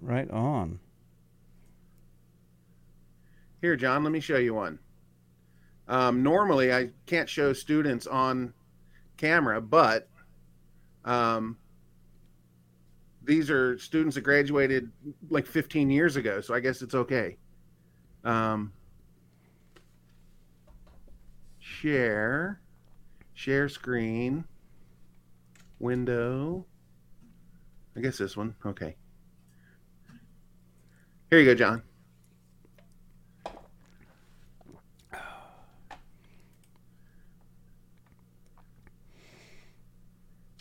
[0.00, 0.80] Right on.
[3.60, 4.78] Here, John, let me show you one.
[5.88, 8.52] Um, normally, I can't show students on
[9.16, 10.08] camera, but
[11.04, 11.56] um,
[13.24, 14.90] these are students that graduated
[15.30, 17.36] like 15 years ago, so I guess it's okay.
[18.22, 18.72] Um,
[21.58, 22.60] share,
[23.34, 24.44] share screen,
[25.78, 26.66] window.
[27.96, 28.54] I guess this one.
[28.64, 28.94] Okay.
[31.30, 31.82] Here you go, John.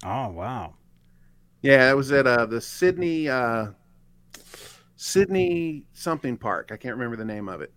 [0.10, 0.74] Oh, wow.
[1.62, 3.68] Yeah, that was at uh, the Sydney uh,
[4.96, 6.70] Sydney something park.
[6.72, 7.74] I can't remember the name of it.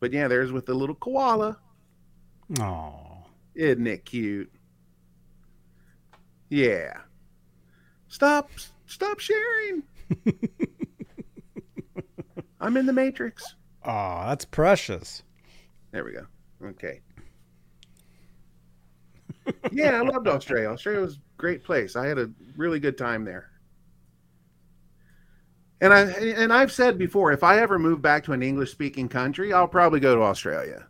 [0.00, 1.58] But yeah, there's with the little koala.
[2.60, 3.26] Oh.
[3.54, 4.50] Isn't it cute?
[6.48, 6.94] Yeah.
[8.08, 8.50] Stop
[8.86, 9.82] stop sharing.
[12.60, 13.54] I'm in the matrix.
[13.84, 15.24] Oh, that's precious.
[15.90, 16.26] There we go.
[16.64, 17.00] Okay.
[19.72, 20.68] Yeah, I loved Australia.
[20.68, 21.96] Australia was a great place.
[21.96, 23.50] I had a really good time there.
[25.80, 29.08] And I and I've said before, if I ever move back to an English speaking
[29.08, 30.86] country, I'll probably go to Australia.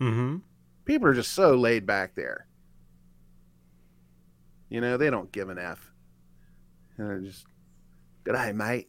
[0.00, 0.38] Mm-hmm.
[0.86, 2.46] People are just so laid back there.
[4.70, 5.92] You know, they don't give an F.
[6.96, 7.44] And they're just
[8.24, 8.88] good day, mate.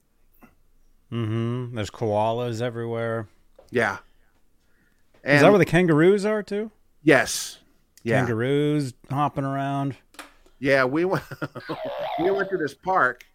[1.11, 1.75] Mm-hmm.
[1.75, 3.27] There's koalas everywhere.
[3.69, 3.98] Yeah.
[5.24, 6.72] Is that where the kangaroos are too?
[7.03, 7.59] yes.
[8.08, 8.19] Yeah.
[8.19, 9.98] Kangaroos hopping around.
[10.60, 11.26] Yeah, we went
[12.19, 13.26] we went to this park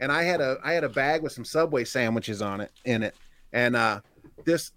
[0.00, 3.02] and I had a I had a bag with some Subway sandwiches on it in
[3.02, 3.14] it.
[3.52, 4.00] And uh
[4.46, 4.72] this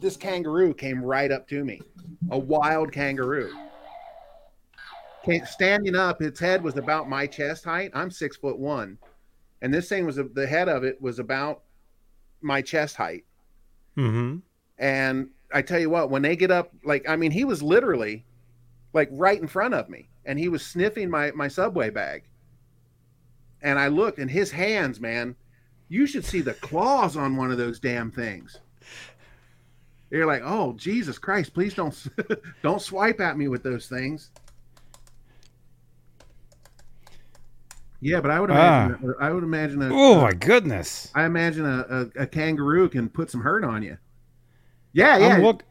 [0.00, 1.80] this kangaroo came right up to me.
[2.30, 3.52] A wild kangaroo.
[5.24, 7.90] Came, standing up, its head was about my chest height.
[7.94, 8.98] I'm six foot one.
[9.62, 11.62] And this thing was the head of it was about
[12.42, 13.24] my chest height.
[13.96, 14.38] Mm-hmm.
[14.78, 18.26] And I tell you what, when they get up, like I mean, he was literally
[18.92, 22.24] like right in front of me, and he was sniffing my my subway bag.
[23.62, 25.36] And I looked, and his hands, man,
[25.88, 28.58] you should see the claws on one of those damn things.
[30.10, 31.54] You're like, oh Jesus Christ!
[31.54, 32.06] Please don't
[32.62, 34.30] don't swipe at me with those things.
[38.02, 39.14] Yeah, but I would imagine.
[39.20, 39.24] Ah.
[39.24, 39.80] I would imagine.
[39.80, 41.10] A, oh uh, my goodness!
[41.14, 43.96] I imagine a, a, a, kangaroo can put some hurt on you.
[44.92, 45.36] Yeah, yeah.
[45.36, 45.62] Look.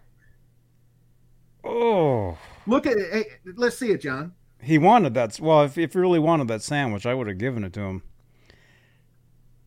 [1.63, 2.37] Oh.
[2.67, 3.11] Look at it.
[3.11, 3.25] Hey,
[3.55, 4.33] let's see it, John.
[4.61, 5.39] He wanted that.
[5.39, 8.03] Well, if if he really wanted that sandwich, I would have given it to him.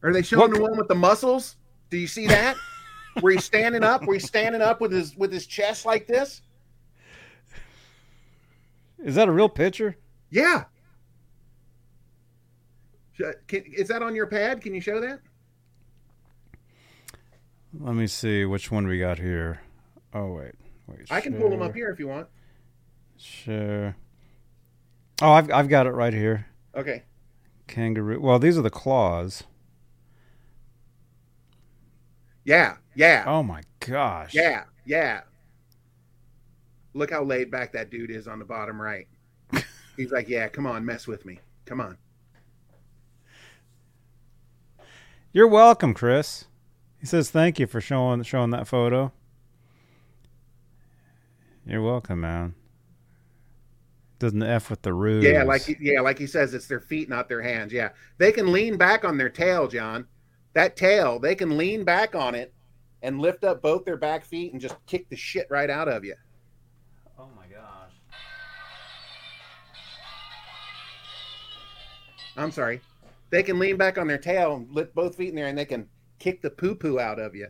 [0.02, 0.54] Are they showing look.
[0.54, 1.56] the one with the muscles?
[1.90, 2.56] Do you see that?
[3.20, 4.04] where he's standing up?
[4.06, 6.42] Where he's standing up with his with his chest like this?
[8.98, 9.96] Is that a real picture?
[10.30, 10.64] Yeah.
[13.46, 14.60] Can, is that on your pad?
[14.60, 15.20] Can you show that?
[17.78, 19.60] Let me see which one we got here.
[20.12, 20.54] Oh wait,
[20.86, 21.06] wait.
[21.10, 21.40] I can share.
[21.40, 22.28] pull them up here if you want.
[23.16, 23.96] Sure.
[25.22, 26.46] Oh, I've I've got it right here.
[26.74, 27.04] Okay.
[27.66, 28.20] Kangaroo.
[28.20, 29.44] Well, these are the claws.
[32.44, 33.24] Yeah, yeah.
[33.26, 34.34] Oh my gosh.
[34.34, 35.22] Yeah, yeah.
[36.92, 39.08] Look how laid back that dude is on the bottom right.
[39.96, 41.40] He's like, "Yeah, come on, mess with me.
[41.64, 41.96] Come on."
[45.32, 46.44] You're welcome, Chris.
[46.98, 49.12] He says thank you for showing showing that photo.
[51.66, 52.54] You're welcome, man.
[54.18, 55.24] Doesn't f with the ruse.
[55.24, 57.72] Yeah, like yeah, like he says, it's their feet, not their hands.
[57.72, 60.06] Yeah, they can lean back on their tail, John.
[60.54, 62.54] That tail, they can lean back on it
[63.02, 66.04] and lift up both their back feet and just kick the shit right out of
[66.04, 66.14] you.
[67.18, 67.92] Oh my gosh.
[72.36, 72.80] I'm sorry.
[73.30, 75.64] They can lean back on their tail and lift both feet in there and they
[75.64, 77.48] can kick the poo poo out of you.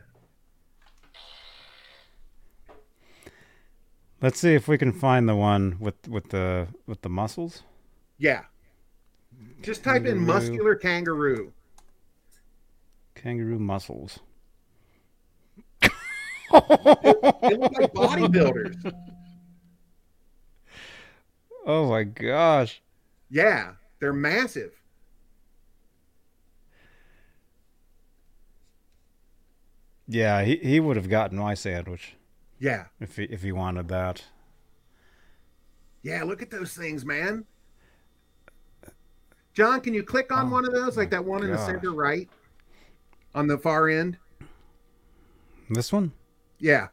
[4.24, 7.62] Let's see if we can find the one with with the with the muscles.
[8.16, 8.44] Yeah.
[9.60, 10.18] Just type kangaroo.
[10.18, 11.52] in muscular kangaroo.
[13.14, 14.20] Kangaroo muscles.
[15.82, 15.90] they,
[16.50, 18.94] look like bodybuilders.
[21.66, 22.82] Oh my gosh.
[23.30, 24.72] Yeah, they're massive.
[30.06, 32.16] Yeah, he, he would have gotten my sandwich.
[32.64, 32.84] Yeah.
[32.98, 34.24] If he if he wanted that.
[36.02, 37.44] Yeah, look at those things, man.
[39.52, 41.50] John, can you click on oh, one of those, like that one gosh.
[41.50, 42.26] in the center right,
[43.34, 44.16] on the far end?
[45.68, 46.12] This one?
[46.58, 46.88] Yeah.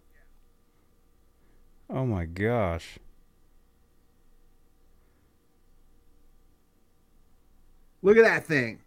[1.90, 3.00] Oh my gosh.
[8.02, 8.82] Look at that thing.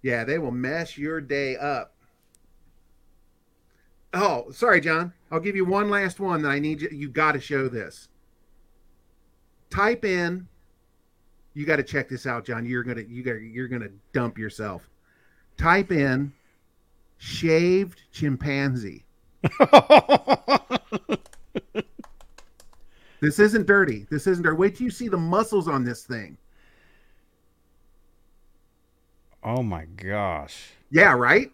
[0.00, 1.97] Yeah, they will mess your day up.
[4.14, 5.12] Oh, sorry, John.
[5.30, 6.88] I'll give you one last one that I need you.
[6.90, 8.08] You got to show this.
[9.70, 10.48] Type in.
[11.54, 12.64] You got to check this out, John.
[12.64, 14.88] You're gonna you got you're gonna dump yourself.
[15.56, 16.32] Type in
[17.18, 19.04] shaved chimpanzee.
[23.20, 24.06] this isn't dirty.
[24.10, 24.56] This isn't dirty.
[24.56, 26.38] Wait till you see the muscles on this thing.
[29.42, 30.70] Oh my gosh.
[30.90, 31.50] Yeah, right?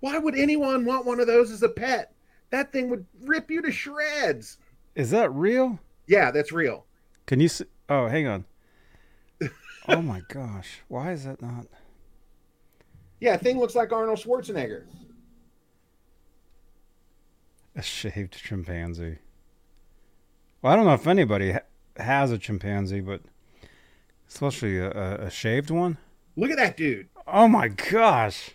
[0.00, 2.12] Why would anyone want one of those as a pet?
[2.50, 4.58] That thing would rip you to shreds.
[4.94, 5.78] Is that real?
[6.06, 6.86] Yeah, that's real.
[7.26, 7.64] Can you see?
[7.88, 8.44] Oh, hang on.
[9.88, 10.80] oh my gosh.
[10.88, 11.66] Why is that not?
[13.20, 14.84] Yeah, thing looks like Arnold Schwarzenegger.
[17.74, 19.18] A shaved chimpanzee.
[20.62, 21.60] Well, I don't know if anybody ha-
[21.96, 23.20] has a chimpanzee, but
[24.28, 24.90] especially a,
[25.26, 25.98] a shaved one.
[26.36, 27.08] Look at that dude.
[27.26, 28.50] Oh my gosh.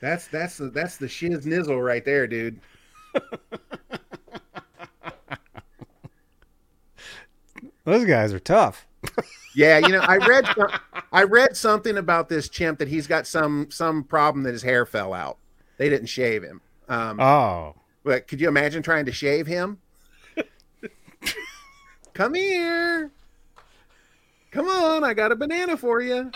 [0.00, 2.60] That's that's the that's the shiz nizzle right there, dude.
[7.84, 8.86] Those guys are tough.
[9.54, 10.46] yeah, you know, I read
[11.10, 14.84] I read something about this chimp that he's got some some problem that his hair
[14.84, 15.38] fell out.
[15.78, 16.60] They didn't shave him.
[16.88, 19.78] Um, oh, but could you imagine trying to shave him?
[22.14, 23.10] Come here.
[24.50, 26.30] Come on, I got a banana for you.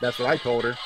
[0.00, 0.76] That's what I told her.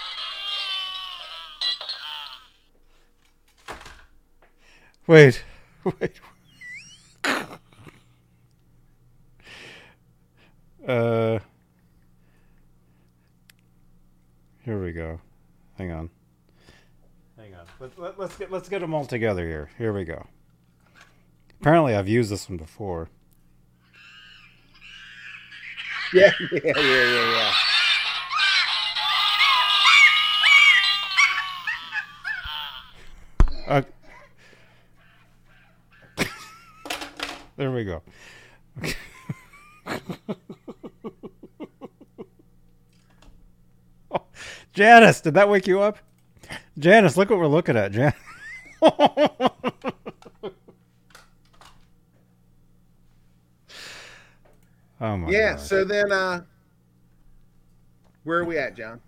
[5.10, 5.42] Wait,
[5.84, 6.20] wait.
[10.86, 11.40] uh,
[14.64, 15.20] here we go.
[15.76, 16.10] Hang on.
[17.36, 17.66] Hang on.
[17.80, 19.68] Let, let, let's get let's get them all together here.
[19.78, 20.28] Here we go.
[21.60, 23.08] Apparently, I've used this one before.
[26.12, 27.52] Yeah, yeah, yeah, yeah, yeah.
[33.68, 33.82] Uh,
[37.60, 38.02] there we go.
[38.78, 38.94] Okay.
[44.10, 44.22] Oh,
[44.72, 45.98] Janice, did that wake you up?
[46.78, 48.12] Janice, look what we're looking at, Jan.
[48.82, 49.50] oh
[55.00, 55.52] my Yeah.
[55.52, 55.60] God.
[55.60, 56.42] So then, uh,
[58.24, 59.00] where are we at, John?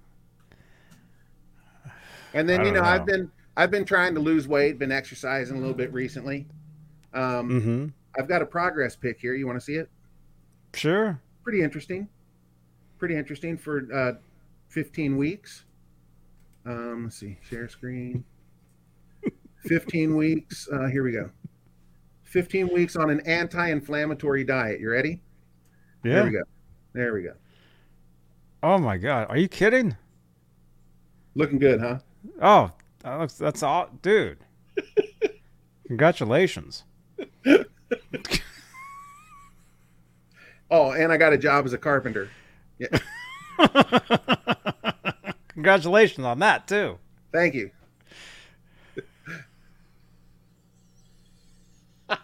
[2.35, 5.57] And then you know, don't I've been I've been trying to lose weight, been exercising
[5.57, 6.47] a little bit recently.
[7.13, 7.87] Um, Mm-hmm.
[8.19, 9.35] I've got a progress pic here.
[9.35, 9.89] You want to see it?
[10.75, 11.21] Sure.
[11.43, 12.09] Pretty interesting.
[12.99, 14.13] Pretty interesting for uh,
[14.69, 15.65] 15 weeks.
[16.65, 18.25] Um, let's see, share screen.
[19.67, 20.69] 15 weeks.
[20.73, 21.31] Uh, here we go.
[22.25, 24.81] 15 weeks on an anti-inflammatory diet.
[24.81, 25.21] You ready?
[26.05, 26.15] Yeah.
[26.15, 26.43] There we go.
[26.95, 27.35] There we go.
[28.63, 29.27] Oh my God.
[29.29, 29.97] Are you kidding?
[31.35, 31.99] Looking good, huh?
[32.41, 34.39] Oh, that looks, that's all, dude.
[35.87, 36.85] Congratulations.
[40.75, 42.31] Oh, and I got a job as a carpenter.
[45.49, 46.99] Congratulations on that too.
[47.31, 47.71] Thank you.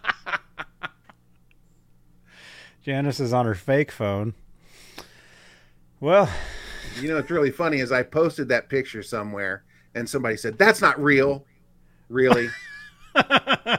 [2.81, 4.33] Janice is on her fake phone.
[5.99, 6.27] Well,
[6.99, 10.81] You know, it's really funny is I posted that picture somewhere and somebody said, That's
[10.81, 11.45] not real.
[12.09, 12.47] Really?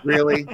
[0.05, 0.47] really?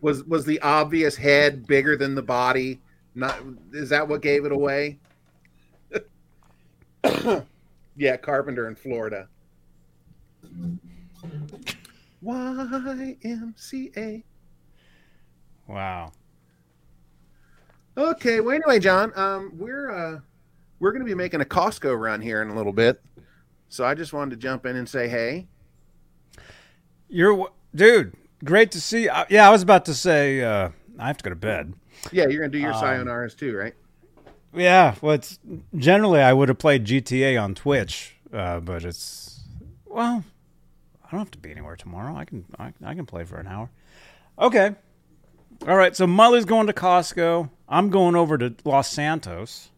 [0.00, 2.80] Was was the obvious head bigger than the body?
[3.14, 3.38] Not
[3.72, 4.98] is that what gave it away?
[7.96, 9.28] yeah, Carpenter in Florida.
[12.24, 14.22] YMCA.
[15.66, 16.12] wow.
[17.96, 20.20] Okay, well anyway, John, um, we're uh
[20.78, 23.02] we're gonna be making a Costco run here in a little bit.
[23.68, 25.48] So I just wanted to jump in and say hey.
[27.08, 29.08] You're dude, great to see.
[29.08, 31.74] Uh, yeah, I was about to say uh I have to go to bed.
[32.12, 33.74] Yeah, you're gonna do your Um, sayonara's too, right?
[34.54, 35.38] Yeah, well, it's
[35.76, 39.40] generally I would have played GTA on Twitch, uh, but it's
[39.86, 40.24] well,
[41.04, 42.16] I don't have to be anywhere tomorrow.
[42.16, 43.70] I can I, I can play for an hour.
[44.38, 44.74] Okay.
[45.66, 47.50] All right, so Mully's going to Costco.
[47.68, 49.70] I'm going over to Los Santos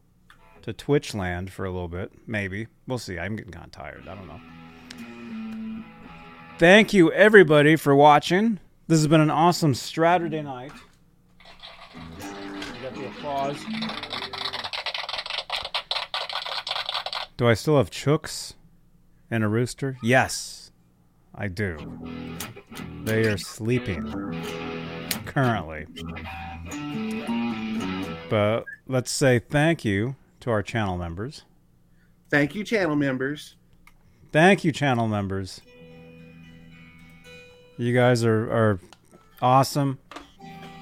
[0.63, 2.67] to Twitchland for a little bit, maybe.
[2.87, 3.19] We'll see.
[3.19, 4.07] I'm getting kind of tired.
[4.07, 4.39] I don't know.
[6.61, 8.61] Thank you everybody for watching.
[8.87, 10.73] This has been an awesome Saturday night.
[12.19, 13.57] You got the applause.
[17.39, 18.57] Do I still have chooks
[19.31, 19.97] and a rooster?
[20.03, 20.71] Yes,
[21.35, 21.79] I do.
[23.05, 24.05] They are sleeping
[25.25, 25.87] currently.
[28.29, 31.45] But let's say thank you to our channel members.
[32.29, 33.57] Thank you, channel members.
[34.31, 35.63] Thank you, channel members.
[37.81, 38.81] You guys are, are
[39.41, 40.00] awesome.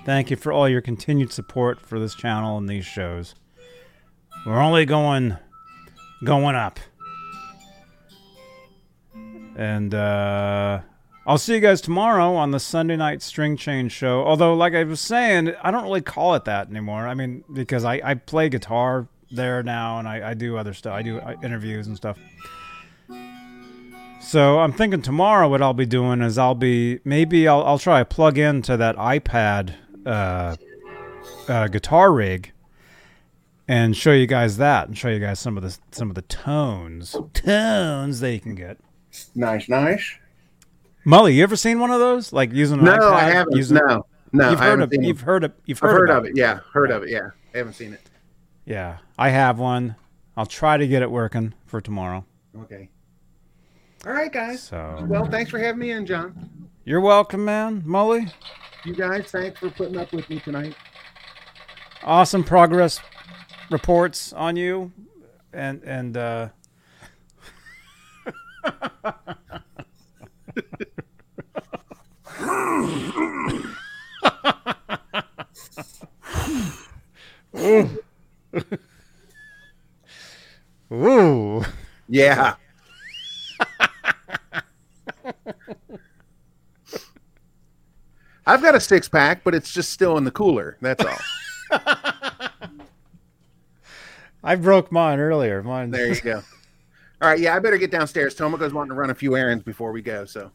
[0.04, 3.36] Thank you for all your continued support for this channel and these shows.
[4.44, 5.36] We're only going
[6.24, 6.80] going up.
[9.54, 10.80] And uh
[11.24, 14.24] I'll see you guys tomorrow on the Sunday night string chain show.
[14.24, 17.06] Although, like I was saying, I don't really call it that anymore.
[17.06, 20.94] I mean, because I, I play guitar there now and I, I do other stuff.
[20.94, 22.18] I do uh, interviews and stuff.
[24.28, 28.00] So I'm thinking tomorrow what I'll be doing is I'll be maybe I'll I'll try
[28.00, 29.72] to plug into that iPad
[30.04, 30.54] uh,
[31.48, 32.52] uh, guitar rig
[33.66, 36.20] and show you guys that and show you guys some of the some of the
[36.20, 38.76] tones tones that you can get.
[39.34, 40.14] Nice, nice.
[41.06, 42.30] Mully, you ever seen one of those?
[42.30, 43.12] Like using an No, iPad?
[43.14, 43.56] I haven't.
[43.56, 45.24] Using, no, no, you've heard of seen you've it.
[45.24, 46.32] heard of you've heard, heard of it.
[46.34, 47.08] Yeah, heard of it.
[47.08, 48.02] Yeah, I haven't seen it.
[48.66, 49.96] Yeah, I have one.
[50.36, 52.26] I'll try to get it working for tomorrow.
[52.64, 52.90] Okay.
[54.08, 54.62] All right, guys.
[54.62, 56.70] So Well, thanks for having me in, John.
[56.86, 57.82] you're welcome, man.
[57.82, 58.32] Mully,
[58.86, 60.74] You guys, thanks for putting up with me tonight.
[62.02, 63.00] awesome progress
[63.70, 64.90] reports on you,
[65.52, 66.48] and and uh,
[80.92, 81.62] Ooh.
[82.10, 82.54] Yeah.
[88.46, 90.78] I've got a six pack, but it's just still in the cooler.
[90.80, 91.18] That's all.
[94.42, 95.62] I broke mine earlier.
[95.62, 95.90] Mine.
[95.90, 96.42] there you go.
[97.20, 97.38] All right.
[97.38, 98.34] Yeah, I better get downstairs.
[98.34, 100.24] Tomoko's wanting to run a few errands before we go.
[100.24, 100.50] So,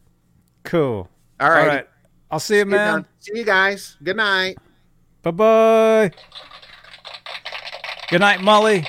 [0.64, 1.08] Cool.
[1.38, 1.60] all right.
[1.60, 1.88] All right.
[2.30, 3.06] I'll see you, man.
[3.20, 3.96] See you guys.
[4.02, 4.56] Good night.
[5.22, 6.10] Bye bye.
[8.10, 8.84] Good night, Mully.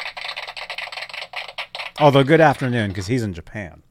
[1.99, 3.83] Although, good afternoon, because he's in Japan.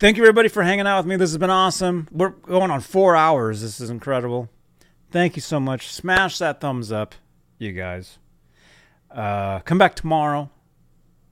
[0.00, 1.16] Thank you, everybody, for hanging out with me.
[1.16, 2.06] This has been awesome.
[2.12, 3.62] We're going on four hours.
[3.62, 4.48] This is incredible.
[5.10, 5.88] Thank you so much.
[5.88, 7.16] Smash that thumbs up,
[7.58, 8.18] you guys.
[9.10, 10.50] Uh, come back tomorrow.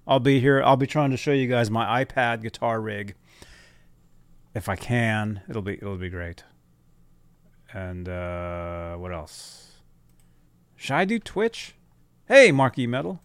[0.05, 0.65] I'll be here.
[0.65, 3.15] I'll be trying to show you guys my iPad guitar rig.
[4.53, 6.43] If I can, it'll be it'll be great.
[7.73, 9.75] And uh, what else?
[10.75, 11.77] Should I do Twitch?
[12.27, 12.89] Hey, Mark E.
[12.89, 13.21] Metal.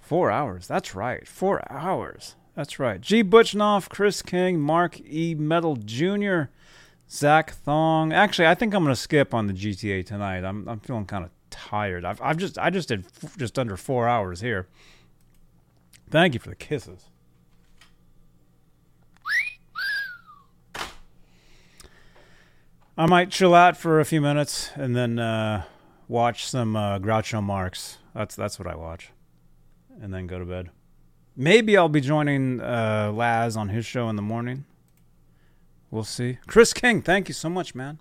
[0.00, 0.66] Four hours.
[0.66, 1.28] That's right.
[1.28, 2.34] Four hours.
[2.56, 3.00] That's right.
[3.00, 3.22] G.
[3.22, 5.34] Butchnoff, Chris King, Mark E.
[5.34, 6.44] Metal Jr.,
[7.08, 8.14] Zach Thong.
[8.14, 10.42] Actually, I think I'm gonna skip on the GTA tonight.
[10.42, 12.04] I'm I'm feeling kind of tired.
[12.04, 14.66] I've I've just I just did f- just under four hours here.
[16.10, 17.10] Thank you for the kisses.
[22.98, 25.64] I might chill out for a few minutes and then uh,
[26.08, 27.98] watch some uh, Groucho Marx.
[28.14, 29.10] That's that's what I watch,
[30.00, 30.70] and then go to bed.
[31.36, 34.64] Maybe I'll be joining uh, Laz on his show in the morning.
[35.90, 36.38] We'll see.
[36.46, 37.98] Chris King, thank you so much, man.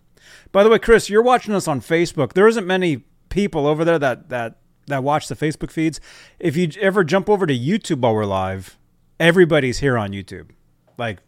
[0.51, 2.33] By the way, Chris, you're watching us on Facebook.
[2.33, 4.57] There isn't many people over there that that
[4.87, 5.99] that watch the Facebook feeds.
[6.39, 8.77] If you ever jump over to YouTube while we're live,
[9.19, 10.49] everybody's here on YouTube.
[10.97, 11.19] Like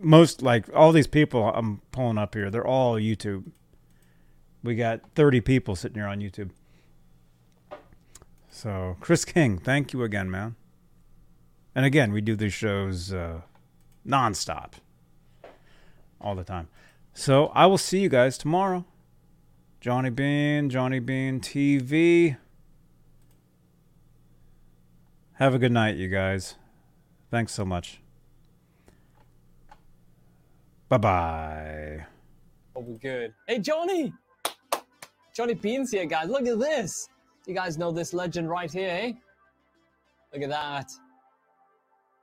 [0.00, 3.50] most like all these people I'm pulling up here, they're all YouTube.
[4.62, 6.50] We got 30 people sitting here on YouTube.
[8.50, 10.56] So, Chris King, thank you again, man.
[11.74, 13.42] And again, we do these shows uh,
[14.06, 14.72] nonstop,
[16.20, 16.68] all the time.
[17.12, 18.84] So, I will see you guys tomorrow.
[19.80, 22.36] Johnny Bean, Johnny Bean TV.
[25.34, 26.56] Have a good night, you guys.
[27.30, 28.00] Thanks so much.
[30.88, 32.06] Bye bye.
[32.74, 33.32] Oh, we're good.
[33.46, 34.12] Hey, Johnny!
[35.34, 36.28] Johnny Beans here, guys.
[36.28, 37.08] Look at this.
[37.46, 39.12] You guys know this legend right here, eh?
[40.32, 40.90] Look at that.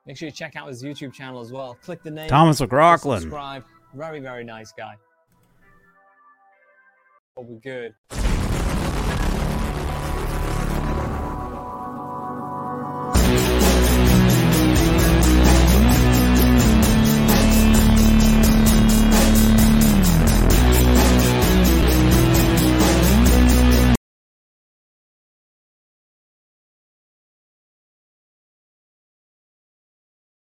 [0.07, 1.77] Make sure you check out his YouTube channel as well.
[1.83, 2.29] Click the name.
[2.29, 3.19] Thomas McLaughlin.
[3.19, 3.65] Subscribe.
[3.93, 4.95] Very, very nice guy.
[7.35, 7.93] Oh, we're good.